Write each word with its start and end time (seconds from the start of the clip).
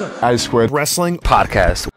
A 0.00 0.38
Squared 0.38 0.70
Wrestling 0.70 1.18
Podcast. 1.18 1.88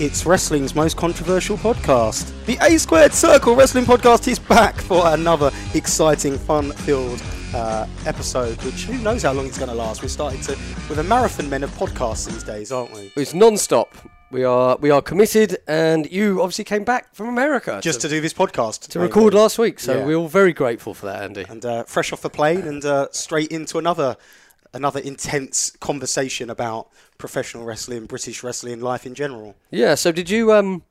It's 0.00 0.26
wrestling's 0.26 0.74
most 0.74 0.96
controversial 0.96 1.56
podcast. 1.56 2.32
The 2.46 2.58
A 2.60 2.76
Squared 2.78 3.12
Circle 3.12 3.54
Wrestling 3.54 3.84
Podcast 3.84 4.26
is 4.26 4.40
back 4.40 4.74
for 4.74 5.06
another 5.06 5.52
exciting, 5.74 6.36
fun-filled 6.36 7.22
uh, 7.54 7.86
episode. 8.04 8.60
Which 8.64 8.84
who 8.86 8.98
knows 8.98 9.22
how 9.22 9.32
long 9.32 9.46
it's 9.46 9.58
going 9.58 9.70
to 9.70 9.76
last? 9.76 10.02
We're 10.02 10.08
starting 10.08 10.40
to 10.42 10.58
with 10.88 10.98
a 10.98 11.04
marathon 11.04 11.48
men 11.48 11.62
of 11.62 11.70
podcasts 11.70 12.28
these 12.28 12.42
days, 12.42 12.72
aren't 12.72 12.92
we? 12.92 13.12
It's 13.16 13.32
non-stop. 13.32 13.94
We 14.34 14.42
are 14.42 14.76
we 14.80 14.90
are 14.90 15.00
committed, 15.00 15.58
and 15.68 16.10
you 16.10 16.42
obviously 16.42 16.64
came 16.64 16.82
back 16.82 17.14
from 17.14 17.28
America 17.28 17.78
Just 17.80 18.00
to, 18.00 18.08
to 18.08 18.16
do 18.16 18.20
this 18.20 18.32
podcast 18.34 18.88
to 18.88 18.98
record 18.98 19.32
last 19.32 19.60
week. 19.60 19.78
So 19.78 19.98
Yeah. 19.98 20.04
we're 20.04 20.16
all 20.16 20.26
very 20.26 20.52
grateful 20.52 20.92
for 20.92 21.06
that, 21.06 21.22
Andy. 21.22 21.46
and 21.48 21.64
uh, 21.64 21.84
fresh 21.84 22.12
off 22.12 22.20
the 22.20 22.30
plane 22.30 22.62
and 22.62 22.84
uh, 22.84 23.06
straight 23.12 23.52
into 23.52 23.78
another 23.78 24.16
another 24.72 24.98
intense 24.98 25.70
conversation 25.78 26.50
about 26.50 26.88
professional 27.16 27.64
wrestling, 27.64 28.06
British 28.06 28.42
wrestling, 28.42 28.80
life 28.80 29.06
in 29.06 29.14
general. 29.14 29.54
Yeah. 29.70 29.94
So 29.94 30.10
did 30.10 30.28
you 30.28 30.52
um 30.52 30.82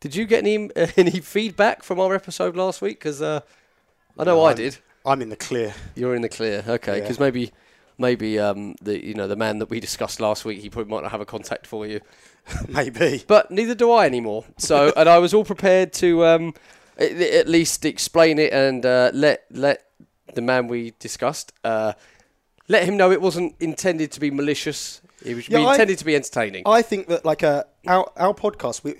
did 0.00 0.14
you 0.14 0.26
get 0.26 0.40
any 0.40 0.68
any 0.98 1.18
feedback 1.20 1.82
from 1.82 1.98
our 1.98 2.14
episode 2.14 2.56
last 2.58 2.82
week? 2.82 2.98
Because 2.98 3.22
uh, 3.22 3.40
I 4.18 4.24
know 4.24 4.34
No, 4.36 4.42
I 4.42 4.48
I'm- 4.48 4.56
did. 4.56 4.76
I'm 5.06 5.22
in 5.22 5.30
the 5.30 5.36
clear. 5.36 5.72
You're 5.94 6.14
in 6.14 6.20
the 6.20 6.28
clear. 6.28 6.62
Okay. 6.68 6.96
Yeah. 6.96 7.00
Because 7.00 7.18
maybe 7.18 7.52
maybe 8.02 8.38
um 8.38 8.74
the 8.82 8.94
you 9.08 9.14
know 9.14 9.26
the 9.26 9.36
man 9.36 9.58
that 9.60 9.70
we 9.70 9.80
discussed 9.80 10.20
last 10.20 10.44
week 10.44 10.60
he 10.60 10.68
probably 10.68 10.90
might 10.92 11.02
not 11.02 11.12
have 11.12 11.22
a 11.22 11.26
contact 11.26 11.66
for 11.66 11.86
you. 11.86 12.00
Maybe. 12.68 13.22
but 13.28 13.50
neither 13.52 13.74
do 13.74 13.92
I 13.92 14.04
anymore. 14.06 14.44
So, 14.58 14.92
and 14.96 15.08
I 15.08 15.18
was 15.18 15.32
all 15.32 15.44
prepared 15.44 15.92
to 15.94 16.24
um, 16.26 16.54
at, 16.98 17.12
at 17.12 17.48
least 17.48 17.84
explain 17.84 18.38
it 18.40 18.52
and 18.52 18.84
uh, 18.84 19.10
let 19.14 19.44
let 19.50 19.86
the 20.34 20.42
man 20.42 20.66
we 20.66 20.92
discussed 20.98 21.52
uh, 21.64 21.92
let 22.68 22.84
him 22.84 22.96
know 22.96 23.12
it 23.12 23.20
wasn't 23.22 23.54
intended 23.60 24.10
to 24.12 24.20
be 24.20 24.30
malicious. 24.30 25.00
It 25.24 25.36
was 25.36 25.48
Yeah, 25.48 25.60
I- 25.60 25.72
intended 25.72 25.98
to 25.98 26.04
be 26.04 26.16
entertaining. 26.16 26.64
I 26.66 26.82
think 26.82 27.06
that 27.08 27.24
like 27.24 27.44
uh, 27.44 27.62
our 27.86 28.10
our 28.16 28.34
podcast, 28.34 28.82
we 28.82 28.94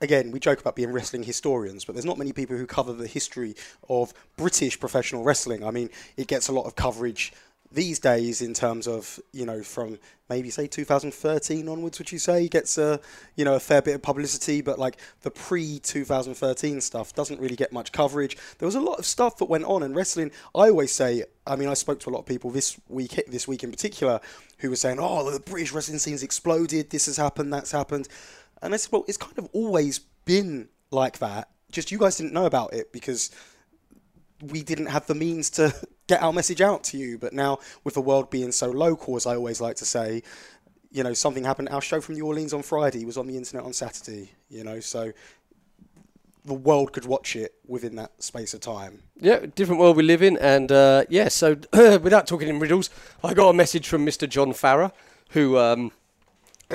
again 0.00 0.30
we 0.30 0.40
joke 0.40 0.58
about 0.60 0.74
being 0.74 0.92
wrestling 0.92 1.24
historians, 1.24 1.84
but 1.84 1.94
there's 1.94 2.06
not 2.06 2.16
many 2.16 2.32
people 2.32 2.56
who 2.56 2.66
cover 2.66 2.94
the 2.94 3.06
history 3.06 3.54
of 3.90 4.14
British 4.38 4.80
professional 4.80 5.24
wrestling. 5.24 5.62
I 5.62 5.70
mean, 5.72 5.90
it 6.16 6.26
gets 6.26 6.48
a 6.48 6.52
lot 6.52 6.64
of 6.64 6.74
coverage 6.74 7.34
these 7.74 7.98
days 7.98 8.42
in 8.42 8.54
terms 8.54 8.86
of 8.86 9.18
you 9.32 9.46
know 9.46 9.62
from 9.62 9.98
maybe 10.28 10.50
say 10.50 10.66
2013 10.66 11.68
onwards 11.68 11.98
would 11.98 12.10
you 12.12 12.18
say 12.18 12.48
gets 12.48 12.78
a 12.78 13.00
you 13.36 13.44
know 13.44 13.54
a 13.54 13.60
fair 13.60 13.82
bit 13.82 13.94
of 13.94 14.02
publicity 14.02 14.60
but 14.60 14.78
like 14.78 14.96
the 15.22 15.30
pre 15.30 15.78
2013 15.78 16.80
stuff 16.80 17.14
doesn't 17.14 17.40
really 17.40 17.56
get 17.56 17.72
much 17.72 17.92
coverage. 17.92 18.36
There 18.58 18.66
was 18.66 18.74
a 18.74 18.80
lot 18.80 18.98
of 18.98 19.06
stuff 19.06 19.36
that 19.38 19.46
went 19.46 19.64
on 19.64 19.82
and 19.82 19.94
wrestling. 19.94 20.30
I 20.54 20.68
always 20.68 20.92
say 20.92 21.24
i 21.46 21.56
mean 21.56 21.68
i 21.68 21.74
spoke 21.74 21.98
to 22.00 22.08
a 22.08 22.12
lot 22.12 22.20
of 22.20 22.26
people 22.26 22.50
this 22.50 22.78
week 22.88 23.20
this 23.26 23.48
week 23.48 23.64
in 23.64 23.70
particular 23.70 24.20
who 24.58 24.70
were 24.70 24.76
saying 24.76 24.98
oh 25.00 25.28
the 25.28 25.40
british 25.40 25.72
wrestling 25.72 25.98
scene's 25.98 26.22
exploded. 26.22 26.90
This 26.90 27.06
has 27.06 27.16
happened. 27.16 27.52
That's 27.52 27.72
happened. 27.72 28.08
And 28.60 28.74
i 28.74 28.76
said 28.76 28.92
well 28.92 29.04
it's 29.08 29.18
kind 29.18 29.38
of 29.38 29.48
always 29.52 29.98
been 30.24 30.68
like 30.90 31.18
that. 31.18 31.48
Just 31.70 31.90
you 31.90 31.98
guys 31.98 32.16
didn't 32.16 32.34
know 32.34 32.44
about 32.44 32.74
it 32.74 32.92
because 32.92 33.30
we 34.42 34.62
didn't 34.62 34.86
have 34.86 35.06
the 35.06 35.14
means 35.14 35.48
to 35.50 35.74
get 36.06 36.22
our 36.22 36.32
message 36.32 36.60
out 36.60 36.84
to 36.84 36.98
you. 36.98 37.18
But 37.18 37.32
now, 37.32 37.58
with 37.84 37.94
the 37.94 38.00
world 38.00 38.30
being 38.30 38.52
so 38.52 38.70
local, 38.70 39.16
as 39.16 39.26
I 39.26 39.36
always 39.36 39.60
like 39.60 39.76
to 39.76 39.84
say, 39.84 40.22
you 40.90 41.02
know, 41.02 41.14
something 41.14 41.44
happened. 41.44 41.70
Our 41.70 41.80
show 41.80 42.00
from 42.00 42.16
New 42.16 42.26
Orleans 42.26 42.52
on 42.52 42.62
Friday 42.62 43.04
was 43.04 43.16
on 43.16 43.26
the 43.26 43.36
internet 43.36 43.64
on 43.64 43.72
Saturday. 43.72 44.32
You 44.50 44.64
know, 44.64 44.80
so 44.80 45.12
the 46.44 46.54
world 46.54 46.92
could 46.92 47.06
watch 47.06 47.36
it 47.36 47.54
within 47.66 47.96
that 47.96 48.22
space 48.22 48.52
of 48.52 48.60
time. 48.60 49.02
yeah, 49.16 49.46
different 49.54 49.80
world 49.80 49.96
we 49.96 50.02
live 50.02 50.22
in, 50.22 50.36
and 50.38 50.70
uh, 50.72 51.04
yeah. 51.08 51.28
So, 51.28 51.56
without 51.72 52.26
talking 52.26 52.48
in 52.48 52.58
riddles, 52.58 52.90
I 53.22 53.32
got 53.32 53.48
a 53.48 53.54
message 53.54 53.88
from 53.88 54.04
Mr. 54.04 54.28
John 54.28 54.52
Farrer, 54.52 54.92
who 55.30 55.56
um, 55.56 55.92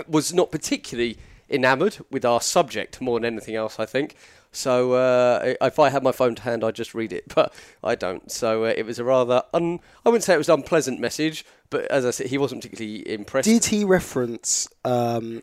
was 0.07 0.33
not 0.33 0.51
particularly 0.51 1.17
enamoured 1.49 1.97
with 2.11 2.25
our 2.25 2.41
subject 2.41 3.01
more 3.01 3.19
than 3.19 3.25
anything 3.33 3.55
else, 3.55 3.79
I 3.79 3.85
think. 3.85 4.15
So 4.57 4.93
uh, 4.93 5.53
if 5.61 5.77
I 5.77 5.89
had 5.89 6.01
my 6.01 6.11
phone 6.11 6.33
to 6.33 6.41
hand, 6.41 6.63
I'd 6.63 6.73
just 6.73 6.95
read 6.95 7.13
it, 7.13 7.25
but 7.35 7.53
I 7.83 7.93
don't. 7.93 8.31
So 8.31 8.65
uh, 8.65 8.73
it 8.75 8.85
was 8.85 8.97
a 8.97 9.03
rather 9.03 9.43
un- 9.53 9.79
I 10.03 10.09
wouldn't 10.09 10.23
say 10.23 10.33
it 10.33 10.39
was 10.39 10.49
an 10.49 10.55
unpleasant 10.55 10.99
message, 10.99 11.45
but 11.69 11.85
as 11.91 12.05
I 12.05 12.11
said, 12.11 12.27
he 12.27 12.39
wasn't 12.39 12.63
particularly 12.63 13.07
impressed. 13.07 13.45
Did 13.45 13.65
he 13.65 13.83
reference 13.85 14.67
um, 14.83 15.41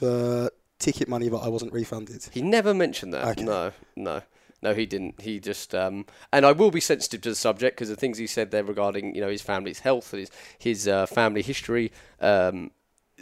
the 0.00 0.52
ticket 0.80 1.08
money 1.08 1.28
that 1.28 1.38
I 1.38 1.48
wasn't 1.48 1.72
refunded? 1.72 2.28
He 2.32 2.42
never 2.42 2.74
mentioned 2.74 3.14
that. 3.14 3.26
Okay. 3.28 3.44
No, 3.44 3.72
no, 3.94 4.22
no, 4.60 4.74
he 4.74 4.86
didn't. 4.86 5.20
He 5.20 5.38
just, 5.38 5.72
um, 5.72 6.04
and 6.32 6.44
I 6.44 6.50
will 6.50 6.72
be 6.72 6.80
sensitive 6.80 7.20
to 7.20 7.28
the 7.28 7.36
subject 7.36 7.76
because 7.76 7.90
the 7.90 7.96
things 7.96 8.18
he 8.18 8.26
said 8.26 8.50
there 8.50 8.64
regarding, 8.64 9.14
you 9.14 9.20
know, 9.20 9.28
his 9.28 9.42
family's 9.42 9.78
health 9.78 10.12
and 10.12 10.20
his 10.20 10.30
his 10.58 10.88
uh, 10.88 11.06
family 11.06 11.42
history. 11.42 11.92
Um, 12.20 12.72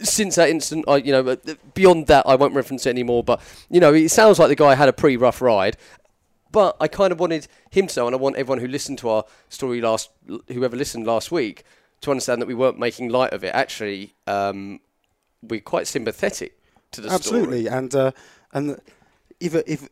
since 0.03 0.35
that 0.35 0.49
incident, 0.49 0.85
I, 0.87 0.97
you 0.97 1.11
know, 1.11 1.37
beyond 1.73 2.07
that, 2.07 2.25
I 2.27 2.35
won't 2.35 2.53
reference 2.53 2.85
it 2.85 2.89
anymore. 2.89 3.23
But 3.23 3.41
you 3.69 3.79
know, 3.79 3.93
it 3.93 4.09
sounds 4.09 4.39
like 4.39 4.49
the 4.49 4.55
guy 4.55 4.75
had 4.75 4.89
a 4.89 4.93
pretty 4.93 5.17
rough 5.17 5.41
ride. 5.41 5.77
But 6.51 6.75
I 6.81 6.87
kind 6.87 7.13
of 7.13 7.19
wanted 7.19 7.47
him 7.69 7.87
to 7.87 8.05
and 8.05 8.13
I 8.13 8.17
want 8.17 8.35
everyone 8.35 8.59
who 8.59 8.67
listened 8.67 8.97
to 8.99 9.09
our 9.09 9.23
story 9.47 9.79
last, 9.79 10.09
whoever 10.49 10.75
listened 10.75 11.07
last 11.07 11.31
week, 11.31 11.63
to 12.01 12.11
understand 12.11 12.41
that 12.41 12.47
we 12.47 12.53
weren't 12.53 12.77
making 12.77 13.09
light 13.09 13.31
of 13.31 13.43
it. 13.43 13.53
Actually, 13.53 14.13
um, 14.27 14.81
we're 15.41 15.61
quite 15.61 15.87
sympathetic 15.87 16.57
to 16.91 17.01
the 17.01 17.07
story. 17.09 17.15
Absolutely, 17.15 17.67
and 17.67 17.95
uh, 17.95 18.11
and 18.53 18.81
if 19.39 19.55
if 19.55 19.87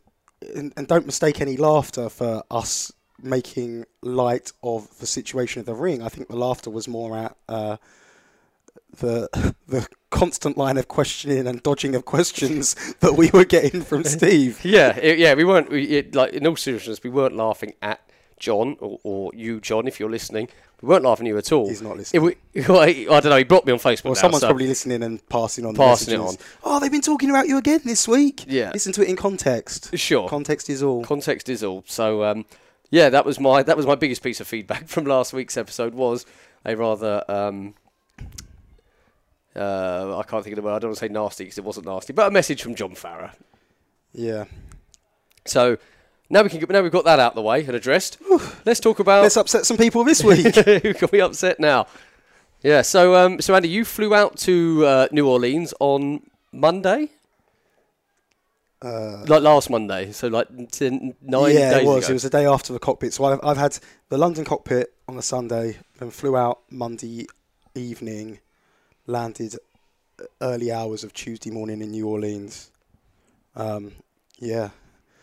and, 0.54 0.72
and 0.76 0.86
don't 0.86 1.06
mistake 1.06 1.40
any 1.40 1.56
laughter 1.56 2.08
for 2.08 2.42
us 2.50 2.92
making 3.22 3.84
light 4.02 4.52
of 4.62 4.98
the 4.98 5.06
situation 5.06 5.60
of 5.60 5.66
the 5.66 5.74
ring. 5.74 6.02
I 6.02 6.08
think 6.08 6.28
the 6.28 6.36
laughter 6.36 6.70
was 6.70 6.88
more 6.88 7.16
at 7.16 7.36
uh, 7.48 7.76
the 8.98 9.54
the 9.68 9.86
constant 10.10 10.56
line 10.58 10.76
of 10.76 10.88
questioning 10.88 11.46
and 11.46 11.62
dodging 11.62 11.94
of 11.94 12.04
questions 12.04 12.74
that 13.00 13.14
we 13.14 13.30
were 13.30 13.44
getting 13.44 13.82
from 13.82 14.04
Steve. 14.16 14.64
Yeah, 14.64 14.96
it, 14.96 15.18
yeah, 15.18 15.34
we 15.34 15.44
weren't 15.44 15.70
we, 15.70 15.84
it, 15.84 16.14
like 16.14 16.32
in 16.32 16.46
all 16.46 16.56
seriousness, 16.56 17.02
we 17.02 17.10
weren't 17.10 17.36
laughing 17.36 17.74
at 17.82 18.00
John 18.38 18.76
or, 18.80 18.98
or 19.04 19.30
you, 19.34 19.60
John, 19.60 19.86
if 19.86 20.00
you're 20.00 20.10
listening. 20.10 20.48
We 20.82 20.88
weren't 20.88 21.04
laughing 21.04 21.26
at 21.26 21.30
you 21.30 21.36
at 21.38 21.52
all. 21.52 21.68
He's 21.68 21.82
not 21.82 21.92
It, 21.92 21.98
listening. 21.98 22.22
we, 22.54 23.06
I 23.08 23.20
don't 23.20 23.26
know. 23.26 23.36
He 23.36 23.44
blocked 23.44 23.66
me 23.66 23.72
on 23.74 23.78
Facebook. 23.78 24.04
Well, 24.04 24.14
now, 24.14 24.20
someone's 24.20 24.40
so- 24.40 24.46
probably 24.48 24.66
listening 24.66 25.02
and 25.02 25.26
passing 25.28 25.66
on. 25.66 25.74
the 25.74 25.78
Passing 25.78 26.14
it 26.14 26.18
messages. 26.18 26.46
Oh, 26.64 26.80
they've 26.80 26.90
been 26.90 27.02
talking 27.02 27.28
about 27.28 27.48
you 27.48 27.58
again 27.58 27.80
this 27.84 28.08
week. 28.08 28.44
Yeah. 28.48 28.70
listen 28.72 28.92
to 28.94 29.02
it 29.02 29.08
in 29.08 29.16
context. 29.16 29.96
Sure. 29.98 30.26
context 30.28 30.70
is 30.70 30.82
all. 30.82 31.04
context 31.04 31.50
is 31.50 31.62
all. 31.62 31.84
So 31.86 32.24
um, 32.24 32.46
yeah, 32.90 33.10
that 33.10 33.26
was 33.26 33.38
my 33.38 33.62
that 33.62 33.76
was 33.76 33.84
my 33.86 33.94
biggest 33.94 34.22
piece 34.22 34.40
of 34.40 34.48
feedback 34.48 34.88
from 34.88 35.04
last 35.04 35.34
week's 35.34 35.58
episode 35.58 35.92
was 35.94 36.24
a 36.64 36.74
rather 36.74 37.22
um, 37.30 37.74
uh, 39.60 40.18
I 40.18 40.22
can't 40.22 40.42
think 40.42 40.56
of 40.56 40.62
the 40.62 40.62
word. 40.62 40.76
I 40.76 40.78
don't 40.78 40.90
want 40.90 40.98
to 40.98 41.04
say 41.06 41.12
nasty 41.12 41.44
because 41.44 41.58
it 41.58 41.64
wasn't 41.64 41.86
nasty, 41.86 42.12
but 42.12 42.26
a 42.26 42.30
message 42.30 42.62
from 42.62 42.74
John 42.74 42.94
Farrer. 42.94 43.32
yeah. 44.12 44.44
So 45.46 45.78
now 46.28 46.42
we 46.42 46.48
can 46.48 46.64
now 46.68 46.82
we've 46.82 46.92
got 46.92 47.04
that 47.04 47.18
out 47.18 47.32
of 47.32 47.34
the 47.34 47.42
way 47.42 47.64
and 47.64 47.74
addressed. 47.74 48.18
let's 48.64 48.78
talk 48.80 48.98
about 49.00 49.22
Let's 49.22 49.36
upset 49.36 49.66
some 49.66 49.76
people 49.76 50.04
this 50.04 50.22
week. 50.22 50.54
who 50.54 50.94
can 50.94 51.08
we 51.12 51.20
upset 51.20 51.58
now? 51.58 51.86
Yeah. 52.62 52.82
So 52.82 53.14
um, 53.16 53.40
so 53.40 53.54
Andy, 53.54 53.68
you 53.68 53.84
flew 53.84 54.14
out 54.14 54.36
to 54.38 54.84
uh, 54.86 55.08
New 55.12 55.28
Orleans 55.28 55.74
on 55.80 56.22
Monday. 56.52 57.08
Uh, 58.82 59.24
like 59.26 59.42
last 59.42 59.68
Monday, 59.68 60.10
so 60.10 60.28
like 60.28 60.48
ten, 60.70 61.14
nine 61.20 61.54
yeah, 61.54 61.74
days 61.74 61.82
it 61.82 61.86
was. 61.86 62.04
ago. 62.04 62.10
It 62.10 62.14
was 62.14 62.22
the 62.22 62.30
day 62.30 62.46
after 62.46 62.72
the 62.72 62.78
cockpit. 62.78 63.12
So 63.12 63.24
I've, 63.24 63.40
I've 63.42 63.58
had 63.58 63.78
the 64.08 64.16
London 64.16 64.44
cockpit 64.44 64.94
on 65.06 65.16
the 65.16 65.22
Sunday, 65.22 65.76
then 65.98 66.10
flew 66.10 66.34
out 66.34 66.60
Monday 66.70 67.26
evening, 67.74 68.38
landed 69.10 69.56
early 70.40 70.72
hours 70.72 71.04
of 71.04 71.12
Tuesday 71.12 71.50
morning 71.50 71.82
in 71.82 71.90
New 71.90 72.08
Orleans. 72.08 72.70
Um, 73.56 73.92
yeah, 74.38 74.70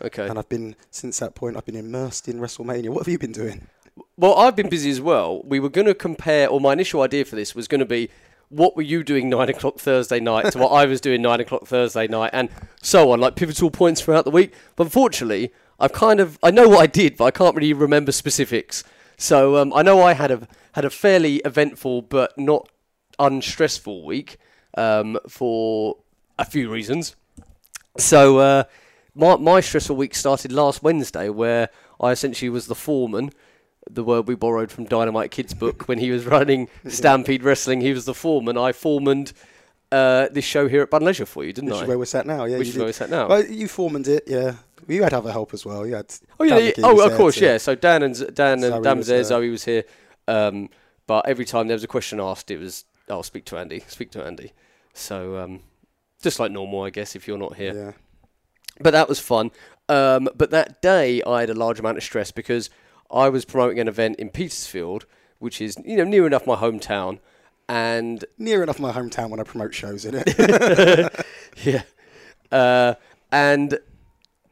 okay. 0.02 0.28
and 0.28 0.38
I've 0.38 0.50
been 0.50 0.76
since 0.92 1.20
that 1.20 1.34
point. 1.34 1.58
I've 1.58 1.66
been 1.66 1.76
immersed 1.76 2.28
in 2.28 2.40
WrestleMania. 2.40 2.90
What 2.90 3.00
have 3.00 3.08
you 3.08 3.18
been 3.18 3.32
doing? 3.32 3.68
Well, 4.16 4.36
I've 4.36 4.56
been 4.56 4.70
busy 4.70 4.92
as 4.92 5.02
well. 5.02 5.42
We 5.44 5.60
were 5.60 5.70
going 5.70 5.88
to 5.88 5.96
compare, 5.96 6.48
or 6.48 6.60
my 6.60 6.74
initial 6.74 7.02
idea 7.02 7.26
for 7.26 7.36
this 7.36 7.56
was 7.56 7.68
going 7.68 7.80
to 7.80 7.86
be, 7.86 8.10
what 8.50 8.76
were 8.76 8.84
you 8.84 9.04
doing 9.04 9.30
nine 9.30 9.50
o'clock 9.50 9.80
Thursday 9.80 10.20
night 10.20 10.52
to 10.52 10.60
what 10.60 10.70
I 10.70 10.86
was 10.86 11.02
doing 11.02 11.22
nine 11.22 11.40
o'clock 11.40 11.66
Thursday 11.66 12.08
night, 12.08 12.32
and 12.34 12.50
so 12.82 13.12
on, 13.12 13.20
like 13.20 13.36
pivotal 13.36 13.72
points 13.72 14.02
throughout 14.02 14.26
the 14.26 14.32
week. 14.32 14.54
But 14.76 14.86
unfortunately, 14.86 15.52
I've 15.80 15.94
kind 15.94 16.20
of 16.20 16.38
I 16.44 16.52
know 16.52 16.68
what 16.68 16.80
I 16.80 16.88
did, 16.88 17.18
but 17.18 17.26
I 17.26 17.32
can't 17.32 17.56
really 17.56 17.74
remember 17.74 18.12
specifics. 18.12 18.84
So 19.18 19.58
um, 19.58 19.74
I 19.74 19.82
know 19.82 20.02
I 20.02 20.14
had 20.14 20.32
a 20.32 20.48
had 20.74 20.86
a 20.86 20.90
fairly 20.90 21.38
eventful 21.38 22.04
but 22.04 22.38
not 22.38 22.70
unstressful 23.20 24.06
week 24.06 24.38
um, 24.78 25.18
for 25.28 25.98
a 26.40 26.46
few 26.46 26.70
reasons. 26.70 27.16
So 27.98 28.38
uh, 28.40 28.64
my 29.16 29.36
my 29.38 29.60
stressful 29.60 29.96
week 29.96 30.14
started 30.16 30.52
last 30.52 30.84
Wednesday, 30.84 31.30
where 31.30 31.70
I 32.00 32.12
essentially 32.12 32.50
was 32.50 32.68
the 32.68 32.76
foreman. 32.76 33.32
The 33.90 34.04
word 34.04 34.28
we 34.28 34.36
borrowed 34.36 34.70
from 34.72 34.84
Dynamite 34.86 35.32
Kid's 35.32 35.54
book 35.54 35.88
when 35.88 35.98
he 36.00 36.12
was 36.12 36.26
running 36.26 36.68
Stampede 36.88 37.42
Wrestling, 37.44 37.82
he 37.82 37.94
was 37.94 38.04
the 38.06 38.14
foreman. 38.14 38.58
I 38.58 38.74
foremaned 38.74 39.32
uh, 39.94 40.28
this 40.30 40.44
show 40.44 40.68
here 40.68 40.82
at 40.82 40.90
Bunn 40.90 41.04
Leisure 41.06 41.26
for 41.26 41.46
you, 41.46 41.54
didn't 41.54 41.70
Which 41.70 41.80
I? 41.80 41.82
is 41.84 41.88
where 41.88 41.98
we're 41.98 42.06
sat 42.06 42.28
now. 42.28 42.44
Yeah, 42.44 42.58
Which 42.58 42.68
you 42.68 42.72
is 42.72 42.78
where 42.78 42.84
did. 42.86 42.90
we're 42.90 42.94
sat 42.94 43.10
now. 43.10 43.30
Well, 43.30 43.46
you 43.46 43.68
foremaned 43.68 44.08
it, 44.10 44.26
yeah. 44.28 44.56
You 44.90 45.04
had 45.04 45.14
other 45.14 45.32
help 45.32 45.54
as 45.54 45.66
well. 45.66 45.88
You 45.88 45.96
had. 45.96 46.14
Oh 46.40 46.44
yeah, 46.44 46.56
Dan 46.58 46.66
yeah. 46.66 46.72
McGee 46.72 46.84
oh 46.84 47.04
of 47.04 47.10
there 47.10 47.18
course, 47.18 47.40
yeah. 47.40 47.58
So 47.58 47.76
Dan 47.76 48.04
and 48.04 48.16
Z- 48.16 48.28
Dan 48.34 48.62
and 48.64 48.74
Zoe 48.74 48.82
Dan 48.84 48.98
was 48.98 48.98
was 48.98 49.08
there, 49.08 49.18
there. 49.18 49.24
Zoe 49.24 49.50
was 49.50 49.64
here. 49.66 49.84
Um, 50.28 50.70
but 51.08 51.26
every 51.28 51.46
time 51.46 51.68
there 51.68 51.76
was 51.76 51.84
a 51.86 51.88
question 51.88 52.20
asked, 52.20 52.52
it 52.52 52.60
was, 52.60 52.84
"Oh, 53.10 53.22
speak 53.22 53.46
to 53.46 53.58
Andy, 53.58 53.84
speak 53.88 54.12
to 54.12 54.24
Andy." 54.24 54.54
So 54.94 55.38
um, 55.38 55.62
just 56.22 56.40
like 56.40 56.52
normal, 56.52 56.84
I 56.84 56.90
guess, 56.90 57.16
if 57.16 57.28
you're 57.28 57.38
not 57.38 57.56
here. 57.56 57.74
Yeah. 57.74 57.92
But 58.80 58.92
that 58.92 59.10
was 59.10 59.20
fun. 59.20 59.52
Um, 59.90 60.30
but 60.36 60.52
that 60.52 60.82
day, 60.82 61.24
I 61.24 61.42
had 61.42 61.50
a 61.50 61.54
large 61.56 61.80
amount 61.80 61.98
of 61.98 62.04
stress 62.04 62.32
because 62.32 62.70
I 63.10 63.30
was 63.30 63.46
promoting 63.46 63.80
an 63.80 63.88
event 63.88 64.18
in 64.18 64.30
Petersfield, 64.30 65.06
which 65.40 65.62
is 65.62 65.78
you 65.86 65.98
know 65.98 66.04
near 66.04 66.28
enough 66.28 66.46
my 66.46 66.56
hometown, 66.56 67.20
and 67.70 68.24
Near 68.38 68.64
enough 68.64 68.80
my 68.80 68.92
hometown 68.92 69.30
when 69.30 69.40
I 69.40 69.44
promote 69.44 69.74
shows 69.74 70.06
in 70.06 70.16
it. 70.16 71.26
Yeah. 71.64 71.84
Uh, 72.52 72.94
and 73.32 73.80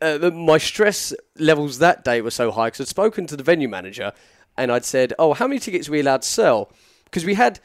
uh, 0.01 0.31
my 0.31 0.57
stress 0.57 1.13
levels 1.37 1.79
that 1.79 2.03
day 2.03 2.19
were 2.21 2.31
so 2.31 2.51
high 2.51 2.67
because 2.67 2.81
I'd 2.81 2.87
spoken 2.87 3.27
to 3.27 3.37
the 3.37 3.43
venue 3.43 3.69
manager 3.69 4.11
and 4.57 4.71
I'd 4.71 4.85
said, 4.85 5.13
Oh, 5.19 5.33
how 5.33 5.47
many 5.47 5.59
tickets 5.59 5.87
are 5.87 5.91
we 5.91 5.99
allowed 5.99 6.23
to 6.23 6.27
sell? 6.27 6.71
Because 7.05 7.23
we 7.23 7.35
had, 7.35 7.59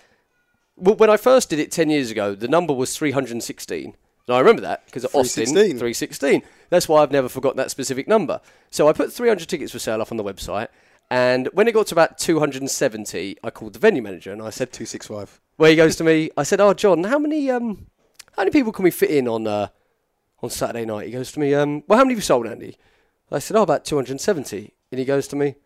when 0.76 1.10
I 1.10 1.16
first 1.16 1.50
did 1.50 1.58
it 1.58 1.70
10 1.70 1.90
years 1.90 2.10
ago, 2.10 2.34
the 2.34 2.48
number 2.48 2.72
was 2.72 2.96
316. 2.96 3.94
And 4.26 4.36
I 4.36 4.38
remember 4.38 4.62
that 4.62 4.86
because 4.86 5.04
at 5.04 5.14
Austin, 5.14 5.46
316. 5.46 5.78
316. 5.78 6.42
That's 6.68 6.88
why 6.88 7.02
I've 7.02 7.10
never 7.10 7.28
forgotten 7.28 7.56
that 7.56 7.70
specific 7.70 8.06
number. 8.06 8.40
So 8.70 8.88
I 8.88 8.92
put 8.92 9.12
300 9.12 9.48
tickets 9.48 9.72
for 9.72 9.78
sale 9.78 10.00
up 10.00 10.10
on 10.10 10.16
the 10.16 10.24
website. 10.24 10.68
And 11.10 11.48
when 11.52 11.66
it 11.66 11.72
got 11.72 11.88
to 11.88 11.94
about 11.94 12.18
270, 12.18 13.38
I 13.42 13.50
called 13.50 13.72
the 13.72 13.80
venue 13.80 14.02
manager 14.02 14.32
and 14.32 14.40
I 14.40 14.50
said, 14.50 14.72
265. 14.72 15.40
where 15.56 15.70
he 15.70 15.76
goes 15.76 15.96
to 15.96 16.04
me, 16.04 16.30
I 16.36 16.44
said, 16.44 16.60
"Oh, 16.60 16.72
John, 16.72 17.02
how 17.04 17.18
many 17.18 17.50
um, 17.50 17.86
how 18.36 18.42
many 18.42 18.52
people 18.52 18.70
can 18.72 18.84
we 18.84 18.92
fit 18.92 19.10
in 19.10 19.26
on 19.26 19.46
uh, 19.46 19.68
on 20.40 20.50
Saturday 20.50 20.84
night?" 20.84 21.06
He 21.06 21.12
goes 21.12 21.32
to 21.32 21.40
me, 21.40 21.52
um, 21.52 21.82
"Well, 21.88 21.98
how 21.98 22.04
many 22.04 22.14
have 22.14 22.18
you 22.18 22.22
sold, 22.22 22.46
Andy?" 22.46 22.76
I 23.32 23.40
said, 23.40 23.56
"Oh, 23.56 23.62
about 23.62 23.84
270." 23.84 24.72
And 24.92 24.98
he 25.00 25.04
goes 25.04 25.26
to 25.28 25.36
me, 25.36 25.56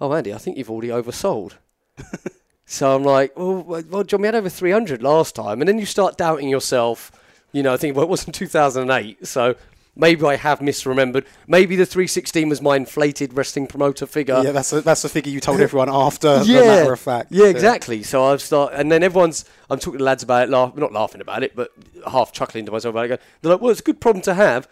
"Oh, 0.00 0.12
Andy, 0.14 0.32
I 0.32 0.38
think 0.38 0.56
you've 0.56 0.70
already 0.70 0.88
oversold." 0.88 1.54
so 2.70 2.94
I'm 2.94 3.02
like, 3.02 3.32
oh, 3.34 3.60
"Well, 3.60 3.62
well, 3.62 3.82
well, 3.88 4.04
John, 4.04 4.20
we 4.20 4.26
had 4.28 4.34
over 4.34 4.48
300 4.50 5.02
last 5.02 5.34
time," 5.34 5.60
and 5.62 5.68
then 5.68 5.78
you 5.78 5.86
start 5.86 6.18
doubting 6.18 6.48
yourself. 6.50 7.10
You 7.50 7.62
know, 7.62 7.76
thinking, 7.76 7.94
"Well, 7.96 8.04
it 8.04 8.10
wasn't 8.10 8.34
2008, 8.36 9.26
so." 9.26 9.56
Maybe 10.00 10.24
I 10.24 10.36
have 10.36 10.60
misremembered. 10.60 11.24
Maybe 11.48 11.74
the 11.74 11.84
316 11.84 12.48
was 12.48 12.62
my 12.62 12.76
inflated 12.76 13.32
wrestling 13.36 13.66
promoter 13.66 14.06
figure. 14.06 14.40
yeah, 14.44 14.52
that's 14.52 14.72
a, 14.72 14.80
that's 14.80 15.02
the 15.02 15.08
figure 15.08 15.32
you 15.32 15.40
told 15.40 15.60
everyone 15.66 15.88
after 15.88 16.40
yeah, 16.44 16.60
matter 16.60 16.92
of 16.92 17.00
fact. 17.00 17.32
Yeah, 17.32 17.46
exactly. 17.46 18.04
So 18.04 18.22
I've 18.26 18.40
start, 18.40 18.74
and 18.74 18.92
then 18.92 19.02
everyone's. 19.02 19.44
I'm 19.68 19.80
talking 19.80 19.98
to 19.98 20.04
lads 20.04 20.22
about 20.22 20.44
it, 20.44 20.50
laugh, 20.52 20.76
not 20.76 20.92
laughing 20.92 21.20
about 21.20 21.42
it, 21.42 21.56
but 21.56 21.72
half 22.06 22.30
chuckling 22.30 22.64
to 22.66 22.70
myself 22.70 22.92
about 22.92 23.06
it. 23.06 23.08
Go, 23.08 23.18
They're 23.42 23.52
like, 23.54 23.60
"Well, 23.60 23.72
it's 23.72 23.80
a 23.80 23.82
good 23.82 24.00
problem 24.00 24.22
to 24.22 24.34
have." 24.34 24.68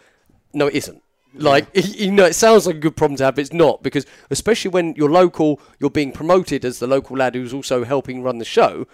No, 0.53 0.67
it 0.67 0.75
isn't. 0.75 1.03
Like 1.39 1.67
you 1.73 2.11
know, 2.11 2.25
it 2.25 2.33
sounds 2.33 2.65
like 2.65 2.75
a 2.75 2.79
good 2.79 2.95
problem 2.95 3.17
to 3.17 3.25
have, 3.25 3.35
but 3.35 3.41
it's 3.41 3.53
not 3.53 3.83
because 3.83 4.05
especially 4.29 4.69
when 4.69 4.95
you're 4.95 5.09
local, 5.09 5.59
you're 5.79 5.89
being 5.89 6.11
promoted 6.11 6.65
as 6.65 6.79
the 6.79 6.87
local 6.87 7.17
lad 7.17 7.35
who's 7.35 7.53
also 7.53 7.83
helping 7.83 8.23
run 8.23 8.37
the 8.37 8.45
show. 8.45 8.87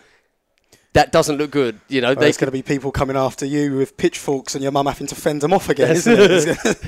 That 0.93 1.11
doesn't 1.11 1.37
look 1.37 1.49
good. 1.49 1.79
You 1.87 2.01
know, 2.01 2.09
Well, 2.09 2.17
there's 2.17 2.37
going 2.37 2.47
to 2.47 2.51
be 2.51 2.61
people 2.61 2.91
coming 2.91 3.17
after 3.17 3.47
you 3.47 3.75
with 3.77 3.97
pitchforks 3.97 4.53
and 4.53 4.61
your 4.61 4.71
mum 4.71 4.85
having 4.85 5.07
to 5.07 5.15
fend 5.15 5.41
them 5.41 5.51
off 5.51 5.67
again, 5.67 5.89
isn't 5.89 6.19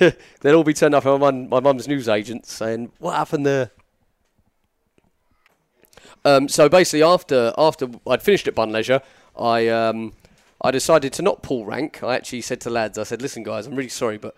it? 0.01 0.19
They'll 0.41 0.57
all 0.57 0.63
be 0.63 0.75
turned 0.75 0.93
up 0.93 1.05
at 1.05 1.19
my 1.19 1.31
my 1.31 1.59
mum's 1.59 1.87
news 1.87 2.07
agent 2.07 2.45
saying, 2.45 2.91
"What 2.99 3.15
happened 3.15 3.45
there?" 3.45 3.71
Um, 6.23 6.47
so 6.49 6.69
basically, 6.69 7.03
after 7.03 7.53
after 7.57 7.87
I'd 8.07 8.21
finished 8.21 8.47
at 8.47 8.55
Bunn 8.55 8.71
Leisure, 8.71 9.01
I 9.37 9.67
um, 9.67 10.13
I 10.61 10.71
decided 10.71 11.13
to 11.13 11.21
not 11.21 11.43
pull 11.43 11.65
rank. 11.65 12.03
I 12.03 12.15
actually 12.15 12.41
said 12.41 12.61
to 12.61 12.69
lads, 12.69 12.97
I 12.97 13.03
said, 13.03 13.21
"Listen, 13.21 13.43
guys, 13.43 13.67
I'm 13.67 13.75
really 13.75 13.89
sorry, 13.89 14.17
but 14.17 14.35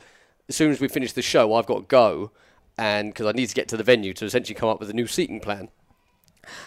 as 0.50 0.56
soon 0.56 0.72
as 0.72 0.80
we 0.80 0.88
finish 0.88 1.14
the 1.14 1.22
show, 1.22 1.54
I've 1.54 1.66
got 1.66 1.76
to 1.76 1.86
go, 1.88 2.32
and 2.78 3.14
because 3.14 3.26
I 3.26 3.32
need 3.32 3.48
to 3.48 3.56
get 3.56 3.68
to 3.70 3.78
the 3.78 3.84
venue 3.84 4.14
to 4.14 4.26
essentially 4.26 4.56
come 4.56 4.70
up 4.70 4.80
with 4.80 4.90
a 4.90 4.94
new 4.94 5.08
seating 5.08 5.40
plan." 5.40 5.70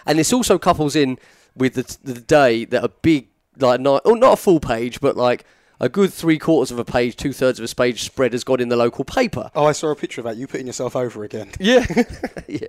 And 0.06 0.19
this 0.19 0.32
also 0.32 0.59
couples 0.59 0.94
in 0.94 1.19
with 1.56 1.75
the, 1.75 2.12
the 2.12 2.21
day 2.21 2.65
that 2.67 2.85
a 2.85 2.88
big, 2.88 3.29
like, 3.59 3.81
not, 3.81 4.03
oh, 4.05 4.15
not 4.15 4.35
a 4.35 4.37
full 4.37 4.61
page, 4.61 5.00
but 5.00 5.17
like 5.17 5.44
a 5.81 5.88
good 5.88 6.12
three 6.12 6.38
quarters 6.38 6.71
of 6.71 6.79
a 6.79 6.85
page, 6.85 7.17
two 7.17 7.32
thirds 7.32 7.59
of 7.59 7.71
a 7.71 7.75
page 7.75 8.03
spread 8.03 8.32
has 8.32 8.44
got 8.44 8.61
in 8.61 8.69
the 8.69 8.77
local 8.77 9.05
paper. 9.05 9.50
oh, 9.55 9.65
I 9.65 9.73
saw 9.73 9.91
a 9.91 9.97
picture 9.97 10.21
of 10.21 10.26
that. 10.26 10.37
You 10.37 10.47
putting 10.47 10.67
yourself 10.67 10.94
over 10.94 11.25
again. 11.25 11.50
Yeah, 11.61 11.87
yeah, 12.49 12.67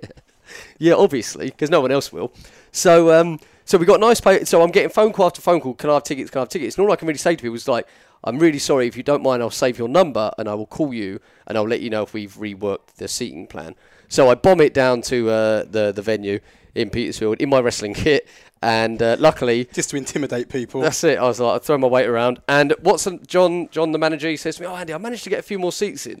yeah. 0.78 0.94
Obviously, 0.94 1.46
because 1.50 1.70
no 1.70 1.80
one 1.80 1.90
else 1.90 2.12
will. 2.12 2.32
So, 2.72 3.18
um, 3.18 3.38
so 3.64 3.78
we 3.78 3.86
got 3.86 4.00
nice 4.00 4.20
pay. 4.20 4.44
So 4.44 4.62
I'm 4.62 4.70
getting 4.70 4.90
phone 4.90 5.12
call 5.12 5.26
after 5.26 5.40
phone 5.40 5.60
call. 5.60 5.74
Can 5.74 5.90
I 5.90 5.94
have 5.94 6.04
tickets? 6.04 6.30
Can 6.30 6.38
I 6.38 6.42
have 6.42 6.48
tickets? 6.48 6.76
And 6.76 6.86
all 6.86 6.92
I 6.92 6.96
can 6.96 7.06
really 7.06 7.18
say 7.18 7.36
to 7.36 7.42
people 7.42 7.54
is 7.54 7.68
like, 7.68 7.86
I'm 8.24 8.38
really 8.38 8.58
sorry. 8.58 8.86
If 8.86 8.96
you 8.96 9.02
don't 9.02 9.22
mind, 9.22 9.42
I'll 9.42 9.50
save 9.50 9.78
your 9.78 9.88
number 9.88 10.30
and 10.38 10.48
I 10.48 10.54
will 10.54 10.66
call 10.66 10.94
you 10.94 11.20
and 11.46 11.58
I'll 11.58 11.68
let 11.68 11.80
you 11.80 11.90
know 11.90 12.02
if 12.02 12.14
we've 12.14 12.32
reworked 12.34 12.94
the 12.96 13.08
seating 13.08 13.46
plan. 13.46 13.74
So 14.08 14.28
I 14.30 14.34
bomb 14.34 14.60
it 14.60 14.74
down 14.74 15.02
to 15.02 15.30
uh, 15.30 15.64
the 15.64 15.92
the 15.92 16.02
venue 16.02 16.40
in 16.74 16.90
Petersfield 16.90 17.40
in 17.40 17.48
my 17.48 17.60
wrestling 17.60 17.94
kit, 17.94 18.28
and 18.62 19.02
uh, 19.02 19.16
luckily 19.18 19.66
Just 19.72 19.90
to 19.90 19.96
intimidate 19.96 20.48
people. 20.48 20.80
that's 20.82 21.02
it. 21.04 21.18
I 21.18 21.22
was 21.22 21.40
like, 21.40 21.56
I 21.56 21.64
throw 21.64 21.78
my 21.78 21.88
weight 21.88 22.06
around, 22.06 22.40
and 22.48 22.74
Watson, 22.82 23.20
John, 23.26 23.68
John, 23.70 23.92
the 23.92 23.98
manager, 23.98 24.28
he 24.28 24.36
says 24.36 24.56
to 24.56 24.62
me, 24.62 24.68
"Oh, 24.68 24.76
Andy, 24.76 24.92
I 24.94 24.98
managed 24.98 25.24
to 25.24 25.30
get 25.30 25.38
a 25.38 25.42
few 25.42 25.58
more 25.58 25.72
seats 25.72 26.06
in." 26.06 26.20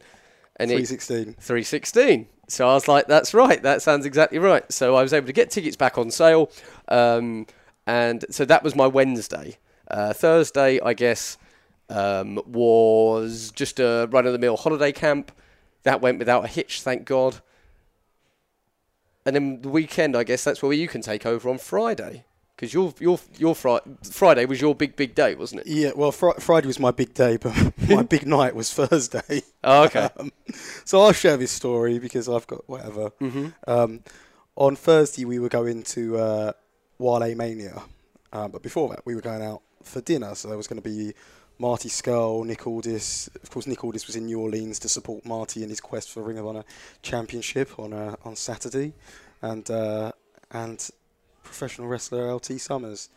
And 0.56 0.70
he, 0.70 0.76
316. 0.76 1.34
316. 1.40 2.26
So 2.48 2.68
I 2.68 2.74
was 2.74 2.86
like, 2.86 3.06
that's 3.06 3.32
right. 3.32 3.62
That 3.62 3.80
sounds 3.80 4.04
exactly 4.04 4.38
right. 4.38 4.70
So 4.70 4.94
I 4.96 5.02
was 5.02 5.12
able 5.14 5.26
to 5.26 5.32
get 5.32 5.50
tickets 5.50 5.76
back 5.76 5.96
on 5.96 6.10
sale. 6.10 6.50
Um, 6.88 7.46
and 7.86 8.24
so 8.30 8.44
that 8.44 8.62
was 8.62 8.76
my 8.76 8.86
Wednesday. 8.86 9.56
Uh, 9.90 10.12
Thursday, 10.12 10.78
I 10.80 10.92
guess, 10.92 11.38
um, 11.92 12.40
was 12.46 13.50
just 13.54 13.78
a 13.80 14.08
run 14.10 14.26
of 14.26 14.32
the 14.32 14.38
mill 14.38 14.56
holiday 14.56 14.92
camp. 14.92 15.32
That 15.84 16.00
went 16.00 16.18
without 16.18 16.44
a 16.44 16.48
hitch, 16.48 16.82
thank 16.82 17.04
God. 17.04 17.40
And 19.24 19.36
then 19.36 19.62
the 19.62 19.68
weekend, 19.68 20.16
I 20.16 20.24
guess 20.24 20.42
that's 20.44 20.62
where 20.62 20.72
you 20.72 20.88
can 20.88 21.00
take 21.00 21.24
over 21.26 21.48
on 21.48 21.58
Friday. 21.58 22.24
Because 22.56 22.74
your, 22.74 22.94
your, 23.00 23.18
your 23.38 23.54
fri- 23.54 23.80
Friday 24.04 24.44
was 24.46 24.60
your 24.60 24.74
big, 24.74 24.94
big 24.94 25.14
day, 25.14 25.34
wasn't 25.34 25.62
it? 25.62 25.66
Yeah, 25.66 25.90
well, 25.96 26.12
fr- 26.12 26.38
Friday 26.38 26.66
was 26.68 26.78
my 26.78 26.90
big 26.92 27.12
day, 27.14 27.36
but 27.36 27.54
my 27.88 28.02
big 28.02 28.26
night 28.26 28.54
was 28.54 28.72
Thursday. 28.72 29.42
Oh, 29.64 29.84
okay. 29.84 30.08
Um, 30.16 30.32
so 30.84 31.00
I'll 31.02 31.12
share 31.12 31.36
this 31.36 31.52
story 31.52 32.00
because 32.00 32.28
I've 32.28 32.48
got 32.48 32.68
whatever. 32.68 33.10
hmm 33.20 33.48
Um, 33.68 34.00
on 34.56 34.74
Thursday, 34.74 35.24
we 35.24 35.38
were 35.38 35.48
going 35.48 35.84
to 35.84 36.16
uh, 36.18 36.52
Wale 36.98 37.32
Mania. 37.36 37.80
Um, 38.32 38.50
but 38.50 38.60
before 38.62 38.88
that, 38.88 39.06
we 39.06 39.14
were 39.14 39.20
going 39.20 39.40
out 39.42 39.62
for 39.84 40.00
dinner. 40.00 40.34
So 40.34 40.48
there 40.48 40.56
was 40.56 40.66
going 40.66 40.82
to 40.82 40.88
be 40.88 41.14
Marty 41.62 41.88
Scurll, 41.88 42.44
Nick 42.44 42.66
Aldis. 42.66 43.30
Of 43.40 43.48
course, 43.48 43.68
Nick 43.68 43.84
Aldis 43.84 44.08
was 44.08 44.16
in 44.16 44.26
New 44.26 44.40
Orleans 44.40 44.80
to 44.80 44.88
support 44.88 45.24
Marty 45.24 45.62
in 45.62 45.68
his 45.68 45.80
quest 45.80 46.10
for 46.10 46.20
Ring 46.20 46.36
of 46.36 46.44
Honor 46.44 46.64
Championship 47.02 47.78
on 47.78 47.92
uh, 47.92 48.16
on 48.24 48.34
Saturday. 48.34 48.94
And, 49.42 49.70
uh, 49.70 50.10
and 50.50 50.90
professional 51.44 51.86
wrestler 51.86 52.34
LT 52.34 52.60
Summers. 52.60 53.10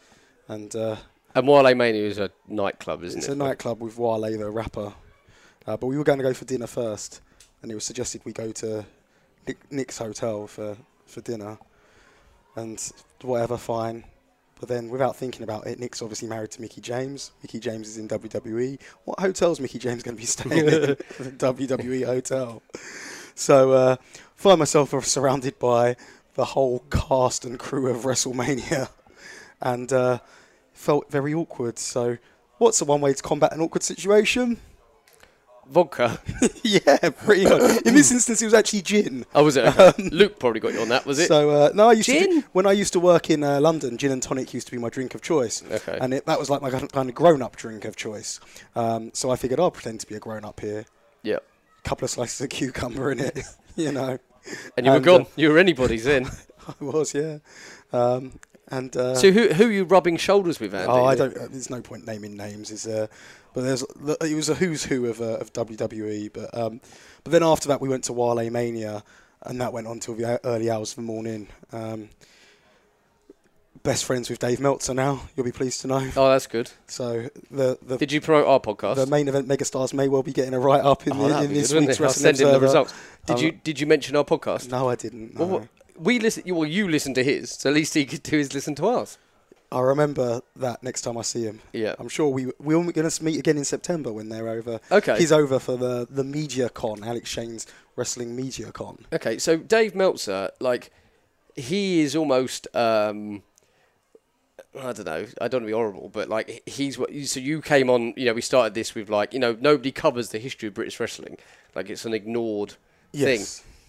And 0.48 0.76
uh, 0.76 0.98
And 1.34 1.48
Wale 1.48 1.74
Mania 1.74 2.06
is 2.06 2.20
a 2.20 2.30
nightclub, 2.48 3.04
isn't 3.04 3.18
it's 3.18 3.28
it? 3.28 3.32
It's 3.32 3.36
a 3.36 3.44
nightclub 3.44 3.82
with 3.82 3.98
Wale, 3.98 4.38
the 4.38 4.50
rapper. 4.52 4.94
Uh, 5.66 5.76
but 5.78 5.88
we 5.88 5.98
were 5.98 6.04
going 6.04 6.20
to 6.20 6.24
go 6.24 6.34
for 6.36 6.46
dinner 6.46 6.68
first, 6.68 7.22
and 7.64 7.72
it 7.72 7.76
was 7.76 7.84
suggested 7.84 8.22
we 8.26 8.32
go 8.32 8.52
to 8.52 8.86
Nick, 9.48 9.72
Nick's 9.72 9.98
hotel 9.98 10.46
for, 10.46 10.78
for 11.08 11.22
dinner. 11.22 11.58
And 12.56 12.80
whatever, 13.22 13.58
fine. 13.58 14.04
But 14.60 14.70
then, 14.70 14.90
without 14.90 15.16
thinking 15.18 15.44
about 15.44 15.68
it, 15.68 15.80
Nick's 15.80 16.02
obviously 16.02 16.30
married 16.30 16.52
to 16.52 16.62
Mickie 16.62 16.82
James. 16.82 17.32
Mickie 17.42 17.60
James 17.60 17.90
is 17.90 17.98
in 17.98 18.08
WWE. 18.08 18.80
What 19.04 19.20
hotel's 19.20 19.60
Mickie 19.60 19.80
James 19.80 20.02
going 20.02 20.16
to 20.16 20.22
be 20.22 20.26
staying 20.28 20.66
in? 20.66 20.96
WWE 20.96 22.06
hotel. 22.06 22.64
So, 23.36 23.74
uh, 23.74 23.96
find 24.36 24.60
myself 24.60 24.94
surrounded 25.06 25.60
by 25.60 25.98
the 26.36 26.46
whole 26.46 26.80
cast 26.90 27.44
and 27.44 27.60
crew 27.60 27.90
of 27.90 28.04
WrestleMania, 28.04 28.90
and 29.62 29.92
uh, 29.92 30.20
felt 30.72 31.12
very 31.12 31.34
awkward. 31.34 31.78
So, 31.78 32.18
what's 32.58 32.80
the 32.80 32.86
one 32.86 33.02
way 33.02 33.14
to 33.14 33.22
combat 33.22 33.52
an 33.52 33.60
awkward 33.60 33.84
situation? 33.84 34.60
Vodka. 35.70 36.20
yeah, 36.64 37.10
pretty 37.10 37.44
much. 37.44 37.82
In 37.82 37.94
this 37.94 38.12
instance, 38.12 38.42
it 38.42 38.46
was 38.46 38.54
actually 38.54 38.82
gin. 38.82 39.26
Oh, 39.34 39.44
was 39.44 39.58
it? 39.58 39.66
Okay. 39.66 40.10
Luke 40.12 40.40
probably 40.40 40.60
got 40.60 40.74
you 40.74 40.82
on 40.82 40.90
that, 40.90 41.06
was 41.06 41.20
it? 41.20 41.28
So 41.28 41.50
uh, 41.50 41.72
no, 41.74 41.90
I 41.90 41.94
used 41.94 42.10
to 42.10 42.20
Gin? 42.20 42.30
do, 42.42 42.44
when 42.52 42.66
I 42.66 42.72
used 42.72 42.94
to 42.94 43.00
work 43.00 43.30
in 43.30 43.44
uh, 43.44 43.60
London, 43.60 43.98
gin 43.98 44.12
and 44.12 44.22
tonic 44.22 44.54
used 44.54 44.68
to 44.68 44.72
be 44.72 44.78
my 44.78 44.90
drink 44.90 45.16
of 45.16 45.22
choice, 45.22 45.64
okay. 45.72 45.98
and 46.00 46.14
it, 46.14 46.26
that 46.28 46.40
was 46.40 46.50
like 46.50 46.62
my 46.62 46.70
kind 46.70 47.10
of 47.10 47.16
grown-up 47.16 47.56
drink 47.56 47.86
of 47.86 47.96
choice. 47.96 48.40
Um, 48.76 49.12
so 49.14 49.32
I 49.32 49.36
figured 49.36 49.60
I'll 49.60 49.72
pretend 49.72 50.00
to 50.02 50.08
be 50.08 50.16
a 50.16 50.20
grown-up 50.20 50.60
here. 50.60 50.86
Yep. 51.24 51.44
couple 51.84 52.06
of 52.06 52.12
slices 52.12 52.40
of 52.42 52.50
cucumber 52.50 53.12
in 53.12 53.20
it, 53.20 53.40
you 53.76 53.92
know. 53.92 54.20
And 54.78 54.86
you 54.86 54.92
were 54.92 54.98
and, 54.98 55.06
gone. 55.06 55.22
uh, 55.22 55.26
you 55.36 55.50
were 55.50 55.58
anybody's 55.58 56.06
in. 56.06 56.28
I 56.68 56.84
was, 56.84 57.14
yeah. 57.14 57.40
Um, 57.92 58.40
and 58.70 58.96
uh, 58.98 59.16
so 59.16 59.32
who 59.32 59.50
who 59.54 59.68
are 59.68 59.72
you 59.72 59.84
rubbing 59.84 60.18
shoulders 60.18 60.60
with, 60.60 60.74
Andy? 60.74 60.88
Oh, 60.92 61.06
I 61.06 61.16
don't. 61.16 61.36
Uh, 61.38 61.48
there's 61.50 61.70
no 61.70 61.82
point 61.82 62.06
naming 62.08 62.36
names. 62.36 62.72
Is 62.72 62.84
there? 62.84 63.10
But 63.54 63.62
there's. 63.62 63.84
It 64.22 64.36
was 64.36 64.50
a 64.50 64.56
who's 64.56 64.84
who 64.86 65.06
of 65.08 65.22
uh, 65.22 65.38
of 65.38 65.54
WWE. 65.54 66.32
But 66.34 66.58
um, 66.58 66.82
but 67.24 67.32
then 67.32 67.44
after 67.44 67.68
that, 67.70 67.80
we 67.82 67.90
went 67.90 68.04
to 68.06 68.14
Wale 68.14 68.50
Mania, 68.50 69.04
and 69.44 69.62
that 69.62 69.72
went 69.74 69.88
on 69.88 70.00
till 70.00 70.16
the 70.16 70.40
early 70.46 70.70
hours 70.70 70.92
of 70.92 70.96
the 70.98 71.02
morning. 71.04 71.48
Um, 71.72 72.10
best 73.84 74.04
friends 74.06 74.30
with 74.30 74.40
Dave 74.40 74.60
Meltzer 74.60 74.94
now. 74.94 75.22
You'll 75.36 75.46
be 75.46 75.52
pleased 75.52 75.82
to 75.82 75.88
know. 75.88 76.10
Oh, 76.16 76.30
that's 76.32 76.48
good. 76.48 76.72
So 76.88 77.30
the 77.52 77.78
the, 77.82 77.98
Did 77.98 78.12
you 78.12 78.20
promote 78.20 78.48
our 78.48 78.60
podcast? 78.60 78.96
the 78.96 79.06
main 79.06 79.28
event 79.28 79.48
megastars 79.48 79.94
may 79.94 80.08
well 80.08 80.24
be 80.24 80.34
getting 80.34 80.54
a 80.56 80.60
write 80.60 80.84
up 80.84 81.06
in, 81.08 81.14
oh, 81.14 81.28
the, 81.30 81.44
in 81.44 81.54
this 81.54 81.72
good, 81.72 81.82
week's 81.82 81.98
it? 82.00 82.02
I'll 82.02 82.08
Wrestling 82.08 82.36
send 82.36 82.40
him 82.48 82.52
the 82.54 82.60
results. 82.60 82.94
Did 83.28 83.38
Um, 83.38 83.44
you 83.44 83.52
Did 83.52 83.80
you 83.80 83.86
mention 83.88 84.16
our 84.16 84.26
podcast? 84.26 84.70
No, 84.72 84.90
I 84.90 84.96
didn't. 84.96 85.36
Well, 85.36 85.48
no. 85.48 85.54
what- 85.56 85.68
we 85.98 86.20
listen. 86.20 86.44
Well, 86.48 86.68
you 86.68 86.88
listen 86.88 87.14
to 87.16 87.24
his, 87.24 87.52
so 87.52 87.70
at 87.70 87.76
least 87.76 87.94
he 87.94 88.06
could 88.06 88.24
do 88.24 88.38
is 88.38 88.54
listen 88.54 88.76
to 88.76 88.88
us. 88.88 89.18
I'll 89.72 89.84
remember 89.84 90.42
that 90.56 90.84
next 90.84 91.02
time 91.02 91.18
I 91.18 91.22
see 91.24 91.44
him. 91.44 91.60
Yeah. 91.74 91.96
I'm 92.00 92.08
sure 92.08 92.30
we 92.30 92.52
we're 92.60 92.82
going 92.92 93.10
to 93.10 93.24
meet 93.24 93.40
again 93.40 93.58
in 93.58 93.66
September 93.66 94.14
when 94.14 94.30
they're 94.30 94.48
over. 94.48 94.80
Okay. 94.92 95.18
He's 95.18 95.32
over 95.32 95.60
for 95.60 95.76
the 95.76 96.08
the 96.10 96.24
Media 96.24 96.70
Con, 96.70 97.04
Alex 97.04 97.30
Shane's 97.30 97.68
Wrestling 97.96 98.36
Media 98.36 98.72
Con. 98.72 99.06
Okay, 99.14 99.38
so 99.38 99.58
Dave 99.58 99.96
Meltzer, 99.96 100.52
like, 100.60 100.92
he 101.56 102.02
is 102.02 102.16
almost. 102.16 102.68
Um, 102.76 103.44
I 104.78 104.92
don't 104.92 105.06
know. 105.06 105.26
I 105.40 105.48
don't 105.48 105.62
want 105.62 105.64
to 105.64 105.68
be 105.68 105.72
horrible, 105.72 106.10
but 106.10 106.30
like 106.30 106.62
he's 106.66 106.98
what. 106.98 107.10
So 107.26 107.40
you 107.40 107.62
came 107.62 107.90
on. 107.90 108.14
You 108.18 108.26
know, 108.26 108.34
we 108.34 108.42
started 108.42 108.74
this 108.74 108.94
with 108.94 109.10
like 109.10 109.34
you 109.34 109.40
know 109.40 109.58
nobody 109.60 109.92
covers 109.92 110.30
the 110.30 110.40
history 110.40 110.68
of 110.68 110.74
British 110.74 111.00
wrestling. 111.00 111.38
Like 111.74 111.90
it's 111.90 112.06
an 112.06 112.14
ignored 112.14 112.76
thing. 113.14 113.46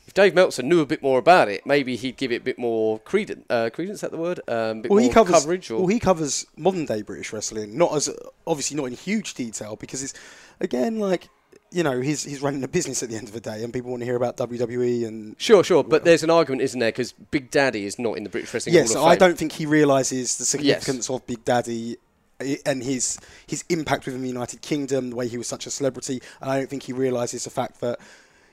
Yes. 0.06 0.08
If 0.08 0.14
Dave 0.14 0.34
Meltzer 0.34 0.62
knew 0.62 0.80
a 0.80 0.86
bit 0.86 1.02
more 1.02 1.18
about 1.18 1.48
it, 1.48 1.66
maybe 1.66 1.96
he'd 1.96 2.16
give 2.16 2.30
it 2.32 2.36
a 2.36 2.44
bit 2.44 2.58
more 2.58 2.98
credence. 3.00 3.44
Uh, 3.50 3.70
credence, 3.70 3.96
is 3.96 4.00
that 4.02 4.12
the 4.12 4.18
word? 4.18 4.40
Um, 4.48 4.82
Well, 4.82 4.90
more 4.90 5.00
he 5.00 5.08
covers 5.08 5.34
coverage. 5.34 5.70
Or 5.70 5.78
well, 5.78 5.86
he 5.88 5.98
covers 5.98 6.46
modern 6.56 6.84
day 6.86 7.02
British 7.02 7.32
wrestling, 7.32 7.76
not 7.76 7.94
as 7.94 8.08
obviously 8.46 8.76
not 8.76 8.84
in 8.86 8.92
huge 8.92 9.34
detail 9.34 9.76
because 9.76 10.02
it's 10.02 10.14
again 10.60 10.98
like 10.98 11.28
you 11.72 11.82
know 11.82 12.00
he's 12.00 12.22
he's 12.22 12.40
running 12.40 12.62
a 12.62 12.68
business 12.68 13.02
at 13.02 13.08
the 13.08 13.16
end 13.16 13.26
of 13.26 13.34
the 13.34 13.40
day, 13.40 13.64
and 13.64 13.72
people 13.72 13.90
want 13.90 14.00
to 14.00 14.06
hear 14.06 14.16
about 14.16 14.36
WWE 14.36 15.06
and 15.06 15.34
sure, 15.38 15.64
sure, 15.64 15.82
but 15.82 16.04
there's 16.04 16.22
an 16.22 16.30
argument, 16.30 16.62
isn't 16.62 16.78
there? 16.78 16.90
Because 16.90 17.12
Big 17.12 17.50
Daddy 17.50 17.84
is 17.84 17.98
not 17.98 18.16
in 18.16 18.25
the 18.25 18.30
British 18.30 18.54
Wrestling 18.54 18.75
yes, 18.75 18.94
Hall 18.94 19.04
of 19.04 19.10
I 19.10 19.16
don't 19.16 19.36
think 19.36 19.52
he 19.52 19.66
realizes 19.66 20.38
the 20.38 20.44
significance 20.44 21.10
of 21.10 21.26
Big 21.26 21.44
Daddy 21.44 21.96
and 22.64 22.82
his 22.82 23.18
his 23.46 23.64
impact 23.68 24.06
within 24.06 24.22
the 24.22 24.28
United 24.28 24.62
Kingdom, 24.62 25.10
the 25.10 25.16
way 25.16 25.26
he 25.28 25.38
was 25.38 25.48
such 25.48 25.66
a 25.66 25.70
celebrity, 25.70 26.20
and 26.40 26.50
I 26.50 26.58
don't 26.58 26.70
think 26.70 26.84
he 26.84 26.92
realizes 26.92 27.44
the 27.44 27.50
fact 27.50 27.80
that 27.80 27.98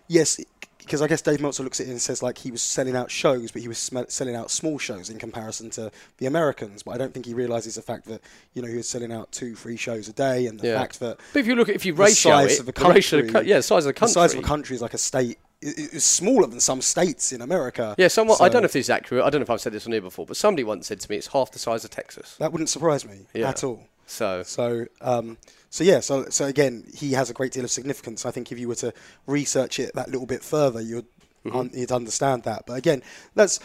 yes, 0.07 0.39
because 0.85 1.01
I 1.01 1.07
guess 1.07 1.21
Dave 1.21 1.41
Meltzer 1.41 1.63
looks 1.63 1.79
at 1.79 1.87
it 1.87 1.89
and 1.91 2.01
says 2.01 2.21
like 2.21 2.37
he 2.37 2.51
was 2.51 2.61
selling 2.61 2.95
out 2.95 3.09
shows, 3.09 3.51
but 3.51 3.61
he 3.61 3.67
was 3.67 3.77
sm- 3.77 4.07
selling 4.07 4.35
out 4.35 4.51
small 4.51 4.77
shows 4.77 5.09
in 5.09 5.17
comparison 5.17 5.69
to 5.71 5.91
the 6.17 6.25
Americans. 6.25 6.83
But 6.83 6.91
I 6.91 6.97
don't 6.97 7.13
think 7.13 7.25
he 7.25 7.33
realizes 7.33 7.75
the 7.75 7.81
fact 7.81 8.05
that 8.05 8.21
you 8.53 8.61
know 8.61 8.67
he 8.67 8.75
was 8.77 8.87
selling 8.87 9.11
out 9.11 9.31
two, 9.31 9.55
three 9.55 9.77
shows 9.77 10.07
a 10.07 10.13
day, 10.13 10.45
and 10.47 10.59
the 10.59 10.67
Yeah. 10.67 10.79
fact 10.79 10.99
that 10.99 11.17
But 11.33 11.39
if 11.39 11.47
you 11.47 11.55
look 11.55 11.69
at 11.69 11.75
if 11.75 11.85
you 11.85 11.93
the 11.93 12.01
ratio 12.03 12.31
size 12.33 12.53
it, 12.53 12.59
of 12.61 12.65
the 12.65 12.73
country- 12.73 13.29
co- 13.29 13.41
yeah, 13.41 13.57
the 13.57 13.63
size 13.63 13.85
of 13.85 13.89
the 13.89 13.93
country, 13.93 14.13
the 14.13 14.13
size 14.13 14.33
of 14.33 14.39
a 14.39 14.43
country 14.43 14.75
is 14.75 14.81
like 14.81 14.93
a 14.93 14.97
state. 14.99 15.37
i- 15.63 15.67
i- 15.67 15.89
Is 15.93 16.03
smaller 16.03 16.45
than 16.47 16.59
some 16.59 16.81
states 16.81 17.31
in 17.31 17.41
America. 17.41 17.95
Yeah, 17.97 18.09
someone. 18.09 18.37
I 18.41 18.49
don't 18.49 18.63
know 18.63 18.65
if 18.65 18.73
this 18.73 18.87
is 18.87 18.89
accurate. 18.89 19.23
I 19.23 19.29
don't 19.29 19.39
know 19.39 19.43
if 19.43 19.49
I've 19.49 19.61
said 19.61 19.71
this 19.71 19.85
on 19.85 19.93
here 19.93 20.01
before, 20.01 20.25
but 20.25 20.35
somebody 20.35 20.63
once 20.65 20.87
said 20.87 20.99
to 20.99 21.09
me 21.09 21.15
it's 21.17 21.27
half 21.27 21.51
the 21.51 21.59
size 21.59 21.85
of 21.85 21.89
Texas. 21.91 22.35
That 22.39 22.51
wouldn't 22.51 22.69
surprise 22.69 23.05
me 23.05 23.27
Yeah. 23.33 23.49
at 23.49 23.63
all. 23.63 23.83
So 24.05 24.43
So, 24.43 24.87
um, 24.99 25.37
so 25.73 25.83
yeah, 25.83 26.01
so 26.01 26.29
so 26.29 26.45
again, 26.45 26.85
he 26.93 27.13
has 27.13 27.31
a 27.31 27.33
great 27.33 27.51
deal 27.51 27.63
of 27.63 27.71
significance. 27.71 28.27
I 28.27 28.31
think 28.31 28.51
if 28.51 28.59
you 28.59 28.67
were 28.67 28.75
to 28.75 28.93
research 29.25 29.79
it 29.79 29.95
that 29.95 30.07
little 30.09 30.27
bit 30.27 30.43
further, 30.43 30.81
you'd 30.81 31.07
Mm-hmm. 31.45 31.57
un- 31.57 31.71
you'd 31.73 31.91
understand 31.91 32.43
that. 32.43 32.63
But 32.65 32.75
again, 32.75 33.03
that's 33.35 33.59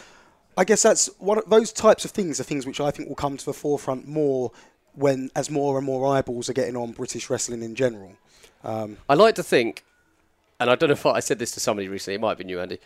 I 0.57 0.65
guess 0.65 0.81
that's 0.83 1.09
one 1.19 1.37
of 1.37 1.49
those 1.49 1.71
types 1.71 2.03
of 2.03 2.11
things 2.11 2.37
are 2.39 2.43
things 2.43 2.65
which 2.65 2.81
I 2.81 2.91
think 2.91 3.07
will 3.07 3.15
come 3.15 3.37
to 3.37 3.45
the 3.45 3.53
forefront 3.53 4.05
more 4.05 4.51
when 4.95 5.29
as 5.33 5.49
more 5.49 5.77
and 5.77 5.85
more 5.85 6.13
eyeballs 6.13 6.49
are 6.49 6.53
getting 6.53 6.75
on 6.75 6.91
British 6.91 7.29
wrestling 7.29 7.63
in 7.63 7.75
general. 7.75 8.13
Um, 8.65 8.97
I 9.07 9.13
like 9.13 9.35
to 9.35 9.43
think, 9.43 9.85
and 10.59 10.69
I 10.69 10.75
don't 10.75 10.89
know 10.89 10.93
if 10.93 11.05
I 11.05 11.21
said 11.21 11.39
this 11.39 11.51
to 11.51 11.61
somebody 11.61 11.87
recently. 11.87 12.15
It 12.15 12.21
might 12.21 12.31
have 12.31 12.37
been 12.39 12.49
you, 12.49 12.59
Andy. 12.59 12.79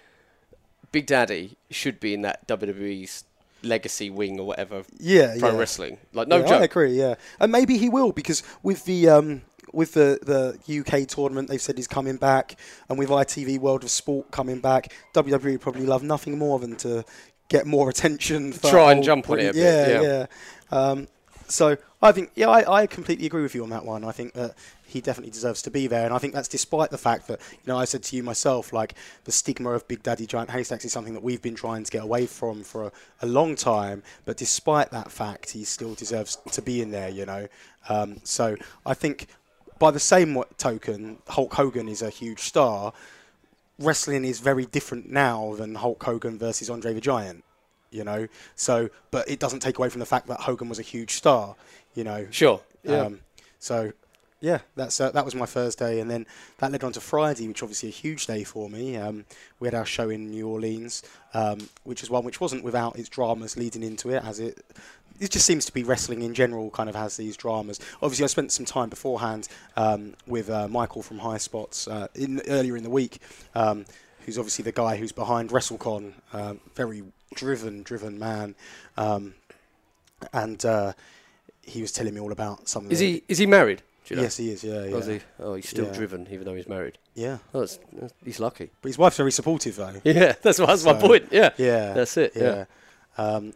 Big 0.91 1.07
Daddy 1.07 1.57
should 1.71 1.99
be 1.99 2.13
in 2.13 2.21
that 2.21 2.47
WWE's 2.47 3.23
legacy 3.63 4.09
wing 4.09 4.39
or 4.39 4.45
whatever. 4.47 4.83
yeah, 4.99 5.35
Pro 5.39 5.51
yeah. 5.51 5.57
wrestling, 5.57 5.97
like 6.13 6.27
no 6.27 6.37
yeah, 6.39 6.57
I 6.57 6.63
agree. 6.63 6.91
Yeah, 6.97 7.15
and 7.39 7.51
maybe 7.51 7.77
he 7.77 7.89
will 7.89 8.11
because 8.11 8.43
with 8.61 8.85
the 8.85 9.09
um, 9.09 9.41
with 9.71 9.93
the 9.93 10.19
the 10.21 10.79
UK 10.81 11.07
tournament, 11.07 11.47
they've 11.49 11.61
said 11.61 11.77
he's 11.77 11.87
coming 11.87 12.17
back, 12.17 12.57
and 12.89 12.99
with 12.99 13.09
ITV 13.09 13.59
World 13.59 13.83
of 13.83 13.89
Sport 13.91 14.31
coming 14.31 14.59
back, 14.59 14.93
WWE 15.13 15.59
probably 15.59 15.85
love 15.85 16.03
nothing 16.03 16.37
more 16.37 16.59
than 16.59 16.75
to 16.77 17.03
get 17.49 17.65
more 17.65 17.89
attention. 17.93 18.53
For 18.53 18.69
Try 18.69 18.91
and 18.91 19.03
jump 19.03 19.29
on 19.29 19.39
it 19.39 19.41
a 19.41 19.51
Brit- 19.51 19.53
bit, 19.55 19.63
Yeah, 19.63 20.01
yeah. 20.01 20.25
yeah. 20.71 20.77
Um, 20.77 21.07
so 21.47 21.77
I 22.01 22.11
think, 22.11 22.31
yeah, 22.35 22.49
I, 22.49 22.81
I 22.81 22.87
completely 22.87 23.25
agree 23.25 23.43
with 23.43 23.55
you 23.55 23.63
on 23.63 23.69
that 23.69 23.85
one. 23.85 24.03
I 24.03 24.11
think 24.11 24.33
that 24.33 24.55
he 24.85 25.01
definitely 25.01 25.31
deserves 25.31 25.61
to 25.63 25.71
be 25.71 25.87
there, 25.87 26.05
and 26.05 26.13
I 26.13 26.17
think 26.17 26.33
that's 26.33 26.47
despite 26.47 26.91
the 26.91 26.97
fact 26.97 27.27
that 27.27 27.39
you 27.51 27.65
know 27.65 27.77
I 27.77 27.85
said 27.85 28.03
to 28.03 28.15
you 28.15 28.23
myself, 28.23 28.73
like 28.73 28.93
the 29.23 29.31
stigma 29.31 29.71
of 29.71 29.87
Big 29.87 30.03
Daddy 30.03 30.25
Giant 30.25 30.49
Haystacks 30.49 30.85
is 30.85 30.91
something 30.91 31.13
that 31.13 31.23
we've 31.23 31.41
been 31.41 31.55
trying 31.55 31.83
to 31.83 31.91
get 31.91 32.03
away 32.03 32.25
from 32.25 32.63
for 32.63 32.85
a, 32.85 32.91
a 33.21 33.25
long 33.25 33.55
time. 33.55 34.03
But 34.25 34.37
despite 34.37 34.91
that 34.91 35.11
fact, 35.11 35.51
he 35.51 35.63
still 35.63 35.95
deserves 35.95 36.37
to 36.51 36.61
be 36.61 36.81
in 36.81 36.91
there. 36.91 37.09
You 37.09 37.25
know, 37.25 37.47
um, 37.89 38.19
so 38.23 38.55
I 38.85 38.93
think 38.93 39.27
by 39.79 39.91
the 39.91 39.99
same 39.99 40.41
token, 40.57 41.19
Hulk 41.27 41.53
Hogan 41.53 41.87
is 41.87 42.01
a 42.01 42.09
huge 42.09 42.39
star. 42.39 42.93
Wrestling 43.79 44.25
is 44.25 44.39
very 44.39 44.65
different 44.65 45.09
now 45.09 45.55
than 45.55 45.75
Hulk 45.75 46.03
Hogan 46.03 46.37
versus 46.37 46.69
Andre 46.69 46.93
the 46.93 47.01
Giant. 47.01 47.43
You 47.93 48.03
know, 48.03 48.27
so 48.55 48.89
but 49.11 49.29
it 49.29 49.39
doesn't 49.39 49.59
take 49.59 49.77
away 49.77 49.89
from 49.89 49.99
the 49.99 50.05
fact 50.05 50.27
that 50.27 50.41
Hogan 50.41 50.69
was 50.69 50.79
a 50.79 50.83
huge 50.83 51.11
star. 51.13 51.55
You 51.95 52.03
know, 52.03 52.27
Sure. 52.31 52.59
Yeah. 52.83 53.01
um, 53.01 53.19
so, 53.59 53.93
yeah, 54.41 54.59
that's 54.75 54.99
uh, 54.99 55.11
that 55.11 55.23
was 55.23 55.35
my 55.35 55.45
Thursday, 55.45 55.99
and 56.01 56.09
then 56.11 56.25
that 56.57 56.71
led 56.71 56.83
on 56.83 56.91
to 56.93 56.99
Friday, 56.99 57.47
which 57.47 57.63
obviously 57.63 57.87
a 57.89 57.93
huge 57.93 58.25
day 58.27 58.43
for 58.43 58.69
me. 58.69 58.97
Um, 58.97 59.25
we 59.59 59.67
had 59.67 59.75
our 59.75 59.85
show 59.85 60.09
in 60.09 60.31
New 60.31 60.47
Orleans, 60.49 61.01
um, 61.33 61.69
which 61.83 62.03
is 62.03 62.09
one 62.09 62.25
which 62.25 62.41
wasn't 62.41 62.63
without 62.63 62.97
its 62.97 63.07
dramas 63.07 63.55
leading 63.55 63.83
into 63.83 64.09
it, 64.09 64.23
as 64.23 64.39
it. 64.39 64.65
It 65.19 65.29
just 65.29 65.45
seems 65.45 65.63
to 65.65 65.71
be 65.71 65.83
wrestling 65.83 66.23
in 66.23 66.33
general 66.33 66.71
kind 66.71 66.89
of 66.89 66.95
has 66.95 67.15
these 67.15 67.37
dramas. 67.37 67.79
Obviously, 68.01 68.23
I 68.23 68.27
spent 68.27 68.51
some 68.51 68.65
time 68.65 68.89
beforehand 68.89 69.47
um, 69.77 70.15
with 70.27 70.49
uh, 70.49 70.67
Michael 70.67 71.03
from 71.03 71.19
Highspots 71.19 71.87
uh, 71.89 72.07
in 72.15 72.41
earlier 72.47 72.75
in 72.75 72.83
the 72.83 72.89
week, 72.89 73.19
um, 73.53 73.85
who's 74.25 74.39
obviously 74.39 74.63
the 74.63 74.71
guy 74.71 74.97
who's 74.97 75.11
behind 75.11 75.51
WrestleCon. 75.51 76.13
Um, 76.33 76.59
very 76.75 77.03
driven, 77.35 77.83
driven 77.83 78.17
man, 78.19 78.55
um, 78.97 79.33
and 80.33 80.63
uh, 80.65 80.93
he 81.61 81.81
was 81.81 81.91
telling 81.91 82.13
me 82.13 82.19
all 82.19 82.31
about 82.31 82.67
some. 82.67 82.85
Of 82.85 82.91
is 82.91 82.99
the, 82.99 83.11
he 83.13 83.23
is 83.27 83.37
he 83.37 83.45
married? 83.45 83.81
You 84.07 84.17
know? 84.17 84.21
Yes, 84.23 84.35
he 84.37 84.51
is. 84.51 84.63
Yeah, 84.65 84.73
Oh, 84.73 84.83
yeah, 84.85 84.95
is 84.97 85.05
he? 85.07 85.19
Oh, 85.39 85.53
he's 85.55 85.69
still 85.69 85.85
Yeah. 85.85 85.93
driven, 85.93 86.27
even 86.29 86.43
though 86.45 86.53
he's 86.55 86.67
married. 86.67 86.97
yeah. 87.15 87.37
Oh, 87.53 87.61
that's, 87.61 87.77
that's- 87.93 88.11
he's 88.25 88.39
lucky. 88.39 88.69
But 88.81 88.89
his 88.89 88.97
wife's 88.97 89.15
very 89.15 89.31
supportive, 89.31 89.77
though. 89.77 89.93
Yeah, 90.03 90.33
that's, 90.41 90.57
that's 90.57 90.83
my 90.83 90.93
point. 90.93 91.29
Yeah. 91.31 91.51
Yeah, 91.57 91.93
That's 91.93 92.17
it, 92.17 92.33
yeah. 92.35 92.65
Um, 93.17 93.53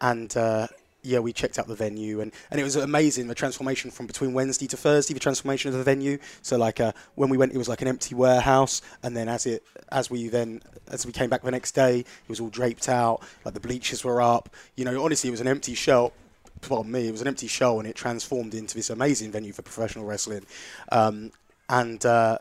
and 0.00 0.36
uh, 0.36 0.66
yeah, 1.02 1.18
we 1.18 1.32
checked 1.32 1.58
out 1.58 1.66
the 1.66 1.74
venue, 1.74 2.20
and, 2.20 2.32
and 2.50 2.60
it 2.60 2.64
was 2.64 2.76
amazing 2.76 3.26
the 3.26 3.34
transformation 3.34 3.90
from 3.90 4.06
between 4.06 4.32
Wednesday 4.34 4.66
to 4.68 4.76
Thursday. 4.76 5.14
The 5.14 5.20
transformation 5.20 5.72
of 5.72 5.76
the 5.76 5.84
venue. 5.84 6.18
So 6.42 6.56
like 6.56 6.80
uh, 6.80 6.92
when 7.16 7.28
we 7.28 7.36
went, 7.36 7.52
it 7.52 7.58
was 7.58 7.68
like 7.68 7.82
an 7.82 7.88
empty 7.88 8.14
warehouse, 8.14 8.82
and 9.02 9.16
then 9.16 9.28
as 9.28 9.46
it 9.46 9.64
as 9.90 10.10
we 10.10 10.28
then 10.28 10.62
as 10.88 11.04
we 11.04 11.12
came 11.12 11.28
back 11.28 11.42
the 11.42 11.50
next 11.50 11.72
day, 11.72 12.00
it 12.00 12.28
was 12.28 12.38
all 12.40 12.50
draped 12.50 12.88
out. 12.88 13.22
Like 13.44 13.54
the 13.54 13.60
bleachers 13.60 14.04
were 14.04 14.22
up. 14.22 14.48
You 14.76 14.84
know, 14.84 15.04
honestly, 15.04 15.28
it 15.28 15.32
was 15.32 15.40
an 15.40 15.48
empty 15.48 15.74
shell. 15.74 16.12
Pardon 16.60 16.92
me, 16.92 17.08
it 17.08 17.12
was 17.12 17.20
an 17.20 17.26
empty 17.26 17.48
show, 17.48 17.80
and 17.80 17.88
it 17.88 17.96
transformed 17.96 18.54
into 18.54 18.76
this 18.76 18.88
amazing 18.88 19.32
venue 19.32 19.52
for 19.52 19.62
professional 19.62 20.04
wrestling. 20.04 20.46
Um, 20.92 21.32
and 21.68 22.04
uh, 22.06 22.38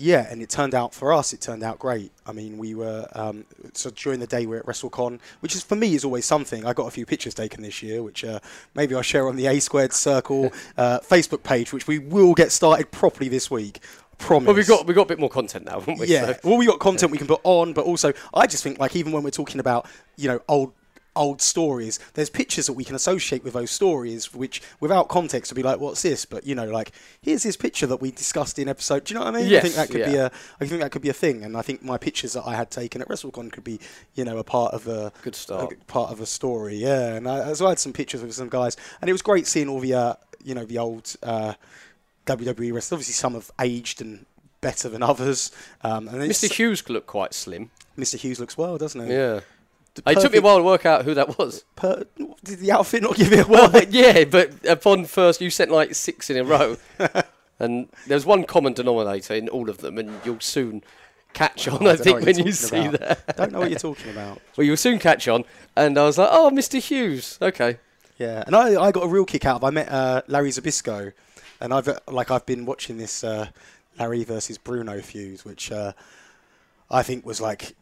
yeah, 0.00 0.26
and 0.30 0.40
it 0.40 0.48
turned 0.48 0.74
out 0.74 0.94
for 0.94 1.12
us. 1.12 1.32
It 1.32 1.40
turned 1.40 1.62
out 1.62 1.78
great. 1.78 2.10
I 2.26 2.32
mean, 2.32 2.56
we 2.58 2.74
were 2.74 3.06
um, 3.12 3.44
so 3.74 3.90
during 3.90 4.18
the 4.18 4.26
day 4.26 4.46
we 4.46 4.56
are 4.56 4.60
at 4.60 4.66
WrestleCon, 4.66 5.20
which 5.40 5.54
is 5.54 5.62
for 5.62 5.76
me 5.76 5.94
is 5.94 6.04
always 6.04 6.24
something. 6.24 6.64
I 6.64 6.72
got 6.72 6.86
a 6.86 6.90
few 6.90 7.04
pictures 7.04 7.34
taken 7.34 7.62
this 7.62 7.82
year, 7.82 8.02
which 8.02 8.24
uh, 8.24 8.40
maybe 8.74 8.94
I'll 8.94 9.02
share 9.02 9.28
on 9.28 9.36
the 9.36 9.46
A 9.46 9.60
Squared 9.60 9.92
Circle 9.92 10.52
uh, 10.78 11.00
Facebook 11.00 11.42
page, 11.42 11.72
which 11.72 11.86
we 11.86 11.98
will 11.98 12.34
get 12.34 12.50
started 12.50 12.90
properly 12.90 13.28
this 13.28 13.50
week. 13.50 13.80
Promise. 14.18 14.46
Well, 14.48 14.56
we've 14.56 14.68
got 14.68 14.86
we've 14.86 14.94
got 14.96 15.02
a 15.02 15.08
bit 15.08 15.18
more 15.18 15.30
content 15.30 15.64
now, 15.64 15.80
haven't 15.80 15.98
we? 15.98 16.06
Yeah. 16.06 16.26
So- 16.26 16.38
Well, 16.44 16.56
we 16.58 16.66
got 16.66 16.78
content 16.78 17.10
we 17.12 17.18
can 17.18 17.26
put 17.26 17.40
on, 17.44 17.72
but 17.72 17.84
also 17.86 18.12
I 18.34 18.46
just 18.46 18.62
think 18.62 18.78
like 18.78 18.94
even 18.96 19.12
when 19.12 19.22
we're 19.22 19.30
talking 19.30 19.60
about 19.60 19.86
you 20.16 20.28
know 20.28 20.40
old 20.48 20.72
old 21.20 21.42
stories, 21.42 22.00
there's 22.14 22.30
pictures 22.30 22.66
that 22.66 22.72
we 22.72 22.82
can 22.82 22.96
associate 22.96 23.44
with 23.44 23.52
those 23.52 23.70
stories, 23.70 24.32
which 24.34 24.62
without 24.80 25.08
context 25.08 25.52
would 25.52 25.56
be 25.56 25.62
like, 25.62 25.78
what's 25.78 26.02
this? 26.02 26.24
But 26.24 26.46
you 26.46 26.54
know, 26.54 26.64
like 26.64 26.92
here's 27.20 27.42
this 27.42 27.56
picture 27.56 27.86
that 27.86 27.98
we 27.98 28.10
discussed 28.10 28.58
in 28.58 28.68
episode. 28.68 29.04
Do 29.04 29.12
you 29.14 29.20
know 29.20 29.26
what 29.26 29.36
I 29.36 29.42
mean? 29.42 29.54
I 29.54 29.60
think 29.60 29.74
that 29.74 29.90
could 29.90 30.06
be 30.06 30.16
a 30.16 30.32
I 30.60 30.64
think 30.64 30.80
that 30.80 30.90
could 30.90 31.02
be 31.02 31.10
a 31.10 31.12
thing, 31.12 31.44
and 31.44 31.56
I 31.56 31.62
think 31.62 31.82
my 31.82 31.98
pictures 31.98 32.32
that 32.32 32.44
I 32.46 32.56
had 32.56 32.70
taken 32.70 33.02
at 33.02 33.08
WrestleCon 33.08 33.52
could 33.52 33.64
be 33.64 33.78
you 34.14 34.24
know 34.24 34.38
a 34.38 34.44
part 34.44 34.72
of 34.74 34.88
a 34.88 35.12
Good 35.22 35.34
start. 35.36 35.72
a 35.72 35.76
part 35.84 36.10
of 36.10 36.20
a 36.20 36.26
story. 36.26 36.76
Yeah, 36.76 37.14
and 37.14 37.28
I, 37.28 37.52
so 37.52 37.66
I 37.66 37.70
had 37.70 37.78
some 37.78 37.92
pictures 37.92 38.22
with 38.22 38.34
some 38.34 38.48
guys, 38.48 38.76
and 39.00 39.08
it 39.08 39.12
was 39.12 39.22
great 39.22 39.46
seeing 39.46 39.68
all 39.68 39.80
the 39.80 39.94
uh, 39.94 40.14
you 40.42 40.54
know 40.54 40.64
the 40.64 40.78
old. 40.78 41.14
Uh, 41.22 41.54
WWE 42.26 42.72
wrestlers. 42.72 42.92
Obviously, 42.92 43.14
some 43.14 43.34
have 43.34 43.50
aged 43.60 44.00
and 44.00 44.24
better 44.60 44.88
than 44.88 45.02
others. 45.02 45.50
Um, 45.82 46.06
and 46.08 46.18
Mr. 46.18 46.52
Hughes 46.52 46.88
looked 46.88 47.06
quite 47.06 47.34
slim. 47.34 47.70
Mr. 47.98 48.16
Hughes 48.16 48.38
looks 48.38 48.56
well, 48.56 48.78
doesn't 48.78 49.04
he? 49.06 49.12
Yeah. 49.12 49.40
It 50.06 50.20
took 50.20 50.32
me 50.32 50.38
a 50.38 50.42
while 50.42 50.58
to 50.58 50.62
work 50.64 50.86
out 50.86 51.04
who 51.04 51.14
that 51.14 51.38
was. 51.38 51.64
per- 51.76 52.04
did 52.44 52.58
the 52.60 52.72
outfit 52.72 53.02
not 53.02 53.16
give 53.16 53.32
it 53.32 53.48
Well, 53.48 53.70
away? 53.70 53.86
yeah, 53.90 54.24
but 54.24 54.52
upon 54.66 55.04
first, 55.04 55.40
you 55.40 55.50
sent 55.50 55.70
like 55.70 55.94
six 55.94 56.30
in 56.30 56.36
a 56.36 56.44
row, 56.44 56.76
and 57.58 57.88
there's 58.06 58.24
one 58.26 58.44
common 58.44 58.72
denominator 58.72 59.34
in 59.34 59.48
all 59.48 59.68
of 59.68 59.78
them, 59.78 59.98
and 59.98 60.20
you'll 60.24 60.40
soon 60.40 60.82
catch 61.32 61.68
on. 61.68 61.78
Oh, 61.86 61.90
I 61.90 61.92
I 61.92 61.96
think 61.96 62.24
when 62.24 62.38
you 62.38 62.52
see 62.52 62.86
about. 62.86 63.00
that. 63.00 63.24
I 63.28 63.32
don't 63.32 63.52
know 63.52 63.60
what 63.60 63.70
you're 63.70 63.78
talking 63.78 64.10
about. 64.10 64.40
Well, 64.56 64.66
you'll 64.66 64.76
soon 64.76 64.98
catch 64.98 65.28
on. 65.28 65.44
And 65.76 65.96
I 65.96 66.04
was 66.04 66.18
like, 66.18 66.28
oh, 66.32 66.50
Mr. 66.52 66.80
Hughes. 66.80 67.38
Okay. 67.40 67.78
Yeah, 68.18 68.42
and 68.46 68.54
I, 68.54 68.80
I 68.82 68.90
got 68.92 69.04
a 69.04 69.08
real 69.08 69.24
kick 69.24 69.46
out 69.46 69.56
of. 69.56 69.64
I 69.64 69.70
met 69.70 69.88
uh, 69.88 70.20
Larry 70.26 70.50
Zbyszko, 70.50 71.12
and 71.60 71.72
I've 71.72 71.88
uh, 71.88 71.98
like 72.08 72.30
I've 72.30 72.44
been 72.44 72.66
watching 72.66 72.98
this 72.98 73.24
uh, 73.24 73.48
Larry 73.98 74.24
versus 74.24 74.58
Bruno 74.58 75.00
feud, 75.00 75.40
which 75.40 75.72
uh, 75.72 75.92
I 76.90 77.02
think 77.02 77.24
was 77.24 77.40
like 77.40 77.74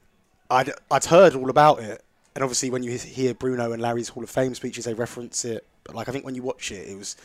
I'd 0.48 0.70
I'd 0.92 1.06
heard 1.06 1.34
all 1.34 1.50
about 1.50 1.80
it, 1.80 2.04
and 2.38 2.44
obviously 2.44 2.70
when 2.70 2.84
you 2.84 2.96
hear 2.96 3.34
Bruno 3.34 3.72
and 3.72 3.82
Larry's 3.82 4.10
Hall 4.10 4.22
of 4.22 4.30
Fame 4.30 4.54
speeches, 4.54 4.84
they 4.84 4.94
reference 4.94 5.44
it. 5.44 5.66
But 5.82 5.96
like 5.96 6.08
I 6.08 6.12
think 6.12 6.24
when 6.24 6.36
you 6.36 6.42
watch 6.44 6.70
it, 6.70 6.88
it 6.88 6.96
was 6.96 7.16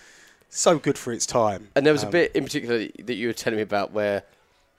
so 0.49 0.79
good 0.79 0.97
for 0.97 1.13
its 1.13 1.27
time. 1.27 1.69
And 1.75 1.85
there 1.85 1.93
was 1.93 2.01
a 2.01 2.07
Um, 2.07 2.11
bit 2.13 2.31
in 2.35 2.43
particular 2.43 2.87
that 2.97 3.13
you 3.13 3.27
were 3.27 3.33
telling 3.33 3.57
me 3.57 3.61
about 3.61 3.91
where 3.91 4.23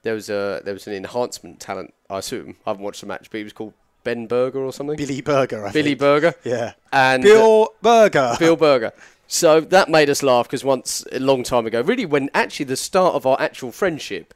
there 0.03 0.13
was 0.13 0.29
a 0.29 0.61
there 0.65 0.75
was 0.75 0.89
an 0.89 0.93
enhancement 0.93 1.61
talent. 1.61 1.95
I 2.11 2.19
assume 2.19 2.57
I 2.67 2.71
haven't 2.71 2.83
watched 2.83 3.01
the 3.01 3.07
match, 3.07 3.31
but 3.31 3.39
he 3.39 3.45
was 3.45 3.53
called 3.53 3.75
Ben 4.03 4.27
Berger 4.27 4.59
or 4.59 4.73
something. 4.73 4.97
Billy 4.97 5.21
Burger. 5.21 5.65
I 5.69 5.71
Billy 5.71 5.91
think. 5.91 6.01
Berger 6.01 6.35
Yeah. 6.43 6.73
and 6.93 7.23
Bill 7.23 7.73
Burger. 7.81 8.35
Bill 8.41 8.57
Berger. 8.57 8.93
So 9.29 9.61
that 9.61 9.89
made 9.89 10.11
us 10.11 10.21
laugh 10.25 10.49
because 10.49 10.65
once 10.65 11.05
a 11.13 11.21
long 11.21 11.45
time 11.45 11.65
ago, 11.65 11.81
really 11.81 12.07
when 12.07 12.29
actually 12.35 12.65
the 12.67 12.77
start 12.77 13.15
of 13.15 13.25
our 13.25 13.41
actual 13.41 13.71
friendship 13.71 14.35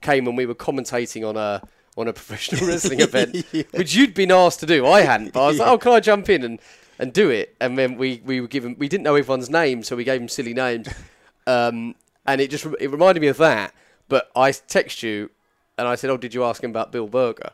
came 0.00 0.24
when 0.24 0.34
we 0.34 0.44
were 0.44 0.56
commentating 0.56 1.24
on 1.26 1.36
a 1.36 1.62
on 1.96 2.08
a 2.08 2.12
professional 2.12 2.66
wrestling 2.68 3.00
event, 3.00 3.44
Yeah. 3.52 3.62
which 3.72 3.94
you'd 3.94 4.14
been 4.14 4.30
asked 4.32 4.60
to 4.60 4.66
do. 4.66 4.86
I 4.86 5.00
hadn't, 5.02 5.32
but 5.32 5.44
I 5.44 5.46
was 5.48 5.58
like, 5.58 5.68
"Oh, 5.68 5.78
can 5.78 5.92
I 5.92 6.00
jump 6.00 6.28
in 6.28 6.42
and, 6.44 6.58
and 6.98 7.12
do 7.12 7.30
it?" 7.30 7.56
And 7.60 7.76
then 7.78 7.96
we, 7.96 8.20
we 8.24 8.40
were 8.40 8.48
given 8.48 8.76
we 8.78 8.88
didn't 8.88 9.04
know 9.04 9.14
everyone's 9.14 9.50
name, 9.50 9.82
so 9.82 9.96
we 9.96 10.04
gave 10.04 10.20
them 10.20 10.28
silly 10.28 10.54
names, 10.54 10.88
um, 11.46 11.94
and 12.26 12.40
it 12.40 12.50
just 12.50 12.66
it 12.80 12.90
reminded 12.90 13.20
me 13.20 13.28
of 13.28 13.38
that. 13.38 13.72
But 14.08 14.30
I 14.36 14.52
text 14.52 15.02
you, 15.02 15.30
and 15.78 15.88
I 15.88 15.94
said, 15.94 16.10
"Oh, 16.10 16.16
did 16.16 16.34
you 16.34 16.44
ask 16.44 16.62
him 16.62 16.70
about 16.70 16.92
Bill 16.92 17.08
Berger?" 17.08 17.50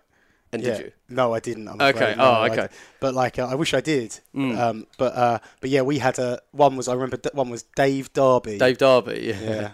And 0.54 0.62
Yeah. 0.62 0.76
did 0.76 0.84
you? 0.86 0.92
No, 1.08 1.32
I 1.32 1.40
didn't. 1.40 1.66
I'm 1.66 1.76
Okay. 1.80 1.88
afraid. 1.90 2.18
No, 2.18 2.24
Oh, 2.40 2.44
okay. 2.44 2.62
Mm. 2.64 2.70
but 3.00 3.14
like, 3.14 3.38
uh, 3.38 3.46
I 3.46 3.54
wish 3.54 3.72
I 3.72 3.80
did. 3.80 4.20
Um, 4.34 4.86
but 4.98 5.14
uh, 5.16 5.38
but 5.62 5.70
yeah, 5.70 5.80
we 5.80 5.98
had 5.98 6.18
a 6.18 6.40
one 6.50 6.76
was 6.76 6.88
I 6.88 6.92
remember 6.92 7.18
one 7.32 7.48
was 7.48 7.62
Dave 7.74 8.12
Darby. 8.12 8.58
Dave 8.58 8.76
Darby. 8.76 9.20
Yeah. 9.28 9.40
Yeah. 9.40 9.70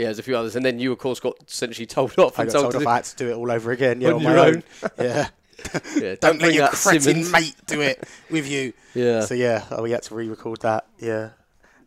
Yeah, 0.00 0.06
there's 0.06 0.18
a 0.18 0.22
few 0.22 0.36
others, 0.36 0.56
and 0.56 0.64
then 0.64 0.78
you, 0.78 0.92
of 0.92 0.98
course, 0.98 1.20
got 1.20 1.34
essentially 1.46 1.84
told 1.86 2.18
off 2.18 2.38
I 2.38 2.44
and 2.44 2.52
got 2.52 2.58
told, 2.60 2.72
told 2.72 2.82
to 2.82 2.88
off 2.88 2.92
I 2.92 2.96
had 2.96 3.04
to 3.04 3.16
do 3.16 3.28
it 3.30 3.34
all 3.34 3.50
over 3.50 3.70
again. 3.70 4.00
Yeah, 4.00 4.08
On 4.08 4.14
on, 4.14 4.20
your 4.22 4.30
my 4.32 4.38
own. 4.38 4.54
own. 4.56 4.62
yeah. 4.98 5.28
yeah, 5.96 6.14
Don't 6.18 6.40
let 6.40 6.54
your 6.54 6.68
cretin 6.68 7.00
Simmons. 7.02 7.30
mate 7.32 7.54
do 7.66 7.82
it 7.82 8.02
with 8.30 8.48
you. 8.48 8.72
Yeah, 8.94 9.20
So 9.20 9.34
yeah, 9.34 9.64
oh, 9.70 9.82
we 9.82 9.90
had 9.90 10.02
to 10.04 10.14
re-record 10.14 10.62
that. 10.62 10.86
Yeah. 10.98 11.30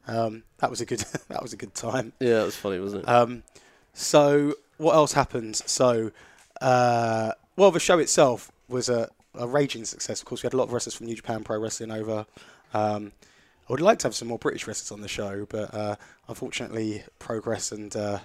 Um, 0.08 0.44
that 0.60 0.70
was 0.70 0.80
a 0.80 0.86
good. 0.86 1.00
that 1.30 1.42
was 1.42 1.54
a 1.54 1.58
good 1.58 1.74
time. 1.74 2.14
yeah, 2.20 2.36
that 2.36 2.46
was 2.46 2.56
funny, 2.56 2.80
wasn't 2.80 3.04
it? 3.04 3.10
Um, 3.10 3.42
so 3.94 4.54
what 4.78 4.94
else 4.94 5.14
happened? 5.14 5.56
So, 5.56 6.12
uh, 6.62 7.32
well, 7.56 7.72
the 7.72 7.80
show 7.80 7.98
itself 8.00 8.52
was 8.68 8.90
a, 8.90 9.10
a 9.34 9.48
raging 9.48 9.86
success. 9.86 10.20
Of 10.20 10.26
course, 10.26 10.44
we 10.44 10.48
had 10.48 10.54
a 10.54 10.58
lot 10.58 10.66
of 10.66 10.74
wrestlers 10.74 10.94
from 10.94 11.08
New 11.08 11.16
Japan 11.16 11.44
Pro 11.44 11.58
Wrestling 11.60 11.92
over. 11.92 12.26
Um, 12.76 13.12
I 13.70 13.74
would 13.74 13.82
like 13.82 14.00
to 14.00 14.08
have 14.08 14.16
some 14.16 14.28
more 14.28 14.38
British 14.40 14.68
wrestlers 14.68 14.92
on 14.92 15.02
the 15.02 15.08
show, 15.08 15.46
but 15.50 15.74
uh, 15.74 15.96
unfortunately, 16.28 17.04
Progress 17.20 17.72
and 17.72 17.96
uh, 17.96 18.20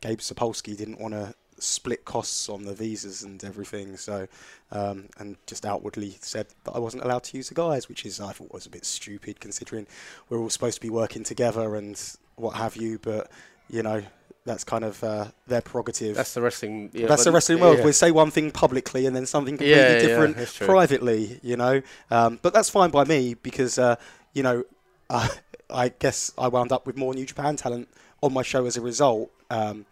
Gabe 0.00 0.20
Sapolsky 0.20 0.76
didn't 0.76 1.00
want 1.00 1.14
to 1.14 1.34
split 1.58 2.04
costs 2.04 2.48
on 2.48 2.64
the 2.64 2.74
visas 2.74 3.22
and 3.22 3.42
everything. 3.42 3.96
So, 3.96 4.28
um, 4.70 5.06
and 5.18 5.36
just 5.46 5.64
outwardly 5.66 6.16
said 6.20 6.46
that 6.64 6.72
I 6.72 6.78
wasn't 6.78 7.02
allowed 7.02 7.24
to 7.24 7.36
use 7.36 7.48
the 7.48 7.54
guys, 7.54 7.88
which 7.88 8.04
is 8.06 8.20
I 8.20 8.32
thought 8.32 8.52
was 8.52 8.66
a 8.66 8.70
bit 8.70 8.84
stupid 8.84 9.40
considering 9.40 9.86
we're 10.28 10.38
all 10.38 10.50
supposed 10.50 10.76
to 10.76 10.80
be 10.82 10.90
working 10.90 11.24
together 11.24 11.74
and 11.74 12.00
what 12.36 12.56
have 12.56 12.76
you. 12.76 12.98
But 13.00 13.30
you 13.68 13.82
know, 13.82 14.02
that's 14.44 14.62
kind 14.64 14.84
of 14.84 15.02
uh, 15.02 15.26
their 15.48 15.62
prerogative. 15.62 16.14
That's 16.14 16.34
the 16.34 16.42
wrestling. 16.42 16.90
Yeah, 16.92 17.08
That's 17.08 17.24
the 17.24 17.32
wrestling 17.32 17.58
world. 17.58 17.78
yeah. 17.78 17.84
We 17.84 17.92
say 17.92 18.12
one 18.12 18.30
thing 18.30 18.52
publicly 18.52 19.06
and 19.06 19.16
then 19.16 19.26
something 19.26 19.56
completely 19.56 19.94
Yeah, 19.94 19.98
different 19.98 20.36
privately, 20.60 21.40
you 21.42 21.56
know. 21.56 21.82
Um, 22.10 22.38
but 22.42 22.52
that's 22.52 22.70
fine 22.70 22.90
by 22.90 23.04
me 23.04 23.34
because, 23.34 23.78
uh, 23.78 23.96
you 24.34 24.42
know, 24.44 24.64
uh, 25.10 25.28
I 25.70 25.88
guess 25.98 26.32
I 26.38 26.48
wound 26.48 26.72
up 26.72 26.86
with 26.86 26.96
more 26.96 27.14
New 27.14 27.26
Japan 27.26 27.56
talent 27.56 27.88
on 28.22 28.32
my 28.32 28.42
show 28.42 28.66
as 28.66 28.76
a 28.76 28.80
result. 28.80 29.30
Um, 29.50 29.86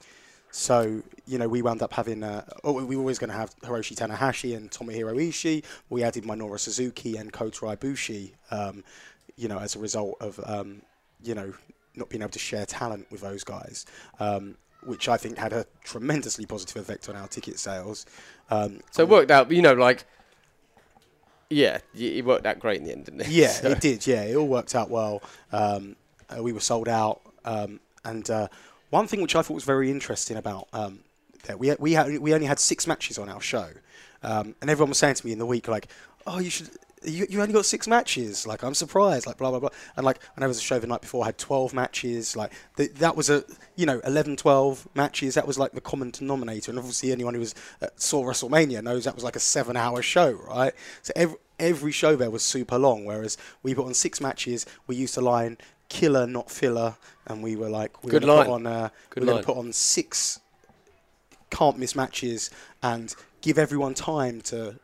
so, 0.50 1.02
you 1.26 1.38
know, 1.38 1.48
we 1.48 1.62
wound 1.62 1.82
up 1.82 1.92
having, 1.92 2.22
uh, 2.22 2.44
oh, 2.62 2.84
we 2.84 2.94
were 2.94 3.02
always 3.02 3.18
going 3.18 3.30
to 3.30 3.36
have 3.36 3.58
Hiroshi 3.60 3.96
Tanahashi 3.96 4.56
and 4.56 4.70
Tomohiro 4.70 5.16
Ishii. 5.16 5.64
We 5.90 6.04
added 6.04 6.24
Minoru 6.24 6.60
Suzuki 6.60 7.16
and 7.16 7.32
Kota 7.32 7.66
Ibushi, 7.66 8.32
um, 8.52 8.84
you 9.36 9.48
know, 9.48 9.58
as 9.58 9.74
a 9.74 9.80
result 9.80 10.16
of, 10.20 10.38
um, 10.46 10.82
you 11.24 11.34
know, 11.34 11.52
not 11.96 12.08
being 12.08 12.22
able 12.22 12.30
to 12.30 12.38
share 12.38 12.66
talent 12.66 13.10
with 13.10 13.20
those 13.20 13.42
guys, 13.42 13.84
um, 14.20 14.56
which 14.84 15.08
I 15.08 15.16
think 15.16 15.38
had 15.38 15.52
a 15.52 15.66
tremendously 15.82 16.46
positive 16.46 16.76
effect 16.76 17.08
on 17.08 17.16
our 17.16 17.26
ticket 17.26 17.58
sales. 17.58 18.06
Um, 18.50 18.80
So 18.92 19.02
it 19.02 19.08
worked 19.08 19.32
out, 19.32 19.50
you 19.50 19.62
know, 19.62 19.72
like, 19.74 20.04
yeah, 21.50 21.78
it 21.94 22.24
worked 22.24 22.46
out 22.46 22.58
great 22.58 22.78
in 22.78 22.84
the 22.84 22.92
end, 22.92 23.04
didn't 23.06 23.20
it? 23.22 23.28
Yeah, 23.28 23.48
So- 23.62 23.70
it 23.70 23.80
did. 23.80 24.06
Yeah, 24.06 24.22
it 24.22 24.36
all 24.36 24.46
worked 24.48 24.74
out 24.74 24.90
well. 24.90 25.22
Um, 25.52 25.96
uh, 26.30 26.42
we 26.42 26.52
were 26.52 26.60
sold 26.60 26.88
out, 26.88 27.20
um, 27.44 27.80
and 28.04 28.28
uh, 28.30 28.48
one 28.90 29.06
thing 29.06 29.20
which 29.22 29.36
I 29.36 29.42
thought 29.42 29.54
was 29.54 29.64
very 29.64 29.90
interesting 29.90 30.36
about 30.36 30.68
um, 30.72 31.00
that 31.44 31.58
we 31.58 31.74
we 31.78 31.92
had, 31.92 32.18
we 32.18 32.32
only 32.34 32.46
had 32.46 32.58
six 32.58 32.86
matches 32.86 33.18
on 33.18 33.28
our 33.28 33.40
show, 33.40 33.68
um, 34.22 34.54
and 34.60 34.70
everyone 34.70 34.88
was 34.90 34.98
saying 34.98 35.16
to 35.16 35.26
me 35.26 35.32
in 35.32 35.38
the 35.38 35.46
week 35.46 35.68
like, 35.68 35.88
"Oh, 36.26 36.38
you 36.38 36.50
should." 36.50 36.70
You, 37.04 37.26
you 37.28 37.40
only 37.40 37.52
got 37.52 37.64
six 37.64 37.86
matches. 37.86 38.46
Like 38.46 38.62
I'm 38.62 38.74
surprised. 38.74 39.26
Like 39.26 39.36
blah 39.36 39.50
blah 39.50 39.60
blah. 39.60 39.70
And 39.96 40.04
like 40.04 40.18
I 40.18 40.40
know 40.40 40.44
there 40.44 40.48
was 40.48 40.58
a 40.58 40.62
show 40.62 40.78
the 40.78 40.86
night 40.86 41.00
before 41.00 41.22
I 41.22 41.26
had 41.26 41.38
12 41.38 41.74
matches. 41.74 42.36
Like 42.36 42.52
th- 42.76 42.94
that 42.94 43.16
was 43.16 43.30
a 43.30 43.44
you 43.76 43.86
know 43.86 44.00
11, 44.04 44.36
12 44.36 44.88
matches. 44.94 45.34
That 45.34 45.46
was 45.46 45.58
like 45.58 45.72
the 45.72 45.80
common 45.80 46.10
denominator. 46.10 46.70
And 46.70 46.78
obviously 46.78 47.12
anyone 47.12 47.34
who 47.34 47.40
was 47.40 47.54
uh, 47.82 47.88
saw 47.96 48.24
WrestleMania 48.24 48.82
knows 48.82 49.04
that 49.04 49.14
was 49.14 49.24
like 49.24 49.36
a 49.36 49.40
seven-hour 49.40 50.02
show, 50.02 50.32
right? 50.32 50.72
So 51.02 51.12
every 51.16 51.36
every 51.58 51.92
show 51.92 52.16
there 52.16 52.30
was 52.30 52.42
super 52.42 52.78
long. 52.78 53.04
Whereas 53.04 53.36
we 53.62 53.74
put 53.74 53.86
on 53.86 53.94
six 53.94 54.20
matches. 54.20 54.66
We 54.86 54.96
used 54.96 55.14
to 55.14 55.20
line 55.20 55.58
killer, 55.88 56.26
not 56.26 56.50
filler, 56.50 56.96
and 57.26 57.42
we 57.42 57.56
were 57.56 57.68
like 57.68 58.02
we 58.02 58.12
were 58.12 58.20
gonna 58.20 58.44
put 58.44 58.52
on 58.52 58.66
uh, 58.66 58.88
Good 59.10 59.22
we 59.22 59.28
are 59.28 59.32
going 59.32 59.42
to 59.42 59.46
put 59.46 59.56
on 59.58 59.72
six 59.72 60.40
can't 61.54 61.78
miss 61.78 61.94
matches 61.94 62.50
and 62.82 63.14
give 63.40 63.58
everyone 63.58 63.94
time 63.94 64.40
to 64.40 64.78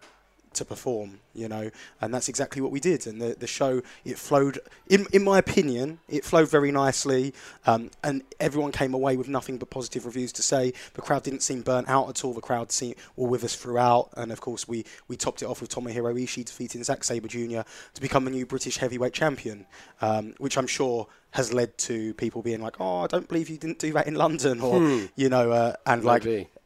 to 0.55 0.65
perform, 0.65 1.21
you 1.35 1.49
know, 1.49 1.71
and 2.01 2.13
that's 2.13 2.29
exactly 2.29 2.61
what 2.61 2.73
we 2.73 2.81
did. 2.81 3.07
And 3.07 3.21
the 3.21 3.37
the 3.39 3.47
show 3.47 3.83
it 4.05 4.19
flowed, 4.19 4.59
in 4.89 5.07
in 5.13 5.23
my 5.23 5.39
opinion, 5.39 6.01
it 6.09 6.25
flowed 6.25 6.51
very 6.51 6.73
nicely, 6.73 7.35
um, 7.67 7.91
and 8.03 8.23
everyone 8.41 8.73
came 8.73 8.95
away 8.95 9.17
with 9.17 9.29
nothing 9.29 9.59
but 9.59 9.71
positive 9.71 10.07
reviews 10.07 10.33
to 10.33 10.43
say. 10.43 10.73
The 10.95 11.03
crowd 11.03 11.23
didn't 11.23 11.43
seem 11.43 11.63
burnt 11.63 11.89
out 11.89 12.09
at 12.09 12.25
all. 12.25 12.33
The 12.35 12.41
crowd 12.41 12.73
seemed 12.73 12.97
were 13.17 13.29
with 13.29 13.45
us 13.45 13.55
throughout, 13.55 14.11
and 14.17 14.33
of 14.33 14.41
course 14.41 14.67
we 14.67 14.85
we 15.09 15.17
topped 15.17 15.43
it 15.43 15.47
off 15.47 15.61
with 15.61 15.71
Tomohiro 15.71 16.15
Ishii 16.21 16.45
defeating 16.45 16.83
Zack 16.85 17.05
Sabre 17.05 17.29
Jr. 17.29 17.61
to 17.95 18.01
become 18.01 18.25
the 18.25 18.31
new 18.31 18.47
British 18.47 18.79
heavyweight 18.79 19.13
champion, 19.13 19.67
um, 20.01 20.35
which 20.39 20.57
I'm 20.59 20.67
sure 20.67 21.07
has 21.33 21.53
led 21.53 21.79
to 21.79 22.13
people 22.15 22.43
being 22.43 22.61
like, 22.61 22.81
"Oh, 22.81 22.99
I 23.05 23.07
don't 23.07 23.29
believe 23.29 23.49
you 23.49 23.57
didn't 23.57 23.79
do 23.79 23.93
that 23.93 24.07
in 24.07 24.15
London," 24.15 24.61
or 24.61 24.81
you 25.17 25.29
know, 25.29 25.53
uh, 25.53 25.75
and 25.87 26.05
like 26.05 26.23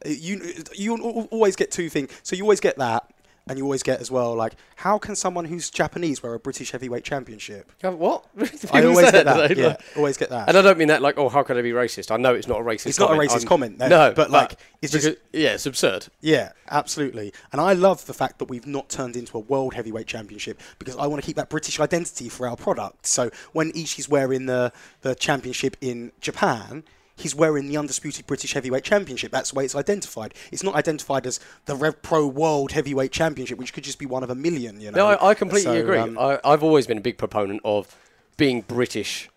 you 0.07 0.40
you 0.75 0.97
always 1.31 1.57
get 1.57 1.70
two 1.70 1.88
things. 1.88 2.11
So 2.23 2.37
you 2.37 2.42
always 2.42 2.61
get 2.61 2.79
that, 2.79 3.11
and 3.46 3.59
you 3.59 3.64
always 3.64 3.83
get 3.83 4.00
as 4.00 4.11
well 4.11 4.35
like, 4.35 4.54
how 4.76 4.98
can 4.98 5.14
someone 5.14 5.44
who's 5.44 5.70
Japanese 5.70 6.22
wear 6.22 6.35
a 6.35 6.38
British 6.38 6.70
heavyweight 6.70 7.04
championship? 7.04 7.70
What? 7.83 8.24
I 8.72 8.85
always 8.85 9.11
get 9.11 9.24
that, 9.24 9.24
that. 9.24 9.48
don't? 9.48 9.59
Yeah, 9.59 9.76
always 9.96 10.16
get 10.16 10.30
that. 10.30 10.48
And 10.48 10.57
I 10.57 10.62
don't 10.62 10.78
mean 10.78 10.88
that 10.88 11.02
like, 11.02 11.18
oh, 11.18 11.28
how 11.28 11.42
can 11.42 11.57
I 11.57 11.62
be 11.62 11.72
racist? 11.72 12.11
I 12.11 12.16
know 12.16 12.35
it's 12.35 12.48
not 12.48 12.61
a 12.61 12.64
racist. 12.64 12.87
It's 12.87 12.98
not 12.98 13.11
a 13.11 13.14
racist 13.14 13.38
I'm- 13.40 13.46
comment, 13.46 13.78
no, 13.78 13.88
No, 13.88 14.12
but, 14.14 14.30
like, 14.30 14.59
it's 14.80 14.92
just- 14.92 15.18
yeah, 15.33 15.54
it's 15.54 15.66
absurd. 15.66 16.07
Yeah, 16.20 16.52
absolutely. 16.70 17.33
And 17.52 17.61
I 17.61 17.74
love 17.74 18.07
the 18.07 18.14
fact 18.14 18.38
that 18.38 18.46
we've 18.46 18.66
not 18.66 18.88
turned 18.88 19.16
into 19.16 19.37
a 19.37 19.40
world 19.40 19.74
heavyweight 19.74 20.07
championship 20.07 20.61
because 20.78 20.96
I 20.96 21.07
want 21.07 21.22
to 21.22 21.26
keep 21.26 21.37
that 21.37 21.50
British 21.50 21.80
identity 21.80 22.28
for 22.28 22.48
our 22.48 22.57
product. 22.57 23.07
So 23.07 23.30
when 23.52 23.72
Ishii's 23.72 24.09
wearing 24.09 24.46
the, 24.46 24.72
the 25.02 25.14
championship 25.14 25.76
in 25.80 26.12
Japan, 26.20 26.85
he's 27.16 27.35
wearing 27.35 27.68
the 27.68 27.77
undisputed 27.77 28.27
British 28.27 28.53
heavyweight 28.55 28.85
championship. 28.85 29.31
That's 29.31 29.50
the 29.53 29.57
way 29.59 29.64
it's 29.64 29.74
identified. 29.74 30.35
It's 30.50 30.62
not 30.62 30.74
identified 30.74 31.27
as 31.27 31.40
the 31.66 31.77
Rev 31.77 32.03
Pro 32.03 32.27
World 32.27 32.72
Heavyweight 32.72 33.12
Championship, 33.12 33.59
which 33.59 33.72
could 33.72 33.85
just 33.85 33.98
be 33.98 34.07
one 34.07 34.22
of 34.22 34.31
a 34.31 34.35
million, 34.35 34.81
you 34.81 34.90
know. 34.90 34.98
No, 34.98 35.07
I, 35.16 35.31
I 35.31 35.35
completely 35.35 35.72
So, 35.77 35.81
agree. 35.81 35.98
um, 35.98 36.18
I, 36.18 36.40
I've 36.44 36.62
always 36.62 36.87
been 36.87 36.98
a 36.98 37.03
big 37.03 37.18
proponent 37.18 37.61
of 37.64 37.94
being 38.37 38.62
British 38.62 39.31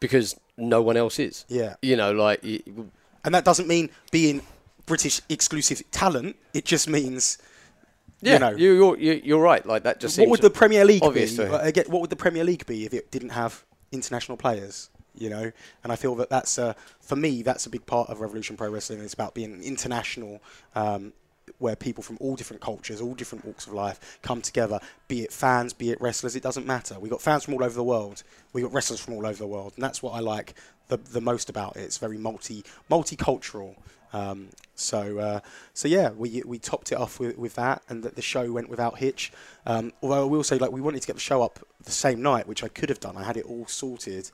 because 0.00 0.36
no 0.56 0.80
one 0.80 0.96
else 0.96 1.18
is. 1.18 1.44
Yeah. 1.48 1.74
You 1.82 1.96
know, 1.96 2.12
like 2.12 2.42
and 2.42 3.34
that 3.34 3.44
doesn't 3.44 3.68
mean 3.68 3.90
being 4.10 4.42
British 4.86 5.20
exclusive 5.28 5.82
talent. 5.90 6.36
It 6.54 6.64
just 6.64 6.88
means 6.88 7.36
yeah, 8.22 8.32
you 8.32 8.38
know. 8.38 8.50
you, 8.50 8.72
you're 8.72 8.98
you- 8.98 9.20
you're 9.22 9.42
right. 9.42 9.64
Like 9.66 9.82
that 9.82 10.00
just 10.00 10.18
what 10.18 10.28
would 10.28 10.40
the 10.40 10.50
Premier 10.50 10.84
League 10.84 11.02
be? 11.12 11.24
Again, 11.38 11.84
what 11.88 12.00
would 12.00 12.10
the 12.10 12.16
Premier 12.16 12.42
League 12.42 12.64
be 12.66 12.86
if 12.86 12.94
it 12.94 13.10
didn't 13.10 13.30
have 13.30 13.64
international 13.92 14.36
players? 14.38 14.88
You 15.18 15.30
know, 15.30 15.52
and 15.82 15.92
I 15.92 15.96
feel 15.96 16.14
that 16.16 16.30
that's 16.30 16.58
a, 16.58 16.76
for 17.00 17.16
me 17.16 17.42
that's 17.42 17.66
a 17.66 17.70
big 17.70 17.84
part 17.86 18.08
of 18.10 18.20
Revolution 18.20 18.56
Pro 18.56 18.70
Wrestling. 18.70 19.00
It's 19.00 19.14
about 19.14 19.34
being 19.34 19.62
international, 19.62 20.40
um, 20.74 21.12
where 21.58 21.76
people 21.76 22.02
from 22.02 22.18
all 22.20 22.36
different 22.36 22.62
cultures, 22.62 23.00
all 23.00 23.14
different 23.14 23.44
walks 23.44 23.66
of 23.66 23.72
life 23.72 24.18
come 24.22 24.40
together. 24.42 24.80
Be 25.08 25.22
it 25.22 25.32
fans, 25.32 25.72
be 25.72 25.90
it 25.90 26.00
wrestlers, 26.00 26.36
it 26.36 26.42
doesn't 26.42 26.66
matter. 26.66 26.98
We 27.00 27.08
got 27.08 27.22
fans 27.22 27.44
from 27.44 27.54
all 27.54 27.64
over 27.64 27.74
the 27.74 27.84
world. 27.84 28.22
We 28.52 28.62
got 28.62 28.72
wrestlers 28.72 29.00
from 29.00 29.14
all 29.14 29.26
over 29.26 29.38
the 29.38 29.46
world, 29.46 29.72
and 29.74 29.82
that's 29.82 30.02
what 30.02 30.12
I 30.14 30.20
like 30.20 30.54
the 30.88 30.96
the 30.96 31.20
most 31.20 31.50
about 31.50 31.76
it. 31.76 31.82
It's 31.82 31.98
very 31.98 32.18
multi 32.18 32.64
multicultural, 32.90 33.76
Um, 34.12 34.48
so 34.74 35.18
uh, 35.18 35.40
so 35.74 35.88
yeah, 35.88 36.10
we 36.10 36.42
we 36.46 36.58
topped 36.58 36.92
it 36.92 36.98
off 36.98 37.18
with, 37.20 37.36
with 37.36 37.54
that, 37.56 37.82
and 37.88 38.02
that 38.04 38.14
the 38.14 38.22
show 38.22 38.50
went 38.52 38.68
without 38.68 38.98
hitch. 38.98 39.32
Um, 39.66 39.92
although 40.02 40.22
I 40.22 40.30
will 40.30 40.44
say, 40.44 40.58
like 40.58 40.72
we 40.72 40.80
wanted 40.80 41.02
to 41.02 41.06
get 41.06 41.14
the 41.16 41.20
show 41.20 41.42
up 41.42 41.58
the 41.82 41.90
same 41.90 42.22
night, 42.22 42.46
which 42.46 42.64
I 42.64 42.68
could 42.68 42.88
have 42.88 43.00
done. 43.00 43.16
I 43.16 43.24
had 43.24 43.36
it 43.36 43.44
all 43.44 43.66
sorted. 43.66 44.30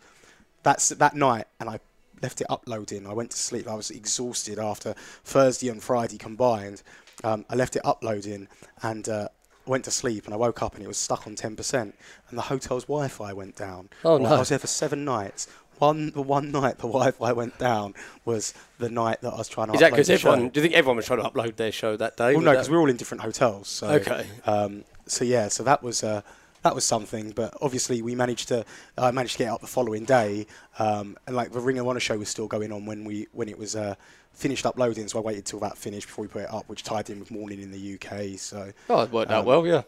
That's 0.65 0.89
that 0.89 1.15
night, 1.15 1.47
and 1.61 1.71
I 1.71 1.79
left 2.23 2.41
it 2.41 2.47
uploading. 2.51 3.07
I 3.07 3.13
went 3.13 3.31
to 3.31 3.37
sleep. 3.37 3.69
I 3.69 3.75
was 3.75 3.91
exhausted 3.91 4.59
after 4.59 4.95
Thursday 5.25 5.69
and 5.69 5.83
Friday 5.83 6.19
combined. 6.19 6.83
Um, 7.23 7.45
I 7.49 7.55
left 7.55 7.77
it 7.77 7.83
uploading 7.85 8.49
and 8.83 9.09
uh, 9.09 9.29
went 9.67 9.85
to 9.85 9.91
sleep. 9.91 10.25
And 10.25 10.35
I 10.35 10.37
woke 10.37 10.63
up 10.63 10.75
and 10.75 10.83
it 10.83 10.89
was 10.89 10.97
stuck 10.97 11.27
on 11.27 11.35
ten 11.35 11.55
percent. 11.55 11.95
And 12.29 12.39
the 12.39 12.43
hotel's 12.43 12.85
Wi-Fi 12.85 13.33
went 13.35 13.57
down. 13.57 13.91
Oh, 14.05 14.19
no. 14.19 14.27
I 14.31 14.39
was 14.39 14.49
there 14.49 14.59
for 14.59 14.67
seven 14.67 15.05
nights. 15.05 15.47
One 15.79 16.13
the 16.13 16.23
one 16.23 16.51
night 16.51 16.79
the 16.79 16.89
Wi-Fi 16.89 17.33
went 17.33 17.59
down 17.59 17.95
was 18.25 18.55
the 18.79 18.89
night 18.89 19.21
that 19.23 19.35
I 19.35 19.39
was 19.39 19.49
trying 19.49 19.69
to. 19.69 19.75
Is 19.75 19.81
that 19.81 19.93
upload 19.93 19.97
because 19.97 20.07
the 20.07 20.19
show. 20.19 20.31
everyone? 20.31 20.49
Do 20.51 20.61
you 20.61 20.63
think 20.63 20.75
everyone 20.75 20.97
was 20.97 21.07
trying 21.07 21.23
to 21.23 21.29
upload 21.29 21.57
their 21.57 21.73
show 21.73 21.97
that 21.97 22.17
day? 22.17 22.35
Well, 22.35 22.43
no, 22.43 22.53
because 22.53 22.71
we're 22.71 22.79
all 22.79 22.89
in 22.89 22.97
different 22.97 23.23
hotels. 23.23 23.69
So, 23.69 23.89
Okay. 23.89 24.27
Um, 24.47 24.85
so 25.07 25.25
yeah, 25.25 25.49
so 25.49 25.63
that 25.65 25.83
was 25.83 26.03
uh, 26.03 26.23
that 26.65 26.75
was 26.75 26.85
something. 26.85 27.31
But 27.31 27.55
obviously, 27.63 28.03
we 28.03 28.15
managed 28.17 28.49
to. 28.49 28.65
I 28.99 29.11
managed 29.13 29.35
to 29.35 29.39
get 29.39 29.49
up 29.53 29.61
the 29.61 29.67
following 29.69 30.05
day, 30.05 30.47
um, 30.81 31.17
and 31.27 31.37
like 31.37 31.53
the 31.53 31.61
Ring 31.61 31.79
of 31.79 31.87
Honor 31.87 32.01
show 32.01 32.19
was 32.19 32.29
still 32.29 32.49
going 32.49 32.73
on 32.73 32.85
when 32.87 33.05
we 33.05 33.29
when 33.33 33.49
it 33.49 33.57
was 33.59 33.77
uh, 33.77 33.95
finished 34.33 34.67
uploading. 34.67 35.07
So 35.07 35.19
I 35.19 35.23
waited 35.23 35.47
till 35.47 35.61
that 35.61 35.79
finished 35.79 36.09
before 36.09 36.23
we 36.25 36.29
put 36.29 36.43
it 36.43 36.53
up, 36.53 36.69
which 36.69 36.83
tied 36.83 37.09
in 37.11 37.21
with 37.21 37.31
morning 37.31 37.63
in 37.63 37.71
the 37.71 37.95
UK. 37.95 38.39
So, 38.39 38.73
Oh, 38.91 39.03
it 39.03 39.13
worked 39.13 39.31
out 39.31 39.41
Um, 39.41 39.47
well. 39.47 39.65
Yeah. 39.67 39.83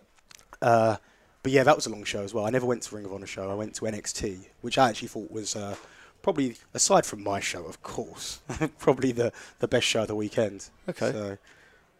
uh, 0.62 0.96
but 1.42 1.52
yeah, 1.52 1.62
that 1.64 1.74
was 1.76 1.86
a 1.86 1.90
long 1.90 2.04
show 2.04 2.22
as 2.22 2.32
well. 2.34 2.44
I 2.46 2.50
never 2.50 2.66
went 2.66 2.82
to 2.82 2.94
Ring 2.94 3.04
of 3.04 3.12
Honor 3.12 3.26
show. 3.26 3.50
I 3.50 3.54
went 3.54 3.74
to 3.76 3.82
NXT, 3.82 4.46
which 4.62 4.78
I 4.78 4.88
actually 4.90 5.08
thought 5.08 5.30
was. 5.30 5.56
Uh, 5.56 5.74
Probably 6.22 6.56
aside 6.74 7.06
from 7.06 7.22
my 7.22 7.38
show, 7.38 7.64
of 7.66 7.84
course, 7.84 8.40
probably 8.78 9.12
the, 9.12 9.32
the 9.60 9.68
best 9.68 9.86
show 9.86 10.02
of 10.02 10.08
the 10.08 10.16
weekend. 10.16 10.70
Okay. 10.88 11.12
So, 11.12 11.38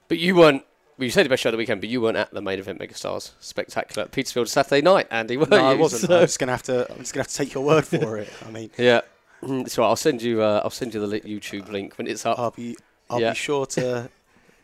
But 0.08 0.18
you 0.18 0.34
weren't. 0.34 0.64
Well, 0.98 1.04
you 1.04 1.10
said 1.10 1.26
the 1.26 1.30
best 1.30 1.42
show 1.42 1.50
of 1.50 1.52
the 1.52 1.58
weekend, 1.58 1.82
but 1.82 1.90
you 1.90 2.00
weren't 2.00 2.16
at 2.16 2.30
the 2.32 2.40
main 2.40 2.58
event 2.58 2.78
Megastars 2.80 3.32
Spectacular 3.38 4.04
at 4.04 4.12
Petersfield 4.12 4.48
Saturday 4.48 4.80
night, 4.80 5.06
Andy. 5.10 5.36
No, 5.36 5.44
I 5.64 5.74
wasn't. 5.74 6.02
So- 6.08 6.16
I'm 6.16 6.22
just 6.24 6.38
gonna 6.38 6.52
have 6.52 6.62
to. 6.64 6.90
I'm 6.90 6.98
just 7.00 7.12
gonna 7.12 7.22
have 7.24 7.28
to 7.28 7.36
take 7.36 7.52
your 7.52 7.64
word 7.64 7.84
for 7.86 8.16
it. 8.22 8.32
I 8.46 8.50
mean, 8.50 8.70
Yeah. 8.78 9.02
Mm, 9.42 9.64
That's. 9.64 9.78
I'll 9.78 9.94
send 9.96 10.22
you. 10.22 10.40
Uh, 10.42 10.62
I'll 10.64 10.70
send 10.70 10.94
you 10.94 11.06
the 11.06 11.20
YouTube 11.20 11.68
link 11.70 11.98
when 11.98 12.06
it's 12.06 12.24
up. 12.24 12.38
I'll 12.38 12.50
be. 12.50 12.76
I'll 13.10 13.20
Yeah. 13.20 13.30
be 13.32 13.36
sure 13.36 13.66
to 13.66 14.08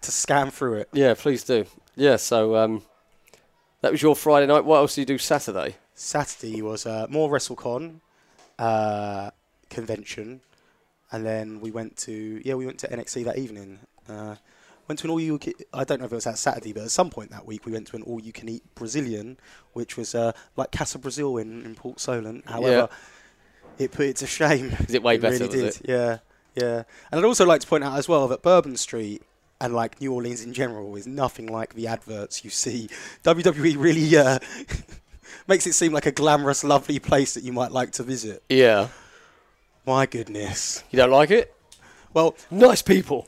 to 0.00 0.10
scan 0.10 0.50
through 0.50 0.74
it. 0.78 0.88
yeah, 0.92 1.12
please 1.14 1.44
do. 1.44 1.66
Yeah. 1.96 2.16
So 2.16 2.56
um, 2.56 2.82
that 3.82 3.92
was 3.92 4.00
your 4.00 4.16
Friday 4.16 4.46
night. 4.46 4.64
What 4.64 4.76
else 4.78 4.94
did 4.94 5.02
you 5.02 5.06
do 5.06 5.18
Saturday? 5.18 5.76
Saturday 5.94 6.62
was 6.62 6.86
uh, 6.86 7.06
more 7.10 7.30
WrestleCon 7.30 8.00
uh, 8.58 9.30
convention, 9.68 10.40
and 11.12 11.26
then 11.26 11.60
we 11.60 11.70
went 11.70 11.98
to 11.98 12.40
yeah 12.42 12.54
we 12.54 12.64
went 12.64 12.78
to 12.78 12.88
NXT 12.88 13.24
that 13.26 13.36
evening. 13.36 13.78
Uh, 14.08 14.36
went 14.92 14.98
to 15.00 15.06
an 15.06 15.10
all 15.10 15.20
you 15.20 15.38
can, 15.38 15.54
I 15.72 15.84
don't 15.84 16.00
know 16.00 16.04
if 16.06 16.12
it 16.12 16.14
was 16.16 16.24
that 16.24 16.36
Saturday, 16.38 16.72
but 16.72 16.82
at 16.84 16.90
some 16.90 17.08
point 17.10 17.30
that 17.30 17.46
week 17.46 17.64
we 17.64 17.72
went 17.72 17.86
to 17.88 17.96
an 17.96 18.02
all 18.02 18.20
you 18.20 18.32
can 18.32 18.48
eat 18.48 18.62
Brazilian, 18.74 19.38
which 19.72 19.96
was 19.96 20.14
uh, 20.14 20.32
like 20.56 20.70
Casa 20.70 20.98
Brazil 20.98 21.38
in, 21.38 21.64
in 21.64 21.74
Port 21.74 21.98
Solent. 21.98 22.48
However, 22.48 22.88
it 23.78 23.90
put 23.90 24.06
it 24.06 24.16
to 24.16 24.26
shame. 24.26 24.66
Is 24.88 24.94
it 24.94 25.02
way 25.02 25.14
It 25.14 25.22
better? 25.22 25.38
really 25.38 25.62
was 25.64 25.78
did. 25.78 25.84
it? 25.84 25.88
Yeah, 25.90 26.18
yeah. 26.54 26.82
And 27.10 27.18
I'd 27.18 27.24
also 27.24 27.46
like 27.46 27.62
to 27.62 27.66
point 27.66 27.84
out 27.84 27.96
as 27.98 28.06
well 28.08 28.28
that 28.28 28.42
Bourbon 28.42 28.76
Street 28.76 29.22
and 29.60 29.72
like 29.74 29.98
New 30.00 30.12
Orleans 30.12 30.44
in 30.44 30.52
general 30.52 30.94
is 30.96 31.06
nothing 31.06 31.46
like 31.46 31.74
the 31.74 31.86
adverts 31.86 32.44
you 32.44 32.50
see. 32.50 32.88
WWE 33.24 33.76
really 33.78 34.14
uh, 34.16 34.38
makes 35.48 35.66
it 35.66 35.72
seem 35.72 35.92
like 35.92 36.04
a 36.06 36.12
glamorous, 36.12 36.62
lovely 36.64 36.98
place 36.98 37.32
that 37.34 37.44
you 37.44 37.52
might 37.52 37.72
like 37.72 37.92
to 37.92 38.02
visit. 38.02 38.42
Yeah. 38.48 38.88
My 39.86 40.04
goodness. 40.06 40.84
You 40.90 40.98
don't 40.98 41.10
like 41.10 41.30
it? 41.30 41.54
Well, 42.14 42.36
Nice 42.50 42.82
people. 42.82 43.26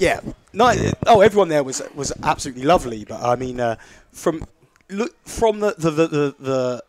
Yeah. 0.00 0.20
No, 0.52 0.72
oh, 1.06 1.20
everyone 1.20 1.48
there 1.48 1.62
was 1.62 1.82
was 1.94 2.12
absolutely 2.22 2.64
lovely. 2.64 3.04
But 3.04 3.22
I 3.22 3.36
mean, 3.36 3.60
uh, 3.60 3.76
from 4.10 4.44
look 4.88 5.14
from 5.26 5.60
the 5.60 5.74
the, 5.78 5.90
the 5.90 6.08
the 6.08 6.34
the 6.40 6.84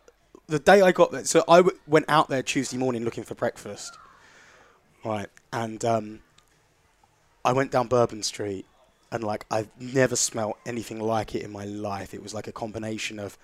the 0.48 0.58
day 0.58 0.80
I 0.80 0.92
got 0.92 1.12
there. 1.12 1.24
So 1.24 1.44
I 1.48 1.58
w- 1.58 1.78
went 1.86 2.06
out 2.08 2.28
there 2.28 2.42
Tuesday 2.42 2.76
morning 2.76 3.04
looking 3.04 3.24
for 3.24 3.34
breakfast, 3.34 3.96
right? 5.04 5.28
And 5.52 5.84
um, 5.84 6.20
I 7.44 7.52
went 7.52 7.70
down 7.70 7.88
Bourbon 7.88 8.22
Street, 8.22 8.66
and 9.10 9.22
like 9.22 9.46
I've 9.50 9.68
never 9.80 10.16
smelt 10.16 10.58
anything 10.66 11.00
like 11.00 11.34
it 11.34 11.42
in 11.42 11.52
my 11.52 11.64
life. 11.64 12.14
It 12.14 12.22
was 12.22 12.34
like 12.34 12.46
a 12.48 12.52
combination 12.52 13.18
of 13.18 13.36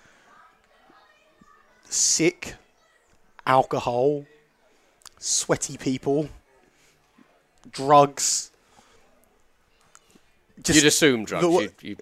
sick, 1.89 2.55
alcohol, 3.45 4.25
sweaty 5.19 5.77
people, 5.77 6.29
drugs. 7.71 8.48
You'd 10.67 10.85
assume 10.85 11.25
drugs. 11.25 11.45
the- 11.45 11.63
you, 11.63 11.71
you, 11.81 11.95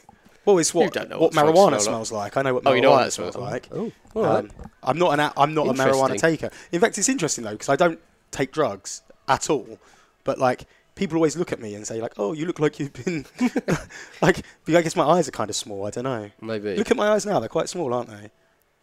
Well, 0.45 0.57
it's 0.57 0.73
You 0.73 0.81
what, 0.81 0.93
don't 0.93 1.09
know 1.09 1.19
what 1.19 1.33
what 1.35 1.45
marijuana 1.45 1.79
smell 1.79 1.79
smells 1.79 2.11
like. 2.11 2.37
I 2.37 2.41
know 2.41 2.53
what 2.55 2.63
oh, 2.65 2.71
marijuana 2.71 2.75
you 2.75 2.81
know 2.81 2.91
what 2.91 3.13
smells 3.13 3.33
smells 3.33 3.51
like. 3.51 3.69
Oh, 3.71 3.91
all 4.15 4.23
right. 4.23 4.37
Um, 4.45 4.51
I'm 4.83 4.97
not 4.97 5.19
an 5.19 5.31
I'm 5.35 5.53
not 5.53 5.67
a 5.67 5.73
marijuana 5.73 6.17
taker. 6.17 6.49
In 6.71 6.79
fact, 6.79 6.97
it's 6.97 7.09
interesting 7.09 7.43
though 7.43 7.51
because 7.51 7.69
I 7.69 7.75
don't 7.75 7.99
take 8.31 8.51
drugs 8.51 9.01
at 9.27 9.49
all. 9.49 9.79
But 10.23 10.39
like 10.39 10.65
people 10.95 11.17
always 11.17 11.37
look 11.37 11.51
at 11.51 11.59
me 11.59 11.75
and 11.75 11.85
say 11.85 12.01
like, 12.01 12.13
"Oh, 12.17 12.33
you 12.33 12.45
look 12.45 12.59
like 12.59 12.79
you've 12.79 12.93
been 12.93 13.25
like." 14.21 14.43
I 14.67 14.81
guess 14.81 14.95
my 14.95 15.05
eyes 15.05 15.27
are 15.27 15.31
kind 15.31 15.49
of 15.49 15.55
small. 15.55 15.85
I 15.85 15.89
don't 15.91 16.03
know. 16.03 16.29
Maybe. 16.41 16.75
Look 16.75 16.91
at 16.91 16.97
my 16.97 17.09
eyes 17.09 17.25
now; 17.25 17.39
they're 17.39 17.49
quite 17.49 17.69
small, 17.69 17.93
aren't 17.93 18.09
they? 18.09 18.31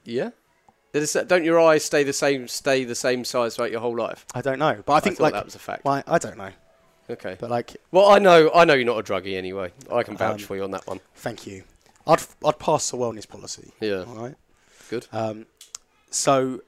yeah. 0.05 0.31
Don't 1.27 1.43
your 1.43 1.59
eyes 1.59 1.85
stay 1.85 2.05
the 2.05 2.13
same? 2.13 2.47
Stay 2.47 2.85
the 2.85 2.95
same 2.95 3.25
size 3.25 3.57
throughout 3.57 3.73
your 3.73 3.81
whole 3.81 3.97
life? 3.97 4.25
I 4.33 4.41
don't 4.43 4.61
know, 4.61 4.81
but 4.87 4.93
I 4.93 5.01
think 5.01 5.19
like 5.19 5.33
that 5.33 5.45
was 5.45 5.57
a 5.57 5.59
fact. 5.59 5.85
my, 5.85 6.05
I 6.07 6.19
don't 6.19 6.39
know, 6.39 6.51
Okay. 7.11 7.37
but 7.39 7.51
like, 7.51 7.77
Well, 7.91 8.09
I 8.09 8.19
know. 8.19 8.51
I 8.55 8.65
know 8.65 8.75
you're 8.75 8.87
not 8.87 8.99
a 8.99 9.03
druggie 9.03 9.37
anyway. 9.37 9.73
I 9.93 10.03
can 10.03 10.17
vouch 10.17 10.41
Um, 10.43 10.47
for 10.47 10.57
you 10.57 10.65
on 10.65 10.71
that 10.73 10.87
one. 10.87 11.01
thank 11.15 11.47
you. 11.47 11.65
I'd 12.07 12.23
I'd 12.45 12.59
pass 12.59 12.91
the 12.91 12.97
wellness 12.97 13.29
policy. 13.29 13.73
Yeah. 13.81 14.05
All 14.09 14.15
right. 14.15 14.35
Good. 14.91 15.07
Um, 15.13 15.47
so 16.11 16.61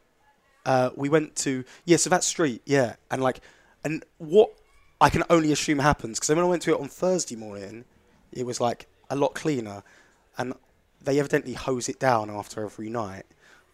uh, 0.65 0.91
we 0.97 1.09
went 1.09 1.37
to 1.37 1.65
yeah, 1.85 1.97
so 1.97 2.11
that 2.11 2.25
street, 2.25 2.63
yeah, 2.67 2.97
and 3.11 3.23
like, 3.23 3.41
and 3.85 4.05
what 4.19 4.51
I 5.01 5.11
can 5.11 5.23
only 5.31 5.53
assume 5.53 5.79
happens 5.79 6.19
because 6.19 6.31
when 6.35 6.39
I 6.45 6.49
went 6.49 6.63
to 6.63 6.75
it 6.75 6.81
on 6.81 6.89
Thursday 6.89 7.37
morning, 7.37 7.85
it 8.33 8.45
was 8.47 8.61
like 8.61 8.87
a 9.11 9.17
lot 9.17 9.35
cleaner, 9.35 9.83
and 10.39 10.55
they 11.03 11.19
evidently 11.19 11.53
hose 11.53 11.89
it 11.89 11.99
down 12.01 12.31
after 12.31 12.65
every 12.65 12.89
night. 12.89 13.25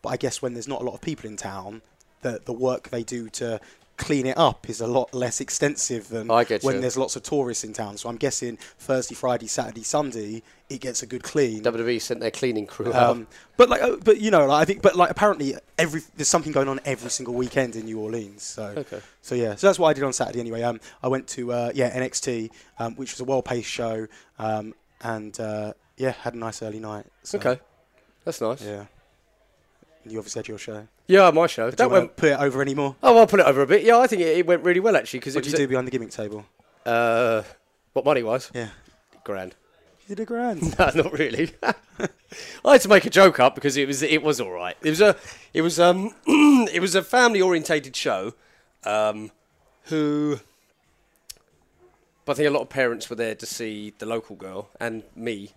But 0.02 0.10
I 0.10 0.16
guess 0.16 0.42
when 0.42 0.52
there's 0.54 0.68
not 0.68 0.80
a 0.82 0.84
lot 0.84 0.94
of 0.94 1.00
people 1.00 1.30
in 1.30 1.36
town, 1.36 1.82
the 2.22 2.40
the 2.44 2.52
work 2.52 2.90
they 2.90 3.04
do 3.04 3.28
to 3.30 3.60
clean 3.96 4.26
it 4.26 4.36
up 4.38 4.68
is 4.68 4.80
a 4.80 4.86
lot 4.86 5.12
less 5.14 5.40
extensive 5.40 6.08
than 6.08 6.28
when 6.64 6.80
there's 6.80 6.96
lots 6.96 7.14
of 7.16 7.22
tourists 7.22 7.62
in 7.62 7.72
town. 7.72 7.96
So 7.96 8.08
I'm 8.08 8.16
guessing 8.16 8.56
Thursday, 8.78 9.14
Friday, 9.14 9.46
Saturday, 9.46 9.82
Sunday, 9.82 10.42
it 10.68 10.80
gets 10.80 11.02
a 11.02 11.06
good 11.06 11.22
clean. 11.22 11.62
WWE 11.62 12.00
sent 12.00 12.20
their 12.20 12.30
cleaning 12.30 12.66
crew 12.66 12.92
out. 12.92 13.10
Um, 13.10 13.26
but 13.56 13.68
like, 13.68 13.82
uh, 13.82 13.96
but 14.02 14.20
you 14.20 14.30
know, 14.30 14.46
like, 14.46 14.62
I 14.62 14.64
think, 14.64 14.82
but 14.82 14.96
like, 14.96 15.10
apparently, 15.10 15.54
every 15.78 16.00
there's 16.16 16.28
something 16.28 16.52
going 16.52 16.68
on 16.68 16.80
every 16.84 17.10
single 17.10 17.34
weekend 17.34 17.76
in 17.76 17.84
New 17.84 18.00
Orleans. 18.00 18.42
So, 18.42 18.74
Okay. 18.78 19.00
so 19.20 19.34
yeah, 19.34 19.54
so 19.54 19.66
that's 19.66 19.78
what 19.78 19.88
I 19.88 19.92
did 19.92 20.04
on 20.04 20.12
Saturday 20.12 20.40
anyway. 20.40 20.62
Um, 20.62 20.80
I 21.02 21.08
went 21.08 21.26
to 21.28 21.52
uh, 21.52 21.72
yeah 21.74 21.96
NXT, 21.96 22.50
um, 22.78 22.96
which 22.96 23.12
was 23.12 23.20
a 23.20 23.24
well-paced 23.24 23.68
show, 23.68 24.06
um, 24.38 24.74
and 25.02 25.38
uh, 25.38 25.74
yeah, 25.96 26.12
had 26.12 26.34
a 26.34 26.38
nice 26.38 26.62
early 26.62 26.80
night. 26.80 27.06
So, 27.22 27.38
Okay. 27.38 27.60
That's 28.24 28.40
nice. 28.40 28.62
Yeah. 28.64 28.84
You 30.04 30.18
obviously 30.18 30.40
had 30.40 30.48
your 30.48 30.58
show. 30.58 30.88
Yeah, 31.06 31.30
my 31.30 31.46
show. 31.46 31.70
Do 31.70 31.76
that 31.76 31.84
you 31.84 31.88
wanna 31.88 32.00
went. 32.02 32.16
put 32.16 32.28
it 32.30 32.38
over 32.40 32.60
anymore? 32.62 32.96
Oh, 33.02 33.18
I'll 33.18 33.26
put 33.26 33.40
it 33.40 33.46
over 33.46 33.62
a 33.62 33.66
bit. 33.66 33.82
Yeah, 33.84 33.98
I 33.98 34.06
think 34.06 34.22
it, 34.22 34.38
it 34.38 34.46
went 34.46 34.62
really 34.64 34.80
well 34.80 34.96
actually 34.96 35.20
because 35.20 35.34
What 35.34 35.46
it 35.46 35.50
did 35.50 35.58
you 35.58 35.64
do 35.66 35.68
behind 35.68 35.86
the 35.86 35.90
gimmick 35.92 36.10
table? 36.10 36.44
Uh, 36.84 37.42
what 37.92 38.04
money 38.04 38.22
was? 38.22 38.50
Yeah, 38.54 38.68
Grand. 39.24 39.54
you 40.08 40.16
did 40.16 40.22
a 40.22 40.26
grand. 40.26 40.74
No, 40.78 40.90
not 40.94 41.12
really. 41.12 41.52
I 42.64 42.72
had 42.72 42.80
to 42.80 42.88
make 42.88 43.04
a 43.06 43.10
joke 43.10 43.38
up 43.38 43.54
because 43.54 43.76
it 43.76 43.86
was 43.86 44.02
it 44.02 44.22
was 44.22 44.40
all 44.40 44.50
right. 44.50 44.76
It 44.82 44.90
was 44.90 45.00
a 45.00 45.16
it 45.54 45.62
was 45.62 45.78
um 45.78 46.14
it 46.26 46.80
was 46.80 46.94
a 46.94 47.02
family 47.02 47.40
orientated 47.40 47.94
show, 47.94 48.34
um, 48.84 49.30
who. 49.84 50.40
But 52.24 52.32
I 52.32 52.34
think 52.36 52.48
a 52.48 52.52
lot 52.52 52.62
of 52.62 52.68
parents 52.68 53.10
were 53.10 53.16
there 53.16 53.34
to 53.34 53.46
see 53.46 53.94
the 53.98 54.06
local 54.06 54.36
girl 54.36 54.70
and 54.80 55.02
me 55.16 55.52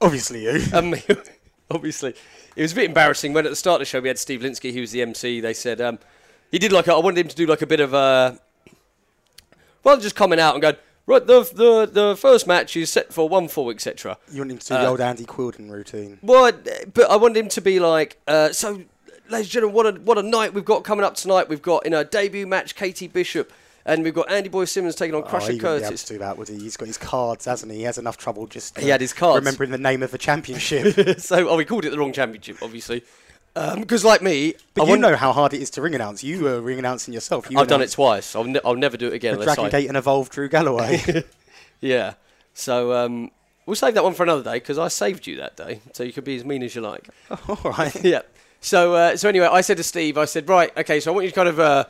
obviously 0.00 0.42
you. 0.44 0.62
and 0.72 0.90
me, 0.92 1.02
obviously. 1.70 2.14
It 2.56 2.62
was 2.62 2.72
a 2.72 2.76
bit 2.76 2.84
embarrassing 2.84 3.32
when 3.32 3.46
at 3.46 3.50
the 3.50 3.56
start 3.56 3.76
of 3.76 3.80
the 3.80 3.86
show 3.86 4.00
we 4.00 4.08
had 4.08 4.18
Steve 4.18 4.40
Linsky, 4.40 4.72
who 4.72 4.80
was 4.80 4.92
the 4.92 5.02
MC. 5.02 5.40
They 5.40 5.54
said 5.54 5.80
um, 5.80 5.98
he 6.50 6.58
did 6.58 6.72
like 6.72 6.86
a, 6.86 6.94
I 6.94 6.98
wanted 6.98 7.20
him 7.20 7.28
to 7.28 7.36
do 7.36 7.46
like 7.46 7.62
a 7.62 7.66
bit 7.66 7.80
of 7.80 7.92
a 7.94 8.38
well, 9.82 9.98
just 9.98 10.16
coming 10.16 10.40
out 10.40 10.54
and 10.54 10.62
going 10.62 10.76
right. 11.06 11.26
The 11.26 11.42
the 11.42 11.86
the 11.90 12.16
first 12.16 12.46
match 12.46 12.76
is 12.76 12.90
set 12.90 13.12
for 13.12 13.28
one 13.28 13.48
four 13.48 13.70
etc. 13.70 14.16
You 14.30 14.38
want 14.38 14.52
him 14.52 14.58
to 14.58 14.66
do 14.68 14.74
the 14.74 14.80
Uh, 14.86 14.90
old 14.90 15.00
Andy 15.00 15.24
Quildan 15.24 15.70
routine. 15.70 16.18
Well, 16.22 16.52
but 16.92 17.10
I 17.10 17.16
wanted 17.16 17.38
him 17.38 17.48
to 17.50 17.60
be 17.60 17.80
like, 17.80 18.18
uh, 18.26 18.52
so, 18.52 18.82
ladies 19.28 19.46
and 19.46 19.48
gentlemen, 19.48 19.74
what 19.74 19.86
a 19.86 20.00
what 20.00 20.18
a 20.18 20.22
night 20.22 20.54
we've 20.54 20.64
got 20.64 20.84
coming 20.84 21.04
up 21.04 21.14
tonight. 21.16 21.48
We've 21.48 21.60
got 21.62 21.84
in 21.84 21.92
our 21.92 22.04
debut 22.04 22.46
match 22.46 22.74
Katie 22.74 23.08
Bishop, 23.08 23.52
and 23.86 24.02
we've 24.04 24.14
got 24.14 24.30
Andy 24.30 24.48
Boy 24.48 24.64
Simmons 24.64 24.94
taking 24.94 25.14
on 25.14 25.22
Oh, 25.22 25.26
Crusher 25.26 25.52
he 25.52 25.58
wouldn't 25.58 25.62
be 25.62 25.68
able 25.78 25.80
Curtis. 25.88 26.04
to 26.04 26.12
do 26.14 26.18
that, 26.20 26.38
would 26.38 26.48
he? 26.48 26.58
He's 26.58 26.76
got 26.76 26.86
his 26.88 26.98
cards, 26.98 27.44
hasn't 27.44 27.70
he? 27.72 27.78
He 27.78 27.84
has 27.84 27.98
enough 27.98 28.16
trouble 28.16 28.46
just 28.46 28.78
He 28.78 28.88
had 28.88 29.00
his 29.00 29.12
cards. 29.12 29.44
remembering 29.44 29.70
the 29.70 29.78
name 29.78 30.02
of 30.02 30.10
the 30.10 30.18
championship. 30.18 31.18
so, 31.20 31.48
oh, 31.48 31.56
we 31.56 31.64
called 31.64 31.84
it 31.84 31.90
the 31.90 31.98
wrong 31.98 32.12
championship, 32.12 32.58
obviously. 32.62 33.02
Because, 33.54 34.04
like 34.04 34.20
me, 34.20 34.54
But 34.74 34.84
I 34.84 34.90
you 34.90 34.96
know 34.96 35.14
how 35.14 35.32
hard 35.32 35.54
it 35.54 35.62
is 35.62 35.70
to 35.70 35.82
ring 35.82 35.94
announce. 35.94 36.24
You 36.24 36.42
were 36.42 36.60
ring 36.60 36.78
announcing 36.78 37.14
yourself. 37.14 37.48
You 37.50 37.58
I've 37.60 37.68
done 37.68 37.82
it 37.82 37.90
twice. 37.92 38.34
I'll, 38.34 38.42
ne- 38.44 38.58
I'll 38.64 38.74
never 38.74 38.96
do 38.96 39.06
it 39.06 39.12
again. 39.12 39.38
The 39.38 39.44
Dragon 39.44 39.66
I- 39.66 39.70
Gate 39.70 39.86
and 39.88 39.96
Evolved 39.96 40.32
Drew 40.32 40.48
Galloway. 40.48 41.00
Yeah. 41.80 42.14
So 42.54 42.92
um, 42.94 43.30
we'll 43.66 43.76
save 43.76 43.94
that 43.94 44.02
one 44.04 44.14
for 44.14 44.22
another 44.22 44.42
day 44.42 44.54
because 44.54 44.78
I 44.78 44.88
saved 44.88 45.26
you 45.26 45.36
that 45.36 45.56
day, 45.56 45.80
so 45.92 46.02
you 46.02 46.12
can 46.12 46.24
be 46.24 46.34
as 46.36 46.44
mean 46.44 46.62
as 46.62 46.74
you 46.74 46.80
like. 46.80 47.08
All 47.48 47.58
right. 47.72 47.94
yeah. 48.04 48.22
So 48.60 48.94
uh, 48.94 49.16
so 49.16 49.28
anyway, 49.28 49.48
I 49.52 49.60
said 49.60 49.76
to 49.76 49.82
Steve, 49.82 50.16
I 50.16 50.24
said, 50.24 50.48
right, 50.48 50.74
okay, 50.78 50.98
so 50.98 51.10
I 51.10 51.14
want 51.14 51.24
you 51.24 51.30
to 51.30 51.34
kind 51.36 51.48
of. 51.48 51.60
Uh, 51.60 51.84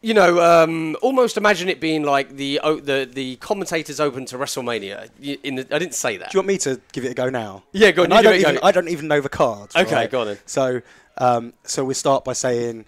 you 0.00 0.14
know, 0.14 0.40
um, 0.40 0.96
almost 1.02 1.36
imagine 1.36 1.68
it 1.68 1.80
being 1.80 2.02
like 2.04 2.36
the 2.36 2.60
o- 2.62 2.80
the 2.80 3.08
the 3.12 3.36
commentators 3.36 3.98
open 4.00 4.26
to 4.26 4.38
WrestleMania. 4.38 5.08
In 5.42 5.56
the, 5.56 5.66
I 5.74 5.78
didn't 5.78 5.94
say 5.94 6.16
that. 6.18 6.30
Do 6.30 6.38
you 6.38 6.40
want 6.40 6.48
me 6.48 6.58
to 6.58 6.80
give 6.92 7.04
it 7.04 7.10
a 7.10 7.14
go 7.14 7.28
now? 7.30 7.64
Yeah, 7.72 7.90
go 7.90 8.04
on, 8.04 8.12
I 8.12 8.22
don't 8.22 8.34
it 8.34 8.40
a 8.40 8.42
go. 8.42 8.48
even 8.50 8.60
I 8.62 8.70
don't 8.72 8.88
even 8.88 9.08
know 9.08 9.20
the 9.20 9.28
cards. 9.28 9.74
Okay, 9.74 9.94
right? 9.94 10.10
go 10.10 10.20
on 10.20 10.26
then. 10.28 10.38
So, 10.46 10.82
um, 11.18 11.52
so 11.64 11.84
we 11.84 11.94
start 11.94 12.24
by 12.24 12.32
saying, 12.32 12.84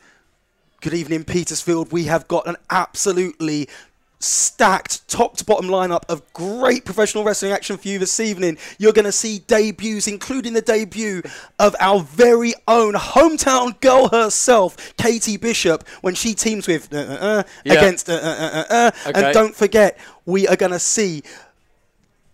"Good 0.80 0.94
evening, 0.94 1.24
Petersfield. 1.24 1.90
We 1.90 2.04
have 2.04 2.28
got 2.28 2.46
an 2.46 2.56
absolutely." 2.70 3.68
Stacked 4.22 5.08
top 5.08 5.38
to 5.38 5.44
bottom 5.46 5.70
lineup 5.70 6.02
of 6.10 6.22
great 6.34 6.84
professional 6.84 7.24
wrestling 7.24 7.52
action 7.52 7.78
for 7.78 7.88
you 7.88 7.98
this 7.98 8.20
evening. 8.20 8.58
You're 8.78 8.92
going 8.92 9.06
to 9.06 9.12
see 9.12 9.38
debuts, 9.38 10.06
including 10.06 10.52
the 10.52 10.60
debut 10.60 11.22
of 11.58 11.74
our 11.80 12.00
very 12.00 12.52
own 12.68 12.92
hometown 12.92 13.80
girl 13.80 14.08
herself, 14.08 14.94
Katie 14.98 15.38
Bishop, 15.38 15.88
when 16.02 16.14
she 16.14 16.34
teams 16.34 16.68
with 16.68 16.92
uh, 16.92 16.98
uh, 16.98 17.00
uh, 17.00 17.42
Yeah. 17.64 17.72
against 17.72 18.10
uh, 18.10 18.12
uh, 18.12 18.64
uh. 18.68 18.90
Okay. 19.06 19.24
And 19.24 19.32
don't 19.32 19.56
forget, 19.56 19.98
we 20.26 20.46
are 20.46 20.56
going 20.56 20.72
to 20.72 20.78
see 20.78 21.22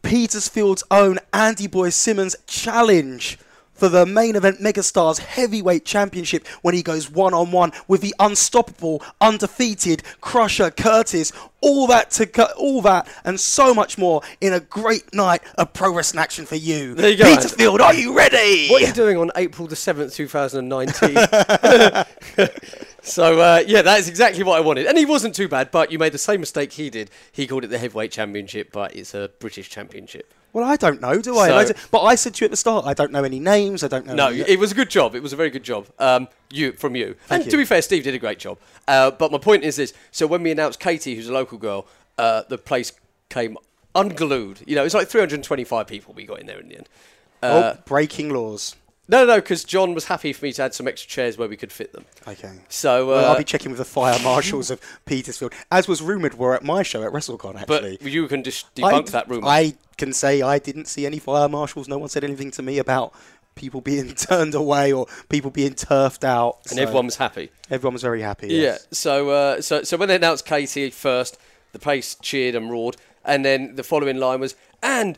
Petersfield's 0.03 0.83
own 0.91 1.19
Andy 1.33 1.69
Boy 1.69 1.91
Simmons 1.91 2.35
challenge 2.49 3.39
for 3.77 3.89
the 3.89 4.07
main 4.07 4.37
event 4.37 4.61
Megastars 4.61 5.19
Heavyweight 5.19 5.85
Championship 5.85 6.47
when 6.63 6.75
he 6.75 6.83
goes 6.83 7.11
one 7.11 7.35
on 7.35 7.51
one 7.51 7.73
with 7.87 8.01
the 8.01 8.15
unstoppable, 8.19 9.03
undefeated 9.21 10.03
Crusher 10.21 10.71
Curtis. 10.71 11.33
All 11.63 11.87
that 11.89 12.11
to 12.13 12.27
co- 12.27 12.53
all 12.57 12.81
that 12.83 13.09
and 13.25 13.41
so 13.41 13.75
much 13.75 13.99
more 13.99 14.23
in 14.41 14.53
a 14.53 14.61
great 14.61 15.13
night 15.13 15.43
of 15.59 15.73
pro 15.73 15.93
wrestling 15.93 16.23
action 16.23 16.47
for 16.47 16.55
you. 16.55 16.95
There 16.95 17.11
you 17.11 17.17
go, 17.17 17.25
Andy. 17.25 17.37
Petersfield, 17.37 17.81
are 17.81 17.95
you 17.95 18.17
ready? 18.17 18.69
What 18.69 18.83
are 18.83 18.87
you 18.87 18.93
doing 18.93 19.17
on 19.17 19.33
April 19.35 19.67
the 19.67 19.75
seventh, 19.75 20.15
two 20.15 20.29
thousand 20.29 20.69
nineteen? 20.69 21.17
so 23.03 23.41
uh, 23.41 23.65
yeah, 23.67 23.83
that 23.83 23.99
is 23.99 24.09
exactly 24.09 24.45
what 24.45 24.57
I 24.57 24.61
wanted, 24.61 24.87
and 24.87 24.97
he 24.97 25.07
wasn't 25.07 25.35
too 25.35 25.49
bad. 25.49 25.71
But 25.71 25.91
you 25.91 25.99
made 25.99 26.13
the 26.13 26.19
same 26.19 26.41
mistake 26.41 26.73
he 26.73 26.89
did. 26.91 27.11
He 27.33 27.47
called 27.47 27.65
it 27.65 27.69
the 27.69 27.79
heavyweight 27.79 28.13
championship, 28.13 28.71
but 28.71 28.95
it's 28.95 29.15
a 29.15 29.31
British 29.41 29.69
championship. 29.69 30.33
Well, 30.57 30.65
I 30.65 30.77
don't 30.77 31.03
know, 31.03 31.21
do 31.21 31.37
I? 31.37 31.49
So- 31.49 31.57
I 31.59 31.65
d- 31.67 31.73
but 31.91 32.01
I 32.01 32.15
said 32.15 32.33
to 32.37 32.41
you 32.41 32.47
at 32.47 32.51
the 32.51 32.57
start, 32.57 32.87
I 32.87 32.95
don't 32.95 33.13
know 33.13 33.25
any 33.25 33.39
names. 33.39 33.85
I 33.85 33.89
don't 33.89 34.07
know. 34.07 34.15
No, 34.15 34.29
any- 34.29 34.41
it 34.41 34.59
was 34.59 34.73
a 34.73 34.75
good 34.75 34.89
job. 34.89 35.15
It 35.15 35.23
was 35.23 35.35
a 35.35 35.37
very 35.37 35.51
good 35.51 35.63
job. 35.63 35.87
Um, 35.99 36.29
you 36.51 36.73
from 36.73 36.97
you. 36.97 37.15
and 37.29 37.45
you. 37.45 37.51
to 37.51 37.57
be 37.59 37.67
fair, 37.67 37.83
Steve 37.83 38.05
did 38.05 38.15
a 38.15 38.19
great 38.19 38.39
job. 38.39 38.57
Uh, 38.89 39.11
but 39.11 39.31
my 39.31 39.37
point 39.37 39.65
is 39.65 39.77
this: 39.77 39.93
so 40.13 40.27
when 40.27 40.43
we 40.43 40.51
announced 40.51 40.81
Katie, 40.81 41.15
who's 41.15 41.29
a 41.29 41.33
local 41.35 41.59
girl, 41.59 41.87
uh, 42.17 42.45
the 42.49 42.57
place 42.57 42.93
came 43.29 43.59
unglued. 43.95 44.61
You 44.67 44.77
know, 44.77 44.85
it's 44.85 44.95
like 44.95 45.09
325 45.09 45.87
people 45.87 46.15
we 46.15 46.25
got 46.25 46.41
in 46.41 46.47
there 46.47 46.59
in 46.59 46.69
the 46.71 46.77
end. 46.77 46.89
Uh, 47.43 47.75
oh, 47.77 47.83
breaking 47.85 48.31
laws. 48.33 48.77
No, 49.09 49.21
no, 49.21 49.27
no, 49.27 49.37
because 49.37 49.63
John 49.63 49.95
was 49.95 50.07
happy 50.07 50.33
for 50.33 50.45
me 50.45 50.53
to 50.55 50.63
add 50.65 50.75
some 50.75 50.89
extra 50.89 51.09
chairs 51.09 51.39
where 51.39 51.49
we 51.49 51.57
could 51.57 51.71
fit 51.73 51.93
them. 51.93 52.05
Okay. 52.27 52.53
So, 52.69 53.05
uh, 53.11 53.15
Well, 53.17 53.31
I'll 53.33 53.39
be 53.39 53.45
checking 53.45 53.71
with 53.71 53.79
the 53.79 53.85
fire 53.85 54.19
marshals 54.23 54.71
of 54.71 54.81
Petersfield, 55.05 55.53
as 55.71 55.87
was 55.87 56.03
rumoured 56.03 56.35
were 56.35 56.55
at 56.55 56.65
my 56.65 56.83
show 56.83 57.03
at 57.05 57.13
WrestleCon. 57.13 57.55
Actually, 57.61 57.99
but 58.03 58.11
you 58.11 58.27
can 58.27 58.43
just 58.43 58.75
debunk 58.75 59.11
that 59.11 59.29
rumor. 59.29 59.47
I 59.47 59.75
can 59.97 60.13
say 60.13 60.43
I 60.43 60.59
didn't 60.59 60.87
see 60.87 61.07
any 61.07 61.19
fire 61.21 61.49
marshals. 61.49 61.87
No 61.89 61.99
one 61.99 62.09
said 62.09 62.25
anything 62.25 62.51
to 62.53 62.63
me 62.63 62.79
about 62.79 63.15
people 63.55 63.81
being 63.81 64.15
turned 64.15 64.55
away 64.55 64.93
or 64.93 65.07
people 65.29 65.51
being 65.51 65.75
turfed 65.75 66.25
out. 66.25 66.59
and 66.69 66.77
so 66.77 66.83
everyone 66.83 67.07
was 67.07 67.17
happy. 67.17 67.51
everyone 67.71 67.93
was 67.95 68.03
very 68.03 68.23
happy. 68.23 68.49
Yeah. 68.49 68.79
So, 68.91 69.31
uh, 69.31 69.61
so, 69.63 69.83
so 69.85 69.97
when 69.97 70.09
they 70.09 70.17
announced 70.17 70.45
Katie 70.47 70.91
first, 70.91 71.39
the 71.73 71.79
place 71.79 72.17
cheered 72.17 72.55
and 72.57 72.71
roared, 72.71 72.97
and 73.25 73.45
then 73.45 73.77
the 73.77 73.85
following 73.85 74.17
line 74.19 74.41
was, 74.41 74.57
and 74.83 75.17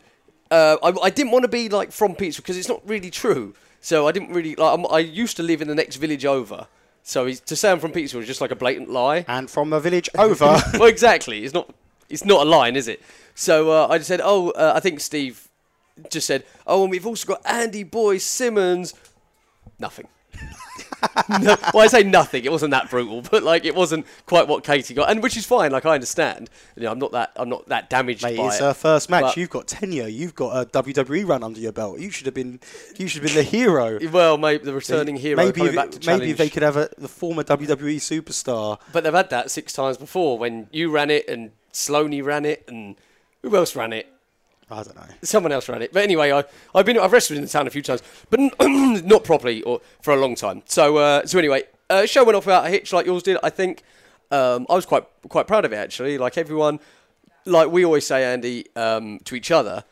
uh, 0.51 0.77
I, 0.83 0.93
I 1.05 1.09
didn't 1.09 1.31
want 1.31 1.43
to 1.43 1.49
be 1.49 1.69
like 1.69 1.91
from 1.91 2.13
Petersfield 2.15 2.43
because 2.43 2.57
it's 2.57 2.69
not 2.69 2.87
really 2.87 3.09
true. 3.09 3.55
So 3.81 4.07
I 4.07 4.11
didn't 4.11 4.29
really 4.29 4.55
like. 4.55 4.77
I'm, 4.77 4.85
I 4.91 4.99
used 4.99 5.37
to 5.37 5.43
live 5.43 5.61
in 5.61 5.67
the 5.67 5.75
next 5.75 5.97
village 5.97 6.25
over. 6.25 6.67
So 7.03 7.25
he's, 7.25 7.39
to 7.41 7.55
say 7.55 7.71
I'm 7.71 7.79
from 7.79 7.91
Petersfield 7.91 8.23
is 8.23 8.27
just 8.27 8.41
like 8.41 8.51
a 8.51 8.55
blatant 8.55 8.89
lie. 8.89 9.25
And 9.27 9.49
from 9.49 9.69
the 9.69 9.79
village 9.79 10.09
over. 10.17 10.61
well, 10.73 10.85
exactly. 10.85 11.43
It's 11.43 11.53
not. 11.53 11.73
It's 12.09 12.25
not 12.25 12.45
a 12.45 12.49
line, 12.49 12.75
is 12.75 12.87
it? 12.87 13.01
So 13.35 13.71
uh, 13.71 13.87
I 13.87 13.99
just 13.99 14.07
said, 14.07 14.19
oh, 14.23 14.49
uh, 14.51 14.73
I 14.75 14.79
think 14.79 14.99
Steve 14.99 15.47
just 16.09 16.25
said, 16.25 16.43
oh, 16.65 16.81
and 16.83 16.91
we've 16.91 17.05
also 17.05 17.27
got 17.27 17.41
Andy 17.45 17.83
Boy 17.83 18.17
Simmons. 18.17 18.93
Nothing. 19.77 20.07
no, 21.29 21.55
well, 21.73 21.83
I 21.83 21.87
say 21.87 22.03
nothing. 22.03 22.43
It 22.45 22.51
wasn't 22.51 22.71
that 22.71 22.89
brutal, 22.89 23.21
but 23.21 23.43
like 23.43 23.65
it 23.65 23.75
wasn't 23.75 24.05
quite 24.25 24.47
what 24.47 24.63
Katie 24.63 24.93
got, 24.93 25.09
and 25.09 25.21
which 25.23 25.37
is 25.37 25.45
fine. 25.45 25.71
Like 25.71 25.85
I 25.85 25.93
understand. 25.93 26.49
You 26.75 26.83
know, 26.83 26.91
I'm 26.91 26.99
not 26.99 27.11
that. 27.13 27.31
I'm 27.35 27.49
not 27.49 27.67
that 27.69 27.89
damaged 27.89 28.23
Mate, 28.23 28.37
by 28.37 28.47
it's 28.47 28.57
it. 28.57 28.63
her 28.63 28.73
first 28.73 29.09
match. 29.09 29.37
You've 29.37 29.49
got 29.49 29.67
tenure. 29.67 30.07
You've 30.07 30.35
got 30.35 30.55
a 30.55 30.65
WWE 30.83 31.27
run 31.27 31.43
under 31.43 31.59
your 31.59 31.71
belt. 31.71 31.99
You 31.99 32.09
should 32.11 32.25
have 32.25 32.35
been. 32.35 32.59
You 32.97 33.07
should 33.07 33.23
have 33.23 33.33
been 33.33 33.43
the 33.43 33.49
hero. 33.49 33.99
well, 34.11 34.37
maybe 34.37 34.63
the 34.63 34.73
returning 34.73 35.15
hero 35.15 35.37
maybe 35.37 35.61
if- 35.61 35.75
back 35.75 35.91
to 35.91 35.99
challenge. 35.99 36.21
maybe 36.21 36.31
if 36.31 36.37
they 36.37 36.49
could 36.49 36.63
have 36.63 36.77
a, 36.77 36.89
the 36.97 37.07
former 37.07 37.43
WWE 37.43 37.97
superstar. 37.97 38.79
But 38.91 39.03
they've 39.03 39.13
had 39.13 39.29
that 39.29 39.51
six 39.51 39.73
times 39.73 39.97
before 39.97 40.37
when 40.37 40.67
you 40.71 40.91
ran 40.91 41.09
it 41.09 41.27
and 41.29 41.51
Sloaney 41.73 42.23
ran 42.23 42.45
it 42.45 42.63
and 42.67 42.95
who 43.41 43.55
else 43.55 43.75
ran 43.75 43.93
it? 43.93 44.11
I 44.71 44.83
don't 44.83 44.95
know. 44.95 45.15
Someone 45.23 45.51
else 45.51 45.67
ran 45.67 45.81
it. 45.81 45.91
But 45.91 46.03
anyway, 46.03 46.31
I, 46.31 46.43
I've 46.75 46.85
been 46.85 46.99
I've 46.99 47.11
wrestled 47.11 47.37
in 47.37 47.43
the 47.43 47.49
town 47.49 47.65
a 47.65 47.69
few 47.69 47.81
times, 47.81 48.03
but 48.29 48.39
n- 48.39 48.51
not 49.07 49.23
properly 49.23 49.63
or 49.63 49.81
for 50.01 50.13
a 50.13 50.17
long 50.17 50.35
time. 50.35 50.61
So 50.65 50.97
uh, 50.97 51.25
so 51.25 51.39
anyway, 51.39 51.63
uh, 51.89 52.05
show 52.05 52.23
went 52.23 52.35
off 52.35 52.45
without 52.45 52.65
a 52.65 52.69
hitch 52.69 52.93
like 52.93 53.05
yours 53.05 53.23
did. 53.23 53.37
I 53.41 53.49
think 53.49 53.83
um, 54.31 54.67
I 54.69 54.75
was 54.75 54.85
quite 54.85 55.05
quite 55.27 55.47
proud 55.47 55.65
of 55.65 55.73
it 55.73 55.77
actually. 55.77 56.17
Like 56.17 56.37
everyone, 56.37 56.79
like 57.45 57.69
we 57.71 57.83
always 57.83 58.05
say, 58.05 58.23
Andy, 58.23 58.65
um, 58.75 59.19
to 59.25 59.35
each 59.35 59.51
other, 59.51 59.83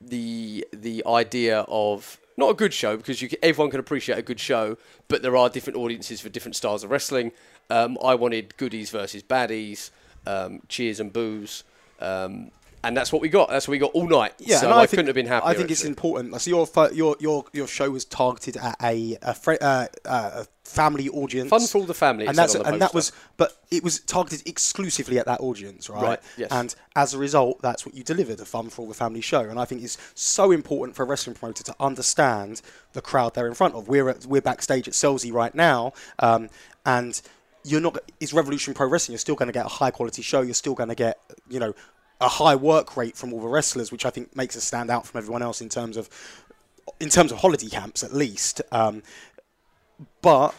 the 0.00 0.66
the 0.72 1.02
idea 1.06 1.60
of 1.68 2.18
not 2.36 2.50
a 2.50 2.54
good 2.54 2.72
show 2.72 2.96
because 2.96 3.20
you 3.22 3.28
can, 3.28 3.38
everyone 3.42 3.70
can 3.70 3.80
appreciate 3.80 4.18
a 4.18 4.22
good 4.22 4.40
show, 4.40 4.76
but 5.08 5.22
there 5.22 5.36
are 5.36 5.48
different 5.48 5.76
audiences 5.76 6.20
for 6.20 6.28
different 6.28 6.56
styles 6.56 6.84
of 6.84 6.90
wrestling. 6.90 7.32
Um, 7.70 7.96
I 8.02 8.14
wanted 8.14 8.56
goodies 8.56 8.90
versus 8.90 9.22
baddies, 9.22 9.90
um, 10.26 10.60
cheers 10.68 11.00
and 11.00 11.12
boos. 11.12 11.64
Um, 12.00 12.50
and 12.84 12.96
that's 12.96 13.12
what 13.12 13.22
we 13.22 13.28
got. 13.28 13.48
That's 13.48 13.66
what 13.66 13.72
we 13.72 13.78
got 13.78 13.92
all 13.92 14.06
night. 14.06 14.34
Yeah, 14.38 14.58
so 14.58 14.70
I, 14.70 14.80
think, 14.80 14.90
couldn't 14.90 15.06
have 15.06 15.14
been 15.14 15.26
happier. 15.26 15.50
I 15.50 15.54
think 15.54 15.70
it's 15.70 15.84
important. 15.84 16.32
Like, 16.32 16.40
So 16.40 16.50
your 16.50 16.68
your 16.92 17.16
your 17.20 17.44
your 17.52 17.66
show 17.66 17.90
was 17.90 18.04
targeted 18.04 18.56
at 18.56 18.76
a 18.82 19.16
a, 19.22 19.34
fri- 19.34 19.58
uh, 19.60 19.86
uh, 20.04 20.44
a 20.44 20.46
family 20.64 21.08
audience. 21.08 21.50
Fun 21.50 21.66
for 21.66 21.78
all 21.78 21.84
the 21.84 21.94
family, 21.94 22.26
and 22.26 22.36
that's 22.36 22.54
and 22.54 22.80
that 22.80 22.94
was, 22.94 23.12
but 23.36 23.56
it 23.70 23.84
was 23.84 24.00
targeted 24.00 24.46
exclusively 24.48 25.18
at 25.18 25.26
that 25.26 25.40
audience, 25.40 25.88
right? 25.88 26.02
Right, 26.02 26.20
yes. 26.36 26.48
And 26.50 26.74
as 26.96 27.14
a 27.14 27.18
result, 27.18 27.60
that's 27.62 27.84
what 27.84 27.94
you 27.94 28.02
delivered 28.02 28.40
a 28.40 28.44
fun 28.44 28.70
for 28.70 28.82
all 28.82 28.88
the 28.88 28.94
family 28.94 29.20
show. 29.20 29.40
And 29.40 29.58
I 29.58 29.64
think 29.64 29.82
it's 29.82 29.98
so 30.14 30.50
important 30.50 30.96
for 30.96 31.02
a 31.02 31.06
wrestling 31.06 31.36
promoter 31.36 31.62
to 31.64 31.74
understand 31.80 32.62
the 32.92 33.02
crowd 33.02 33.34
they're 33.34 33.46
in 33.46 33.54
front 33.54 33.74
of. 33.74 33.88
We're 33.88 34.08
at, 34.08 34.26
we're 34.26 34.40
backstage 34.40 34.88
at 34.88 34.94
Selsey 34.94 35.32
right 35.32 35.54
now, 35.54 35.92
um, 36.18 36.48
and 36.86 37.20
you're 37.64 37.80
not. 37.80 37.98
It's 38.20 38.32
Revolution 38.32 38.74
Pro 38.74 38.86
Wrestling. 38.88 39.14
You're 39.14 39.18
still 39.18 39.34
going 39.34 39.48
to 39.48 39.52
get 39.52 39.66
a 39.66 39.70
high 39.70 39.90
quality 39.90 40.22
show. 40.22 40.42
You're 40.42 40.54
still 40.54 40.74
going 40.74 40.90
to 40.90 40.94
get 40.94 41.18
you 41.48 41.58
know 41.60 41.74
a 42.24 42.28
high 42.28 42.56
work 42.56 42.96
rate 42.96 43.16
from 43.16 43.32
all 43.32 43.40
the 43.40 43.48
wrestlers, 43.48 43.92
which 43.92 44.06
I 44.06 44.10
think 44.10 44.34
makes 44.34 44.56
us 44.56 44.64
stand 44.64 44.90
out 44.90 45.06
from 45.06 45.18
everyone 45.18 45.42
else 45.42 45.60
in 45.60 45.68
terms 45.68 45.96
of 45.96 46.08
in 46.98 47.10
terms 47.10 47.30
of 47.30 47.38
holiday 47.38 47.68
camps 47.68 48.02
at 48.02 48.14
least. 48.14 48.62
Um, 48.72 49.02
but 50.22 50.54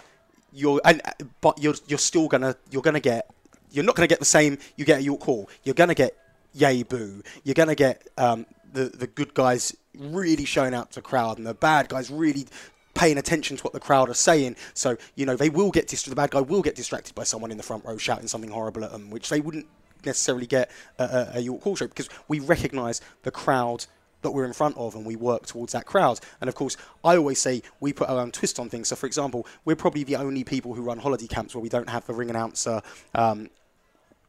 you're 0.54 0.80
and 0.86 1.02
but 1.42 1.62
you're 1.62 1.74
you're 1.88 2.00
still 2.00 2.28
gonna 2.28 2.56
you're 2.70 2.84
gonna 2.84 3.00
get 3.00 3.30
you're 3.72 3.84
not 3.84 3.96
gonna 3.96 4.08
get 4.08 4.20
the 4.20 4.26
same 4.26 4.60
you 4.76 4.86
get 4.86 4.98
at 4.98 5.04
York 5.04 5.24
Hall. 5.24 5.50
You're 5.64 5.76
gonna 5.76 5.96
get 5.96 6.16
yay 6.54 6.84
boo. 6.84 7.24
You're 7.44 7.56
gonna 7.56 7.76
get 7.76 8.08
um, 8.18 8.46
the 8.72 8.86
the 8.86 9.08
good 9.08 9.34
guys 9.34 9.76
really 9.98 10.46
showing 10.46 10.76
out 10.76 10.92
to 10.92 10.96
the 10.96 11.02
crowd 11.02 11.40
and 11.40 11.48
the 11.48 11.56
bad 11.56 11.90
guys 11.90 12.12
really 12.12 12.46
paying 12.94 13.18
attention 13.18 13.58
to 13.58 13.64
what 13.64 13.74
the 13.74 13.80
crowd 13.80 14.08
are 14.08 14.14
saying. 14.14 14.56
So 14.76 14.98
you 15.16 15.26
know 15.26 15.36
they 15.36 15.50
will 15.50 15.72
get 15.72 15.88
the 15.88 16.16
bad 16.16 16.30
guy 16.30 16.42
will 16.42 16.62
get 16.62 16.76
distracted 16.76 17.16
by 17.16 17.24
someone 17.24 17.50
in 17.50 17.58
the 17.58 17.64
front 17.64 17.86
row 17.86 17.98
shouting 17.98 18.28
something 18.28 18.52
horrible 18.52 18.84
at 18.84 18.92
them, 18.92 19.10
which 19.10 19.30
they 19.30 19.42
wouldn't 19.42 19.66
necessarily 20.06 20.48
get 20.48 20.72
a, 20.98 21.32
a 21.36 21.40
York 21.40 21.62
Hall 21.64 21.76
show 21.76 21.88
because 21.88 22.10
we 22.28 22.40
recognise 22.40 23.02
the 23.24 23.32
crowd 23.32 23.86
that 24.22 24.32
we're 24.32 24.46
in 24.46 24.54
front 24.54 24.76
of 24.76 24.96
and 24.96 25.06
we 25.06 25.16
work 25.16 25.46
towards 25.46 25.74
that 25.74 25.86
crowd. 25.86 26.20
And 26.42 26.48
of 26.48 26.56
course, 26.56 26.78
I 27.04 27.16
always 27.16 27.40
say 27.40 27.62
we 27.80 27.94
put 27.94 28.10
our 28.10 28.20
own 28.20 28.32
twist 28.32 28.60
on 28.60 28.70
things. 28.70 28.88
So, 28.88 28.96
for 28.96 29.06
example, 29.06 29.46
we're 29.66 29.76
probably 29.76 30.04
the 30.04 30.16
only 30.16 30.44
people 30.44 30.74
who 30.74 30.82
run 30.82 31.00
holiday 31.00 31.28
camps 31.28 31.54
where 31.54 31.62
we 31.62 31.70
don't 31.70 31.90
have 31.90 32.10
a 32.10 32.14
ring 32.14 32.30
announcer. 32.30 32.82
Um, 33.14 33.50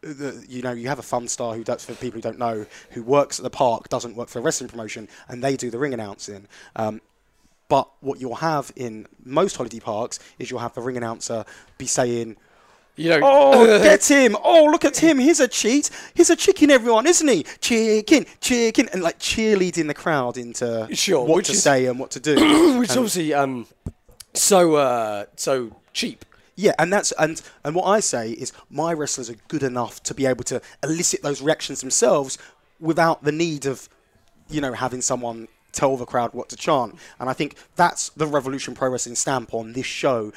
the, 0.02 0.44
you 0.48 0.62
know, 0.62 0.72
you 0.72 0.88
have 0.88 0.98
a 0.98 1.02
fun 1.02 1.26
star 1.28 1.54
who 1.54 1.64
does, 1.64 1.84
for 1.84 1.94
people 1.94 2.18
who 2.18 2.22
don't 2.22 2.38
know, 2.38 2.66
who 2.90 3.02
works 3.02 3.38
at 3.38 3.42
the 3.42 3.50
park, 3.50 3.88
doesn't 3.88 4.14
work 4.14 4.28
for 4.28 4.40
wrestling 4.40 4.68
promotion, 4.68 5.08
and 5.28 5.42
they 5.42 5.56
do 5.56 5.70
the 5.70 5.78
ring 5.78 5.94
announcing. 5.94 6.46
Um, 6.76 7.00
but 7.68 7.90
what 8.00 8.20
you'll 8.20 8.36
have 8.36 8.70
in 8.76 9.06
most 9.24 9.56
holiday 9.56 9.80
parks 9.80 10.20
is 10.38 10.50
you'll 10.50 10.60
have 10.60 10.74
the 10.74 10.82
ring 10.82 10.96
announcer 10.96 11.44
be 11.78 11.86
saying, 11.86 12.36
you 12.96 13.10
know, 13.10 13.20
Oh, 13.22 13.78
get 13.82 14.04
him! 14.10 14.36
Oh, 14.42 14.64
look 14.64 14.84
at 14.84 14.96
him! 14.96 15.18
He's 15.18 15.40
a 15.40 15.48
cheat. 15.48 15.90
He's 16.14 16.30
a 16.30 16.36
chicken, 16.36 16.70
everyone, 16.70 17.06
isn't 17.06 17.28
he? 17.28 17.44
Chicken, 17.60 18.26
chicken, 18.40 18.88
and 18.92 19.02
like 19.02 19.18
cheerleading 19.18 19.86
the 19.86 19.94
crowd 19.94 20.36
into 20.38 20.88
Sure, 20.92 21.24
what 21.26 21.44
to 21.46 21.52
is- 21.52 21.62
say 21.62 21.86
and 21.86 21.98
what 22.00 22.10
to 22.12 22.20
do. 22.20 22.34
which 22.78 22.90
is 22.90 22.96
obviously 22.96 23.34
um, 23.34 23.66
so 24.34 24.74
uh, 24.76 25.24
so 25.36 25.70
cheap. 25.92 26.24
Yeah, 26.56 26.72
and 26.78 26.90
that's 26.92 27.12
and 27.12 27.40
and 27.64 27.74
what 27.74 27.84
I 27.84 28.00
say 28.00 28.30
is 28.30 28.52
my 28.70 28.92
wrestlers 28.92 29.28
are 29.28 29.36
good 29.48 29.62
enough 29.62 30.02
to 30.04 30.14
be 30.14 30.24
able 30.26 30.44
to 30.44 30.62
elicit 30.82 31.22
those 31.22 31.42
reactions 31.42 31.80
themselves 31.80 32.38
without 32.80 33.24
the 33.24 33.32
need 33.32 33.66
of, 33.66 33.88
you 34.48 34.60
know, 34.60 34.72
having 34.72 35.00
someone 35.02 35.48
tell 35.72 35.96
the 35.98 36.06
crowd 36.06 36.32
what 36.32 36.48
to 36.48 36.56
chant. 36.56 36.94
And 37.20 37.28
I 37.28 37.34
think 37.34 37.56
that's 37.76 38.08
the 38.10 38.26
Revolution 38.26 38.74
Pro 38.74 38.88
Wrestling 38.88 39.16
stamp 39.16 39.52
on 39.52 39.74
this 39.74 39.84
show. 39.86 40.32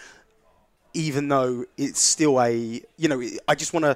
Even 0.94 1.28
though 1.28 1.66
it's 1.78 2.00
still 2.00 2.42
a, 2.42 2.82
you 2.98 3.08
know, 3.08 3.22
I 3.48 3.56
just 3.56 3.74
want 3.74 3.86
to 3.86 3.96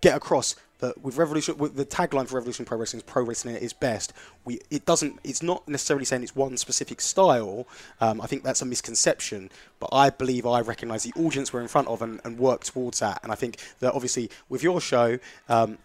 get 0.00 0.16
across 0.16 0.56
that 0.80 1.02
with 1.02 1.16
Revolution, 1.16 1.56
with 1.56 1.76
the 1.76 1.86
tagline 1.86 2.28
for 2.28 2.34
Revolution 2.34 2.64
Pro 2.64 2.78
Wrestling 2.78 2.98
is 2.98 3.04
"Pro 3.04 3.22
Wrestling 3.22 3.56
at 3.56 3.62
its 3.62 3.72
best." 3.72 4.12
We, 4.44 4.60
it 4.70 4.84
doesn't, 4.84 5.18
it's 5.24 5.42
not 5.42 5.66
necessarily 5.66 6.04
saying 6.04 6.22
it's 6.22 6.36
one 6.36 6.56
specific 6.56 7.00
style. 7.00 7.66
Um, 8.00 8.20
I 8.20 8.26
think 8.26 8.42
that's 8.42 8.60
a 8.60 8.66
misconception, 8.66 9.50
but 9.80 9.88
I 9.92 10.10
believe 10.10 10.46
I 10.46 10.60
recognise 10.60 11.04
the 11.04 11.12
audience 11.16 11.52
we're 11.52 11.62
in 11.62 11.68
front 11.68 11.88
of 11.88 12.02
and, 12.02 12.20
and 12.24 12.38
work 12.38 12.64
towards 12.64 13.00
that. 13.00 13.20
And 13.22 13.32
I 13.32 13.34
think 13.34 13.58
that 13.80 13.94
obviously 13.94 14.30
with 14.48 14.62
your 14.62 14.80
show. 14.80 15.18
Um, 15.48 15.78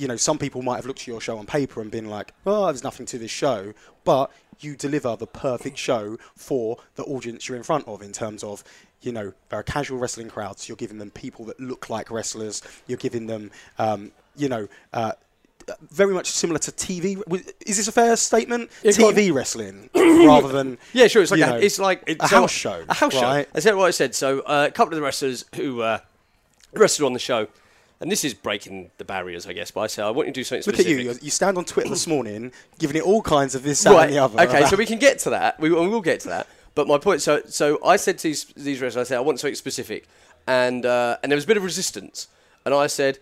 you 0.00 0.08
know, 0.08 0.16
some 0.16 0.38
people 0.38 0.62
might 0.62 0.76
have 0.76 0.86
looked 0.86 1.00
at 1.00 1.06
your 1.06 1.20
show 1.20 1.36
on 1.36 1.44
paper 1.44 1.80
and 1.82 1.90
been 1.90 2.08
like, 2.08 2.32
"Oh, 2.46 2.66
there's 2.66 2.82
nothing 2.82 3.04
to 3.06 3.18
this 3.18 3.30
show," 3.30 3.74
but 4.04 4.30
you 4.60 4.74
deliver 4.76 5.14
the 5.16 5.26
perfect 5.26 5.76
show 5.76 6.16
for 6.34 6.78
the 6.94 7.04
audience 7.04 7.48
you're 7.48 7.56
in 7.56 7.62
front 7.62 7.86
of 7.86 8.02
in 8.02 8.12
terms 8.12 8.42
of 8.42 8.64
you 9.02 9.12
know, 9.12 9.32
they're 9.48 9.60
a 9.60 9.64
casual 9.64 9.98
wrestling 9.98 10.28
crowd, 10.28 10.58
so 10.58 10.68
you're 10.68 10.76
giving 10.76 10.98
them 10.98 11.10
people 11.10 11.46
that 11.46 11.58
look 11.58 11.88
like 11.88 12.10
wrestlers. 12.10 12.62
You're 12.86 12.98
giving 12.98 13.26
them, 13.26 13.50
um, 13.78 14.12
you 14.36 14.48
know, 14.48 14.68
uh, 14.92 15.12
very 15.90 16.12
much 16.12 16.30
similar 16.30 16.58
to 16.58 16.70
TV. 16.72 17.22
Is 17.66 17.78
this 17.78 17.88
a 17.88 17.92
fair 17.92 18.16
statement? 18.16 18.70
Yeah, 18.82 18.92
go 18.92 19.08
on. 19.08 19.14
TV 19.14 19.32
wrestling 19.32 19.88
rather 19.94 20.48
than 20.48 20.78
Yeah, 20.92 21.06
sure. 21.06 21.22
It's 21.22 21.30
like 21.30 21.40
a, 21.40 21.46
know, 21.46 21.56
it's 21.56 21.78
like 21.78 22.08
a 22.08 22.28
so- 22.28 22.36
house 22.36 22.50
show. 22.50 22.84
A 22.88 22.94
house 22.94 23.14
right? 23.14 23.46
show. 23.46 23.50
That's 23.52 23.66
what 23.66 23.86
I 23.86 23.90
said. 23.90 24.14
So 24.14 24.40
uh, 24.40 24.66
a 24.68 24.72
couple 24.72 24.92
of 24.92 24.96
the 24.96 25.02
wrestlers 25.02 25.44
who 25.54 25.80
uh, 25.80 26.00
wrestled 26.74 27.06
on 27.06 27.12
the 27.12 27.18
show, 27.18 27.48
and 28.00 28.10
this 28.10 28.24
is 28.24 28.32
breaking 28.32 28.90
the 28.96 29.04
barriers, 29.04 29.46
I 29.46 29.52
guess. 29.52 29.70
But 29.70 29.82
I 29.82 29.86
say 29.88 30.02
I 30.02 30.10
want 30.10 30.28
you 30.28 30.32
to 30.32 30.40
do 30.40 30.44
something 30.44 30.60
Look 30.60 30.80
at 30.80 30.86
specific. 30.86 31.04
you. 31.04 31.12
You 31.12 31.18
you 31.20 31.30
stand 31.30 31.58
on 31.58 31.64
Twitter 31.64 31.90
this 31.90 32.06
morning, 32.06 32.52
giving 32.78 32.96
it 32.96 33.02
all 33.02 33.22
kinds 33.22 33.54
of 33.54 33.62
this, 33.62 33.82
that, 33.84 34.04
and 34.04 34.12
the 34.12 34.18
other. 34.18 34.40
Okay, 34.40 34.64
so 34.66 34.76
we 34.84 34.86
can 34.86 34.98
get 34.98 35.18
to 35.20 35.30
that. 35.30 35.60
We, 35.60 35.70
we 35.70 35.88
will 35.88 36.00
get 36.00 36.20
to 36.20 36.28
that. 36.28 36.46
But 36.74 36.88
my 36.88 36.98
point, 36.98 37.20
so 37.20 37.42
so 37.46 37.78
I 37.84 37.96
said 37.96 38.18
to 38.18 38.28
these, 38.28 38.44
these 38.56 38.80
wrestlers, 38.80 39.06
I 39.06 39.08
said 39.08 39.18
I 39.18 39.20
want 39.20 39.40
something 39.40 39.54
specific, 39.54 40.08
and 40.46 40.86
uh, 40.86 41.18
and 41.22 41.30
there 41.30 41.36
was 41.36 41.44
a 41.44 41.48
bit 41.48 41.56
of 41.56 41.64
resistance, 41.64 42.28
and 42.64 42.74
I 42.74 42.86
said, 42.86 43.18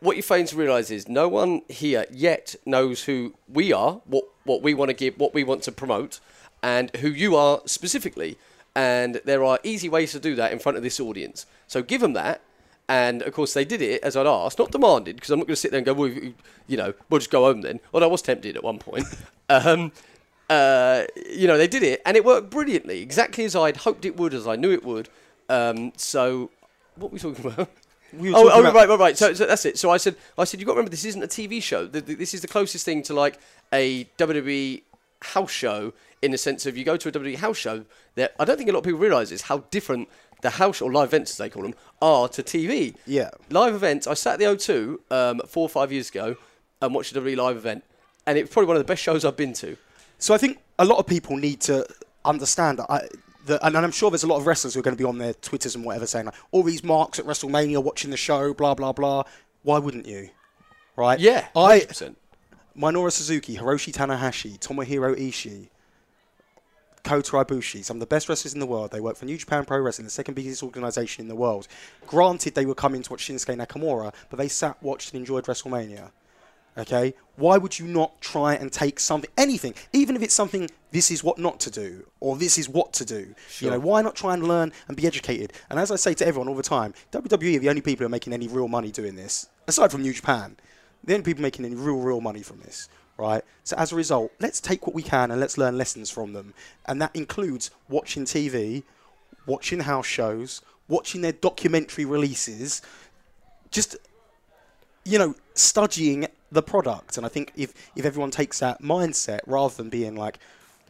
what 0.00 0.16
you're 0.16 0.22
failing 0.22 0.46
to 0.46 0.56
realise 0.56 0.90
is 0.90 1.08
no 1.08 1.28
one 1.28 1.62
here 1.68 2.04
yet 2.10 2.54
knows 2.64 3.04
who 3.04 3.34
we 3.48 3.72
are, 3.72 4.00
what 4.04 4.24
what 4.44 4.62
we 4.62 4.74
want 4.74 4.88
to 4.88 4.94
give, 4.94 5.18
what 5.18 5.34
we 5.34 5.44
want 5.44 5.62
to 5.64 5.72
promote, 5.72 6.20
and 6.62 6.94
who 6.96 7.08
you 7.08 7.36
are 7.36 7.60
specifically. 7.66 8.36
And 8.74 9.20
there 9.24 9.42
are 9.42 9.58
easy 9.64 9.88
ways 9.88 10.12
to 10.12 10.20
do 10.20 10.36
that 10.36 10.52
in 10.52 10.60
front 10.60 10.76
of 10.76 10.84
this 10.84 11.00
audience. 11.00 11.46
So 11.66 11.82
give 11.82 12.00
them 12.00 12.12
that, 12.12 12.40
and 12.88 13.22
of 13.22 13.34
course, 13.34 13.54
they 13.54 13.64
did 13.64 13.82
it 13.82 14.02
as 14.02 14.16
I'd 14.16 14.26
asked, 14.26 14.58
not 14.58 14.70
demanded, 14.70 15.16
because 15.16 15.30
I'm 15.30 15.38
not 15.38 15.46
going 15.46 15.54
to 15.54 15.60
sit 15.60 15.70
there 15.70 15.78
and 15.78 15.86
go, 15.86 15.92
well, 15.92 16.08
you 16.08 16.76
know, 16.76 16.94
we'll 17.10 17.18
just 17.18 17.30
go 17.30 17.44
home 17.44 17.60
then. 17.60 17.80
Although 17.92 18.08
I 18.08 18.10
was 18.10 18.22
tempted 18.22 18.56
at 18.56 18.64
one 18.64 18.78
point. 18.78 19.04
um, 19.48 19.92
uh, 20.48 21.04
you 21.28 21.46
know, 21.46 21.58
they 21.58 21.68
did 21.68 21.82
it, 21.82 22.00
and 22.06 22.16
it 22.16 22.24
worked 22.24 22.50
brilliantly, 22.50 23.02
exactly 23.02 23.44
as 23.44 23.54
I'd 23.54 23.78
hoped 23.78 24.04
it 24.04 24.16
would, 24.16 24.32
as 24.32 24.46
I 24.46 24.56
knew 24.56 24.72
it 24.72 24.84
would. 24.84 25.08
Um, 25.50 25.92
so, 25.96 26.50
what 26.96 27.10
were 27.10 27.14
we 27.14 27.18
talking 27.18 27.46
about? 27.46 27.68
We 28.12 28.30
were 28.30 28.38
oh, 28.38 28.44
talking 28.44 28.56
oh 28.56 28.60
about- 28.60 28.74
right, 28.74 28.88
right, 28.88 28.98
right. 28.98 29.18
So, 29.18 29.34
so 29.34 29.46
that's 29.46 29.66
it. 29.66 29.78
So 29.78 29.90
I 29.90 29.98
said, 29.98 30.16
I 30.38 30.44
said, 30.44 30.60
you've 30.60 30.66
got 30.66 30.72
to 30.72 30.76
remember, 30.78 30.90
this 30.90 31.04
isn't 31.04 31.22
a 31.22 31.26
TV 31.26 31.62
show. 31.62 31.86
The, 31.86 32.00
the, 32.00 32.14
this 32.14 32.32
is 32.32 32.40
the 32.40 32.48
closest 32.48 32.86
thing 32.86 33.02
to 33.02 33.14
like 33.14 33.38
a 33.70 34.04
WWE 34.16 34.82
house 35.20 35.50
show 35.50 35.92
in 36.22 36.30
the 36.30 36.38
sense 36.38 36.64
of 36.64 36.76
you 36.76 36.84
go 36.84 36.96
to 36.96 37.08
a 37.08 37.12
WWE 37.12 37.36
house 37.36 37.58
show. 37.58 37.84
That 38.14 38.34
I 38.40 38.46
don't 38.46 38.56
think 38.56 38.70
a 38.70 38.72
lot 38.72 38.78
of 38.78 38.84
people 38.84 38.98
realise 39.00 39.30
is 39.30 39.42
how 39.42 39.58
different 39.70 40.08
the 40.42 40.50
house 40.50 40.80
or 40.80 40.92
live 40.92 41.08
events, 41.08 41.32
as 41.32 41.36
they 41.38 41.48
call 41.48 41.62
them, 41.62 41.74
are 42.00 42.28
to 42.28 42.42
TV. 42.42 42.94
Yeah. 43.06 43.30
Live 43.50 43.74
events. 43.74 44.06
I 44.06 44.14
sat 44.14 44.34
at 44.34 44.38
the 44.38 44.44
O2 44.46 44.98
um, 45.10 45.40
four 45.46 45.64
or 45.64 45.68
five 45.68 45.92
years 45.92 46.10
ago 46.10 46.36
and 46.80 46.94
watched 46.94 47.14
a 47.14 47.20
WWE 47.20 47.36
live 47.36 47.56
event, 47.56 47.84
and 48.26 48.38
it's 48.38 48.52
probably 48.52 48.68
one 48.68 48.76
of 48.76 48.82
the 48.82 48.90
best 48.90 49.02
shows 49.02 49.24
I've 49.24 49.36
been 49.36 49.52
to. 49.54 49.76
So 50.18 50.34
I 50.34 50.38
think 50.38 50.58
a 50.78 50.84
lot 50.84 50.98
of 50.98 51.06
people 51.06 51.36
need 51.36 51.60
to 51.62 51.86
understand 52.24 52.78
that. 52.78 52.90
I, 52.90 53.08
that 53.46 53.64
and 53.64 53.76
I'm 53.76 53.90
sure 53.90 54.10
there's 54.10 54.24
a 54.24 54.28
lot 54.28 54.38
of 54.38 54.46
wrestlers 54.46 54.74
who 54.74 54.80
are 54.80 54.82
going 54.82 54.96
to 54.96 55.02
be 55.02 55.08
on 55.08 55.18
their 55.18 55.34
Twitters 55.34 55.74
and 55.74 55.84
whatever 55.84 56.06
saying 56.06 56.26
like, 56.26 56.34
all 56.50 56.62
these 56.62 56.84
marks 56.84 57.18
at 57.18 57.24
WrestleMania 57.24 57.82
watching 57.82 58.10
the 58.10 58.16
show, 58.16 58.54
blah 58.54 58.74
blah 58.74 58.92
blah. 58.92 59.24
Why 59.62 59.78
wouldn't 59.78 60.06
you? 60.06 60.30
Right? 60.96 61.18
Yeah, 61.18 61.46
I 61.54 61.80
100%. 61.80 62.16
Minoru 62.76 63.10
Suzuki, 63.10 63.56
Hiroshi 63.56 63.92
Tanahashi, 63.92 64.58
Tomohiro 64.58 65.16
Ishii, 65.16 65.68
Kota 67.02 67.32
Ibushi, 67.32 67.84
some 67.84 67.96
of 67.96 68.00
the 68.00 68.06
best 68.06 68.28
wrestlers 68.28 68.54
in 68.54 68.60
the 68.60 68.66
world. 68.66 68.90
They 68.90 69.00
work 69.00 69.16
for 69.16 69.24
New 69.24 69.36
Japan 69.36 69.64
Pro 69.64 69.78
Wrestling, 69.78 70.06
the 70.06 70.10
second 70.10 70.34
biggest 70.34 70.62
organisation 70.62 71.22
in 71.22 71.28
the 71.28 71.36
world. 71.36 71.68
Granted, 72.06 72.54
they 72.54 72.66
were 72.66 72.74
coming 72.74 73.02
to 73.02 73.10
watch 73.10 73.26
Shinsuke 73.26 73.56
Nakamura, 73.56 74.12
but 74.30 74.36
they 74.36 74.48
sat, 74.48 74.82
watched, 74.82 75.12
and 75.12 75.20
enjoyed 75.20 75.44
WrestleMania. 75.44 76.10
Okay, 76.76 77.14
why 77.34 77.58
would 77.58 77.76
you 77.76 77.88
not 77.88 78.20
try 78.20 78.54
and 78.54 78.72
take 78.72 79.00
something, 79.00 79.30
anything, 79.36 79.74
even 79.92 80.14
if 80.14 80.22
it's 80.22 80.34
something 80.34 80.70
this 80.92 81.10
is 81.10 81.24
what 81.24 81.36
not 81.36 81.58
to 81.60 81.72
do 81.72 82.06
or 82.20 82.36
this 82.36 82.56
is 82.56 82.68
what 82.68 82.92
to 82.92 83.04
do? 83.04 83.34
You 83.58 83.70
know, 83.70 83.80
why 83.80 84.00
not 84.00 84.14
try 84.14 84.34
and 84.34 84.46
learn 84.46 84.72
and 84.86 84.96
be 84.96 85.04
educated? 85.04 85.52
And 85.70 85.80
as 85.80 85.90
I 85.90 85.96
say 85.96 86.14
to 86.14 86.26
everyone 86.26 86.48
all 86.48 86.54
the 86.54 86.62
time, 86.62 86.94
WWE 87.10 87.56
are 87.56 87.58
the 87.58 87.68
only 87.68 87.80
people 87.80 88.04
who 88.04 88.06
are 88.06 88.10
making 88.10 88.32
any 88.32 88.46
real 88.46 88.68
money 88.68 88.92
doing 88.92 89.16
this, 89.16 89.48
aside 89.66 89.90
from 89.90 90.02
New 90.02 90.12
Japan. 90.12 90.56
The 91.02 91.14
only 91.14 91.24
people 91.24 91.42
making 91.42 91.64
any 91.64 91.74
real, 91.74 91.98
real 91.98 92.20
money 92.20 92.42
from 92.42 92.60
this, 92.60 92.88
right? 93.18 93.44
So 93.64 93.76
as 93.76 93.92
a 93.92 93.96
result, 93.96 94.32
let's 94.40 94.60
take 94.60 94.86
what 94.86 94.94
we 94.94 95.02
can 95.02 95.30
and 95.30 95.40
let's 95.40 95.58
learn 95.58 95.76
lessons 95.76 96.08
from 96.10 96.32
them, 96.32 96.54
and 96.86 97.02
that 97.02 97.14
includes 97.14 97.70
watching 97.88 98.24
TV, 98.24 98.84
watching 99.46 99.80
house 99.80 100.06
shows, 100.06 100.62
watching 100.88 101.20
their 101.20 101.32
documentary 101.32 102.06
releases, 102.06 102.80
just 103.70 103.96
you 105.04 105.18
know, 105.18 105.34
studying 105.54 106.26
the 106.52 106.62
product. 106.62 107.16
And 107.16 107.24
I 107.24 107.28
think 107.28 107.52
if, 107.56 107.72
if 107.96 108.04
everyone 108.04 108.30
takes 108.30 108.58
that 108.60 108.82
mindset 108.82 109.40
rather 109.46 109.74
than 109.74 109.88
being 109.88 110.16
like, 110.16 110.38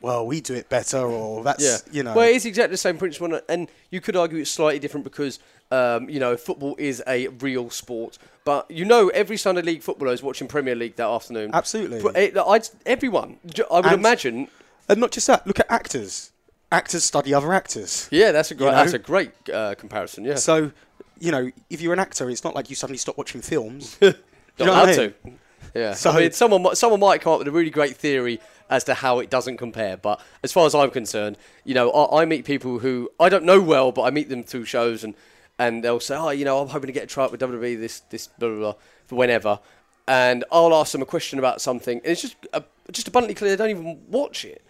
well, 0.00 0.26
we 0.26 0.40
do 0.40 0.54
it 0.54 0.68
better 0.68 0.98
or 0.98 1.42
that's, 1.44 1.62
Yeah, 1.62 1.76
you 1.92 2.02
know. 2.02 2.14
Well, 2.14 2.28
it 2.28 2.36
is 2.36 2.46
exactly 2.46 2.72
the 2.72 2.78
same 2.78 2.98
principle, 2.98 3.40
and 3.48 3.68
you 3.90 4.00
could 4.00 4.16
argue 4.16 4.38
it's 4.38 4.50
slightly 4.50 4.78
different 4.78 5.04
because 5.04 5.38
um, 5.70 6.08
you 6.08 6.18
know 6.20 6.36
football 6.36 6.74
is 6.78 7.02
a 7.06 7.28
real 7.28 7.70
sport. 7.70 8.18
But 8.44 8.70
you 8.70 8.84
know, 8.84 9.08
every 9.08 9.36
Sunday 9.36 9.62
league 9.62 9.82
footballer 9.82 10.12
is 10.12 10.22
watching 10.22 10.48
Premier 10.48 10.74
League 10.74 10.96
that 10.96 11.06
afternoon. 11.08 11.50
Absolutely. 11.52 12.00
I'd, 12.16 12.68
everyone, 12.86 13.36
I 13.70 13.74
would 13.76 13.84
And- 13.86 13.94
imagine. 13.94 14.48
and 14.88 14.98
not 15.00 15.10
just 15.10 15.26
that, 15.26 15.46
look 15.46 15.60
at 15.60 15.70
actors. 15.70 16.32
Actors 16.72 17.04
study 17.04 17.32
other 17.34 17.52
actors. 17.52 18.08
Yeah, 18.10 18.32
that's 18.32 18.50
a 18.50 18.54
great. 18.54 18.66
know? 18.70 18.76
That's 18.76 18.92
a 18.92 18.98
great 18.98 19.30
uh, 19.52 19.74
comparison. 19.76 20.24
Yeah, 20.24 20.34
So, 20.36 20.70
you 21.18 21.30
know, 21.32 21.50
if 21.70 21.80
you're 21.80 21.92
an 21.94 21.98
actor, 21.98 22.28
it's 22.30 22.44
not 22.44 22.54
like 22.54 22.68
you 22.70 22.76
suddenly 22.76 22.98
stop 22.98 23.16
watching 23.18 23.40
films. 23.40 23.96
not 24.02 24.14
you 24.58 24.64
know 24.66 24.72
allowed 24.72 24.88
I 24.88 24.96
mean? 24.96 24.96
to. 24.96 25.14
Yeah, 25.74 25.94
So- 25.94 26.10
I 26.10 26.20
mean, 26.20 26.32
someone 26.32 26.74
someone 26.76 27.00
might 27.00 27.20
come 27.20 27.34
up 27.34 27.38
with 27.40 27.48
a 27.48 27.52
really 27.52 27.70
great 27.70 27.96
theory 27.96 28.40
as 28.70 28.84
to 28.84 28.94
how 28.94 29.18
it 29.18 29.30
doesn't 29.30 29.56
compare. 29.58 29.96
But 29.96 30.20
as 30.42 30.52
far 30.52 30.66
as 30.66 30.74
I'm 30.74 30.90
concerned, 30.90 31.36
you 31.64 31.74
know, 31.74 31.90
I, 31.90 32.22
I 32.22 32.24
meet 32.24 32.44
people 32.44 32.78
who 32.78 33.10
I 33.20 33.28
don't 33.30 33.44
know 33.44 33.60
well, 33.62 33.90
but 33.92 34.02
I 34.02 34.10
meet 34.10 34.28
them 34.28 34.42
through 34.42 34.64
shows, 34.66 35.04
and 35.04 35.14
and 35.58 35.82
they'll 35.82 36.00
say, 36.00 36.16
oh, 36.16 36.30
you 36.30 36.44
know, 36.44 36.60
I'm 36.60 36.68
hoping 36.68 36.86
to 36.86 36.92
get 36.92 37.04
a 37.04 37.06
try 37.06 37.24
out 37.24 37.32
with 37.32 37.40
WWE 37.40 37.78
this 37.78 38.00
this 38.10 38.28
blah 38.28 38.48
blah 38.48 38.58
blah 38.58 38.74
for 39.06 39.16
whenever, 39.16 39.60
and 40.06 40.44
I'll 40.52 40.74
ask 40.74 40.92
them 40.92 41.02
a 41.02 41.06
question 41.06 41.38
about 41.38 41.60
something, 41.60 41.98
and 41.98 42.06
it's 42.06 42.22
just 42.22 42.36
uh, 42.52 42.60
just 42.92 43.08
abundantly 43.08 43.34
clear 43.34 43.50
they 43.50 43.56
don't 43.56 43.70
even 43.70 44.00
watch 44.08 44.44
it. 44.44 44.62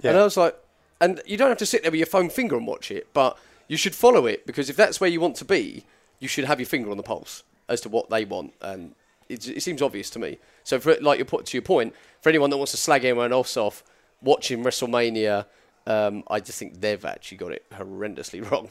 Yeah. 0.00 0.10
And 0.10 0.20
I 0.20 0.24
was 0.24 0.36
like, 0.36 0.56
and 1.00 1.20
you 1.26 1.36
don't 1.36 1.48
have 1.48 1.58
to 1.58 1.66
sit 1.66 1.82
there 1.82 1.90
with 1.90 1.98
your 1.98 2.06
phone 2.06 2.30
finger 2.30 2.56
and 2.56 2.66
watch 2.66 2.90
it, 2.90 3.08
but 3.12 3.38
you 3.68 3.76
should 3.76 3.94
follow 3.94 4.26
it 4.26 4.46
because 4.46 4.68
if 4.68 4.76
that's 4.76 5.00
where 5.00 5.10
you 5.10 5.20
want 5.20 5.36
to 5.36 5.44
be, 5.44 5.84
you 6.18 6.28
should 6.28 6.44
have 6.44 6.60
your 6.60 6.66
finger 6.66 6.90
on 6.90 6.96
the 6.96 7.02
pulse 7.02 7.42
as 7.68 7.80
to 7.82 7.88
what 7.88 8.10
they 8.10 8.24
want, 8.24 8.52
and 8.60 8.94
it, 9.28 9.48
it 9.48 9.62
seems 9.62 9.80
obvious 9.80 10.10
to 10.10 10.18
me. 10.18 10.38
So, 10.64 10.78
for 10.78 10.96
like 11.00 11.18
you 11.18 11.24
put 11.24 11.46
to 11.46 11.56
your 11.56 11.62
point, 11.62 11.94
for 12.20 12.28
anyone 12.28 12.50
that 12.50 12.56
wants 12.56 12.72
to 12.72 12.78
slag 12.78 13.04
anyone 13.04 13.32
else 13.32 13.56
off 13.56 13.82
watching 14.20 14.62
WrestleMania, 14.62 15.46
um, 15.86 16.22
I 16.28 16.40
just 16.40 16.58
think 16.58 16.80
they've 16.80 17.04
actually 17.04 17.38
got 17.38 17.52
it 17.52 17.64
horrendously 17.70 18.48
wrong. 18.50 18.70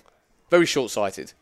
Very 0.50 0.66
short-sighted. 0.66 1.34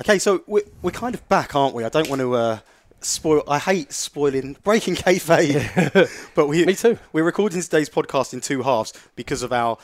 Okay, 0.00 0.18
so 0.18 0.42
we're, 0.46 0.62
we're 0.82 0.90
kind 0.90 1.14
of 1.14 1.26
back, 1.28 1.54
aren't 1.54 1.74
we? 1.74 1.82
I 1.84 1.88
don't 1.88 2.08
want 2.10 2.20
to 2.20 2.34
uh, 2.34 2.58
spoil. 3.00 3.42
I 3.48 3.58
hate 3.58 3.92
spoiling 3.92 4.56
breaking 4.62 4.94
kayfabe, 4.96 6.10
but 6.34 6.48
we 6.48 6.64
Me 6.66 6.74
too. 6.74 6.98
We're 7.12 7.24
recording 7.24 7.62
today's 7.62 7.88
podcast 7.88 8.34
in 8.34 8.40
two 8.40 8.62
halves 8.62 8.92
because 9.14 9.42
of 9.42 9.52
our 9.54 9.78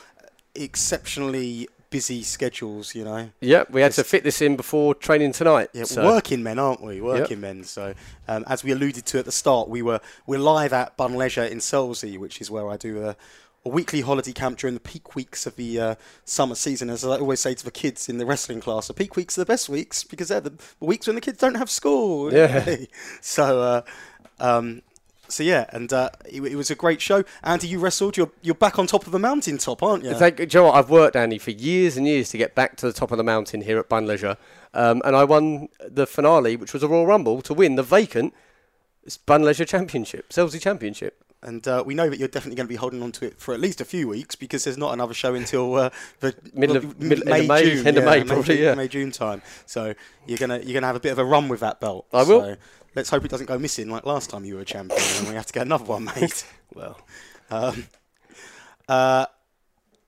exceptionally 0.53 1.67
busy 1.89 2.21
schedules. 2.21 2.93
You 2.93 3.05
know, 3.05 3.29
Yeah, 3.41 3.63
we 3.71 3.81
had 3.81 3.93
to 3.93 4.03
fit 4.03 4.23
this 4.23 4.39
in 4.39 4.55
before 4.55 4.93
training 4.93 5.31
tonight. 5.31 5.69
yeah, 5.73 5.85
so- 5.85 6.05
working 6.05 6.43
men, 6.43 6.59
aren't 6.59 6.81
we? 6.83 7.01
Working 7.01 7.41
men. 7.41 7.63
So, 7.63 7.95
um, 8.27 8.43
as 8.47 8.63
we 8.63 8.71
alluded 8.71 9.07
to 9.07 9.17
at 9.17 9.25
the 9.25 9.31
start, 9.31 9.67
we 9.67 9.81
were 9.81 9.99
we're 10.27 10.37
live 10.39 10.73
at 10.73 10.95
Bunn 10.95 11.15
Leisure 11.15 11.43
in 11.43 11.57
Selsey, 11.57 12.19
which 12.19 12.39
is 12.39 12.51
where 12.51 12.69
I 12.69 12.77
do 12.77 13.03
a, 13.03 13.15
a 13.65 13.69
weekly 13.69 14.01
holiday 14.01 14.33
camp 14.33 14.57
during 14.57 14.73
the 14.73 14.79
peak 14.79 15.15
weeks 15.15 15.45
of 15.45 15.55
the 15.55 15.79
uh, 15.79 15.95
summer 16.25 16.55
season. 16.55 16.89
As 16.89 17.05
I 17.05 17.17
always 17.17 17.39
say 17.39 17.53
to 17.53 17.63
the 17.63 17.71
kids 17.71 18.09
in 18.09 18.17
the 18.17 18.25
wrestling 18.25 18.59
class, 18.59 18.87
the 18.87 18.93
peak 18.93 19.15
weeks 19.15 19.37
are 19.37 19.41
the 19.41 19.45
best 19.45 19.69
weeks 19.69 20.03
because 20.03 20.27
they're 20.27 20.41
the, 20.41 20.53
weeks 20.79 21.07
when 21.07 21.15
the 21.15 21.21
kids 21.21 21.39
don't 21.39 21.55
have 21.55 21.69
school. 21.69 22.33
Yeah. 22.33 22.75
so, 23.21 23.61
uh, 23.61 23.81
um, 24.39 24.81
so 25.29 25.43
yeah, 25.43 25.65
and 25.69 25.91
uh, 25.93 26.09
it, 26.25 26.43
it 26.43 26.55
was 26.55 26.69
a 26.69 26.75
great 26.75 27.01
show. 27.01 27.23
Andy, 27.41 27.67
you 27.67 27.79
wrestled. 27.79 28.17
You're 28.17 28.31
you're 28.41 28.53
back 28.53 28.77
on 28.77 28.85
top 28.85 29.05
of 29.05 29.13
the 29.13 29.19
mountaintop, 29.19 29.81
aren't 29.81 30.03
you? 30.03 30.13
Thank, 30.13 30.39
you 30.39 30.47
know? 30.53 30.71
I've 30.71 30.89
worked, 30.89 31.15
Andy, 31.15 31.37
for 31.37 31.51
years 31.51 31.95
and 31.95 32.05
years 32.05 32.29
to 32.29 32.37
get 32.37 32.55
back 32.55 32.75
to 32.77 32.85
the 32.85 32.93
top 32.93 33.11
of 33.11 33.17
the 33.17 33.23
mountain 33.23 33.61
here 33.61 33.79
at 33.79 33.87
Bunn 33.87 34.05
Leisure. 34.05 34.37
Um, 34.73 35.01
and 35.05 35.15
I 35.15 35.23
won 35.23 35.69
the 35.79 36.05
finale, 36.05 36.55
which 36.55 36.73
was 36.73 36.83
a 36.83 36.87
Royal 36.87 37.07
Rumble, 37.07 37.41
to 37.43 37.53
win 37.53 37.75
the 37.75 37.83
vacant 37.83 38.33
Bunn 39.25 39.43
Leisure 39.43 39.65
Championship, 39.65 40.29
Selsey 40.29 40.61
Championship. 40.61 41.22
And 41.45 41.67
uh, 41.67 41.83
we 41.85 41.93
know 41.93 42.09
that 42.09 42.17
you're 42.19 42.27
definitely 42.27 42.55
going 42.55 42.67
to 42.67 42.69
be 42.69 42.75
holding 42.77 43.01
on 43.03 43.11
to 43.13 43.25
it 43.25 43.37
for 43.39 43.53
at 43.53 43.59
least 43.59 43.81
a 43.81 43.85
few 43.85 44.07
weeks 44.07 44.35
because 44.35 44.63
there's 44.63 44.77
not 44.77 44.93
another 44.93 45.13
show 45.13 45.35
until 45.35 45.75
uh, 45.75 45.89
the 46.21 46.33
Middle 46.53 46.77
of- 46.77 46.85
m- 46.85 46.95
middle- 47.09 47.29
end 47.33 47.41
of 47.43 47.47
May, 47.47 47.63
June, 47.63 47.87
end 47.87 47.97
of 47.97 48.03
yeah, 48.03 48.09
May, 48.09 48.23
probably, 48.23 48.55
June, 48.55 48.63
yeah. 48.63 48.75
May 48.75 48.87
June 48.87 49.11
time. 49.11 49.41
So 49.65 49.93
you're 50.25 50.37
gonna 50.37 50.59
you're 50.59 50.73
gonna 50.73 50.87
have 50.87 50.95
a 50.95 50.99
bit 51.01 51.11
of 51.11 51.19
a 51.19 51.25
run 51.25 51.47
with 51.49 51.59
that 51.59 51.79
belt. 51.81 52.05
I 52.13 52.23
will. 52.23 52.41
So 52.41 52.55
let's 52.95 53.09
hope 53.09 53.25
it 53.25 53.31
doesn't 53.31 53.47
go 53.47 53.57
missing 53.59 53.89
like 53.89 54.05
last 54.05 54.29
time 54.29 54.45
you 54.45 54.55
were 54.55 54.61
a 54.61 54.65
champion 54.65 55.01
and 55.17 55.27
we 55.29 55.35
have 55.35 55.45
to 55.47 55.53
get 55.53 55.63
another 55.65 55.85
one, 55.85 56.05
mate. 56.05 56.45
Well, 56.75 56.97
Um, 57.51 57.87
uh, 58.87 59.25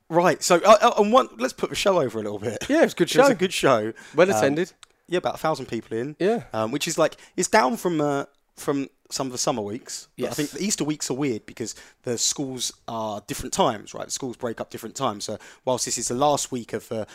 right. 0.09 0.41
So 0.41 0.55
uh, 0.57 0.77
uh, 0.81 0.93
and 1.01 1.11
one, 1.11 1.29
let's 1.37 1.53
put 1.53 1.69
the 1.69 1.75
show 1.75 1.99
over 2.01 2.19
a 2.19 2.23
little 2.23 2.39
bit. 2.39 2.65
yeah, 2.69 2.77
it 2.81 2.83
was 2.85 2.93
a 2.93 2.95
good 2.95 3.11
It 3.11 3.17
was 3.17 3.27
show. 3.27 3.31
a 3.31 3.35
good 3.35 3.53
show. 3.53 3.93
well 4.15 4.29
Um, 4.31 4.35
attended. 4.37 4.73
yeah, 5.07 5.17
about 5.17 5.35
a 5.35 5.37
thousand 5.39 5.67
people 5.67 5.97
in. 5.97 6.15
Yeah. 6.19 6.43
um, 6.53 6.71
which 6.71 6.87
is 6.87 6.97
like 6.97 7.17
it's 7.35 7.47
down 7.49 7.77
from 7.77 8.01
uh, 8.01 8.25
from 8.55 8.87
some 9.11 9.27
of 9.27 9.31
the 9.31 9.37
summer 9.37 9.61
weeks. 9.61 10.07
But 10.17 10.31
I 10.31 10.33
think 10.33 10.49
the 10.51 10.63
Easter 10.63 10.83
weeks 10.83 11.09
are 11.11 11.13
weird 11.15 11.45
because 11.45 11.75
the 12.03 12.17
schools 12.17 12.73
are 12.87 13.21
different 13.27 13.53
times, 13.53 13.93
right? 13.93 14.05
The 14.05 14.11
schools 14.11 14.35
break 14.37 14.59
up 14.59 14.69
different 14.69 14.95
times. 14.95 15.25
So 15.25 15.37
whilst 15.63 15.85
this 15.85 15.97
is 15.97 16.07
the 16.07 16.15
last 16.15 16.51
week 16.51 16.73
of 16.73 16.91
uh, 16.91 17.05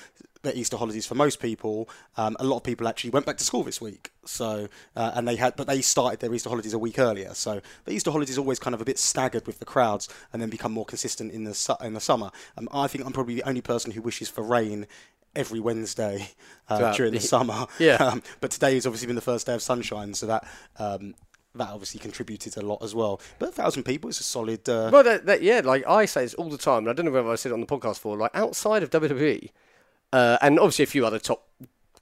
the 0.43 0.57
Easter 0.57 0.77
holidays 0.77 1.05
for 1.07 1.15
most 1.17 1.41
people, 1.41 1.89
um, 2.17 2.37
a 2.41 2.45
lot 2.45 2.59
of 2.59 2.63
people 2.63 2.87
actually 2.89 3.11
went 3.11 3.27
back 3.27 3.37
to 3.39 3.45
school 3.45 3.63
this 3.65 3.81
week. 3.81 4.11
So 4.25 4.69
uh, 4.97 5.13
and 5.15 5.27
they 5.27 5.37
had, 5.37 5.57
but 5.57 5.67
they 5.67 5.81
started 5.83 6.21
their 6.21 6.33
Easter 6.33 6.49
holidays 6.49 6.73
a 6.73 6.79
week 6.79 6.99
earlier. 6.99 7.35
So 7.35 7.61
the 7.85 7.93
Easter 7.93 8.11
holidays 8.11 8.39
are 8.39 8.41
always 8.41 8.59
kind 8.61 8.75
of 8.75 8.81
a 8.81 8.85
bit 8.85 8.99
staggered 8.99 9.47
with 9.47 9.59
the 9.59 9.65
crowds, 9.67 10.09
and 10.33 10.41
then 10.41 10.49
become 10.49 10.73
more 10.73 10.85
consistent 10.87 11.33
in 11.33 11.45
the 11.45 11.55
su- 11.55 11.75
in 11.83 11.95
the 11.95 12.01
summer. 12.01 12.31
Um, 12.57 12.69
I 12.73 12.87
think 12.87 13.05
I'm 13.05 13.13
probably 13.13 13.35
the 13.35 13.43
only 13.49 13.61
person 13.63 13.91
who 13.91 14.01
wishes 14.01 14.29
for 14.29 14.43
rain 14.43 14.87
every 15.37 15.61
Wednesday 15.61 16.31
uh, 16.69 16.93
during 16.95 17.13
the 17.13 17.19
the- 17.19 17.27
summer. 17.27 17.67
Yeah. 17.79 17.97
Um, 18.01 18.23
but 18.41 18.51
today 18.51 18.75
has 18.75 18.87
obviously 18.87 19.07
been 19.07 19.17
the 19.17 19.23
first 19.23 19.47
day 19.47 19.55
of 19.55 19.63
sunshine, 19.63 20.15
so 20.15 20.27
that 20.27 20.47
um, 20.79 21.15
that 21.55 21.69
obviously 21.69 21.99
contributed 22.01 22.57
a 22.57 22.63
lot 22.63 22.83
as 22.83 22.95
well. 22.95 23.21
But 23.39 23.49
a 23.51 23.53
thousand 23.53 23.83
people 23.85 24.09
is 24.11 24.21
a 24.21 24.23
solid. 24.23 24.69
Uh, 24.69 24.91
Well, 24.93 25.03
that, 25.03 25.27
that, 25.27 25.43
yeah, 25.43 25.61
like 25.65 25.87
I 25.87 26.07
say 26.07 26.23
this 26.23 26.35
all 26.35 26.49
the 26.49 26.59
time, 26.59 26.79
and 26.85 26.91
I 26.91 26.93
don't 26.93 27.05
know 27.07 27.11
whether 27.13 27.31
I 27.31 27.35
said 27.37 27.51
it 27.51 27.55
on 27.55 27.61
the 27.61 27.67
podcast 27.67 27.95
before. 27.95 28.17
Like 28.17 28.31
outside 28.35 28.83
of 28.83 28.91
WWE, 28.91 29.51
uh, 30.13 30.39
and 30.43 30.59
obviously 30.59 30.85
a 30.85 30.87
few 30.87 31.05
other 31.07 31.19
top 31.19 31.47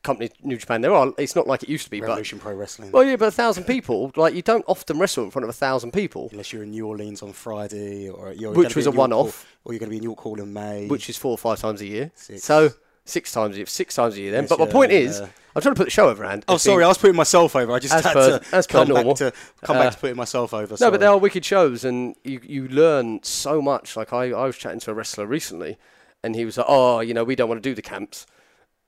companies, 0.03 0.31
New 0.43 0.57
Japan, 0.57 0.81
there 0.81 0.93
are. 0.95 1.13
It's 1.19 1.35
not 1.35 1.47
like 1.47 1.63
it 1.63 1.69
used 1.69 1.85
to 1.85 1.91
be, 1.91 2.01
but 2.01 2.09
Revolution 2.09 2.39
Pro 2.39 2.55
Wrestling. 2.55 2.93
well, 2.93 3.05
yeah, 3.05 3.17
but 3.17 3.29
a 3.29 3.31
thousand 3.33 3.65
people, 3.65 4.13
like 4.17 4.35
you 4.35 4.43
don't 4.43 4.65
often 4.69 4.99
wrestle 4.99 5.25
in 5.25 5.31
front 5.31 5.45
of 5.45 5.49
a 5.51 5.53
thousand 5.55 5.93
people, 5.93 6.29
Unless 6.31 6.53
you're 6.53 6.63
in 6.63 6.71
New 6.71 6.87
Orleans 6.87 7.23
on 7.23 7.33
Friday, 7.33 8.09
or 8.09 8.33
you're 8.33 8.53
Which 8.53 8.77
was 8.77 8.87
a 8.87 8.91
one-off. 8.91 9.47
or 9.65 9.73
you're 9.73 9.81
going 9.81 9.89
to 9.91 9.93
be 9.93 9.97
in 9.99 10.03
York 10.03 10.21
Hall 10.21 10.39
in 10.41 10.53
May. 10.53 10.87
which 10.89 11.09
is 11.09 11.17
four 11.17 11.33
or 11.33 11.39
five 11.39 11.59
times 11.59 11.81
a 11.81 11.87
year. 11.87 12.11
Six. 12.15 12.45
So 12.45 12.71
six 13.09 13.33
times 13.33 13.55
a 13.55 13.59
year, 13.59 13.67
six 13.67 13.95
times 13.95 14.15
a 14.17 14.21
year. 14.21 14.31
Then, 14.33 14.45
Yes, 14.45 14.49
but 14.51 14.59
my 14.59 14.67
yeah, 14.67 14.73
point 14.73 14.93
is, 14.93 15.21
yeah. 15.21 15.27
I'm 15.57 15.63
trying 15.63 15.75
to 15.75 15.79
put 15.79 15.85
the 15.87 15.91
show 15.91 16.09
over, 16.09 16.25
and 16.25 16.45
Oh, 16.47 16.57
sorry, 16.57 16.85
I 16.85 16.89
was 16.89 16.99
putting 16.99 17.17
myself 17.17 17.57
over. 17.57 17.73
I 17.73 17.79
just 17.79 17.93
had 17.95 18.05
per- 18.13 18.39
to 18.39 18.63
come 18.69 18.89
back 18.89 19.17
to 19.17 19.33
come 19.63 19.77
Uh, 19.77 19.81
back 19.85 19.93
to 19.95 19.99
putting 19.99 20.17
myself 20.17 20.55
over. 20.55 20.77
No, 20.81 20.91
but 20.91 21.01
they 21.01 21.07
are 21.07 21.19
wicked 21.19 21.45
shows, 21.45 21.85
and 21.85 22.15
you 22.25 22.41
you 22.45 22.69
learn 22.69 23.21
so 23.23 23.61
much. 23.61 23.97
Like 23.97 24.13
I, 24.13 24.31
I 24.31 24.47
was 24.47 24.57
chatting 24.57 24.81
to 24.81 24.91
a 24.93 24.95
wrestler 24.95 25.27
recently, 25.27 25.79
and 26.23 26.37
he 26.37 26.45
was 26.45 26.57
like, 26.59 26.67
"Oh, 26.69 27.01
you 27.01 27.15
know, 27.15 27.25
we 27.25 27.35
don't 27.35 27.49
want 27.49 27.63
to 27.63 27.69
do 27.69 27.75
the 27.75 27.83
camps," 27.83 28.27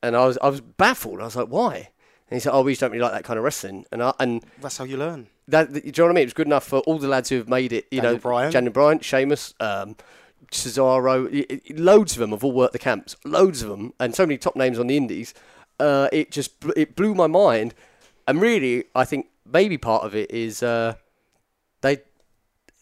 and 0.01 0.15
I 0.15 0.25
was 0.25 0.37
I 0.41 0.47
was 0.49 0.61
baffled. 0.61 1.19
I 1.19 1.25
was 1.25 1.35
like, 1.35 1.47
"Why?" 1.47 1.89
And 2.29 2.37
he 2.37 2.39
said, 2.39 2.51
"Oh, 2.53 2.61
we 2.61 2.71
just 2.71 2.79
don't 2.81 2.91
really 2.91 3.03
like 3.03 3.11
that 3.13 3.25
kind 3.25 3.37
of 3.37 3.43
wrestling." 3.43 3.85
And 3.91 4.01
I, 4.01 4.13
and 4.19 4.41
that's 4.61 4.77
how 4.77 4.85
you 4.85 4.95
learn. 4.97 5.27
that, 5.49 5.73
that- 5.73 5.81
do 5.83 5.87
you 5.87 5.91
know 5.97 6.05
what 6.05 6.11
I 6.11 6.15
mean? 6.15 6.21
It 6.21 6.27
was 6.27 6.33
good 6.33 6.47
enough 6.47 6.63
for 6.65 6.79
all 6.81 6.97
the 6.99 7.09
lads 7.09 7.27
who 7.29 7.35
have 7.37 7.49
made 7.49 7.73
it. 7.73 7.85
You 7.91 7.99
Daniel 7.99 8.13
know, 8.13 8.19
Bryan. 8.19 8.51
Daniel 8.53 8.71
Bryan, 8.71 8.99
Sheamus, 8.99 9.53
um, 9.59 9.97
Cesaro, 10.51 11.79
loads 11.79 12.13
of 12.13 12.19
them 12.19 12.31
have 12.31 12.43
all 12.43 12.51
worked 12.51 12.73
the 12.73 12.79
camps, 12.79 13.15
loads 13.23 13.61
of 13.61 13.69
them, 13.69 13.93
and 13.99 14.13
so 14.13 14.25
many 14.25 14.37
top 14.37 14.55
names 14.55 14.77
on 14.77 14.87
the 14.87 14.97
indies. 14.97 15.33
Uh, 15.79 16.07
it 16.11 16.31
just 16.31 16.51
it 16.75 16.95
blew 16.95 17.15
my 17.15 17.27
mind, 17.27 17.73
and 18.27 18.41
really, 18.41 18.85
I 18.93 19.05
think 19.05 19.27
maybe 19.45 19.77
part 19.77 20.03
of 20.03 20.13
it 20.15 20.29
is 20.29 20.61
uh, 20.61 20.95
they 21.81 21.99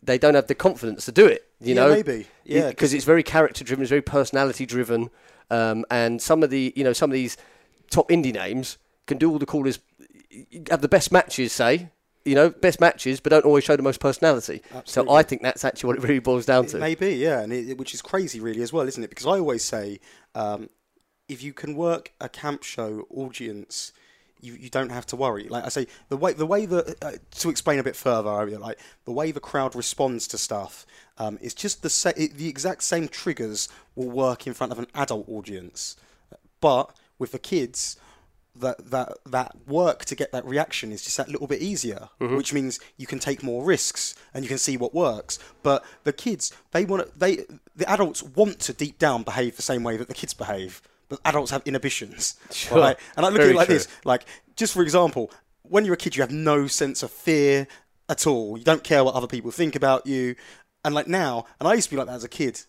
they 0.03 0.17
don't 0.17 0.35
have 0.35 0.47
the 0.47 0.55
confidence 0.55 1.05
to 1.05 1.11
do 1.11 1.25
it. 1.25 1.47
You 1.61 1.75
Yeah, 1.75 1.81
know, 1.81 1.89
maybe. 1.93 2.27
Yeah, 2.43 2.69
because 2.69 2.93
it's 2.93 3.05
very 3.05 3.23
character 3.23 3.63
driven, 3.63 3.83
it's 3.83 3.89
very 3.89 4.01
personality 4.01 4.65
driven, 4.65 5.09
um, 5.49 5.85
and 5.91 6.21
some 6.21 6.43
of 6.43 6.49
the 6.49 6.73
you 6.75 6.83
know 6.83 6.93
some 6.93 7.09
of 7.11 7.13
these 7.13 7.37
top 7.91 8.09
indie 8.09 8.33
names 8.33 8.77
can 9.05 9.17
do 9.17 9.29
all 9.31 9.39
the 9.39 9.45
coolest, 9.45 9.81
have 10.69 10.81
the 10.81 10.87
best 10.87 11.11
matches, 11.11 11.51
say. 11.53 11.89
You 12.25 12.35
know, 12.35 12.49
best 12.49 12.79
matches, 12.81 13.19
but 13.19 13.29
don't 13.29 13.45
always 13.45 13.63
show 13.63 13.75
the 13.75 13.83
most 13.83 13.99
personality. 13.99 14.61
So 14.85 15.09
I 15.09 15.23
think 15.23 15.41
that's 15.41 15.63
actually 15.63 15.87
what 15.87 15.97
it 15.97 16.03
really 16.07 16.19
boils 16.19 16.45
down 16.45 16.65
It 16.65 16.69
to. 16.69 16.77
Maybe, 16.77 17.15
yeah, 17.15 17.41
and 17.41 17.53
it, 17.53 17.77
which 17.77 17.93
is 17.93 18.01
crazy, 18.01 18.39
really, 18.39 18.61
as 18.61 18.73
well, 18.73 18.87
isn't 18.87 19.03
it? 19.03 19.09
Because 19.09 19.25
I 19.25 19.39
always 19.39 19.63
say, 19.63 19.99
um, 20.35 20.69
if 21.29 21.41
you 21.41 21.53
can 21.53 21.75
work 21.75 22.11
a 22.19 22.27
camp 22.27 22.63
show 22.63 23.07
audience, 23.09 23.93
you, 24.41 24.53
you 24.53 24.69
don't 24.69 24.89
have 24.89 25.05
to 25.07 25.15
worry. 25.15 25.47
Like 25.47 25.65
I 25.65 25.69
say, 25.69 25.87
the 26.09 26.17
way 26.17 26.33
the 26.33 26.45
way 26.45 26.65
that 26.65 26.95
uh, 27.03 27.11
to 27.39 27.49
explain 27.49 27.79
a 27.79 27.83
bit 27.83 27.95
further, 27.95 28.29
I 28.29 28.45
mean, 28.45 28.59
like 28.59 28.79
the 29.05 29.11
way 29.11 29.31
the 29.31 29.39
crowd 29.39 29.75
responds 29.75 30.27
to 30.29 30.37
stuff 30.37 30.85
um, 31.17 31.37
is 31.41 31.53
just 31.53 31.83
the 31.83 31.89
sa- 31.89 32.13
it, 32.17 32.35
the 32.35 32.47
exact 32.47 32.83
same 32.83 33.07
triggers 33.07 33.69
will 33.95 34.09
work 34.09 34.47
in 34.47 34.53
front 34.53 34.71
of 34.71 34.79
an 34.79 34.87
adult 34.95 35.27
audience, 35.29 35.95
but 36.61 36.95
with 37.17 37.31
the 37.31 37.39
kids. 37.39 37.97
That, 38.55 38.89
that 38.91 39.13
that 39.27 39.55
work 39.67 40.03
to 40.05 40.15
get 40.15 40.33
that 40.33 40.43
reaction 40.43 40.91
is 40.91 41.01
just 41.03 41.15
that 41.15 41.29
little 41.29 41.47
bit 41.47 41.61
easier, 41.61 42.09
which 42.19 42.51
means 42.51 42.77
you 42.97 43.07
can 43.07 43.17
take 43.19 43.41
more 43.41 43.63
risks 43.63 44.15
and 44.33 44.43
you 44.43 44.49
can 44.49 44.57
see 44.57 44.75
what 44.75 44.93
works. 44.93 45.39
But 45.63 45.85
the 46.03 46.11
kids, 46.11 46.51
they 46.71 46.83
want 46.83 47.05
to, 47.13 47.17
they 47.19 47.45
the 47.75 47.89
adults 47.89 48.21
want 48.21 48.59
to 48.61 48.73
deep 48.73 48.97
down 48.99 49.23
behave 49.23 49.55
the 49.55 49.61
same 49.61 49.83
way 49.83 49.95
that 49.95 50.09
the 50.09 50.13
kids 50.13 50.33
behave, 50.33 50.81
but 51.07 51.19
adults 51.23 51.51
have 51.51 51.61
inhibitions, 51.65 52.35
Sure. 52.51 52.79
right? 52.79 52.97
And 53.15 53.25
I 53.25 53.29
look 53.29 53.41
at 53.41 53.47
it 53.47 53.55
like 53.55 53.67
true. 53.67 53.75
this, 53.75 53.87
like 54.03 54.25
just 54.57 54.73
for 54.73 54.81
example, 54.81 55.31
when 55.61 55.85
you're 55.85 55.93
a 55.93 55.97
kid, 55.97 56.17
you 56.17 56.21
have 56.23 56.31
no 56.31 56.67
sense 56.67 57.01
of 57.01 57.11
fear 57.11 57.65
at 58.09 58.27
all. 58.27 58.57
You 58.57 58.65
don't 58.65 58.83
care 58.83 59.05
what 59.05 59.15
other 59.15 59.27
people 59.27 59.51
think 59.51 59.73
about 59.75 60.05
you, 60.05 60.35
and 60.83 60.93
like 60.93 61.07
now, 61.07 61.45
and 61.61 61.69
I 61.69 61.75
used 61.75 61.87
to 61.89 61.95
be 61.95 61.97
like 61.97 62.07
that 62.07 62.15
as 62.15 62.23
a 62.25 62.29
kid, 62.29 62.61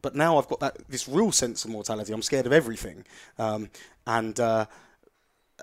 but 0.00 0.14
now 0.14 0.38
I've 0.38 0.48
got 0.48 0.60
that 0.60 0.88
this 0.88 1.06
real 1.06 1.32
sense 1.32 1.66
of 1.66 1.70
mortality. 1.70 2.14
I'm 2.14 2.22
scared 2.22 2.46
of 2.46 2.52
everything, 2.52 3.04
um, 3.38 3.68
and. 4.06 4.40
Uh, 4.40 4.64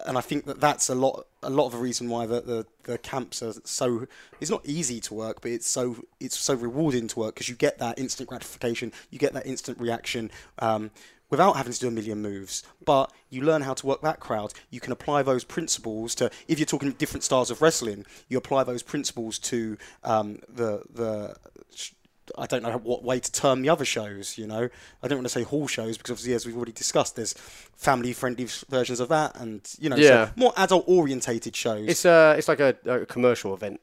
and 0.06 0.18
I 0.18 0.22
think 0.22 0.46
that 0.46 0.60
that's 0.60 0.90
a 0.90 0.96
lot 0.96 1.28
a 1.44 1.50
lot 1.50 1.66
of 1.66 1.74
the 1.74 1.78
reason 1.78 2.10
why 2.10 2.26
the, 2.26 2.42
the, 2.42 2.66
the 2.84 2.98
camps 2.98 3.42
are 3.44 3.54
so 3.64 4.08
it's 4.40 4.52
not 4.52 4.66
easy 4.66 5.00
to 5.02 5.14
work 5.14 5.42
but 5.42 5.52
it's 5.52 5.68
so 5.68 5.98
it's 6.20 6.38
so 6.38 6.54
rewarding 6.54 7.08
to 7.10 7.20
work 7.20 7.36
because 7.36 7.50
you 7.50 7.56
get 7.56 7.78
that 7.80 8.00
instant 8.00 8.30
gratification 8.30 8.92
you 9.10 9.20
get 9.20 9.34
that 9.34 9.46
instant 9.46 9.80
reaction 9.80 10.32
um, 10.60 10.92
without 11.32 11.56
having 11.56 11.74
to 11.74 11.80
do 11.80 11.88
a 11.88 11.92
million 11.92 12.22
moves. 12.22 12.62
But 12.86 13.12
you 13.32 13.42
learn 13.42 13.64
how 13.64 13.74
to 13.74 13.88
work 13.88 14.02
that 14.02 14.20
crowd. 14.20 14.54
You 14.70 14.80
can 14.80 14.92
apply 14.92 15.24
those 15.24 15.44
principles 15.44 16.14
to 16.16 16.30
if 16.48 16.60
you're 16.60 16.66
talking 16.68 16.92
different 16.92 17.24
styles 17.24 17.50
of 17.50 17.62
wrestling 17.62 18.06
you 18.28 18.38
apply 18.38 18.64
those 18.66 18.84
principles 18.84 19.40
to 19.40 19.78
um, 20.04 20.40
the 20.48 20.84
the 20.94 21.36
I 22.38 22.46
don't 22.48 22.64
know 22.64 22.78
what 22.78 23.04
way 23.04 23.20
to 23.20 23.32
term 23.32 23.62
the 23.62 23.70
other 23.70 23.86
shows. 23.86 24.38
You 24.38 24.48
know, 24.48 24.70
I 25.04 25.08
don't 25.08 25.18
want 25.20 25.26
to 25.26 25.34
say 25.34 25.44
hall 25.44 25.68
shows 25.68 25.98
because 25.98 26.12
obviously, 26.12 26.34
as 26.34 26.46
we've 26.46 26.56
already 26.56 26.72
discussed, 26.72 27.16
there's 27.16 27.34
family-friendly 27.76 28.48
versions 28.70 29.00
of 29.00 29.10
that, 29.10 29.36
and 29.40 29.62
you 29.80 29.90
know, 29.90 29.96
Yeah. 29.96 30.28
so 30.28 30.32
more 30.36 30.54
adult-orientated 30.58 31.56
shows. 31.56 31.88
It's 31.88 32.06
uh, 32.06 32.36
it's 32.38 32.48
like 32.48 32.60
a, 32.60 32.76
a 32.86 33.06
commercial 33.06 33.54
event. 33.54 33.80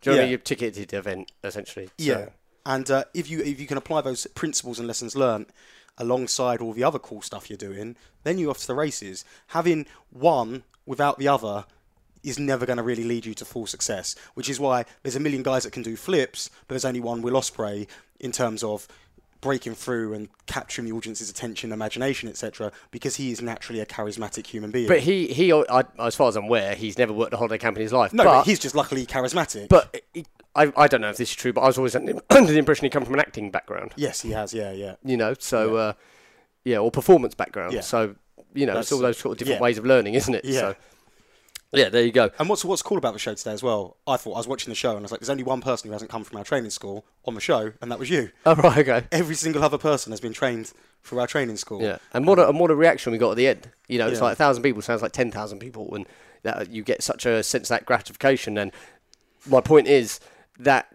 Do 0.00 0.10
you 0.10 0.10
know 0.10 0.16
Yeah. 0.16 0.22
mean? 0.24 0.30
Your 0.30 0.38
ticketed 0.38 0.92
event, 0.94 1.32
essentially. 1.42 1.86
So- 1.86 1.92
yeah, 1.98 2.28
and 2.66 2.90
uh, 2.90 3.04
if 3.14 3.28
you 3.30 3.40
if 3.40 3.60
you 3.60 3.66
can 3.66 3.76
apply 3.76 4.00
those 4.02 4.26
principles 4.28 4.78
and 4.78 4.86
lessons 4.88 5.14
learned 5.16 5.46
alongside 5.98 6.60
all 6.60 6.72
the 6.72 6.82
other 6.84 6.98
cool 6.98 7.22
stuff 7.22 7.48
you're 7.48 7.56
doing, 7.56 7.96
then 8.24 8.38
you're 8.38 8.50
off 8.50 8.58
to 8.58 8.66
the 8.66 8.74
races. 8.74 9.24
Having 9.48 9.86
one 10.10 10.64
without 10.86 11.18
the 11.18 11.28
other 11.28 11.64
is 12.24 12.38
never 12.38 12.66
going 12.66 12.78
to 12.78 12.82
really 12.82 13.04
lead 13.04 13.26
you 13.26 13.34
to 13.34 13.44
full 13.44 13.66
success. 13.66 14.16
Which 14.34 14.48
is 14.48 14.58
why 14.58 14.84
there's 15.02 15.16
a 15.16 15.20
million 15.20 15.42
guys 15.42 15.64
that 15.64 15.72
can 15.72 15.82
do 15.82 15.96
flips, 15.96 16.50
but 16.66 16.74
there's 16.74 16.84
only 16.84 17.00
one 17.00 17.22
Will 17.22 17.34
Ospreay 17.34 17.86
in 18.18 18.32
terms 18.32 18.62
of 18.62 18.88
breaking 19.40 19.74
through 19.74 20.14
and 20.14 20.30
capturing 20.46 20.88
the 20.88 20.92
audience's 20.92 21.28
attention, 21.28 21.70
imagination, 21.70 22.28
etc. 22.30 22.72
Because 22.90 23.16
he 23.16 23.30
is 23.30 23.42
naturally 23.42 23.80
a 23.80 23.86
charismatic 23.86 24.46
human 24.46 24.70
being. 24.70 24.88
But 24.88 25.00
he, 25.00 25.26
he, 25.26 25.52
I, 25.52 25.84
as 25.98 26.16
far 26.16 26.28
as 26.28 26.36
I'm 26.36 26.44
aware, 26.44 26.74
he's 26.74 26.96
never 26.96 27.12
worked 27.12 27.34
a 27.34 27.36
holiday 27.36 27.58
camp 27.58 27.76
in 27.76 27.82
his 27.82 27.92
life. 27.92 28.12
no, 28.14 28.24
but, 28.24 28.30
but 28.38 28.46
he's 28.46 28.58
just 28.58 28.74
luckily 28.74 29.04
charismatic. 29.04 29.68
but 29.68 30.02
he, 30.14 30.24
I, 30.56 30.72
I 30.76 30.88
don't 30.88 31.00
know 31.02 31.10
if 31.10 31.18
this 31.18 31.30
is 31.30 31.36
true, 31.36 31.52
but 31.52 31.60
I 31.60 31.66
was 31.66 31.76
always 31.76 31.94
under 31.94 32.14
the 32.30 32.58
impression 32.58 32.84
he 32.86 32.90
come 32.90 33.04
from 33.04 33.14
an 33.14 33.20
acting 33.20 33.50
background. 33.50 33.92
yes, 33.96 34.22
he 34.22 34.30
has. 34.30 34.54
Yeah, 34.54 34.72
yeah. 34.72 34.94
You 35.04 35.16
know, 35.16 35.34
so 35.38 35.76
uh, 35.76 35.92
yeah, 36.64 36.78
or 36.78 36.90
performance 36.90 37.34
background. 37.34 37.74
Yeah. 37.74 37.80
So 37.80 38.14
you 38.54 38.66
know, 38.66 38.72
That's- 38.72 38.86
it's 38.86 38.92
all 38.92 39.00
those 39.00 39.18
sort 39.18 39.32
of 39.32 39.38
different 39.38 39.58
yeah. 39.58 39.64
ways 39.64 39.78
of 39.78 39.84
learning, 39.84 40.14
isn't 40.14 40.32
it? 40.34 40.44
Yeah. 40.44 40.60
So, 40.60 40.76
yeah, 41.76 41.88
there 41.88 42.04
you 42.04 42.12
go. 42.12 42.30
And 42.38 42.48
what's 42.48 42.64
what's 42.64 42.82
cool 42.82 42.98
about 42.98 43.12
the 43.12 43.18
show 43.18 43.34
today 43.34 43.52
as 43.52 43.62
well? 43.62 43.96
I 44.06 44.16
thought 44.16 44.34
I 44.34 44.38
was 44.38 44.48
watching 44.48 44.70
the 44.70 44.74
show 44.74 44.90
and 44.90 44.98
I 45.00 45.02
was 45.02 45.10
like, 45.10 45.20
"There's 45.20 45.30
only 45.30 45.42
one 45.44 45.60
person 45.60 45.88
who 45.88 45.92
hasn't 45.92 46.10
come 46.10 46.24
from 46.24 46.38
our 46.38 46.44
training 46.44 46.70
school 46.70 47.04
on 47.24 47.34
the 47.34 47.40
show, 47.40 47.72
and 47.80 47.90
that 47.90 47.98
was 47.98 48.10
you. 48.10 48.30
Oh 48.46 48.54
right, 48.54 48.78
okay. 48.78 49.06
Every 49.12 49.34
single 49.34 49.62
other 49.64 49.78
person 49.78 50.12
has 50.12 50.20
been 50.20 50.32
trained 50.32 50.72
through 51.02 51.18
our 51.20 51.26
training 51.26 51.56
school." 51.56 51.82
Yeah, 51.82 51.98
and 52.12 52.26
what 52.26 52.38
a, 52.38 52.48
and 52.48 52.58
what 52.60 52.70
a 52.70 52.74
reaction 52.74 53.12
we 53.12 53.18
got 53.18 53.32
at 53.32 53.36
the 53.36 53.48
end. 53.48 53.68
You 53.88 53.98
know, 53.98 54.08
it's 54.08 54.18
Yeah. 54.18 54.24
like 54.24 54.32
a 54.34 54.36
thousand 54.36 54.62
people 54.62 54.82
sounds 54.82 55.02
like 55.02 55.12
ten 55.12 55.30
thousand 55.30 55.58
people, 55.58 55.94
and 55.94 56.06
that 56.42 56.70
you 56.70 56.82
get 56.82 57.02
such 57.02 57.24
a 57.26 57.42
sense 57.42 57.66
of 57.70 57.76
that 57.76 57.86
gratification. 57.86 58.58
And 58.58 58.70
my 59.48 59.60
point 59.60 59.86
is 59.88 60.20
that 60.58 60.88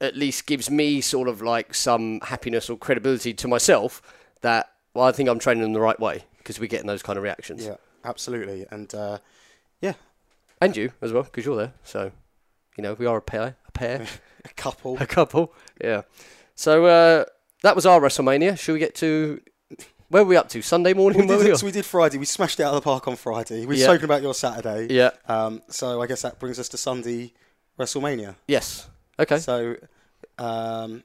at 0.00 0.14
least 0.16 0.46
gives 0.46 0.70
me 0.70 1.00
sort 1.00 1.28
of 1.28 1.40
like 1.40 1.72
some 1.74 2.20
happiness 2.20 2.68
or 2.68 2.76
credibility 2.76 3.32
to 3.32 3.48
myself 3.48 4.02
that 4.42 4.70
well, 4.94 5.04
I 5.06 5.12
think 5.12 5.28
I'm 5.28 5.38
training 5.38 5.62
them 5.62 5.72
the 5.72 5.80
right 5.80 5.98
way 6.00 6.24
because 6.38 6.58
we're 6.60 6.66
getting 6.68 6.86
those 6.86 7.02
kind 7.02 7.16
of 7.16 7.22
reactions. 7.22 7.64
Yeah, 7.64 7.76
absolutely. 8.04 8.66
And 8.70 8.94
uh, 8.94 9.18
And 10.60 10.76
you 10.76 10.92
as 11.02 11.12
well 11.12 11.22
because 11.24 11.44
you're 11.44 11.56
there. 11.56 11.72
So, 11.84 12.10
you 12.76 12.82
know, 12.82 12.94
we 12.94 13.06
are 13.06 13.18
a 13.18 13.22
pair, 13.22 13.56
a 13.68 13.72
pair, 13.72 14.06
a 14.44 14.48
couple. 14.54 14.96
a 14.98 15.06
couple. 15.06 15.52
Yeah. 15.82 16.02
So 16.54 16.86
uh, 16.86 17.24
that 17.62 17.74
was 17.76 17.84
our 17.86 18.00
WrestleMania. 18.00 18.58
Should 18.58 18.72
we 18.72 18.78
get 18.78 18.94
to 18.96 19.40
where 20.08 20.22
were 20.22 20.28
we 20.30 20.36
up 20.36 20.48
to? 20.50 20.62
Sunday 20.62 20.94
morning. 20.94 21.20
We 21.22 21.26
did, 21.26 21.46
we 21.50 21.56
so 21.56 21.66
we 21.66 21.72
did 21.72 21.84
Friday. 21.84 22.16
We 22.18 22.24
smashed 22.26 22.60
it 22.60 22.62
out 22.62 22.70
of 22.74 22.76
the 22.76 22.80
park 22.84 23.06
on 23.08 23.16
Friday. 23.16 23.66
We've 23.66 23.78
Yeah. 23.78 23.86
spoken 23.86 24.04
about 24.04 24.22
your 24.22 24.34
Saturday. 24.34 24.86
Yeah. 24.94 25.10
Um, 25.28 25.62
so 25.68 26.00
I 26.00 26.06
guess 26.06 26.22
that 26.22 26.38
brings 26.38 26.58
us 26.58 26.68
to 26.70 26.76
Sunday 26.76 27.32
WrestleMania. 27.78 28.36
Yes. 28.46 28.88
Okay. 29.18 29.38
So, 29.38 29.76
um, 30.38 31.02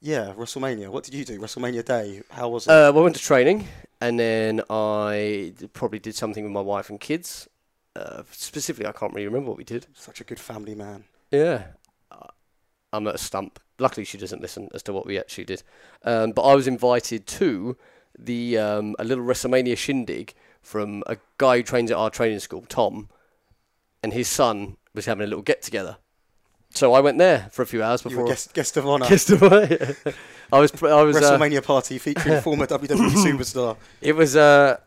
yeah, 0.00 0.32
WrestleMania. 0.36 0.88
What 0.88 1.04
did 1.04 1.14
you 1.14 1.24
do? 1.24 1.38
WrestleMania 1.38 1.84
Day. 1.84 2.22
How 2.30 2.48
was 2.48 2.66
it? 2.66 2.70
Uh, 2.70 2.90
well, 2.92 2.98
I 2.98 3.02
went 3.04 3.16
to 3.16 3.22
training, 3.22 3.68
and 4.00 4.18
then 4.18 4.60
I 4.68 5.52
probably 5.72 6.00
did 6.00 6.16
something 6.16 6.42
with 6.42 6.52
my 6.52 6.60
wife 6.60 6.90
and 6.90 6.98
kids. 7.00 7.48
Uh, 7.94 8.22
specifically, 8.30 8.86
I 8.86 8.92
can't 8.92 9.12
really 9.12 9.26
remember 9.26 9.48
what 9.50 9.58
we 9.58 9.64
did. 9.64 9.86
Such 9.94 10.20
a 10.20 10.24
good 10.24 10.40
family 10.40 10.74
man. 10.74 11.04
Yeah, 11.30 11.64
Uh, 12.10 12.26
I'm 12.92 13.06
at 13.06 13.14
a 13.16 13.18
stump. 13.18 13.58
Luckily, 13.78 14.04
she 14.04 14.18
doesn't 14.18 14.40
listen 14.42 14.68
as 14.74 14.82
to 14.84 14.92
what 14.92 15.06
we 15.06 15.18
actually 15.18 15.44
did. 15.44 15.62
Um, 16.04 16.32
but 16.32 16.42
I 16.42 16.54
was 16.54 16.66
invited 16.68 17.26
to 17.26 17.76
the 18.18 18.58
um, 18.58 18.94
a 18.98 19.04
little 19.04 19.24
WrestleMania 19.24 19.76
shindig 19.76 20.34
from 20.60 21.02
a 21.06 21.16
guy 21.38 21.56
who 21.56 21.62
trains 21.62 21.90
at 21.90 21.96
our 21.96 22.10
training 22.10 22.38
school, 22.40 22.64
Tom, 22.68 23.08
and 24.02 24.12
his 24.12 24.28
son 24.28 24.76
was 24.94 25.06
having 25.06 25.24
a 25.24 25.26
little 25.26 25.42
get 25.42 25.62
together. 25.62 25.96
So 26.74 26.94
I 26.94 27.00
went 27.00 27.18
there 27.18 27.48
for 27.50 27.62
a 27.62 27.66
few 27.66 27.82
hours 27.82 28.02
before. 28.02 28.26
guest, 28.26 28.54
guest 28.54 28.76
of 28.78 28.86
honor. 28.86 29.06
Guest 29.08 29.30
of 29.30 29.42
honor. 29.42 29.94
I 30.52 30.58
was. 30.60 30.72
I 30.82 31.02
was. 31.02 31.16
Uh, 31.16 31.38
WrestleMania 31.38 31.62
party 31.64 31.98
featuring 31.98 32.40
former 32.42 32.66
WWE 32.66 33.10
superstar. 33.10 33.76
It 34.00 34.14
was 34.16 34.36
uh, 34.36 34.78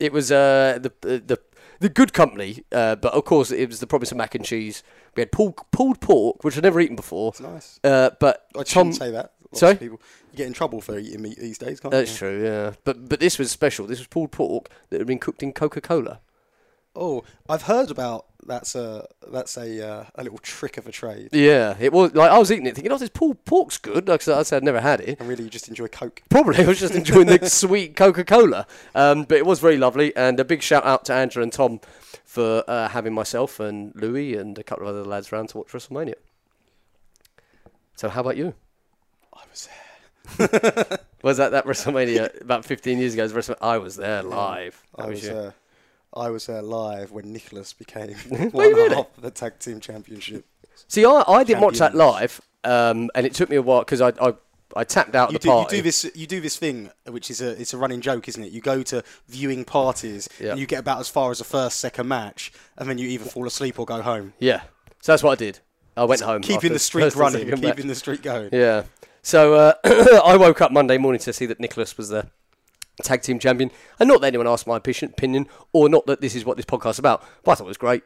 it 0.00 0.12
was 0.12 0.30
uh, 0.32 0.78
the 0.80 0.92
the 1.02 1.38
the 1.82 1.88
good 1.88 2.12
company, 2.12 2.64
uh, 2.72 2.96
but 2.96 3.12
of 3.12 3.24
course 3.24 3.50
it 3.50 3.68
was 3.68 3.80
the 3.80 3.86
promise 3.86 4.10
of 4.10 4.16
mac 4.16 4.34
and 4.34 4.44
cheese. 4.44 4.82
We 5.16 5.20
had 5.20 5.32
pulled 5.32 5.56
pulled 5.72 6.00
pork, 6.00 6.42
which 6.44 6.56
I'd 6.56 6.62
never 6.62 6.80
eaten 6.80 6.96
before. 6.96 7.30
It's 7.30 7.40
nice. 7.40 7.80
Uh, 7.84 8.10
but 8.18 8.46
I 8.54 8.62
Tom, 8.62 8.64
shouldn't 8.64 8.96
say 8.96 9.10
that. 9.10 9.32
Lots 9.50 9.60
Sorry? 9.60 9.72
of 9.72 9.80
people 9.80 10.00
you 10.30 10.36
get 10.38 10.46
in 10.46 10.54
trouble 10.54 10.80
for 10.80 10.98
eating 10.98 11.20
meat 11.20 11.38
these 11.38 11.58
days, 11.58 11.78
can't 11.80 11.92
that's 11.92 12.12
you? 12.12 12.18
true, 12.18 12.44
yeah. 12.44 12.72
But 12.84 13.08
but 13.08 13.20
this 13.20 13.38
was 13.38 13.50
special. 13.50 13.86
This 13.86 13.98
was 13.98 14.06
pulled 14.06 14.32
pork 14.32 14.70
that 14.90 14.98
had 14.98 15.06
been 15.06 15.18
cooked 15.18 15.42
in 15.42 15.52
Coca 15.52 15.80
Cola. 15.80 16.20
Oh, 16.94 17.24
I've 17.48 17.62
heard 17.62 17.90
about 17.90 18.26
that's 18.46 18.74
a 18.74 19.06
that's 19.28 19.56
a 19.56 19.88
uh, 19.88 20.04
a 20.14 20.22
little 20.22 20.38
trick 20.38 20.76
of 20.76 20.86
a 20.86 20.92
trade. 20.92 21.30
Yeah, 21.32 21.76
it 21.80 21.92
was 21.92 22.14
like 22.14 22.30
I 22.30 22.38
was 22.38 22.52
eating 22.52 22.66
it, 22.66 22.74
thinking, 22.74 22.92
"Oh, 22.92 22.98
this 22.98 23.08
pulled 23.08 23.44
pork's 23.44 23.78
good." 23.78 24.08
Like 24.08 24.26
I 24.28 24.42
said, 24.42 24.56
I'd 24.56 24.64
never 24.64 24.80
had 24.80 25.00
it. 25.00 25.18
And 25.18 25.28
really, 25.28 25.44
you 25.44 25.50
just 25.50 25.68
enjoy 25.68 25.88
Coke. 25.88 26.22
Probably 26.28 26.58
I 26.58 26.66
was 26.66 26.80
just 26.80 26.94
enjoying 26.94 27.28
the 27.28 27.46
sweet 27.48 27.96
Coca 27.96 28.24
Cola. 28.24 28.66
Um, 28.94 29.24
but 29.24 29.38
it 29.38 29.46
was 29.46 29.60
very 29.60 29.78
lovely, 29.78 30.14
and 30.16 30.38
a 30.38 30.44
big 30.44 30.62
shout 30.62 30.84
out 30.84 31.04
to 31.06 31.14
Andrew 31.14 31.42
and 31.42 31.52
Tom 31.52 31.80
for 32.24 32.64
uh, 32.68 32.88
having 32.88 33.14
myself 33.14 33.60
and 33.60 33.94
Louis 33.94 34.34
and 34.34 34.58
a 34.58 34.62
couple 34.62 34.88
of 34.88 34.94
other 34.94 35.04
lads 35.04 35.32
round 35.32 35.50
to 35.50 35.58
watch 35.58 35.68
WrestleMania. 35.68 36.14
So 37.96 38.08
how 38.08 38.22
about 38.22 38.36
you? 38.36 38.54
I 39.32 39.42
was 39.50 39.68
there. 39.68 40.98
Was 41.22 41.36
that 41.36 41.52
that 41.52 41.66
WrestleMania 41.66 42.40
about 42.40 42.64
15 42.64 42.98
years 42.98 43.14
ago? 43.14 43.22
Was 43.22 43.32
WrestleMania? 43.32 43.56
I 43.60 43.78
was 43.78 43.94
there 43.96 44.22
live. 44.24 44.82
I 44.96 45.06
was 45.06 45.22
you. 45.22 45.28
there. 45.28 45.54
I 46.14 46.30
was 46.30 46.46
there 46.46 46.62
live 46.62 47.10
when 47.12 47.32
Nicholas 47.32 47.72
became 47.72 48.14
one 48.28 48.50
really? 48.52 48.94
half 48.94 49.16
of 49.16 49.22
the 49.22 49.30
tag 49.30 49.58
team 49.58 49.80
championship. 49.80 50.44
See, 50.88 51.04
I, 51.04 51.22
I 51.26 51.44
didn't 51.44 51.62
watch 51.62 51.78
that 51.78 51.94
live, 51.94 52.40
um, 52.64 53.10
and 53.14 53.24
it 53.26 53.34
took 53.34 53.48
me 53.50 53.56
a 53.56 53.62
while 53.62 53.80
because 53.80 54.00
I, 54.00 54.12
I 54.20 54.34
I 54.74 54.84
tapped 54.84 55.14
out 55.14 55.32
You 55.32 55.38
the 55.38 55.42
do, 55.42 55.50
you 55.50 55.66
do 55.68 55.82
this. 55.82 56.10
You 56.14 56.26
do 56.26 56.40
this 56.40 56.56
thing, 56.56 56.90
which 57.06 57.30
is 57.30 57.40
a 57.40 57.60
it's 57.60 57.74
a 57.74 57.78
running 57.78 58.00
joke, 58.00 58.28
isn't 58.28 58.42
it? 58.42 58.52
You 58.52 58.60
go 58.60 58.82
to 58.84 59.02
viewing 59.28 59.64
parties 59.64 60.28
Yeah. 60.40 60.52
and 60.52 60.60
you 60.60 60.66
get 60.66 60.80
about 60.80 60.98
as 61.00 61.08
far 61.08 61.30
as 61.30 61.38
the 61.38 61.44
first 61.44 61.78
second 61.78 62.08
match, 62.08 62.52
and 62.78 62.88
then 62.88 62.98
you 62.98 63.08
either 63.08 63.24
fall 63.26 63.46
asleep 63.46 63.78
or 63.78 63.84
go 63.86 64.02
home. 64.02 64.32
Yeah, 64.38 64.62
so 65.00 65.12
that's 65.12 65.22
what 65.22 65.32
I 65.32 65.36
did. 65.36 65.58
I 65.96 66.04
went 66.04 66.22
home. 66.22 66.40
Keeping 66.40 66.72
the 66.72 66.78
streak 66.78 67.14
running, 67.16 67.44
keeping 67.50 67.60
match. 67.60 67.76
the 67.76 67.94
streak 67.94 68.22
going. 68.22 68.48
Yeah. 68.52 68.84
So 69.22 69.54
uh, 69.54 69.74
I 70.24 70.36
woke 70.36 70.60
up 70.62 70.72
Monday 70.72 70.96
morning 70.98 71.20
to 71.20 71.32
see 71.32 71.46
that 71.46 71.60
Nicholas 71.60 71.96
was 71.98 72.08
the 72.08 72.28
tag 73.02 73.22
team 73.22 73.38
champion, 73.38 73.70
and 73.98 74.08
not 74.08 74.20
that 74.22 74.28
anyone 74.28 74.46
asked 74.46 74.66
my 74.66 74.78
opi- 74.78 75.02
opinion, 75.08 75.46
or 75.72 75.88
not 75.88 76.06
that 76.06 76.20
this 76.20 76.34
is 76.34 76.44
what 76.44 76.56
this 76.56 76.66
podcast 76.66 76.90
is 76.92 76.98
about. 77.00 77.22
But 77.44 77.52
I 77.52 77.54
thought 77.56 77.64
it 77.64 77.68
was 77.68 77.78
great. 77.78 78.02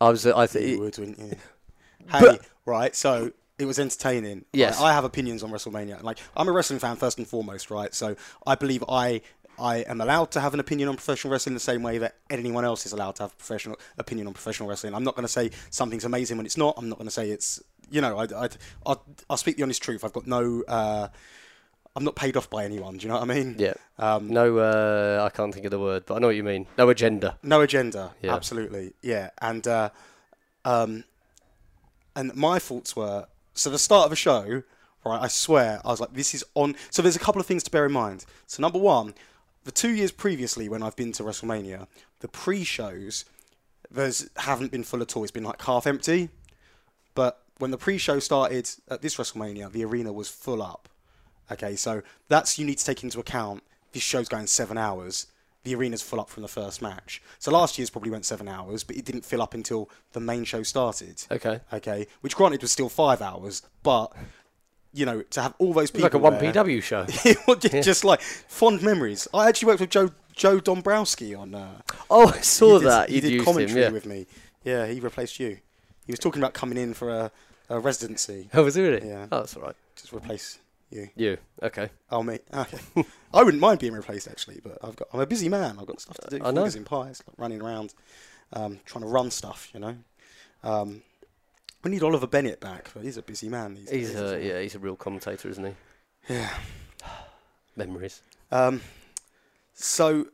I 0.00 0.10
was. 0.10 0.26
Uh, 0.26 0.36
I 0.36 0.42
You 0.42 0.48
th- 0.48 0.78
would, 0.80 0.98
wouldn't 0.98 1.18
you? 1.18 1.36
Hey, 2.10 2.20
But- 2.20 2.40
right. 2.66 2.94
So 2.94 3.32
it 3.58 3.64
was 3.64 3.78
entertaining. 3.78 4.44
Yes. 4.52 4.78
Right, 4.80 4.90
I 4.90 4.92
have 4.92 5.04
opinions 5.04 5.42
on 5.42 5.50
WrestleMania. 5.50 6.02
Like 6.02 6.18
I'm 6.36 6.48
a 6.48 6.52
wrestling 6.52 6.78
fan 6.80 6.96
first 6.96 7.16
and 7.18 7.26
foremost, 7.26 7.70
right? 7.70 7.94
So 7.94 8.14
I 8.46 8.56
believe 8.56 8.84
I 8.88 9.22
I 9.58 9.76
am 9.78 10.00
allowed 10.00 10.32
to 10.32 10.40
have 10.40 10.52
an 10.52 10.60
opinion 10.60 10.88
on 10.88 10.96
professional 10.96 11.30
wrestling 11.32 11.54
the 11.54 11.60
same 11.60 11.82
way 11.82 11.98
that 11.98 12.16
anyone 12.28 12.64
else 12.64 12.84
is 12.86 12.92
allowed 12.92 13.14
to 13.16 13.22
have 13.22 13.32
a 13.32 13.36
professional 13.36 13.78
opinion 13.96 14.26
on 14.26 14.32
professional 14.34 14.68
wrestling. 14.68 14.92
I'm 14.94 15.04
not 15.04 15.14
going 15.14 15.24
to 15.26 15.32
say 15.32 15.50
something's 15.70 16.04
amazing 16.04 16.36
when 16.36 16.44
it's 16.44 16.56
not. 16.56 16.74
I'm 16.76 16.88
not 16.88 16.98
going 16.98 17.06
to 17.06 17.12
say 17.12 17.30
it's 17.30 17.62
you 17.90 18.00
know 18.00 18.18
I 18.18 18.24
I 18.24 18.48
I'll, 18.84 19.02
I'll 19.30 19.36
speak 19.36 19.56
the 19.56 19.62
honest 19.62 19.82
truth. 19.82 20.04
I've 20.04 20.12
got 20.12 20.26
no. 20.26 20.62
Uh, 20.68 21.08
I'm 21.96 22.02
not 22.04 22.16
paid 22.16 22.36
off 22.36 22.50
by 22.50 22.64
anyone. 22.64 22.96
Do 22.96 23.06
you 23.06 23.08
know 23.12 23.20
what 23.20 23.30
I 23.30 23.34
mean? 23.34 23.54
yeah. 23.58 23.74
Um, 23.98 24.28
No, 24.28 24.58
uh, 24.58 25.22
I 25.24 25.34
can't 25.34 25.54
think 25.54 25.64
of 25.66 25.70
the 25.70 25.78
word, 25.78 26.04
but 26.06 26.16
I 26.16 26.18
know 26.18 26.26
what 26.26 26.36
you 26.36 26.42
mean. 26.42 26.66
No 26.76 26.88
agenda. 26.88 27.38
No 27.42 27.60
agenda. 27.60 28.14
Yeah. 28.20 28.34
Absolutely. 28.34 28.94
Yeah. 29.00 29.30
And 29.40 29.66
uh, 29.68 29.90
um, 30.64 31.04
and 32.16 32.34
my 32.34 32.58
thoughts 32.58 32.96
were 32.96 33.26
so 33.54 33.70
the 33.70 33.78
start 33.78 34.06
of 34.06 34.12
a 34.12 34.16
show, 34.16 34.62
right? 35.06 35.20
I 35.22 35.28
swear, 35.28 35.80
I 35.84 35.88
was 35.88 36.00
like, 36.00 36.12
this 36.14 36.34
is 36.34 36.44
on. 36.54 36.74
So 36.90 37.00
there's 37.02 37.16
a 37.16 37.20
couple 37.20 37.40
of 37.40 37.46
things 37.46 37.62
to 37.64 37.70
bear 37.70 37.86
in 37.86 37.92
mind. 37.92 38.24
So 38.46 38.60
number 38.60 38.78
one, 38.78 39.14
the 39.64 39.70
two 39.70 39.90
years 39.90 40.10
previously 40.10 40.68
when 40.68 40.82
I've 40.82 40.96
been 40.96 41.12
to 41.12 41.22
WrestleMania, 41.22 41.86
the 42.20 42.28
pre-shows 42.28 43.24
there's 43.90 44.28
haven't 44.38 44.72
been 44.72 44.82
full 44.82 45.02
at 45.02 45.16
all. 45.16 45.22
It's 45.22 45.30
been 45.30 45.44
like 45.44 45.62
half 45.62 45.86
empty. 45.86 46.30
But 47.14 47.40
when 47.58 47.70
the 47.70 47.78
pre-show 47.78 48.18
started 48.18 48.68
at 48.88 49.02
this 49.02 49.16
WrestleMania, 49.16 49.70
the 49.70 49.84
arena 49.84 50.12
was 50.12 50.28
full 50.28 50.60
up. 50.62 50.88
Okay, 51.52 51.76
so 51.76 52.02
that's 52.28 52.58
you 52.58 52.64
need 52.64 52.78
to 52.78 52.84
take 52.84 53.02
into 53.04 53.20
account. 53.20 53.62
This 53.92 54.02
show's 54.02 54.28
going 54.28 54.46
seven 54.46 54.76
hours. 54.78 55.26
The 55.62 55.74
arena's 55.74 56.02
full 56.02 56.20
up 56.20 56.28
from 56.28 56.42
the 56.42 56.48
first 56.48 56.82
match. 56.82 57.22
So 57.38 57.50
last 57.50 57.78
year's 57.78 57.88
probably 57.88 58.10
went 58.10 58.26
seven 58.26 58.48
hours, 58.48 58.84
but 58.84 58.96
it 58.96 59.04
didn't 59.06 59.24
fill 59.24 59.40
up 59.40 59.54
until 59.54 59.88
the 60.12 60.20
main 60.20 60.44
show 60.44 60.62
started. 60.62 61.22
Okay. 61.30 61.60
Okay, 61.72 62.06
which 62.20 62.36
granted 62.36 62.60
was 62.60 62.70
still 62.72 62.88
five 62.90 63.22
hours, 63.22 63.62
but 63.82 64.12
you 64.92 65.04
know 65.06 65.22
to 65.22 65.42
have 65.42 65.54
all 65.58 65.72
those 65.72 65.90
people 65.90 66.04
like 66.04 66.14
a 66.14 66.18
one 66.18 66.34
PW 66.34 66.82
show. 66.82 67.06
it 67.24 67.38
was 67.46 67.84
just 67.84 68.04
like 68.04 68.20
fond 68.20 68.82
memories. 68.82 69.26
I 69.32 69.48
actually 69.48 69.66
worked 69.68 69.80
with 69.80 69.90
Joe 69.90 70.10
Joe 70.34 70.60
Dombrowski 70.60 71.34
on. 71.34 71.54
Uh, 71.54 71.80
Oh, 72.10 72.28
I 72.28 72.40
saw 72.40 72.74
he 72.74 72.78
did- 72.80 72.88
that. 72.88 73.08
He 73.08 73.14
You'd 73.16 73.20
did 73.22 73.44
commentary 73.44 73.80
him. 73.80 73.88
Yeah. 73.88 73.90
with 73.90 74.06
me. 74.06 74.26
Yeah, 74.64 74.86
he 74.86 75.00
replaced 75.00 75.40
you. 75.40 75.58
He 76.06 76.12
was 76.12 76.18
talking 76.18 76.42
about 76.42 76.52
coming 76.52 76.76
in 76.76 76.92
for 76.94 77.08
a, 77.10 77.30
a 77.70 77.78
residency. 77.80 78.48
Oh, 78.52 78.62
was 78.64 78.76
it 78.76 78.82
really? 78.82 79.08
Yeah. 79.08 79.26
Oh, 79.32 79.38
that's 79.40 79.56
all 79.56 79.62
right. 79.62 79.76
Just 79.96 80.12
replace 80.12 80.58
you. 80.90 81.08
You. 81.16 81.38
Okay. 81.62 81.90
Oh, 82.10 82.22
me. 82.22 82.38
Okay. 82.54 82.78
I 83.32 83.42
wouldn't 83.42 83.60
mind 83.60 83.80
being 83.80 83.92
replaced 83.94 84.28
actually, 84.28 84.60
but 84.62 84.78
I've 84.82 84.96
got. 84.96 85.08
I'm 85.12 85.20
a 85.20 85.26
busy 85.26 85.48
man. 85.48 85.78
I've 85.80 85.86
got 85.86 86.00
stuff 86.00 86.16
to 86.18 86.38
do. 86.38 86.44
I 86.44 86.50
know. 86.50 86.64
In 86.64 86.84
pies, 86.84 87.22
like 87.26 87.38
running 87.38 87.60
around, 87.60 87.94
um, 88.52 88.80
trying 88.84 89.02
to 89.02 89.08
run 89.08 89.30
stuff. 89.30 89.70
You 89.74 89.80
know. 89.80 89.96
Um, 90.62 91.02
we 91.82 91.90
need 91.90 92.02
Oliver 92.02 92.26
Bennett 92.26 92.60
back, 92.60 92.90
but 92.94 93.02
he's 93.02 93.16
a 93.16 93.22
busy 93.22 93.48
man 93.48 93.74
these 93.74 93.90
He's 93.90 94.12
days. 94.12 94.20
a 94.20 94.42
yeah. 94.44 94.60
He's 94.60 94.74
a 94.74 94.78
real 94.78 94.96
commentator, 94.96 95.48
isn't 95.48 95.64
he? 95.64 96.32
Yeah. 96.34 96.50
Memories. 97.76 98.22
Um, 98.52 98.80
so, 99.74 100.26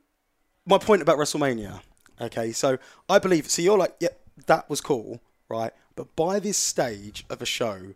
my 0.67 0.79
point 0.79 1.03
about 1.03 1.17
WrestleMania. 1.19 1.81
Okay, 2.21 2.53
so 2.53 2.79
I 3.09 3.19
believe. 3.19 3.51
So 3.51 3.63
you're 3.63 3.79
like, 3.79 3.95
yeah, 3.99 4.11
that 4.47 4.69
was 4.69 4.81
cool, 4.81 5.21
right? 5.49 5.73
But 5.97 6.15
by 6.17 6.39
this 6.39 6.59
stage 6.59 7.25
of 7.31 7.41
a 7.41 7.47
show, 7.47 7.95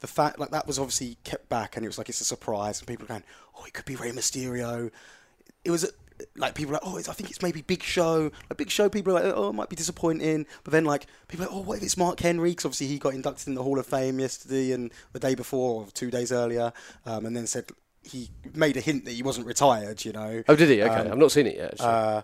the 0.00 0.06
fact 0.06 0.38
like 0.38 0.50
that 0.50 0.66
was 0.66 0.78
obviously 0.78 1.18
kept 1.24 1.48
back, 1.48 1.76
and 1.76 1.84
it 1.84 1.88
was 1.88 1.98
like 1.98 2.08
it's 2.08 2.20
a 2.20 2.24
surprise, 2.24 2.78
and 2.78 2.88
people 2.88 3.04
are 3.04 3.08
going, 3.08 3.24
oh, 3.58 3.64
it 3.64 3.72
could 3.72 3.84
be 3.84 3.96
Rey 3.96 4.10
Mysterio. 4.10 4.90
It 5.64 5.70
was 5.70 5.90
like 6.36 6.54
people 6.54 6.72
are 6.72 6.80
like, 6.82 6.86
oh, 6.86 6.96
it's, 6.96 7.08
I 7.08 7.12
think 7.12 7.30
it's 7.30 7.42
maybe 7.42 7.62
Big 7.62 7.82
Show. 7.82 8.30
Like 8.48 8.56
Big 8.56 8.70
Show, 8.70 8.88
people 8.88 9.16
are 9.16 9.22
like, 9.22 9.32
oh, 9.36 9.50
it 9.50 9.54
might 9.54 9.68
be 9.68 9.76
disappointing. 9.76 10.46
But 10.64 10.72
then 10.72 10.84
like 10.84 11.06
people 11.28 11.44
are 11.44 11.48
like, 11.48 11.56
oh, 11.56 11.60
what 11.62 11.78
if 11.78 11.82
it's 11.82 11.96
Mark 11.96 12.20
Henry? 12.20 12.50
Because 12.50 12.66
obviously 12.66 12.88
he 12.88 12.98
got 12.98 13.14
inducted 13.14 13.48
in 13.48 13.54
the 13.54 13.62
Hall 13.62 13.78
of 13.78 13.86
Fame 13.86 14.18
yesterday 14.20 14.72
and 14.72 14.92
the 15.12 15.18
day 15.18 15.34
before, 15.34 15.82
or 15.82 15.90
two 15.92 16.10
days 16.10 16.32
earlier, 16.32 16.72
um, 17.04 17.26
and 17.26 17.36
then 17.36 17.46
said 17.46 17.66
he 18.02 18.30
made 18.54 18.76
a 18.76 18.80
hint 18.80 19.04
that 19.04 19.12
he 19.12 19.22
wasn't 19.22 19.46
retired. 19.46 20.04
You 20.04 20.12
know. 20.12 20.42
Oh, 20.48 20.56
did 20.56 20.68
he? 20.68 20.82
Okay. 20.82 20.94
Um, 20.94 21.12
I've 21.12 21.18
not 21.18 21.32
seen 21.32 21.46
it 21.46 21.56
yet. 21.56 21.72
Actually. 21.72 21.88
Uh, 21.88 22.22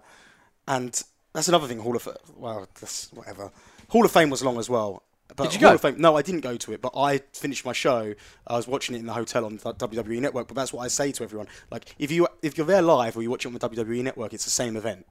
and 0.68 1.02
that's 1.32 1.48
another 1.48 1.66
thing. 1.66 1.78
Hall 1.78 1.96
of 1.96 2.08
well, 2.36 2.68
that's 2.80 3.12
whatever. 3.12 3.50
Hall 3.88 4.04
of 4.04 4.10
Fame 4.10 4.30
was 4.30 4.42
long 4.42 4.58
as 4.58 4.70
well. 4.70 5.02
But 5.36 5.44
Did 5.50 5.54
you 5.54 5.66
Hall 5.66 5.70
go? 5.70 5.74
Of 5.76 5.80
Fame, 5.80 6.00
no, 6.00 6.16
I 6.16 6.22
didn't 6.22 6.40
go 6.42 6.56
to 6.56 6.72
it. 6.72 6.80
But 6.80 6.92
I 6.96 7.18
finished 7.32 7.64
my 7.64 7.72
show. 7.72 8.14
I 8.46 8.56
was 8.56 8.66
watching 8.68 8.94
it 8.94 8.98
in 8.98 9.06
the 9.06 9.12
hotel 9.12 9.44
on 9.44 9.56
the 9.56 9.74
WWE 9.74 10.20
Network. 10.20 10.48
But 10.48 10.56
that's 10.56 10.72
what 10.72 10.82
I 10.82 10.88
say 10.88 11.12
to 11.12 11.24
everyone. 11.24 11.48
Like, 11.70 11.94
if 11.98 12.10
you 12.10 12.28
if 12.42 12.56
you're 12.58 12.66
there 12.66 12.82
live 12.82 13.16
or 13.16 13.22
you 13.22 13.30
watch 13.30 13.44
it 13.44 13.48
on 13.48 13.54
the 13.54 13.60
WWE 13.60 14.02
Network, 14.02 14.32
it's 14.34 14.44
the 14.44 14.50
same 14.50 14.76
event. 14.76 15.06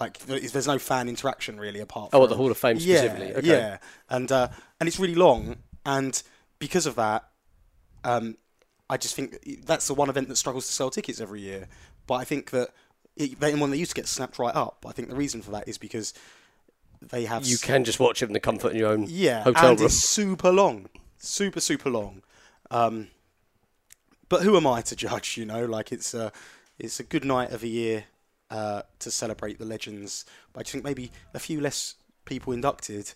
Like, 0.00 0.18
there- 0.20 0.40
there's 0.40 0.66
no 0.66 0.78
fan 0.78 1.08
interaction 1.08 1.58
really 1.60 1.80
apart. 1.80 2.08
Oh, 2.08 2.10
from 2.10 2.20
what, 2.22 2.30
the 2.30 2.36
Hall 2.36 2.50
of 2.50 2.58
Fame 2.58 2.76
yeah, 2.80 2.98
specifically? 2.98 3.34
Okay. 3.36 3.46
Yeah, 3.46 3.78
and 4.10 4.30
uh, 4.32 4.48
and 4.80 4.88
it's 4.88 4.98
really 4.98 5.14
long. 5.14 5.56
And 5.86 6.20
because 6.58 6.86
of 6.86 6.96
that, 6.96 7.28
um, 8.02 8.36
I 8.90 8.96
just 8.96 9.14
think 9.14 9.38
that's 9.64 9.86
the 9.86 9.94
one 9.94 10.08
event 10.08 10.28
that 10.28 10.36
struggles 10.36 10.66
to 10.66 10.72
sell 10.72 10.90
tickets 10.90 11.20
every 11.20 11.40
year. 11.40 11.68
But 12.06 12.14
I 12.14 12.24
think 12.24 12.50
that 12.50 12.70
it, 13.16 13.38
they, 13.40 13.54
when 13.54 13.70
they 13.70 13.76
used 13.76 13.92
to 13.92 13.94
get 13.94 14.08
snapped 14.08 14.38
right 14.38 14.54
up, 14.54 14.84
I 14.86 14.92
think 14.92 15.08
the 15.08 15.14
reason 15.16 15.42
for 15.42 15.52
that 15.52 15.68
is 15.68 15.78
because 15.78 16.12
they 17.10 17.24
have 17.24 17.44
You 17.46 17.58
can 17.58 17.84
just 17.84 18.00
watch 18.00 18.22
it 18.22 18.26
in 18.26 18.32
the 18.32 18.40
comfort 18.40 18.72
of 18.72 18.76
your 18.76 18.90
own 18.90 19.06
yeah, 19.08 19.42
hotel 19.42 19.70
and 19.70 19.80
room. 19.80 19.86
it's 19.86 19.94
super 19.96 20.50
long, 20.52 20.86
super 21.18 21.60
super 21.60 21.90
long. 21.90 22.22
Um, 22.70 23.08
but 24.28 24.42
who 24.42 24.56
am 24.56 24.66
I 24.66 24.80
to 24.82 24.96
judge? 24.96 25.36
You 25.36 25.44
know, 25.46 25.64
like 25.64 25.92
it's 25.92 26.14
a 26.14 26.32
it's 26.78 26.98
a 26.98 27.04
good 27.04 27.24
night 27.24 27.52
of 27.52 27.62
a 27.62 27.68
year 27.68 28.04
uh, 28.50 28.82
to 29.00 29.10
celebrate 29.10 29.58
the 29.58 29.64
legends. 29.64 30.24
But 30.52 30.60
I 30.60 30.62
just 30.64 30.72
think 30.72 30.84
maybe 30.84 31.10
a 31.32 31.38
few 31.38 31.60
less 31.60 31.94
people 32.24 32.52
inducted 32.52 33.12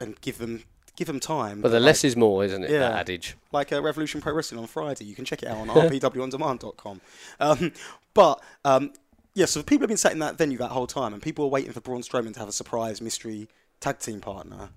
and 0.00 0.20
give 0.20 0.38
them 0.38 0.64
give 0.96 1.06
them 1.06 1.20
time. 1.20 1.60
But 1.60 1.70
the 1.70 1.80
like- 1.80 1.86
less 1.86 2.04
is 2.04 2.16
more, 2.16 2.44
isn't 2.44 2.64
it? 2.64 2.70
Yeah. 2.70 2.80
That 2.80 2.92
adage. 3.00 3.36
like 3.52 3.72
uh, 3.72 3.82
Revolution 3.82 4.20
Pro 4.20 4.32
Wrestling 4.32 4.60
on 4.60 4.66
Friday. 4.66 5.04
You 5.04 5.14
can 5.14 5.24
check 5.24 5.42
it 5.42 5.48
out 5.48 5.56
on 5.58 5.68
rpwondemand.com. 5.90 7.00
Um, 7.40 7.72
but 8.14 8.42
um, 8.64 8.92
yeah, 9.36 9.44
so 9.44 9.62
people 9.62 9.82
have 9.82 9.88
been 9.88 9.98
sat 9.98 10.12
in 10.12 10.18
that 10.20 10.38
venue 10.38 10.56
that 10.58 10.70
whole 10.70 10.86
time, 10.86 11.12
and 11.12 11.20
people 11.20 11.44
were 11.44 11.50
waiting 11.50 11.70
for 11.70 11.80
Braun 11.80 12.00
Strowman 12.00 12.32
to 12.32 12.40
have 12.40 12.48
a 12.48 12.52
surprise 12.52 13.02
mystery 13.02 13.48
tag 13.80 13.98
team 13.98 14.20
partner, 14.20 14.70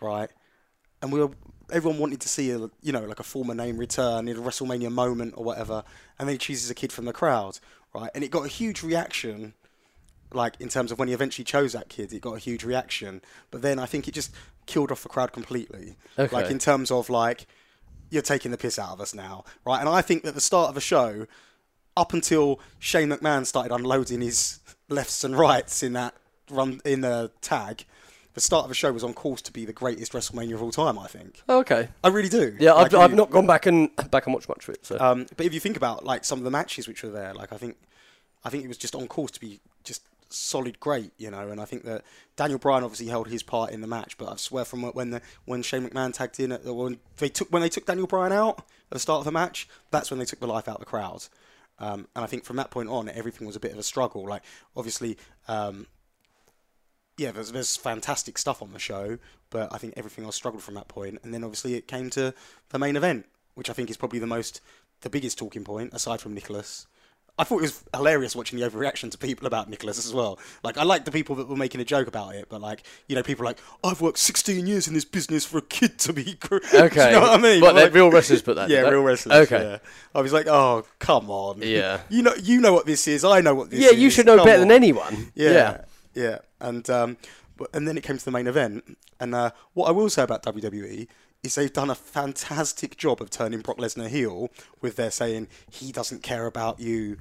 right? 0.00 0.28
And 1.00 1.10
we 1.10 1.20
were 1.20 1.30
everyone 1.72 1.98
wanted 1.98 2.20
to 2.20 2.28
see 2.28 2.50
a 2.50 2.58
you 2.82 2.92
know 2.92 3.04
like 3.04 3.18
a 3.18 3.24
former 3.24 3.54
name 3.54 3.78
return 3.78 4.28
in 4.28 4.36
a 4.36 4.40
WrestleMania 4.40 4.92
moment 4.92 5.32
or 5.38 5.44
whatever, 5.44 5.82
and 6.18 6.28
then 6.28 6.34
he 6.34 6.38
chooses 6.38 6.68
a 6.70 6.74
kid 6.74 6.92
from 6.92 7.06
the 7.06 7.14
crowd, 7.14 7.58
right? 7.94 8.10
And 8.14 8.22
it 8.22 8.30
got 8.30 8.44
a 8.44 8.48
huge 8.48 8.82
reaction 8.82 9.54
like 10.34 10.60
in 10.60 10.68
terms 10.68 10.92
of 10.92 10.98
when 10.98 11.08
he 11.08 11.14
eventually 11.14 11.44
chose 11.44 11.72
that 11.72 11.88
kid, 11.88 12.12
it 12.12 12.20
got 12.20 12.34
a 12.34 12.38
huge 12.38 12.64
reaction. 12.64 13.22
But 13.50 13.62
then 13.62 13.78
I 13.78 13.86
think 13.86 14.06
it 14.08 14.12
just 14.12 14.34
killed 14.66 14.90
off 14.90 15.02
the 15.02 15.08
crowd 15.08 15.32
completely. 15.32 15.96
Okay. 16.18 16.34
Like 16.34 16.50
in 16.50 16.58
terms 16.58 16.90
of 16.90 17.08
like 17.08 17.46
you're 18.10 18.22
taking 18.22 18.50
the 18.50 18.58
piss 18.58 18.78
out 18.78 18.90
of 18.90 19.00
us 19.00 19.14
now, 19.14 19.44
right? 19.64 19.80
And 19.80 19.88
I 19.88 20.02
think 20.02 20.24
that 20.24 20.34
the 20.34 20.40
start 20.40 20.68
of 20.68 20.76
a 20.76 20.80
show, 20.80 21.26
up 21.96 22.12
until 22.12 22.60
Shane 22.78 23.08
McMahon 23.08 23.46
started 23.46 23.72
unloading 23.72 24.20
his 24.20 24.60
lefts 24.88 25.24
and 25.24 25.38
rights 25.38 25.82
in 25.82 25.92
that 25.94 26.14
run 26.50 26.80
in 26.84 27.00
the 27.00 27.30
tag, 27.40 27.84
the 28.34 28.40
start 28.40 28.64
of 28.64 28.68
the 28.68 28.74
show 28.74 28.92
was 28.92 29.04
on 29.04 29.14
course 29.14 29.40
to 29.42 29.52
be 29.52 29.64
the 29.64 29.72
greatest 29.72 30.12
WrestleMania 30.12 30.54
of 30.54 30.62
all 30.62 30.72
time. 30.72 30.98
I 30.98 31.06
think. 31.06 31.42
Oh, 31.48 31.60
okay. 31.60 31.88
I 32.02 32.08
really 32.08 32.28
do. 32.28 32.56
Yeah, 32.58 32.72
Like, 32.72 32.92
I've, 32.92 33.00
I've 33.00 33.14
not 33.14 33.30
gone 33.30 33.46
back 33.46 33.66
and 33.66 33.94
back 34.10 34.26
and 34.26 34.34
watched 34.34 34.48
much 34.48 34.68
of 34.68 34.74
it. 34.74 34.84
So 34.84 34.98
um, 34.98 35.26
but 35.36 35.46
if 35.46 35.54
you 35.54 35.60
think 35.60 35.76
about 35.76 36.04
like 36.04 36.24
some 36.24 36.38
of 36.38 36.44
the 36.44 36.50
matches 36.50 36.88
which 36.88 37.02
were 37.02 37.10
there, 37.10 37.32
like 37.32 37.52
I 37.52 37.56
think, 37.56 37.76
I 38.44 38.50
think 38.50 38.64
it 38.64 38.68
was 38.68 38.76
just 38.78 38.94
on 38.94 39.06
course 39.06 39.30
to 39.32 39.40
be 39.40 39.60
just 39.84 40.02
solid, 40.28 40.80
great, 40.80 41.12
you 41.16 41.30
know. 41.30 41.48
And 41.48 41.60
I 41.60 41.64
think 41.64 41.84
that 41.84 42.02
Daniel 42.36 42.58
Bryan 42.58 42.82
obviously 42.82 43.06
held 43.06 43.28
his 43.28 43.44
part 43.44 43.70
in 43.70 43.80
the 43.80 43.86
match, 43.86 44.18
but 44.18 44.32
I 44.32 44.36
swear 44.36 44.64
from 44.64 44.82
when 44.82 45.10
the 45.10 45.22
when 45.44 45.62
Shane 45.62 45.88
McMahon 45.88 46.12
tagged 46.12 46.40
in 46.40 46.50
at 46.50 46.64
the 46.64 46.74
when 46.74 46.98
they 47.18 47.28
took 47.28 47.48
when 47.52 47.62
they 47.62 47.68
took 47.68 47.86
Daniel 47.86 48.08
Bryan 48.08 48.32
out 48.32 48.58
at 48.58 48.90
the 48.90 48.98
start 48.98 49.20
of 49.20 49.24
the 49.24 49.32
match, 49.32 49.68
that's 49.92 50.10
when 50.10 50.18
they 50.18 50.26
took 50.26 50.40
the 50.40 50.48
life 50.48 50.68
out 50.68 50.76
of 50.76 50.80
the 50.80 50.86
crowd. 50.86 51.26
Um, 51.78 52.08
and 52.14 52.24
I 52.24 52.26
think 52.26 52.44
from 52.44 52.56
that 52.56 52.70
point 52.70 52.88
on, 52.88 53.08
everything 53.08 53.46
was 53.46 53.56
a 53.56 53.60
bit 53.60 53.72
of 53.72 53.78
a 53.78 53.82
struggle. 53.82 54.26
Like 54.26 54.42
obviously. 54.76 55.18
Um, 55.48 55.86
yeah, 57.16 57.30
there's, 57.30 57.52
there's 57.52 57.76
fantastic 57.76 58.38
stuff 58.38 58.60
on 58.60 58.72
the 58.72 58.78
show, 58.78 59.18
but 59.50 59.72
I 59.72 59.78
think 59.78 59.94
everything 59.96 60.24
else 60.24 60.34
struggled 60.34 60.62
from 60.62 60.74
that 60.74 60.88
point. 60.88 61.20
And 61.22 61.32
then 61.32 61.44
obviously 61.44 61.74
it 61.74 61.86
came 61.86 62.10
to 62.10 62.34
the 62.70 62.78
main 62.78 62.96
event, 62.96 63.26
which 63.54 63.70
I 63.70 63.72
think 63.72 63.88
is 63.88 63.96
probably 63.96 64.18
the 64.18 64.26
most, 64.26 64.60
the 65.02 65.10
biggest 65.10 65.38
talking 65.38 65.62
point 65.62 65.94
aside 65.94 66.20
from 66.20 66.34
Nicholas. 66.34 66.86
I 67.36 67.42
thought 67.42 67.58
it 67.58 67.62
was 67.62 67.82
hilarious 67.92 68.36
watching 68.36 68.60
the 68.60 68.70
overreaction 68.70 69.10
to 69.10 69.18
people 69.18 69.46
about 69.48 69.68
Nicholas 69.68 69.98
as 69.98 70.14
well. 70.14 70.38
Like, 70.62 70.78
I 70.78 70.84
like 70.84 71.04
the 71.04 71.10
people 71.10 71.34
that 71.36 71.48
were 71.48 71.56
making 71.56 71.80
a 71.80 71.84
joke 71.84 72.06
about 72.06 72.36
it, 72.36 72.46
but 72.48 72.60
like, 72.60 72.84
you 73.08 73.16
know, 73.16 73.24
people 73.24 73.44
like, 73.44 73.58
I've 73.82 74.00
worked 74.00 74.18
16 74.18 74.66
years 74.68 74.86
in 74.86 74.94
this 74.94 75.04
business 75.04 75.44
for 75.44 75.58
a 75.58 75.62
kid 75.62 75.98
to 76.00 76.12
be. 76.12 76.38
Okay. 76.72 77.06
you 77.06 77.12
know 77.12 77.20
what 77.22 77.38
I 77.40 77.42
mean? 77.42 77.60
But 77.60 77.74
Like- 77.74 77.92
real 77.92 78.10
wrestlers 78.10 78.40
put 78.42 78.54
that. 78.56 78.68
yeah, 78.70 78.80
real 78.82 79.02
wrestlers. 79.02 79.50
Okay. 79.50 79.62
Yeah. 79.62 79.78
I 80.14 80.20
was 80.20 80.32
like, 80.32 80.46
oh, 80.46 80.84
come 81.00 81.28
on. 81.28 81.60
Yeah. 81.62 82.02
You 82.08 82.22
know, 82.22 82.34
you 82.40 82.60
know 82.60 82.72
what 82.72 82.86
this 82.86 83.08
is. 83.08 83.24
I 83.24 83.40
know 83.40 83.54
what 83.54 83.70
this 83.70 83.80
Yeah, 83.80 83.88
is. 83.88 83.92
Yeah, 83.94 83.98
you 83.98 84.10
should 84.10 84.26
know 84.26 84.36
Come 84.36 84.46
better 84.46 84.60
than 84.60 84.70
on. 84.70 84.76
anyone. 84.76 85.32
Yeah, 85.34 85.80
yeah, 86.14 86.38
and 86.60 86.88
um, 86.88 87.16
but 87.56 87.68
and 87.74 87.88
then 87.88 87.96
it 87.98 88.04
came 88.04 88.16
to 88.16 88.24
the 88.24 88.30
main 88.30 88.46
event, 88.46 88.96
and 89.18 89.34
uh, 89.34 89.50
what 89.72 89.88
I 89.88 89.90
will 89.90 90.08
say 90.08 90.22
about 90.22 90.44
WWE 90.44 91.08
is 91.44 91.54
they've 91.54 91.72
done 91.72 91.90
a 91.90 91.94
fantastic 91.94 92.96
job 92.96 93.20
of 93.20 93.30
turning 93.30 93.60
Brock 93.60 93.76
Lesnar 93.76 94.08
heel 94.08 94.50
with 94.80 94.96
their 94.96 95.10
saying 95.10 95.46
he 95.70 95.92
doesn't 95.92 96.22
care 96.22 96.46
about 96.46 96.80
you. 96.80 97.18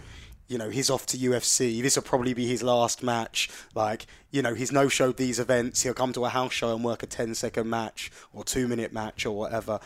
You 0.47 0.57
know, 0.57 0.69
he's 0.69 0.89
off 0.89 1.05
to 1.07 1.17
UFC. 1.17 1.81
This 1.81 1.95
will 1.95 2.03
probably 2.03 2.33
be 2.33 2.47
his 2.47 2.63
last 2.63 3.03
match. 3.03 3.49
Like, 3.75 4.05
you 4.31 4.41
know, 4.41 4.53
he's 4.53 4.71
no 4.71 4.87
showed 4.87 5.17
these 5.17 5.39
events. 5.39 5.83
He'll 5.83 5.93
come 5.93 6.13
to 6.13 6.25
a 6.25 6.29
house 6.29 6.53
show 6.53 6.73
and 6.73 6.83
work 6.83 7.03
a 7.03 7.05
10 7.05 7.35
second 7.35 7.69
match 7.69 8.11
or 8.33 8.43
two 8.43 8.67
minute 8.67 8.93
match 8.93 9.25
or 9.25 9.35
whatever 9.35 9.79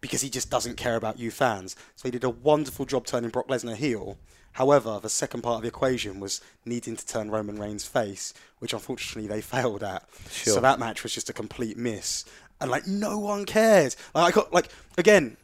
because 0.00 0.20
he 0.20 0.30
just 0.30 0.50
doesn't 0.50 0.76
care 0.76 0.96
about 0.96 1.18
you 1.18 1.30
fans. 1.30 1.76
So 1.94 2.08
he 2.08 2.10
did 2.10 2.24
a 2.24 2.30
wonderful 2.30 2.86
job 2.86 3.06
turning 3.06 3.30
Brock 3.30 3.48
Lesnar 3.48 3.76
heel. 3.76 4.18
However, 4.52 4.98
the 5.02 5.10
second 5.10 5.42
part 5.42 5.56
of 5.56 5.62
the 5.62 5.68
equation 5.68 6.18
was 6.18 6.40
needing 6.64 6.96
to 6.96 7.06
turn 7.06 7.30
Roman 7.30 7.58
Reigns 7.58 7.84
face, 7.84 8.32
which 8.58 8.72
unfortunately 8.72 9.28
they 9.28 9.40
failed 9.42 9.82
at. 9.82 10.08
Sure. 10.30 10.54
So 10.54 10.60
that 10.60 10.78
match 10.78 11.02
was 11.02 11.12
just 11.12 11.28
a 11.28 11.34
complete 11.34 11.76
miss, 11.76 12.24
and 12.60 12.70
like 12.70 12.86
no 12.86 13.18
one 13.18 13.44
cared. 13.44 13.94
Like 14.14 14.32
I 14.32 14.34
got 14.34 14.52
like 14.52 14.68
again, 14.98 15.36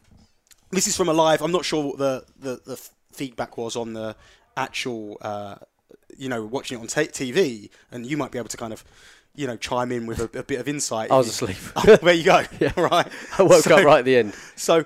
this 0.70 0.86
is 0.86 0.96
from 0.96 1.08
a 1.08 1.12
live. 1.12 1.42
I'm 1.42 1.52
not 1.52 1.64
sure 1.64 1.84
what 1.84 1.98
the 1.98 2.24
the, 2.38 2.60
the 2.64 2.90
feedback 3.12 3.56
was 3.56 3.76
on 3.76 3.92
the 3.92 4.16
actual, 4.56 5.18
uh, 5.20 5.56
you 6.16 6.28
know, 6.28 6.44
watching 6.44 6.78
it 6.78 6.80
on 6.80 6.86
ta 6.86 7.02
TV, 7.02 7.70
and 7.90 8.06
you 8.06 8.16
might 8.16 8.30
be 8.30 8.38
able 8.38 8.48
to 8.48 8.56
kind 8.56 8.72
of. 8.72 8.84
You 9.34 9.46
know, 9.46 9.56
chime 9.56 9.90
in 9.92 10.04
with 10.06 10.18
a, 10.18 10.40
a 10.40 10.42
bit 10.42 10.60
of 10.60 10.68
insight. 10.68 11.10
I 11.10 11.16
was 11.16 11.26
asleep. 11.26 11.56
Oh, 11.76 11.96
there 11.96 12.12
you 12.12 12.22
go. 12.22 12.44
right. 12.76 13.08
I 13.38 13.42
woke 13.42 13.62
So- 13.64 13.76
up 13.78 13.82
right 13.86 14.00
at 14.00 14.04
the 14.04 14.16
end. 14.18 14.34
so 14.56 14.84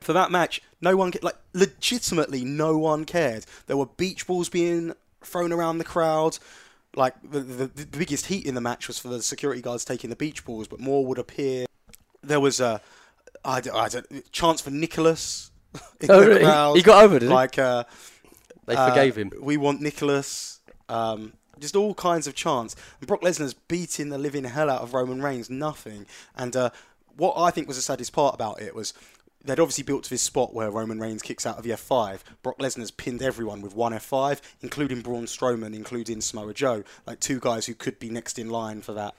for 0.00 0.14
that 0.14 0.30
match, 0.30 0.62
no 0.80 0.96
one 0.96 1.12
like 1.20 1.36
legitimately 1.52 2.46
no 2.46 2.78
one 2.78 3.04
cared. 3.04 3.44
There 3.66 3.76
were 3.76 3.84
beach 3.84 4.26
balls 4.26 4.48
being 4.48 4.94
thrown 5.22 5.52
around 5.52 5.76
the 5.76 5.84
crowd. 5.84 6.38
Like 6.96 7.14
the, 7.22 7.40
the, 7.40 7.66
the 7.66 7.86
biggest 7.86 8.26
heat 8.26 8.46
in 8.46 8.54
the 8.54 8.60
match 8.60 8.88
was 8.88 8.98
for 8.98 9.08
the 9.08 9.22
security 9.22 9.60
guards 9.60 9.84
taking 9.84 10.10
the 10.10 10.16
beach 10.16 10.44
balls, 10.44 10.66
but 10.66 10.80
more 10.80 11.04
would 11.06 11.18
appear. 11.18 11.66
There 12.22 12.40
was 12.40 12.58
a 12.58 12.80
I 13.44 13.60
don't, 13.60 13.76
I 13.76 13.88
don't, 13.88 14.32
chance 14.32 14.60
for 14.60 14.70
Nicholas. 14.70 15.50
Oh, 16.08 16.26
really? 16.26 16.40
crowd. 16.40 16.76
He 16.76 16.82
got 16.82 17.04
over, 17.04 17.18
did 17.18 17.28
he? 17.28 17.34
Like 17.34 17.58
uh, 17.58 17.84
They 18.64 18.74
uh, 18.74 18.88
forgave 18.88 19.16
him. 19.16 19.30
We 19.40 19.58
want 19.58 19.82
Nicholas. 19.82 20.60
Um, 20.88 21.34
just 21.58 21.76
all 21.76 21.94
kinds 21.94 22.26
of 22.26 22.34
chants. 22.34 22.76
And 22.98 23.06
Brock 23.06 23.20
Lesnar's 23.20 23.54
beating 23.54 24.08
the 24.08 24.18
living 24.18 24.44
hell 24.44 24.70
out 24.70 24.80
of 24.82 24.94
Roman 24.94 25.22
Reigns. 25.22 25.50
Nothing. 25.50 26.06
And 26.34 26.56
uh, 26.56 26.70
what 27.16 27.34
I 27.36 27.50
think 27.50 27.68
was 27.68 27.76
the 27.76 27.82
saddest 27.82 28.12
part 28.12 28.34
about 28.34 28.60
it 28.60 28.74
was 28.74 28.94
they'd 29.46 29.60
obviously 29.60 29.84
built 29.84 30.04
to 30.04 30.10
this 30.10 30.22
spot 30.22 30.54
where 30.54 30.70
Roman 30.70 31.00
Reigns 31.00 31.22
kicks 31.22 31.46
out 31.46 31.58
of 31.58 31.64
the 31.64 31.70
F5. 31.70 32.20
Brock 32.42 32.58
Lesnar's 32.58 32.90
pinned 32.90 33.22
everyone 33.22 33.62
with 33.62 33.74
one 33.74 33.92
F5, 33.92 34.40
including 34.60 35.00
Braun 35.00 35.24
Strowman, 35.24 35.74
including 35.74 36.20
Samoa 36.20 36.54
Joe, 36.54 36.84
like 37.06 37.20
two 37.20 37.40
guys 37.40 37.66
who 37.66 37.74
could 37.74 37.98
be 37.98 38.10
next 38.10 38.38
in 38.38 38.50
line 38.50 38.82
for 38.82 38.92
that, 38.92 39.14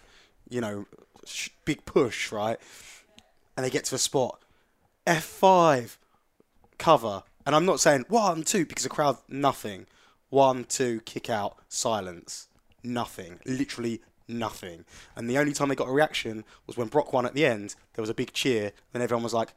you 0.49 0.61
know, 0.61 0.86
sh- 1.25 1.49
big 1.65 1.86
push, 1.86 2.32
right? 2.32 2.57
And 3.55 3.65
they 3.65 3.69
get 3.69 3.86
to 3.86 3.91
the 3.91 3.97
spot. 3.97 4.39
F5 5.05 5.97
cover. 6.78 7.23
And 7.45 7.55
I'm 7.55 7.65
not 7.65 7.80
saying 7.80 8.05
one, 8.09 8.43
two, 8.43 8.65
because 8.65 8.84
the 8.84 8.89
crowd, 8.89 9.17
nothing. 9.30 9.88
One, 10.30 10.65
two, 10.65 10.99
kick 11.01 11.30
out, 11.30 11.57
silence. 11.69 12.47
Nothing. 12.84 13.39
Literally 13.45 14.01
nothing. 14.28 14.86
And 15.15 15.30
the 15.30 15.38
only 15.38 15.53
time 15.53 15.69
they 15.69 15.75
got 15.75 15.88
a 15.88 15.93
reaction 15.93 16.43
was 16.65 16.78
when 16.78 16.88
Brock 16.88 17.13
won 17.13 17.25
at 17.25 17.34
the 17.34 17.45
end. 17.45 17.75
There 17.93 18.03
was 18.03 18.09
a 18.09 18.13
big 18.13 18.34
cheer. 18.34 18.73
Then 18.91 19.01
everyone 19.01 19.23
was 19.23 19.34
like, 19.34 19.53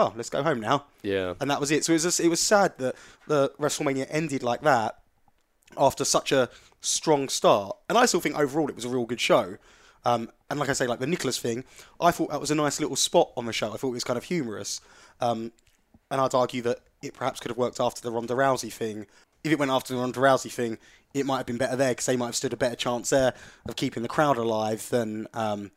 oh, 0.00 0.12
let's 0.16 0.30
go 0.30 0.42
home 0.42 0.60
now. 0.60 0.84
Yeah. 1.02 1.34
And 1.40 1.50
that 1.50 1.60
was 1.60 1.70
it. 1.70 1.84
So 1.84 1.92
it 1.92 1.96
was, 1.96 2.02
just, 2.04 2.20
it 2.20 2.28
was 2.28 2.40
sad 2.40 2.76
that 2.78 2.94
the 3.26 3.52
WrestleMania 3.60 4.06
ended 4.08 4.42
like 4.42 4.62
that 4.62 4.98
after 5.76 6.04
such 6.04 6.32
a 6.32 6.48
strong 6.80 7.28
start. 7.28 7.76
And 7.88 7.98
I 7.98 8.06
still 8.06 8.20
think 8.20 8.38
overall 8.38 8.68
it 8.68 8.76
was 8.76 8.84
a 8.84 8.88
real 8.88 9.04
good 9.04 9.20
show. 9.20 9.56
Um, 10.04 10.30
and 10.48 10.58
like 10.58 10.68
I 10.68 10.72
say, 10.72 10.86
like 10.86 10.98
the 10.98 11.06
Nicholas 11.06 11.38
thing, 11.38 11.64
I 12.00 12.10
thought 12.10 12.30
that 12.30 12.40
was 12.40 12.50
a 12.50 12.54
nice 12.54 12.80
little 12.80 12.96
spot 12.96 13.30
on 13.36 13.46
the 13.46 13.52
show. 13.52 13.72
I 13.72 13.76
thought 13.76 13.88
it 13.88 13.94
was 13.94 14.04
kind 14.04 14.16
of 14.16 14.24
humorous. 14.24 14.80
Um, 15.20 15.52
and 16.10 16.20
I'd 16.20 16.34
argue 16.34 16.62
that 16.62 16.78
it 17.02 17.14
perhaps 17.14 17.40
could 17.40 17.50
have 17.50 17.58
worked 17.58 17.80
after 17.80 18.00
the 18.00 18.10
Ronda 18.10 18.34
Rousey 18.34 18.72
thing. 18.72 19.06
If 19.44 19.52
it 19.52 19.58
went 19.58 19.70
after 19.70 19.94
the 19.94 20.00
Ronda 20.00 20.20
Rousey 20.20 20.50
thing, 20.50 20.78
it 21.14 21.26
might 21.26 21.38
have 21.38 21.46
been 21.46 21.58
better 21.58 21.76
there 21.76 21.90
because 21.90 22.06
they 22.06 22.16
might 22.16 22.26
have 22.26 22.36
stood 22.36 22.52
a 22.52 22.56
better 22.56 22.76
chance 22.76 23.10
there 23.10 23.34
of 23.68 23.76
keeping 23.76 24.02
the 24.02 24.08
crowd 24.08 24.36
alive 24.36 24.88
than 24.90 25.26
um, 25.34 25.70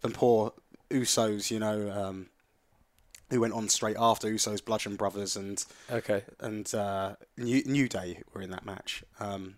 than 0.00 0.12
poor 0.12 0.52
Usos, 0.90 1.50
you 1.50 1.58
know, 1.58 1.90
um, 1.90 2.28
who 3.30 3.40
went 3.40 3.52
on 3.54 3.68
straight 3.68 3.96
after 3.98 4.28
Usos, 4.28 4.64
Bludgeon 4.64 4.96
Brothers, 4.96 5.36
and 5.36 5.64
Okay. 5.90 6.22
and 6.40 6.72
uh, 6.74 7.16
New, 7.36 7.62
New 7.64 7.88
Day 7.88 8.22
were 8.32 8.40
in 8.42 8.50
that 8.50 8.64
match. 8.64 9.02
Um, 9.20 9.54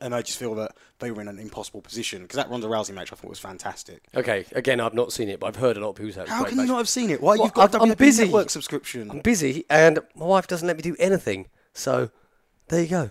and 0.00 0.14
I 0.14 0.22
just 0.22 0.38
feel 0.38 0.54
that 0.54 0.76
they 1.00 1.10
were 1.10 1.20
in 1.20 1.26
an 1.26 1.40
impossible 1.40 1.80
position 1.80 2.22
because 2.22 2.36
that 2.36 2.48
Ronda 2.48 2.68
Rousey 2.68 2.94
match 2.94 3.12
I 3.12 3.16
thought 3.16 3.28
was 3.28 3.40
fantastic. 3.40 4.04
Okay. 4.14 4.44
Again, 4.52 4.78
I've 4.80 4.94
not 4.94 5.12
seen 5.12 5.28
it, 5.28 5.40
but 5.40 5.48
I've 5.48 5.56
heard 5.56 5.76
a 5.76 5.80
lot 5.80 5.90
of 5.90 5.96
people 5.96 6.12
say. 6.12 6.20
it 6.20 6.24
was 6.24 6.30
a 6.30 6.34
How 6.34 6.44
can 6.44 6.52
you 6.52 6.58
match. 6.62 6.68
not 6.68 6.76
have 6.78 6.88
seen 6.88 7.10
it? 7.10 7.20
Why 7.20 7.34
Well, 7.34 7.46
you've 7.46 7.54
got 7.54 7.74
I'm- 7.74 7.90
a 7.90 7.94
WWE 7.94 7.98
busy. 7.98 8.24
network 8.26 8.50
subscription? 8.50 9.10
I'm 9.10 9.18
busy, 9.18 9.64
and 9.68 9.98
my 10.14 10.26
wife 10.26 10.46
doesn't 10.46 10.66
let 10.66 10.76
me 10.76 10.82
do 10.82 10.94
anything. 11.00 11.48
So 11.74 12.10
there 12.68 12.82
you 12.82 12.88
go. 12.88 13.10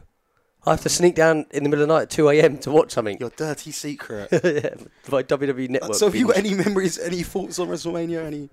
I 0.65 0.71
have 0.71 0.81
to 0.81 0.89
sneak 0.89 1.15
down 1.15 1.47
in 1.51 1.63
the 1.63 1.69
middle 1.69 1.83
of 1.83 1.89
the 1.89 1.93
night 1.95 2.01
at 2.03 2.09
2 2.11 2.29
a.m. 2.29 2.57
to 2.59 2.71
watch 2.71 2.91
something. 2.91 3.17
Your 3.19 3.29
dirty 3.31 3.71
secret. 3.71 4.29
yeah, 4.31 4.75
my 5.11 5.23
WWE 5.23 5.69
Network. 5.69 5.95
so 5.95 6.05
have 6.05 6.15
you 6.15 6.27
got 6.27 6.37
any 6.37 6.53
memories, 6.53 6.97
any 6.97 7.23
thoughts 7.23 7.59
on 7.59 7.67
WrestleMania? 7.69 8.23
Any? 8.25 8.49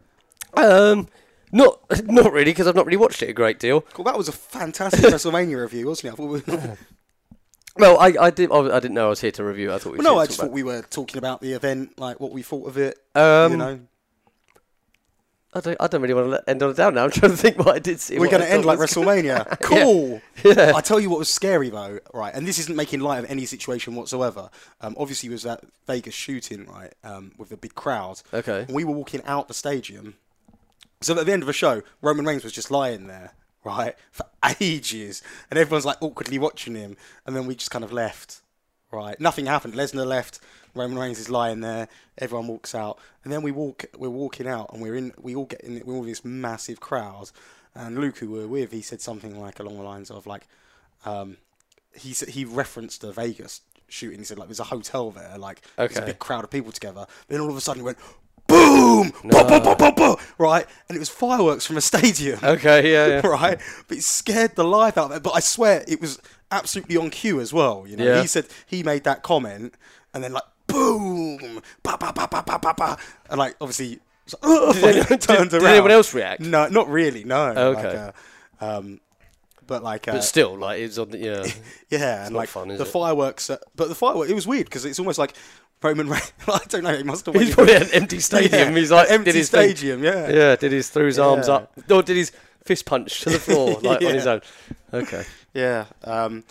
Um, 0.57 1.09
not 1.53 1.81
not 2.07 2.33
really 2.33 2.51
because 2.53 2.67
I've 2.67 2.75
not 2.75 2.87
really 2.87 2.97
watched 2.97 3.23
it 3.23 3.29
a 3.31 3.33
great 3.33 3.59
deal. 3.59 3.81
Cool, 3.83 4.05
that 4.05 4.17
was 4.17 4.29
a 4.29 4.33
fantastic 4.33 5.01
WrestleMania 5.13 5.61
review, 5.61 5.87
wasn't 5.87 6.09
it? 6.11 6.13
I 6.13 6.17
thought 6.17 6.47
we 6.49 6.57
were, 6.57 6.77
Well, 7.79 7.99
I 8.01 8.15
I 8.21 8.31
did 8.31 8.51
I 8.51 8.81
didn't 8.81 8.95
know 8.95 9.07
I 9.07 9.11
was 9.11 9.21
here 9.21 9.31
to 9.33 9.45
review. 9.45 9.71
it. 9.71 9.75
I 9.75 9.79
thought 9.79 9.93
we. 9.93 9.99
well, 9.99 10.15
no, 10.15 10.19
I 10.21 10.27
just 10.27 10.39
about- 10.39 10.47
thought 10.49 10.55
we 10.55 10.63
were 10.63 10.83
talking 10.83 11.19
about 11.19 11.41
the 11.41 11.53
event, 11.53 11.99
like 11.99 12.21
what 12.21 12.33
we 12.33 12.43
thought 12.43 12.67
of 12.69 12.79
it. 12.79 12.99
Um, 13.15 13.53
you 13.53 13.59
know, 13.59 13.81
I 15.55 15.61
don't, 15.61 15.77
I 15.81 15.87
don't 15.87 16.03
really 16.03 16.13
want 16.15 16.31
to 16.33 16.51
end 16.51 16.63
on 16.63 16.71
a 16.71 16.75
down 16.75 16.95
now. 16.95 17.05
I'm 17.05 17.11
trying 17.11 17.31
to 17.31 17.37
think 17.37 17.59
what 17.59 17.75
I 17.75 17.79
did 17.79 17.99
see. 17.99 18.19
we're 18.19 18.29
going 18.29 18.43
to 18.43 18.51
end 18.51 18.67
like 18.67 18.79
WrestleMania. 18.79 19.59
Cool. 19.63 20.21
Yeah. 20.45 20.73
I 20.75 20.83
tell 20.83 21.01
you 21.01 21.09
what 21.09 21.19
was 21.19 21.31
scary 21.31 21.71
though, 21.71 21.99
right? 22.13 22.35
And 22.35 22.47
this 22.47 22.59
isn't 22.59 22.77
making 22.77 23.01
light 23.01 23.25
of 23.25 23.31
any 23.31 23.47
situation 23.47 23.95
whatsoever. 23.95 24.51
Um, 24.83 24.95
obviously, 24.99 25.31
it 25.31 25.33
was 25.33 25.45
that 25.45 25.65
Vegas 25.87 26.13
shooting, 26.15 26.67
right, 26.67 26.93
um, 27.05 27.33
with 27.39 27.49
the 27.49 27.57
big 27.57 27.75
crowd. 27.75 28.21
Okay. 28.35 28.67
We 28.69 28.85
were 28.85 28.93
walking 28.93 29.23
out 29.25 29.49
the 29.49 29.55
stadium. 29.55 30.17
So 31.01 31.19
at 31.19 31.27
the 31.27 31.33
end 31.33 31.43
of 31.43 31.47
the 31.47 31.53
show, 31.53 31.83
Roman 32.01 32.25
Reigns 32.25 32.45
was 32.45 32.53
just 32.53 32.71
lying 32.71 33.07
there, 33.07 33.33
right, 33.65 33.95
for 34.11 34.27
ages, 34.61 35.23
and 35.51 35.59
everyone's 35.59 35.85
like 35.85 36.01
awkwardly 36.01 36.39
watching 36.39 36.75
him. 36.75 36.97
And 37.27 37.37
then 37.37 37.47
we 37.47 37.55
just 37.55 37.71
kind 37.71 37.85
of 37.85 37.93
left, 37.93 38.41
right? 38.91 39.19
Nothing 39.21 39.47
happened. 39.47 39.75
Lesnar 39.75 40.07
left. 40.07 40.41
Roman 40.75 40.99
Reigns 40.99 41.19
is 41.19 41.31
lying 41.31 41.61
there. 41.61 41.89
Everyone 42.19 42.49
walks 42.49 42.75
out, 42.75 42.99
and 43.25 43.33
then 43.33 43.43
we 43.43 43.51
walk. 43.51 43.85
We're 43.97 44.11
walking 44.11 44.47
out, 44.47 44.71
and 44.73 44.83
we're 44.83 44.95
in. 44.95 45.13
We 45.21 45.35
all 45.35 45.47
get 45.47 45.61
in. 45.61 45.83
We're 45.85 45.95
all 45.95 46.03
this 46.03 46.25
massive 46.25 46.81
crowd. 46.81 47.31
And 47.75 47.99
Luke, 47.99 48.19
who 48.19 48.31
we're 48.31 48.47
with, 48.47 48.73
he 48.73 48.81
said 48.81 49.03
something 49.03 49.39
like 49.39 49.61
along 49.61 49.77
the 49.77 49.83
lines 49.83 50.11
of 50.11 50.27
like, 50.27 50.47
um, 51.05 51.37
he 51.95 52.11
he 52.11 52.45
referenced 52.45 53.03
the 53.03 53.13
Vegas 53.13 53.61
shooting. 53.89 54.19
He 54.19 54.25
said 54.25 54.39
like 54.39 54.49
there's 54.49 54.61
a 54.61 54.65
hotel 54.65 55.11
there, 55.11 55.37
like 55.39 55.63
okay. 55.79 55.93
there's 55.93 56.03
a 56.03 56.07
big 56.07 56.19
crowd 56.19 56.45
of 56.45 56.51
people 56.51 56.73
together. 56.73 57.07
Then 57.29 57.41
all 57.41 57.51
of 57.51 57.57
a 57.57 57.61
sudden 57.61 57.83
it 57.83 57.85
went 57.85 57.99
boom, 58.47 59.13
pop, 59.31 59.49
pop, 59.49 59.63
pop, 59.65 59.79
pop, 59.79 59.97
pop, 59.97 60.21
right, 60.39 60.67
and 60.89 60.97
it 60.97 60.99
was 60.99 61.09
fireworks 61.09 61.67
from 61.67 61.77
a 61.77 61.81
stadium. 61.81 62.39
Okay. 62.43 62.93
Yeah. 62.93 63.07
yeah. 63.07 63.27
Right, 63.27 63.59
but 63.89 63.99
it 63.99 64.03
scared 64.03 64.55
the 64.57 64.65
life 64.65 64.97
out 64.99 65.11
of 65.11 65.17
it. 65.17 65.23
But 65.23 65.35
I 65.35 65.41
swear 65.41 65.85
it 65.89 66.01
was 66.01 66.21
absolutely 66.51 66.97
on 66.97 67.11
cue 67.11 67.41
as 67.41 67.53
well. 67.53 67.85
You 67.87 67.97
know, 67.97 68.05
Yeah. 68.05 68.21
he 68.21 68.27
said 68.27 68.47
he 68.67 68.83
made 68.83 69.05
that 69.05 69.23
comment, 69.23 69.75
and 70.15 70.23
then 70.23 70.33
like 70.33 70.45
boom, 70.67 71.63
pa 71.83 72.97
and 73.31 73.39
like 73.39 73.57
obviously 73.61 74.01
like, 74.33 74.41
"Ugh," 74.43 74.75
Did 74.75 74.85
anyone- 74.85 75.07
turned 75.19 75.51
did- 75.51 75.59
did 75.61 75.65
anyone 75.69 75.91
else 75.91 76.15
react? 76.15 76.41
No, 76.43 76.69
not 76.69 76.89
really. 76.89 77.25
No. 77.25 77.49
Okay. 77.49 77.83
Like, 78.07 78.15
uh, 78.61 78.79
um, 78.79 79.01
but 79.67 79.83
like, 79.83 80.07
uh, 80.07 80.13
But 80.13 80.25
still, 80.25 80.57
like 80.57 80.81
it's 80.81 80.97
on. 80.99 81.11
The, 81.11 81.19
yeah. 81.19 81.47
yeah, 81.91 82.27
and 82.27 82.35
like 82.35 82.49
fun, 82.49 82.71
is 82.71 82.79
the 82.79 82.85
it? 82.85 82.89
fireworks. 82.89 83.51
Uh, 83.51 83.57
but 83.75 83.89
the 83.89 83.95
fireworks, 83.97 84.31
it 84.31 84.35
was 84.35 84.47
weird 84.47 84.67
because 84.67 84.85
it's 84.85 84.99
almost 85.01 85.19
like 85.19 85.35
Roman 85.83 86.09
Reigns. 86.09 86.33
I 86.49 86.59
don't 86.69 86.83
know. 86.85 86.97
He 86.97 87.03
must 87.03 87.27
have. 87.27 87.35
He's 87.35 87.55
probably 87.55 87.75
at 87.75 87.83
an 87.83 87.89
empty 87.93 88.21
stadium. 88.21 88.73
Yeah, 88.75 88.79
He's 88.79 88.91
like 88.91 89.11
empty 89.11 89.33
did 89.33 89.39
his 89.39 89.51
thing. 89.51 89.71
stadium. 89.77 90.03
Yeah. 90.03 90.29
Yeah. 90.29 90.57
Did 90.57 90.73
his 90.73 90.89
threw 90.91 91.07
his 91.07 91.19
arms 91.19 91.49
up? 91.49 91.73
Or 91.91 92.03
did 92.03 92.17
his 92.17 92.33
fist 92.65 92.85
punch 92.87 93.21
to 93.21 93.31
the 93.31 93.39
floor 93.39 93.79
like 93.83 94.03
on 94.03 94.15
his 94.15 94.27
own? 94.27 94.41
Okay. 94.93 95.25
Yeah. 95.55 95.87
Um, 96.05 96.45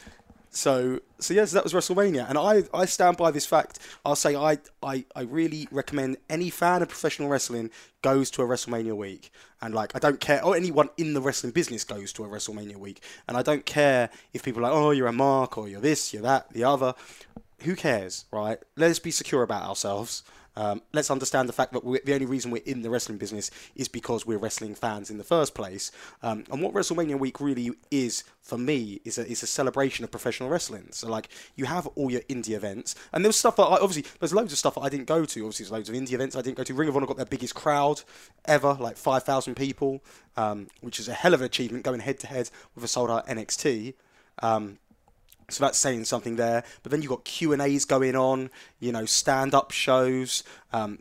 so 0.50 1.02
so 1.20 1.34
yes, 1.34 1.52
that 1.52 1.64
was 1.64 1.74
WrestleMania, 1.74 2.30
and 2.30 2.38
I, 2.38 2.64
I 2.74 2.86
stand 2.86 3.18
by 3.18 3.32
this 3.32 3.46
fact. 3.46 3.80
I'll 4.06 4.16
say 4.16 4.36
I, 4.36 4.58
I 4.82 5.04
I 5.16 5.24
really 5.24 5.68
recommend 5.70 6.18
any 6.30 6.50
fan 6.50 6.82
of 6.82 6.88
professional 6.88 7.28
wrestling 7.28 7.72
goes 8.02 8.32
to 8.32 8.42
a 8.42 8.46
WrestleMania 8.46 8.96
week, 8.96 9.32
and 9.62 9.74
like 9.74 9.94
I 9.96 10.00
don't 10.00 10.20
care, 10.22 10.44
or 10.46 10.56
anyone 10.56 10.90
in 10.98 11.14
the 11.14 11.22
wrestling 11.22 11.52
business 11.52 11.84
goes 11.84 12.14
to 12.14 12.24
a 12.24 12.28
WrestleMania 12.28 12.78
week, 12.78 13.02
and 13.28 13.36
I 13.36 13.42
don't 13.42 13.66
care 13.66 14.10
if 14.34 14.44
people 14.44 14.62
are 14.66 14.70
like, 14.70 14.74
oh, 14.74 14.92
you're 14.92 15.08
a 15.08 15.12
mark, 15.14 15.58
or 15.58 15.68
you're 15.68 15.82
this, 15.82 16.14
you're 16.14 16.24
that, 16.24 16.50
the 16.54 16.64
other. 16.64 16.94
Who 17.66 17.76
cares, 17.76 18.26
right? 18.32 18.60
Let's 18.78 19.00
be 19.00 19.12
secure 19.12 19.44
about 19.44 19.64
ourselves. 19.64 20.24
Um, 20.58 20.82
let's 20.94 21.12
understand 21.12 21.50
the 21.50 21.54
fact 21.54 21.74
that 21.74 21.84
the 21.84 22.14
only 22.14 22.26
reason 22.26 22.50
we're 22.50 22.64
in 22.66 22.82
the 22.82 22.90
wrestling 22.90 23.18
business 23.18 23.52
is 23.76 23.88
because 23.88 24.26
we're 24.26 24.38
wrestling 24.38 24.74
fans 24.74 25.10
in 25.10 25.18
the 25.18 25.24
first 25.24 25.54
place. 25.54 25.92
Um, 26.24 26.46
and 26.50 26.62
what 26.62 26.74
WrestleMania 26.74 27.20
week 27.20 27.42
really 27.42 27.72
is 27.92 28.24
for 28.42 28.58
me 28.58 29.02
is 29.04 29.18
a, 29.18 29.30
is 29.30 29.44
a 29.44 29.48
celebration 29.48 30.06
of 30.06 30.12
professional 30.12 30.50
wrestling. 30.50 30.88
So 30.92 31.10
like 31.10 31.30
you 31.56 31.66
have 31.66 31.88
all 31.88 32.10
your 32.10 32.22
indie 32.22 32.52
events, 32.52 32.96
and 33.12 33.26
there's 33.26 33.36
stuff 33.36 33.58
that 33.58 33.64
I, 33.64 33.78
obviously 33.78 34.06
there's 34.20 34.34
loads 34.34 34.54
of 34.54 34.60
stuff 34.60 34.76
that 34.76 34.82
I 34.82 34.90
didn't 34.90 35.08
go 35.08 35.26
to. 35.26 35.40
Obviously, 35.42 35.64
there's 35.64 35.72
loads 35.72 35.90
of 35.90 35.96
indie 35.96 36.14
events 36.14 36.36
I 36.36 36.42
didn't 36.42 36.58
go 36.58 36.64
to. 36.64 36.74
Ring 36.74 36.88
of 36.88 36.96
Honor 36.96 37.08
got 37.08 37.18
their 37.18 37.26
biggest 37.26 37.56
crowd 37.56 38.02
ever, 38.46 38.78
like 38.80 38.96
five 38.96 39.24
thousand 39.24 39.56
people, 39.56 40.04
um, 40.38 40.68
which 40.82 41.00
is 41.00 41.10
a 41.10 41.14
hell 41.14 41.34
of 41.34 41.42
an 41.42 41.46
achievement 41.46 41.84
going 41.84 42.00
head 42.00 42.20
to 42.20 42.28
head 42.28 42.50
with 42.76 42.84
a 42.84 42.88
sold 42.88 43.12
out 43.12 43.28
NXT. 43.28 43.96
Um, 44.42 44.80
so 45.50 45.64
that's 45.64 45.78
saying 45.78 46.06
something 46.06 46.36
there. 46.36 46.64
But 46.84 46.92
then 46.92 47.02
you've 47.02 47.10
got 47.10 47.24
Q 47.26 47.54
and 47.54 47.62
A's 47.62 47.86
going 47.86 48.16
on, 48.16 48.50
you 48.80 48.92
know, 48.92 49.06
stand 49.06 49.54
up 49.54 49.72
shows, 49.72 50.44
um, 50.74 51.00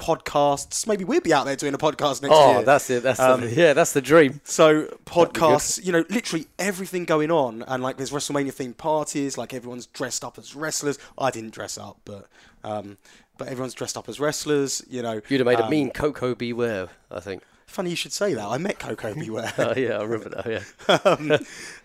podcasts. 0.00 0.86
Maybe 0.86 1.04
we'll 1.04 1.20
be 1.20 1.32
out 1.32 1.44
there 1.44 1.56
doing 1.56 1.74
a 1.74 1.78
podcast 1.78 2.22
next 2.22 2.34
Oh, 2.34 2.50
year. 2.50 2.58
Oh, 2.60 2.62
that's 2.62 2.88
it. 2.90 3.02
That's 3.02 3.20
Um, 3.20 3.42
the, 3.42 3.54
yeah, 3.54 3.72
that's 3.74 3.92
the 3.92 4.00
dream. 4.00 4.40
So 4.44 4.84
podcasts, 5.04 5.84
you 5.84 5.92
know, 5.92 6.04
literally 6.08 6.46
everything 6.58 7.04
going 7.04 7.30
on, 7.30 7.62
and 7.68 7.82
like 7.82 7.96
there's 7.96 8.10
WrestleMania 8.10 8.54
themed 8.54 8.76
parties. 8.78 9.36
Like 9.36 9.52
everyone's 9.54 9.86
dressed 9.86 10.24
up 10.24 10.38
as 10.38 10.54
wrestlers. 10.56 10.98
I 11.18 11.30
didn't 11.30 11.50
dress 11.52 11.76
up, 11.78 11.98
but 12.04 12.26
um, 12.64 12.96
but 13.38 13.48
everyone's 13.48 13.74
dressed 13.74 13.96
up 13.96 14.08
as 14.08 14.18
wrestlers. 14.18 14.82
You 14.88 15.02
know, 15.02 15.20
You'd 15.28 15.40
have 15.40 15.46
made 15.46 15.58
a 15.60 15.64
um, 15.64 15.70
mean 15.70 15.90
Koko 15.90 16.34
B. 16.34 16.52
Ware, 16.52 16.88
I 17.10 17.20
think. 17.20 17.42
Funny 17.70 17.90
you 17.90 17.96
should 17.96 18.12
say 18.12 18.34
that. 18.34 18.46
I 18.46 18.58
met 18.58 18.78
Koko 18.78 19.14
B. 19.14 19.30
Ware. 19.30 19.52
Oh 19.58 19.74
yeah, 19.76 19.98
I 19.98 20.02
remember 20.02 20.28
that. 20.30 20.64
Yeah. 20.88 20.98
um, 21.04 21.32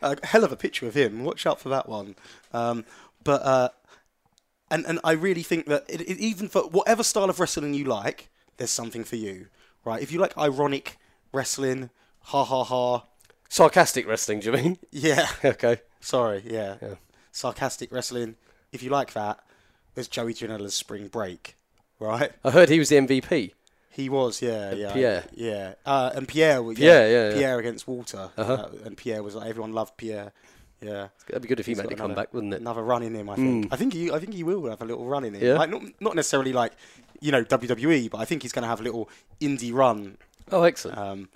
a 0.02 0.26
hell 0.26 0.44
of 0.44 0.52
a 0.52 0.56
picture 0.56 0.88
of 0.88 0.96
him. 0.96 1.24
Watch 1.24 1.46
out 1.46 1.60
for 1.60 1.70
that 1.70 1.88
one. 1.88 2.16
Um, 2.54 2.86
but 3.24 3.42
uh, 3.44 3.70
and 4.72 4.86
and 4.88 5.00
I 5.04 5.12
really 5.12 5.44
think 5.44 5.68
that 5.68 5.86
it, 5.88 6.02
it, 6.02 6.18
even 6.20 6.50
for 6.50 6.64
whatever 6.64 7.04
style 7.04 7.30
of 7.30 7.40
wrestling 7.40 7.74
you 7.76 7.86
like, 7.86 8.30
there's 8.58 8.72
something 8.72 9.04
for 9.04 9.16
you, 9.16 9.48
right? 9.84 10.02
If 10.02 10.12
you 10.12 10.20
like 10.20 10.36
ironic 10.38 10.98
wrestling, 11.32 11.92
ha 12.22 12.44
ha 12.44 12.64
ha, 12.64 13.04
Sarcastic 13.50 14.08
wrestling, 14.08 14.40
do 14.40 14.52
you 14.52 14.58
mean? 14.58 14.78
yeah. 14.92 15.28
okay. 15.44 15.82
Sorry, 16.00 16.44
yeah. 16.46 16.76
Yeah. 16.82 16.96
Sarcastic 17.32 17.92
wrestling. 17.92 18.36
If 18.72 18.84
you 18.84 18.90
like 18.90 19.14
that, 19.14 19.40
there's 19.94 20.08
Joey 20.08 20.34
Janela's 20.34 20.74
Spring 20.74 21.08
Break, 21.08 21.56
right? 22.00 22.32
I 22.44 22.52
heard 22.52 22.70
he 22.70 22.80
was 22.80 22.90
the 22.90 22.98
MVP. 22.98 23.54
He 23.96 24.10
was, 24.10 24.42
yeah, 24.42 24.74
yeah, 24.74 24.92
Pierre. 24.94 25.24
yeah, 25.34 25.74
uh, 25.86 26.12
and 26.14 26.28
Pierre, 26.28 26.62
was- 26.62 26.78
Pierre, 26.78 27.10
yeah, 27.10 27.30
yeah. 27.30 27.36
Pierre 27.38 27.60
against 27.60 27.88
Walter, 27.88 28.30
Uh-huh. 28.38 28.54
uh, 28.54 28.70
and 28.86 28.98
Pierre 28.98 29.24
was 29.24 29.36
like 29.36 29.48
everyone 29.50 29.72
loved 29.72 29.96
Pierre, 29.96 30.34
yeah. 30.82 31.08
That'd 31.28 31.42
be 31.44 31.48
good 31.48 31.62
if 31.62 31.66
he 31.66 31.72
He's 31.72 31.78
made 31.78 31.86
a 31.86 31.88
another- 31.94 32.02
comeback, 32.10 32.34
wouldn't 32.34 32.54
it? 32.54 32.60
Another 32.62 32.84
run 32.84 33.04
in 33.04 33.16
him, 33.16 33.30
I 33.30 33.36
think. 33.36 33.72
I 33.72 33.78
think 33.78 33.94
he, 33.94 34.12
I 34.12 34.20
think 34.20 34.34
he 34.34 34.44
will 34.44 34.70
have 34.70 34.82
a 34.82 34.86
little 34.86 35.06
run 35.06 35.24
in 35.24 35.34
him. 35.34 35.42
Yeah. 35.42 35.54
Like 35.58 35.70
not, 35.70 35.82
not 36.02 36.16
necessarily 36.16 36.52
like, 36.52 36.74
you 37.22 37.32
know, 37.32 37.44
WWE, 37.46 38.10
but 38.12 38.18
I 38.20 38.26
think 38.26 38.42
he's 38.42 38.52
going 38.52 38.64
to 38.64 38.68
have 38.68 38.82
a 38.82 38.84
little 38.84 39.10
indie 39.40 39.74
run. 39.74 40.18
Oh, 40.52 40.64
excellent. 40.64 40.98
Um, 40.98 41.30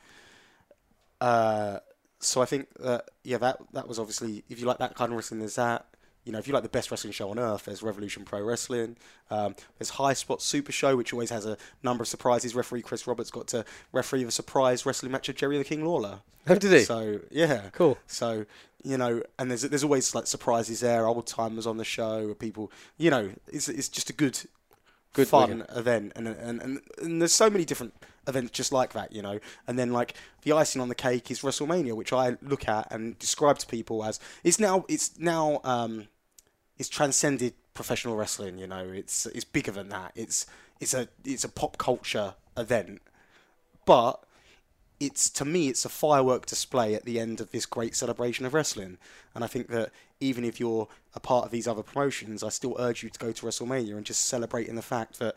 uh, 1.21 1.79
so 2.19 2.41
I 2.41 2.45
think 2.45 2.67
that 2.81 3.05
yeah, 3.23 3.37
that 3.37 3.59
that 3.73 3.87
was 3.87 3.97
obviously 3.99 4.43
if 4.49 4.59
you 4.59 4.65
like 4.65 4.79
that 4.79 4.95
kind 4.95 5.11
of 5.11 5.15
wrestling, 5.17 5.39
there's 5.39 5.55
that. 5.55 5.85
You 6.29 6.33
know, 6.33 6.37
if 6.37 6.47
you 6.47 6.53
like 6.53 6.61
the 6.61 6.69
best 6.69 6.91
wrestling 6.91 7.11
show 7.11 7.31
on 7.31 7.39
earth, 7.39 7.65
there's 7.65 7.81
Revolution 7.81 8.23
Pro 8.23 8.43
Wrestling. 8.43 8.97
Um, 9.31 9.55
there's 9.79 9.89
High 9.89 10.13
Spot 10.13 10.39
Super 10.43 10.71
Show, 10.71 10.95
which 10.95 11.11
always 11.11 11.31
has 11.31 11.43
a 11.43 11.57
number 11.81 12.03
of 12.03 12.07
surprises. 12.07 12.53
Referee 12.53 12.83
Chris 12.83 13.07
Roberts 13.07 13.31
got 13.31 13.47
to 13.47 13.65
referee 13.91 14.25
the 14.25 14.31
surprise 14.31 14.85
wrestling 14.85 15.11
match 15.11 15.27
of 15.27 15.35
Jerry 15.35 15.57
the 15.57 15.63
King 15.63 15.83
Lawler. 15.83 16.19
How 16.45 16.53
did 16.53 16.71
he? 16.71 16.81
So 16.81 17.21
yeah, 17.31 17.69
Cool. 17.71 17.97
So 18.05 18.45
you 18.83 18.95
know, 18.95 19.23
and 19.39 19.49
there's 19.49 19.63
there's 19.63 19.83
always 19.83 20.13
like 20.13 20.27
surprises 20.27 20.81
there. 20.81 21.07
Old 21.07 21.25
timers 21.25 21.65
on 21.65 21.77
the 21.77 21.83
show, 21.83 22.35
people. 22.35 22.71
You 22.99 23.09
know, 23.09 23.31
it's 23.51 23.67
it's 23.67 23.89
just 23.89 24.11
a 24.11 24.13
good, 24.13 24.39
Good 25.13 25.27
fun 25.27 25.65
event, 25.75 26.13
and, 26.15 26.27
and 26.27 26.61
and 26.61 26.81
and 27.01 27.19
there's 27.19 27.33
so 27.33 27.49
many 27.49 27.65
different 27.65 27.95
events 28.27 28.51
just 28.51 28.71
like 28.71 28.93
that. 28.93 29.11
You 29.11 29.23
know, 29.23 29.39
and 29.65 29.79
then 29.79 29.91
like 29.91 30.13
the 30.43 30.51
icing 30.51 30.79
on 30.79 30.89
the 30.89 30.95
cake 30.95 31.31
is 31.31 31.41
WrestleMania, 31.41 31.93
which 31.93 32.13
I 32.13 32.37
look 32.43 32.67
at 32.67 32.91
and 32.91 33.17
describe 33.17 33.57
to 33.57 33.65
people 33.65 34.03
as 34.03 34.19
it's 34.43 34.59
now 34.59 34.85
it's 34.87 35.17
now 35.19 35.61
um, 35.63 36.07
it's 36.79 36.89
transcended 36.89 37.53
professional 37.75 38.15
wrestling. 38.15 38.57
You 38.57 38.67
know, 38.67 38.89
it's 38.89 39.27
it's 39.27 39.45
bigger 39.45 39.71
than 39.71 39.89
that. 39.89 40.13
It's 40.15 40.47
it's 40.79 40.93
a 40.93 41.07
it's 41.23 41.43
a 41.43 41.49
pop 41.49 41.77
culture 41.77 42.33
event, 42.57 43.01
but 43.85 44.23
it's 44.99 45.29
to 45.29 45.45
me 45.45 45.69
it's 45.69 45.85
a 45.85 45.89
firework 45.89 46.45
display 46.45 46.93
at 46.93 47.05
the 47.05 47.19
end 47.19 47.39
of 47.39 47.51
this 47.51 47.65
great 47.65 47.95
celebration 47.95 48.45
of 48.45 48.53
wrestling 48.53 48.97
and 49.33 49.43
i 49.43 49.47
think 49.47 49.67
that 49.67 49.91
even 50.19 50.43
if 50.43 50.59
you're 50.59 50.87
a 51.15 51.19
part 51.19 51.45
of 51.45 51.51
these 51.51 51.67
other 51.67 51.83
promotions 51.83 52.43
i 52.43 52.49
still 52.49 52.75
urge 52.79 53.01
you 53.01 53.09
to 53.09 53.19
go 53.19 53.31
to 53.31 53.45
wrestlemania 53.45 53.95
and 53.95 54.05
just 54.05 54.23
celebrate 54.23 54.67
in 54.67 54.75
the 54.75 54.81
fact 54.81 55.17
that 55.19 55.35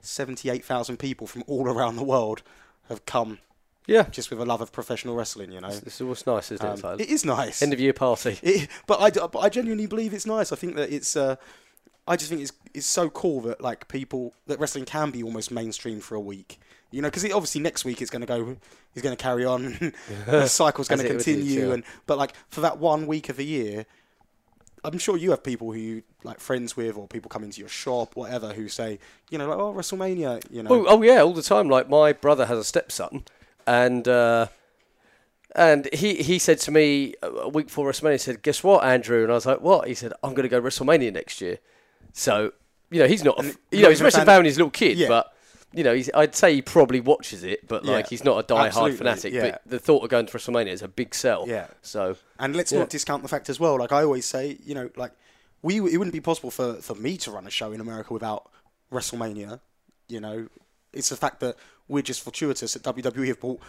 78,000 0.00 0.96
people 0.96 1.26
from 1.26 1.44
all 1.46 1.68
around 1.68 1.96
the 1.96 2.02
world 2.02 2.42
have 2.88 3.06
come 3.06 3.38
Yeah. 3.86 4.04
just 4.04 4.30
with 4.30 4.40
a 4.40 4.44
love 4.44 4.60
of 4.60 4.72
professional 4.72 5.14
wrestling 5.14 5.52
you 5.52 5.60
know 5.60 5.70
This 5.70 6.00
is 6.00 6.02
what's 6.02 6.26
nice, 6.26 6.50
isn't 6.52 6.64
it? 6.64 6.68
Um, 6.68 6.74
It's 6.74 6.84
like 6.84 7.00
it 7.00 7.08
is 7.08 7.24
nice 7.24 7.62
End 7.62 7.72
of 7.72 7.80
year 7.80 7.92
party. 7.92 8.38
it, 8.42 8.68
but 8.86 9.00
I, 9.00 9.10
but 9.10 9.38
I 9.38 9.48
genuinely 9.48 9.86
believe 9.86 10.12
it's 10.12 10.26
nice. 10.26 10.52
I 10.52 10.56
think 10.56 10.76
that 10.76 10.92
it's. 10.92 11.16
Uh, 11.16 11.36
I 12.08 12.16
just 12.16 12.30
think 12.30 12.42
it's 12.42 12.52
it's 12.72 12.86
so 12.86 13.10
cool 13.10 13.40
that 13.42 13.60
like 13.60 13.88
people 13.88 14.32
that 14.46 14.60
wrestling 14.60 14.84
can 14.84 15.10
be 15.10 15.22
almost 15.22 15.50
mainstream 15.50 16.00
for 16.00 16.14
a 16.14 16.20
week. 16.20 16.58
You 16.92 17.02
know, 17.02 17.08
because 17.08 17.24
obviously 17.24 17.60
next 17.60 17.84
week 17.84 18.00
it's 18.00 18.10
going 18.10 18.20
to 18.20 18.26
go. 18.26 18.56
He's 18.94 19.02
going 19.02 19.16
to 19.16 19.22
carry 19.22 19.44
on. 19.44 19.92
the 20.26 20.46
cycle's 20.46 20.88
going 20.88 21.00
to 21.00 21.08
continue, 21.08 21.68
yeah. 21.68 21.74
and 21.74 21.84
but 22.06 22.16
like 22.18 22.34
for 22.48 22.60
that 22.60 22.78
one 22.78 23.06
week 23.06 23.28
of 23.28 23.36
the 23.36 23.44
year. 23.44 23.86
I'm 24.84 24.98
sure 24.98 25.16
you 25.16 25.30
have 25.30 25.42
people 25.42 25.72
who 25.72 25.78
you 25.80 26.02
like 26.22 26.38
friends 26.38 26.76
with, 26.76 26.96
or 26.96 27.08
people 27.08 27.28
come 27.28 27.42
into 27.42 27.58
your 27.58 27.68
shop, 27.68 28.14
whatever, 28.14 28.52
who 28.52 28.68
say, 28.68 29.00
you 29.30 29.38
know, 29.38 29.48
like, 29.48 29.58
oh, 29.58 29.74
WrestleMania, 29.74 30.44
you 30.48 30.62
know. 30.62 30.70
Oh, 30.70 30.86
oh 30.86 31.02
yeah, 31.02 31.22
all 31.22 31.32
the 31.32 31.42
time. 31.42 31.68
Like 31.68 31.88
my 31.88 32.12
brother 32.12 32.46
has 32.46 32.56
a 32.56 32.62
stepson, 32.62 33.24
and 33.66 34.06
uh, 34.06 34.46
and 35.54 35.88
he 35.92 36.14
he 36.16 36.38
said 36.38 36.58
to 36.60 36.70
me 36.70 37.14
a 37.22 37.48
week 37.48 37.66
before 37.66 37.90
WrestleMania, 37.90 38.12
he 38.12 38.18
said, 38.18 38.42
"Guess 38.42 38.62
what, 38.62 38.84
Andrew?" 38.84 39.22
And 39.22 39.30
I 39.32 39.34
was 39.34 39.46
like, 39.46 39.60
"What?" 39.60 39.88
He 39.88 39.94
said, 39.94 40.12
"I'm 40.22 40.30
going 40.34 40.42
to 40.42 40.48
go 40.48 40.60
WrestleMania 40.60 41.12
next 41.12 41.40
year." 41.40 41.58
So 42.12 42.52
you 42.90 43.00
know, 43.00 43.08
he's 43.08 43.24
not. 43.24 43.38
A, 43.40 43.56
you're 43.70 43.82
know, 43.82 43.88
he's 43.90 44.00
a 44.00 44.04
wrestling 44.04 44.20
fan- 44.20 44.26
fan 44.26 44.38
when 44.38 44.44
he's 44.46 44.56
a 44.56 44.60
little 44.60 44.70
kid, 44.70 44.98
Yeah. 44.98 45.08
but. 45.08 45.32
You 45.72 45.82
know, 45.84 45.94
he's, 45.94 46.08
I'd 46.14 46.34
say 46.34 46.54
he 46.54 46.62
probably 46.62 47.00
watches 47.00 47.42
it, 47.44 47.68
but 47.68 47.84
like 47.84 48.06
Yeah, 48.06 48.08
he's 48.08 48.24
not 48.24 48.38
a 48.38 48.42
die-hard 48.46 48.94
fanatic. 48.94 49.34
yeah. 49.34 49.50
But 49.50 49.62
the 49.66 49.78
thought 49.78 50.04
of 50.04 50.08
going 50.08 50.24
to 50.24 50.32
WrestleMania 50.32 50.68
is 50.68 50.80
a 50.80 50.88
big 50.88 51.14
sell. 51.14 51.44
Yeah. 51.46 51.66
So 51.82 52.16
And 52.38 52.56
let's 52.56 52.72
Yeah. 52.72 52.78
not 52.78 52.88
discount 52.88 53.22
the 53.22 53.28
fact 53.28 53.50
as 53.50 53.60
well. 53.60 53.76
Like 53.78 53.92
I 53.92 54.02
always 54.02 54.24
say, 54.24 54.56
you 54.64 54.74
know, 54.74 54.88
like 54.96 55.12
we 55.60 55.76
it 55.78 55.98
wouldn't 55.98 56.12
be 56.14 56.20
possible 56.20 56.50
for 56.50 56.74
for 56.74 56.94
me 56.94 57.18
to 57.18 57.30
run 57.30 57.46
a 57.46 57.50
show 57.50 57.72
in 57.72 57.80
America 57.82 58.14
without 58.14 58.48
WrestleMania. 58.90 59.60
You 60.08 60.20
know, 60.20 60.48
it's 60.94 61.10
the 61.10 61.16
fact 61.16 61.40
that 61.40 61.56
we're 61.88 62.02
just 62.02 62.22
fortuitous 62.22 62.74
that 62.74 62.82
WWE 62.82 63.28
have 63.28 63.40
brought 63.40 63.60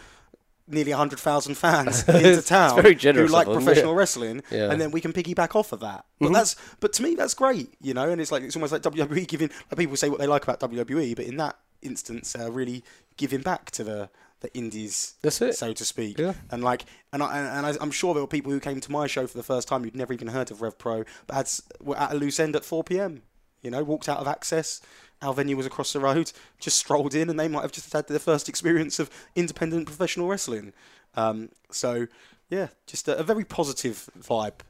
nearly 0.66 0.92
hundred 0.92 1.18
thousand 1.18 1.54
fans 1.54 2.06
into 2.08 2.42
town 2.42 2.82
who 2.84 3.26
like 3.26 3.46
them, 3.46 3.54
professional 3.54 3.92
yeah. 3.92 3.98
wrestling, 3.98 4.42
Yeah. 4.50 4.58
Mm-hmm. 4.58 4.72
and 4.72 4.80
then 4.80 4.90
we 4.90 5.00
can 5.00 5.12
piggyback 5.12 5.56
off 5.56 5.72
of 5.72 5.80
that. 5.80 6.04
But 6.20 6.32
that's 6.32 6.56
but 6.80 6.92
to 6.94 7.02
me 7.02 7.14
that's 7.14 7.34
great, 7.34 7.74
you 7.80 7.94
know. 7.94 8.08
And 8.10 8.20
it's 8.20 8.30
like 8.32 8.42
it's 8.42 8.56
almost 8.56 8.72
like 8.72 8.82
WWE 8.82 9.26
giving. 9.26 9.50
Like 9.70 9.78
people 9.78 9.96
say 9.96 10.10
what 10.10 10.18
they 10.18 10.26
like 10.26 10.42
about 10.42 10.60
WWE, 10.60 11.16
but 11.16 11.24
in 11.24 11.36
that 11.38 11.56
instance, 11.80 12.36
uh, 12.38 12.50
really 12.50 12.84
giving 13.16 13.40
back 13.40 13.70
to 13.72 13.84
the 13.84 14.10
the 14.40 14.54
indies, 14.56 15.14
That's 15.22 15.40
it. 15.42 15.56
so 15.56 15.72
to 15.72 15.84
speak. 15.84 16.18
Yeah. 16.18 16.34
And 16.50 16.62
like, 16.62 16.84
and 17.12 17.24
I, 17.24 17.38
and 17.38 17.66
I, 17.66 17.74
I'm 17.80 17.90
sure 17.90 18.14
there 18.14 18.22
were 18.22 18.28
people 18.28 18.52
who 18.52 18.60
came 18.60 18.80
to 18.80 18.92
my 18.92 19.08
show 19.08 19.26
for 19.26 19.36
the 19.36 19.42
first 19.42 19.66
time 19.66 19.82
who'd 19.82 19.96
never 19.96 20.12
even 20.12 20.28
heard 20.28 20.52
of 20.52 20.62
Rev 20.62 20.78
Pro, 20.78 21.04
but 21.26 21.34
had, 21.34 21.50
were 21.80 21.98
at 21.98 22.12
a 22.12 22.14
loose 22.14 22.38
end 22.38 22.54
at 22.54 22.64
4 22.64 22.84
p.m. 22.84 23.22
You 23.62 23.72
know, 23.72 23.82
walked 23.82 24.08
out 24.08 24.18
of 24.18 24.28
Access. 24.28 24.80
Our 25.22 25.34
venue 25.34 25.56
was 25.56 25.66
across 25.66 25.92
the 25.92 26.00
road. 26.00 26.32
Just 26.60 26.78
strolled 26.78 27.14
in, 27.14 27.28
and 27.30 27.38
they 27.40 27.48
might 27.48 27.62
have 27.62 27.72
just 27.72 27.92
had 27.92 28.06
their 28.08 28.18
first 28.18 28.48
experience 28.48 28.98
of 28.98 29.10
independent 29.34 29.86
professional 29.86 30.28
wrestling. 30.28 30.72
Um, 31.16 31.48
so, 31.70 32.06
yeah, 32.50 32.68
just 32.86 33.08
a, 33.08 33.18
a 33.18 33.22
very 33.24 33.44
positive 33.44 34.08
vibe 34.20 34.60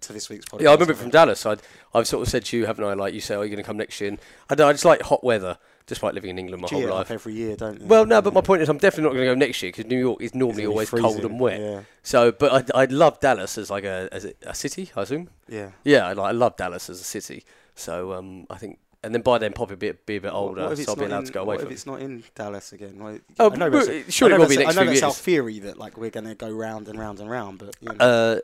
to 0.00 0.12
this 0.12 0.28
week's 0.28 0.44
podcast. 0.46 0.60
Yeah, 0.62 0.70
I 0.70 0.72
remember 0.72 0.94
think. 0.94 1.02
from 1.02 1.10
Dallas. 1.10 1.46
I'd, 1.46 1.62
I've 1.94 2.08
sort 2.08 2.22
of 2.26 2.28
said 2.28 2.44
to 2.46 2.56
you, 2.56 2.66
haven't 2.66 2.84
I? 2.84 2.94
Like 2.94 3.14
you 3.14 3.20
say, 3.20 3.36
are 3.36 3.44
you 3.44 3.50
going 3.50 3.62
to 3.62 3.66
come 3.66 3.76
next 3.76 4.00
year? 4.00 4.10
And 4.10 4.18
I, 4.50 4.56
don't- 4.56 4.68
I 4.68 4.72
just 4.72 4.84
like 4.84 5.02
hot 5.02 5.22
weather, 5.22 5.58
despite 5.86 6.14
living 6.14 6.30
in 6.30 6.38
England 6.40 6.62
my 6.62 6.66
Gee 6.68 6.80
whole 6.80 6.90
life. 6.90 7.12
every 7.12 7.34
year, 7.34 7.54
don't 7.54 7.80
you? 7.80 7.86
Well, 7.86 8.04
no, 8.04 8.20
but 8.20 8.34
my 8.34 8.40
point 8.40 8.62
is, 8.62 8.68
I'm 8.68 8.78
definitely 8.78 9.04
not 9.04 9.10
going 9.14 9.28
to 9.28 9.34
go 9.36 9.38
next 9.38 9.62
year 9.62 9.70
because 9.70 9.86
New 9.86 9.98
York 9.98 10.20
is 10.20 10.34
normally 10.34 10.66
always 10.66 10.90
cold 10.90 11.20
and 11.24 11.38
wet. 11.38 11.60
yeah. 11.60 11.82
So, 12.02 12.32
but 12.32 12.74
I, 12.74 12.82
I 12.82 12.84
love 12.86 13.20
Dallas 13.20 13.56
as 13.56 13.70
like 13.70 13.84
a 13.84 14.08
as 14.10 14.24
a, 14.24 14.32
a 14.42 14.54
city, 14.54 14.90
I 14.96 15.02
assume. 15.02 15.28
yeah. 15.48 15.70
Yeah, 15.84 16.08
I, 16.08 16.12
like, 16.14 16.30
I 16.30 16.32
love 16.32 16.56
Dallas 16.56 16.90
as 16.90 17.00
a 17.00 17.04
city. 17.04 17.44
So, 17.76 18.12
um, 18.14 18.46
I 18.50 18.58
think, 18.58 18.78
and 19.04 19.14
then 19.14 19.22
by 19.22 19.38
then 19.38 19.52
probably 19.52 19.76
be, 19.76 19.92
be 20.06 20.16
a 20.16 20.20
bit 20.20 20.32
older, 20.32 20.68
What 20.68 20.78
so 20.78 20.92
I'll 20.92 20.96
be 20.96 21.04
allowed 21.06 21.20
in- 21.20 21.24
to 21.26 21.32
go 21.32 21.42
away 21.42 21.56
what 21.56 21.64
if 21.64 21.70
it. 21.70 21.74
it's 21.74 21.86
not 21.86 22.00
in 22.00 22.22
Dallas 22.34 22.72
again? 22.72 22.98
Like, 23.00 23.22
Oh, 23.40 23.50
I 23.50 23.56
know 23.56 23.70
but 23.70 23.86
that's- 23.86 24.12
surely 24.12 24.32
I 24.32 24.36
it 24.36 24.38
know 24.38 24.44
will 24.44 24.48
be 24.50 24.56
next 24.58 24.76
I 24.76 24.84
know 24.84 24.90
that's 24.90 25.02
our 25.02 25.12
theory 25.12 25.58
that 25.60 25.78
like 25.78 25.96
we're 25.96 26.10
going 26.10 26.26
to 26.26 26.34
go 26.34 26.50
round 26.50 26.88
and 26.88 26.98
round 26.98 27.20
and 27.20 27.30
round, 27.30 27.58
but 27.58 27.74
you 27.80 27.88
know. 27.92 27.96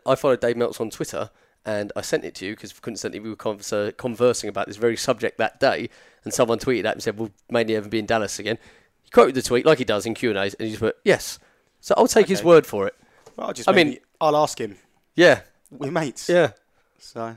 Uh, 0.05 0.11
I 0.11 0.15
followed 0.15 0.41
Dave 0.41 0.57
Meltz 0.57 0.81
on 0.81 0.91
Twitter, 0.91 1.31
and 1.65 1.93
I 1.97 2.01
sent 2.01 2.25
it 2.25 2.35
to 2.37 2.47
you 2.47 2.55
because 2.55 2.73
coincidentally 2.73 3.21
we 3.21 3.31
were 3.31 3.37
conversa- 3.37 3.97
conversing 3.97 4.49
about 4.49 4.67
this 4.67 4.77
very 4.77 4.97
subject 4.97 5.39
that 5.39 5.61
day, 5.61 5.91
and 6.25 6.33
someone 6.35 6.59
tweeted 6.59 6.81
at 6.81 6.85
me 6.85 6.93
and 6.93 7.03
said, 7.03 7.19
"Will 7.19 7.31
Mania 7.51 7.77
ever 7.79 7.89
be 7.89 7.99
in 7.99 8.07
Dallas 8.07 8.39
again?" 8.39 8.59
He 9.05 9.11
quoted 9.11 9.35
the 9.35 9.43
tweet 9.43 9.65
like 9.65 9.79
he 9.79 9.85
does 9.85 10.07
in 10.07 10.15
Q 10.15 10.31
and 10.31 10.39
A's, 10.39 10.55
and 10.55 10.67
he 10.67 10.73
just 10.73 10.83
went, 10.83 10.97
"Yes." 11.05 11.39
So 11.81 11.95
I'll 11.97 12.09
take 12.09 12.27
his 12.27 12.43
word 12.43 12.67
for 12.67 12.87
it. 12.87 12.95
Well, 13.37 13.47
I'll 13.49 13.53
just 13.53 13.69
I 13.69 13.73
mean- 13.73 13.99
I'll 14.21 14.37
ask 14.37 14.61
him. 14.61 14.77
Yeah, 15.15 15.43
We're 15.71 15.91
mates. 15.93 16.29
yeah, 16.29 16.53
So, 16.99 17.37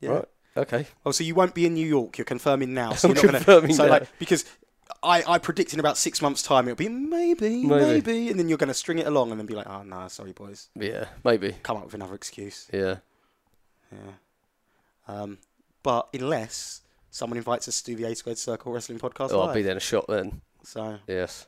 yeah. 0.00 0.08
right, 0.10 0.24
okay. 0.56 0.86
Oh, 1.06 1.10
so 1.12 1.24
you 1.24 1.34
won't 1.34 1.54
be 1.54 1.66
in 1.66 1.74
New 1.74 1.86
York. 1.86 2.18
You're 2.18 2.24
confirming 2.24 2.74
now. 2.74 2.92
So 2.94 3.08
I'm 3.10 3.14
you're 3.14 3.24
not 3.24 3.32
gonna, 3.32 3.44
confirming 3.44 3.74
so 3.76 3.84
now. 3.84 3.90
like 3.90 4.18
because 4.18 4.44
I, 5.02 5.24
I 5.26 5.38
predict 5.38 5.72
in 5.72 5.80
about 5.80 5.96
six 5.98 6.20
months' 6.22 6.42
time 6.42 6.68
it'll 6.68 6.76
be 6.76 6.88
maybe, 6.88 7.64
maybe, 7.64 7.66
Maybe. 7.66 8.28
and 8.30 8.38
then 8.38 8.48
you're 8.48 8.58
going 8.58 8.68
to 8.68 8.74
string 8.74 8.98
it 8.98 9.06
along 9.06 9.30
and 9.30 9.40
then 9.40 9.46
be 9.46 9.54
like, 9.54 9.66
oh 9.68 9.82
no, 9.82 10.06
sorry 10.08 10.32
boys, 10.32 10.68
Yeah, 10.76 11.06
maybe. 11.24 11.56
come 11.62 11.76
up 11.78 11.84
with 11.86 11.94
another 11.94 12.14
excuse. 12.14 12.68
Yeah. 12.72 12.96
Yeah. 13.90 14.12
Um, 15.08 15.38
but 15.82 16.08
unless 16.14 16.82
someone 17.10 17.36
invites 17.36 17.66
us 17.68 17.82
to 17.82 17.90
do 17.92 17.96
the 18.02 18.10
A 18.10 18.14
Squared 18.14 18.38
Circle 18.38 18.72
Wrestling 18.72 18.98
Podcast 18.98 19.30
Oh, 19.32 19.40
I'll 19.40 19.54
be 19.54 19.62
there 19.62 19.72
in 19.72 19.76
a 19.76 19.80
shot 19.80 20.06
then. 20.08 20.40
So 20.62 20.98
Yes. 21.08 21.46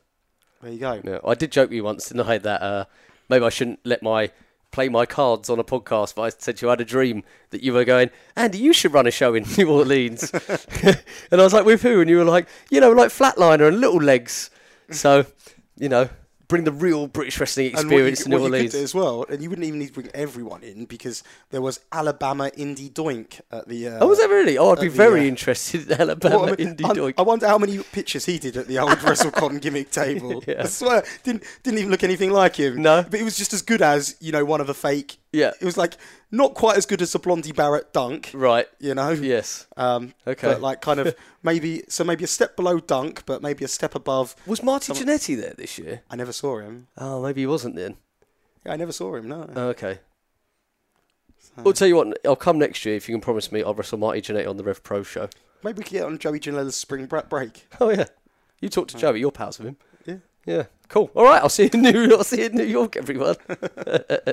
there 0.61 0.71
you 0.71 0.79
go. 0.79 1.01
Yeah. 1.03 1.19
I 1.25 1.35
did 1.35 1.51
joke 1.51 1.69
with 1.69 1.75
you 1.77 1.83
once 1.83 2.09
tonight 2.09 2.43
that 2.43 2.61
uh, 2.61 2.85
maybe 3.29 3.45
I 3.45 3.49
shouldn't 3.49 3.79
let 3.85 4.03
my 4.03 4.31
play 4.75 4.89
my 4.89 5.05
cards 5.05 5.49
on 5.49 5.57
a 5.57 5.63
podcast, 5.63 6.15
but 6.15 6.23
I 6.23 6.29
said 6.37 6.61
you 6.61 6.67
had 6.67 6.81
a 6.81 6.85
dream 6.85 7.23
that 7.51 7.63
you 7.63 7.71
were 7.71 7.85
going, 7.85 8.09
Andy, 8.35 8.57
you 8.57 8.73
should 8.73 8.91
run 8.91 9.07
a 9.07 9.11
show 9.11 9.33
in 9.33 9.45
New 9.57 9.69
Orleans. 9.69 10.29
and 10.83 10.99
I 11.31 11.43
was 11.43 11.53
like, 11.53 11.65
with 11.65 11.81
who? 11.81 12.01
And 12.01 12.09
you 12.09 12.17
were 12.17 12.25
like, 12.25 12.49
you 12.69 12.81
know, 12.81 12.91
like 12.91 13.09
Flatliner 13.09 13.69
and 13.69 13.79
Little 13.79 14.01
Legs. 14.01 14.49
So, 14.91 15.27
you 15.77 15.87
know, 15.87 16.09
bring 16.47 16.63
the 16.63 16.71
real 16.71 17.07
British 17.07 17.39
wrestling 17.39 17.67
And 17.75 17.89
what 17.89 17.97
you, 17.97 18.05
experience 18.05 18.23
to 18.23 18.29
New 18.29 18.35
what 18.39 18.45
you 18.45 18.49
could 18.51 18.55
Orleans. 18.55 18.75
as 18.75 18.93
well, 18.95 19.25
and 19.29 19.41
you 19.41 19.49
wouldn't 19.49 19.65
even 19.67 19.79
need 19.79 19.87
to 19.87 19.93
bring 19.93 20.09
everyone 20.13 20.63
in 20.63 20.85
because 20.85 21.23
there 21.51 21.61
was 21.61 21.79
Alabama 21.91 22.49
Indie 22.57 22.91
Doink 22.91 23.41
at 23.51 23.67
the. 23.67 23.87
Uh, 23.87 23.97
Oh, 24.01 24.07
was 24.07 24.19
that 24.19 24.29
really? 24.29 24.57
Oh, 24.57 24.71
I'd 24.71 24.79
be 24.81 24.87
the, 24.89 24.95
very 24.95 25.21
uh, 25.21 25.23
interested 25.25 25.89
in 25.91 25.99
Alabama 26.01 26.35
Well, 26.39 26.45
I, 26.45 26.55
mean, 26.55 26.75
Indie 26.75 26.85
I'm- 26.85 26.95
Doink. 26.95 27.13
I 27.17 27.21
wonder 27.23 27.47
how 27.47 27.57
many 27.57 27.77
pictures 27.79 28.25
he 28.25 28.37
did 28.39 28.57
at 28.57 28.67
the 28.67 28.79
old 28.79 28.91
WrestleCon 28.99 29.61
gimmick 29.61 29.91
table. 29.91 30.43
Yeah. 30.47 30.63
I 30.63 30.65
swear, 30.67 31.03
didn't 31.23 31.43
didn't 31.63 31.79
even 31.79 31.91
look 31.91 32.03
anything 32.03 32.31
like 32.31 32.55
him. 32.57 32.81
No. 32.81 33.03
but 33.09 33.19
it 33.19 33.23
was 33.23 33.37
just 33.37 33.53
as 33.53 33.61
good 33.61 33.81
as 33.81 34.15
you 34.19 34.31
know 34.31 34.45
one 34.45 34.61
of 34.61 34.67
the 34.67 34.73
fake. 34.75 35.17
Yeah. 35.35 35.51
it 35.61 35.65
was 35.65 35.77
like 35.77 35.97
not 36.31 36.53
quite 36.53 36.77
as 36.77 36.85
good 36.85 37.01
as 37.01 37.11
the 37.11 37.19
Blondie 37.19 37.51
Barrett 37.51 37.93
Doink. 37.93 38.29
Right. 38.33 38.67
You 38.79 38.95
know. 38.95 39.11
Yes. 39.11 39.67
Um, 39.77 40.13
Okay. 40.25 40.47
But 40.47 40.61
like 40.61 40.81
kind 40.81 40.99
of 40.99 41.15
maybe 41.43 41.83
so 41.89 42.03
maybe 42.03 42.23
a 42.23 42.27
step 42.27 42.55
below 42.55 42.79
Doink, 42.79 43.23
but 43.25 43.41
maybe 43.41 43.63
a 43.65 43.67
step 43.67 43.95
above. 43.95 44.35
Was 44.45 44.63
Marty 44.63 44.93
Some- 44.93 44.97
Jannetty 45.05 45.39
there 45.39 45.53
this 45.57 45.77
year? 45.77 46.01
I 46.09 46.15
never 46.15 46.31
saw 46.33 46.59
him. 46.59 46.87
Oh, 46.97 47.21
maybe 47.21 47.41
he 47.41 47.47
wasn't 47.47 47.75
then. 47.75 47.97
Yeah, 48.65 48.73
I 48.73 48.75
never 48.77 48.91
saw 48.91 49.15
him. 49.15 49.27
No. 49.27 49.47
Okay. 49.55 49.99
I'll 51.57 51.71
tell 51.73 51.87
you 51.87 51.95
what, 51.95 52.17
I'll 52.25 52.35
come 52.35 52.59
next 52.59 52.83
year 52.85 52.95
if 52.95 53.07
you 53.07 53.13
can 53.15 53.21
promise 53.21 53.49
me 53.51 53.63
I'll 53.63 53.73
wrestle 53.73 53.97
Marty 53.97 54.21
Jannetty 54.21 54.49
on 54.49 54.57
the 54.57 54.63
Rev 54.63 54.83
Pro 54.83 55.03
show. 55.03 55.29
maybe 55.63 55.77
we 55.77 55.83
could 55.85 55.93
get 55.93 56.03
on 56.03 56.17
Joey 56.17 56.39
Janela's 56.39 56.75
spring 56.75 57.05
break. 57.05 57.67
Oh 57.79 57.89
yeah, 57.91 58.05
you 58.59 58.67
talk 58.67 58.89
to 58.89 58.97
Joey, 58.97 59.21
you're 59.21 59.31
pals 59.31 59.59
with 59.59 59.69
him. 59.69 59.77
Yeah. 60.05 60.15
Yeah, 60.45 60.63
cool. 60.89 61.11
All 61.15 61.23
right, 61.23 61.41
I'll 61.41 61.47
see 61.49 61.63
you 61.63 61.69
in 61.73 61.81
New. 61.81 62.11
I'll 62.17 62.23
see 62.25 62.39
you 62.39 62.47
in 62.47 62.55
New 62.57 62.65
York, 62.65 62.97
everyone. 62.97 63.35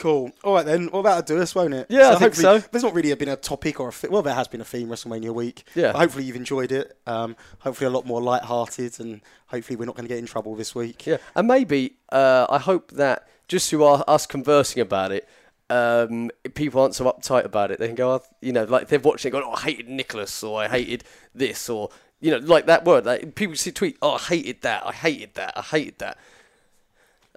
Cool. 0.00 0.32
All 0.42 0.54
right 0.54 0.64
then. 0.64 0.88
Well, 0.90 1.02
that'll 1.02 1.22
do 1.22 1.42
us, 1.42 1.54
won't 1.54 1.74
it? 1.74 1.86
Yeah, 1.90 2.08
I 2.08 2.10
think 2.12 2.20
hopefully- 2.34 2.60
so. 2.60 2.68
There's 2.72 2.82
not 2.82 2.94
really 2.94 3.14
been 3.14 3.28
a 3.28 3.36
topic 3.36 3.78
or 3.78 3.90
a. 3.90 4.10
Well, 4.10 4.22
there 4.22 4.34
has 4.34 4.48
been 4.48 4.62
a 4.62 4.64
theme 4.64 4.88
WrestleMania 4.88 5.30
week. 5.34 5.64
Yeah. 5.74 5.92
But 5.92 5.98
hopefully 5.98 6.24
you've 6.24 6.36
enjoyed 6.36 6.72
it. 6.72 6.96
Um, 7.06 7.36
hopefully 7.58 7.86
a 7.86 7.90
lot 7.90 8.06
more 8.06 8.22
light-hearted, 8.22 8.98
and 8.98 9.20
hopefully 9.48 9.76
we're 9.76 9.84
not 9.84 9.96
going 9.96 10.06
to 10.06 10.08
get 10.08 10.18
in 10.18 10.24
trouble 10.24 10.54
this 10.56 10.74
week. 10.74 11.06
Yeah, 11.06 11.18
and 11.34 11.46
maybe 11.46 11.96
uh, 12.10 12.46
I 12.48 12.56
hope 12.58 12.92
that 12.92 13.28
just 13.46 13.68
through 13.68 13.84
our, 13.84 14.02
us 14.08 14.26
conversing 14.26 14.80
about 14.80 15.12
it, 15.12 15.28
um, 15.68 16.30
people 16.54 16.80
aren't 16.80 16.94
so 16.94 17.04
uptight 17.04 17.44
about 17.44 17.70
it. 17.70 17.78
They 17.78 17.86
can 17.86 17.94
go, 17.94 18.12
oh, 18.14 18.22
you 18.40 18.52
know, 18.52 18.64
like 18.64 18.88
they've 18.88 19.04
watched 19.04 19.26
it, 19.26 19.34
and 19.34 19.42
go, 19.42 19.50
oh, 19.50 19.52
I 19.52 19.60
hated 19.60 19.90
Nicholas, 19.90 20.42
or 20.42 20.62
I 20.62 20.68
hated 20.68 21.04
this, 21.34 21.68
or 21.68 21.90
you 22.20 22.30
know, 22.30 22.38
like 22.38 22.64
that 22.66 22.86
word. 22.86 23.04
Like 23.04 23.34
people 23.34 23.54
see 23.54 23.70
tweet, 23.70 23.98
oh, 24.00 24.12
I 24.12 24.18
hated 24.18 24.62
that, 24.62 24.86
I 24.86 24.92
hated 24.92 25.34
that, 25.34 25.52
I 25.56 25.60
hated 25.60 25.98
that. 25.98 26.16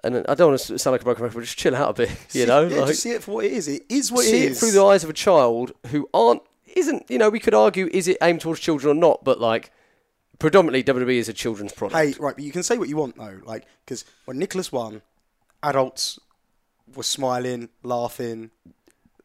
And 0.04 0.24
I 0.28 0.34
don't 0.34 0.50
want 0.50 0.60
to 0.60 0.78
sound 0.78 0.92
like 0.92 1.00
a 1.00 1.04
broken 1.04 1.24
record, 1.24 1.34
but 1.36 1.44
just 1.44 1.56
chill 1.58 1.74
out 1.74 1.90
a 1.90 1.92
bit, 1.94 2.10
you 2.32 2.46
know. 2.46 2.66
yeah, 2.68 2.78
like, 2.80 2.88
just 2.88 3.02
see 3.02 3.10
it 3.10 3.22
for 3.22 3.32
what 3.36 3.44
it 3.46 3.52
is. 3.52 3.66
It 3.68 3.84
is 3.88 4.12
what 4.12 4.24
see 4.24 4.36
it 4.38 4.44
it 4.44 4.50
is. 4.52 4.60
through 4.60 4.72
the 4.72 4.84
eyes 4.84 5.02
of 5.02 5.10
a 5.10 5.14
child 5.14 5.72
who 5.88 6.08
aren't 6.14 6.42
isn't 6.76 7.08
you 7.08 7.18
know 7.18 7.30
we 7.30 7.38
could 7.40 7.54
argue 7.54 7.88
is 7.92 8.06
it 8.08 8.16
aimed 8.20 8.40
towards 8.40 8.58
children 8.58 8.96
or 8.96 9.00
not 9.00 9.22
but 9.24 9.40
like 9.40 9.70
predominantly 10.40 10.82
WWE 10.82 11.16
is 11.18 11.28
a 11.28 11.32
children's 11.32 11.72
product 11.72 11.96
Hey, 11.96 12.12
right, 12.18 12.34
but 12.34 12.42
you 12.44 12.50
can 12.50 12.64
say 12.64 12.78
what 12.78 12.88
you 12.88 12.96
want 12.96 13.16
though, 13.16 13.40
like 13.44 13.64
because 13.84 14.04
when 14.24 14.38
Nicholas 14.38 14.72
won, 14.72 15.00
adults 15.62 16.18
were 16.94 17.04
smiling, 17.04 17.68
laughing, 17.84 18.50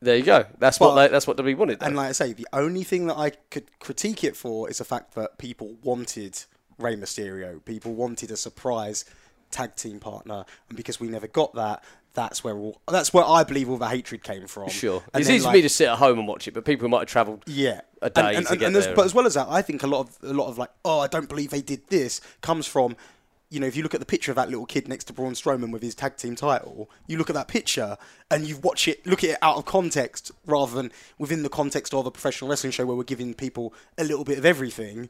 there 0.01 0.15
you 0.15 0.23
go 0.23 0.45
that's 0.59 0.79
what 0.79 0.95
But- 0.95 1.07
they, 1.07 1.11
that's 1.11 1.25
what 1.27 1.37
WWE 1.37 1.57
wanted 1.57 1.79
though. 1.79 1.87
and 1.87 1.95
like 1.95 2.09
I 2.09 2.11
say, 2.13 2.33
the 2.33 2.47
only 2.53 2.83
thing 2.83 3.07
that 3.07 3.17
I 3.17 3.31
could 3.49 3.65
critique 3.79 4.23
it 4.23 4.37
for 4.37 4.69
is 4.69 4.77
the 4.77 4.85
fact 4.85 5.15
that 5.15 5.37
people 5.39 5.75
wanted 5.83 6.43
Rey 6.77 6.95
Mysterio, 6.95 7.65
people 7.65 7.93
wanted 7.95 8.29
a 8.31 8.37
surprise 8.37 9.05
tag 9.51 9.75
team 9.75 9.99
partner, 9.99 10.45
and 10.69 10.77
because 10.77 10.99
we 10.99 11.07
never 11.07 11.27
got 11.27 11.53
that, 11.55 11.83
that's 12.13 12.43
where 12.43 12.57
all, 12.57 12.81
that's 12.87 13.13
where 13.13 13.23
I 13.23 13.43
believe 13.43 13.69
all 13.69 13.77
the 13.77 13.87
hatred 13.87 14.23
came 14.23 14.47
from. 14.47 14.69
sure 14.69 15.03
And 15.13 15.21
it's 15.21 15.27
then, 15.27 15.37
easy 15.37 15.45
for 15.45 15.53
me 15.53 15.61
to 15.61 15.69
sit 15.69 15.87
at 15.87 15.97
home 15.99 16.17
and 16.19 16.27
watch 16.27 16.47
it 16.47 16.53
but 16.53 16.65
people 16.65 16.85
who 16.85 16.89
might 16.89 16.99
have 16.99 17.07
travelled 17.07 17.43
Yeah, 17.45 17.81
a 18.01 18.09
day 18.09 18.21
and, 18.21 18.37
and, 18.37 18.45
to 18.47 18.51
and, 18.51 18.59
get 18.59 18.65
and 18.67 18.75
there. 18.75 18.95
But 18.95 19.05
as 19.05 19.13
well 19.13 19.25
as 19.25 19.35
that, 19.35 19.47
I 19.49 19.61
think 19.61 19.83
a 19.83 19.87
lot 19.87 20.01
of 20.01 20.17
a 20.23 20.33
lot 20.33 20.47
of 20.47 20.57
like, 20.57 20.71
oh, 20.83 20.99
I 20.99 21.07
don't 21.07 21.29
believe 21.29 21.51
they 21.51 21.61
did 21.61 21.87
this, 21.87 22.19
comes 22.41 22.65
from, 22.65 22.95
you 23.49 23.59
know, 23.59 23.67
if 23.67 23.75
you 23.75 23.83
look 23.83 23.93
at 23.93 23.99
the 23.99 24.05
picture 24.05 24.31
of 24.31 24.35
that 24.35 24.49
little 24.49 24.65
kid 24.65 24.87
next 24.87 25.05
to 25.05 25.13
Braun 25.13 25.33
Strowman 25.33 25.71
with 25.71 25.81
his 25.81 25.95
tag 25.95 26.17
team 26.17 26.35
title, 26.35 26.89
you 27.07 27.17
look 27.17 27.29
at 27.29 27.35
that 27.35 27.47
picture 27.47 27.97
and 28.29 28.45
you 28.45 28.57
watch 28.57 28.87
it, 28.87 29.05
look 29.05 29.23
at 29.23 29.31
it 29.31 29.37
out 29.41 29.57
of 29.57 29.65
context 29.65 30.31
rather 30.45 30.75
than 30.75 30.91
within 31.17 31.43
the 31.43 31.49
context 31.49 31.93
of 31.93 32.05
a 32.05 32.11
professional 32.11 32.49
wrestling 32.49 32.71
show 32.71 32.85
where 32.85 32.95
we're 32.95 33.03
giving 33.03 33.33
people 33.33 33.73
a 33.97 34.03
little 34.03 34.23
bit 34.23 34.37
of 34.37 34.45
everything. 34.45 35.09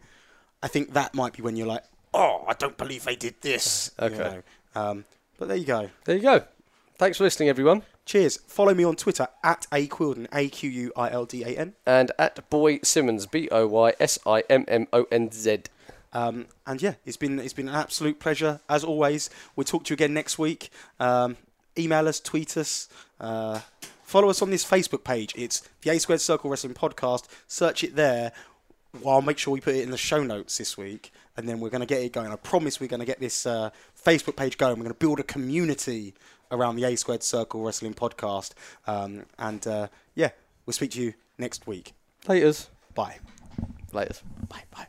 I 0.61 0.67
think 0.67 0.93
that 0.93 1.13
might 1.13 1.33
be 1.33 1.41
when 1.41 1.55
you're 1.55 1.67
like, 1.67 1.83
oh, 2.13 2.43
I 2.47 2.53
don't 2.53 2.77
believe 2.77 3.03
they 3.05 3.15
did 3.15 3.35
this. 3.41 3.91
you 3.99 4.05
Okay. 4.07 4.17
know. 4.17 4.41
Um, 4.81 5.05
but 5.37 5.47
there 5.47 5.57
you 5.57 5.65
go. 5.65 5.89
there 6.05 6.15
you 6.15 6.21
go 6.21 6.43
thanks 6.97 7.17
for 7.17 7.23
listening 7.23 7.49
everyone 7.49 7.81
Cheers. 8.05 8.37
Follow 8.47 8.73
me 8.73 8.83
on 8.83 8.95
Twitter 8.95 9.27
at 9.43 9.67
A 9.71 9.87
Quildan, 9.87 10.27
A 10.33 10.49
Q 10.49 10.67
U 10.69 10.91
I 10.95 11.11
L 11.11 11.25
D 11.25 11.43
A 11.43 11.49
N. 11.49 11.73
And 11.85 12.11
at 12.17 12.49
Boy 12.49 12.79
Simmonz, 12.79 13.29
B 13.29 13.47
O 13.51 13.67
Y 13.67 13.93
S 13.99 14.17
I 14.25 14.43
M 14.49 14.65
M 14.67 14.87
O 14.91 15.05
N 15.11 15.31
Z. 15.31 15.59
Um, 16.11 16.47
and 16.65 16.81
yeah, 16.81 16.95
it's 17.05 17.17
been 17.17 17.37
it's 17.37 17.53
been 17.53 17.69
an 17.69 17.75
absolute 17.75 18.19
pleasure 18.19 18.61
as 18.67 18.83
always. 18.83 19.29
We'll 19.55 19.63
talk 19.65 19.83
to 19.83 19.89
you 19.91 19.93
again 19.93 20.15
next 20.15 20.39
week. 20.39 20.71
Um, 20.99 21.37
email 21.77 22.07
us, 22.07 22.19
tweet 22.19 22.57
us, 22.57 22.89
uh, 23.21 23.59
follow 24.01 24.27
us 24.31 24.41
on 24.41 24.49
this 24.49 24.65
Facebook 24.65 25.03
page. 25.03 25.31
It's 25.35 25.69
the 25.83 25.91
A 25.91 25.99
Squared 25.99 26.21
Circle 26.21 26.49
Wrestling 26.49 26.73
Podcast. 26.73 27.25
Search 27.47 27.83
it 27.83 27.95
there. 27.95 28.31
Well, 29.01 29.13
I'll 29.13 29.21
make 29.21 29.37
sure 29.37 29.53
we 29.53 29.61
put 29.61 29.75
it 29.75 29.83
in 29.83 29.91
the 29.91 29.97
show 29.97 30.23
notes 30.23 30.57
this 30.57 30.75
week, 30.79 31.11
and 31.39 31.47
then 31.47 31.59
we're 31.61 31.69
going 31.69 31.81
to 31.81 31.87
get 31.87 32.01
it 32.01 32.11
going. 32.11 32.31
I 32.31 32.35
promise 32.35 32.79
we're 32.79 32.87
going 32.87 32.99
to 32.99 33.05
get 33.05 33.19
this 33.19 33.45
uh, 33.45 33.69
Facebook 34.05 34.35
page 34.35 34.57
going. 34.57 34.73
We're 34.73 34.83
going 34.83 34.93
to 34.93 34.99
build 34.99 35.19
a 35.19 35.23
community 35.23 36.13
around 36.51 36.75
the 36.75 36.83
A 36.83 36.95
Squared 36.97 37.23
Circle 37.23 37.63
Wrestling 37.63 37.93
Podcast. 37.93 38.51
Um, 38.85 39.25
and 39.37 39.65
uh, 39.65 39.87
yeah, 40.15 40.31
we'll 40.65 40.73
speak 40.73 40.91
to 40.91 41.01
you 41.01 41.13
next 41.37 41.65
week. 41.65 41.93
Laters. 42.25 42.67
Bye. 42.93 43.19
Laters. 43.93 44.21
Bye. 44.49 44.63
Bye. 44.71 44.87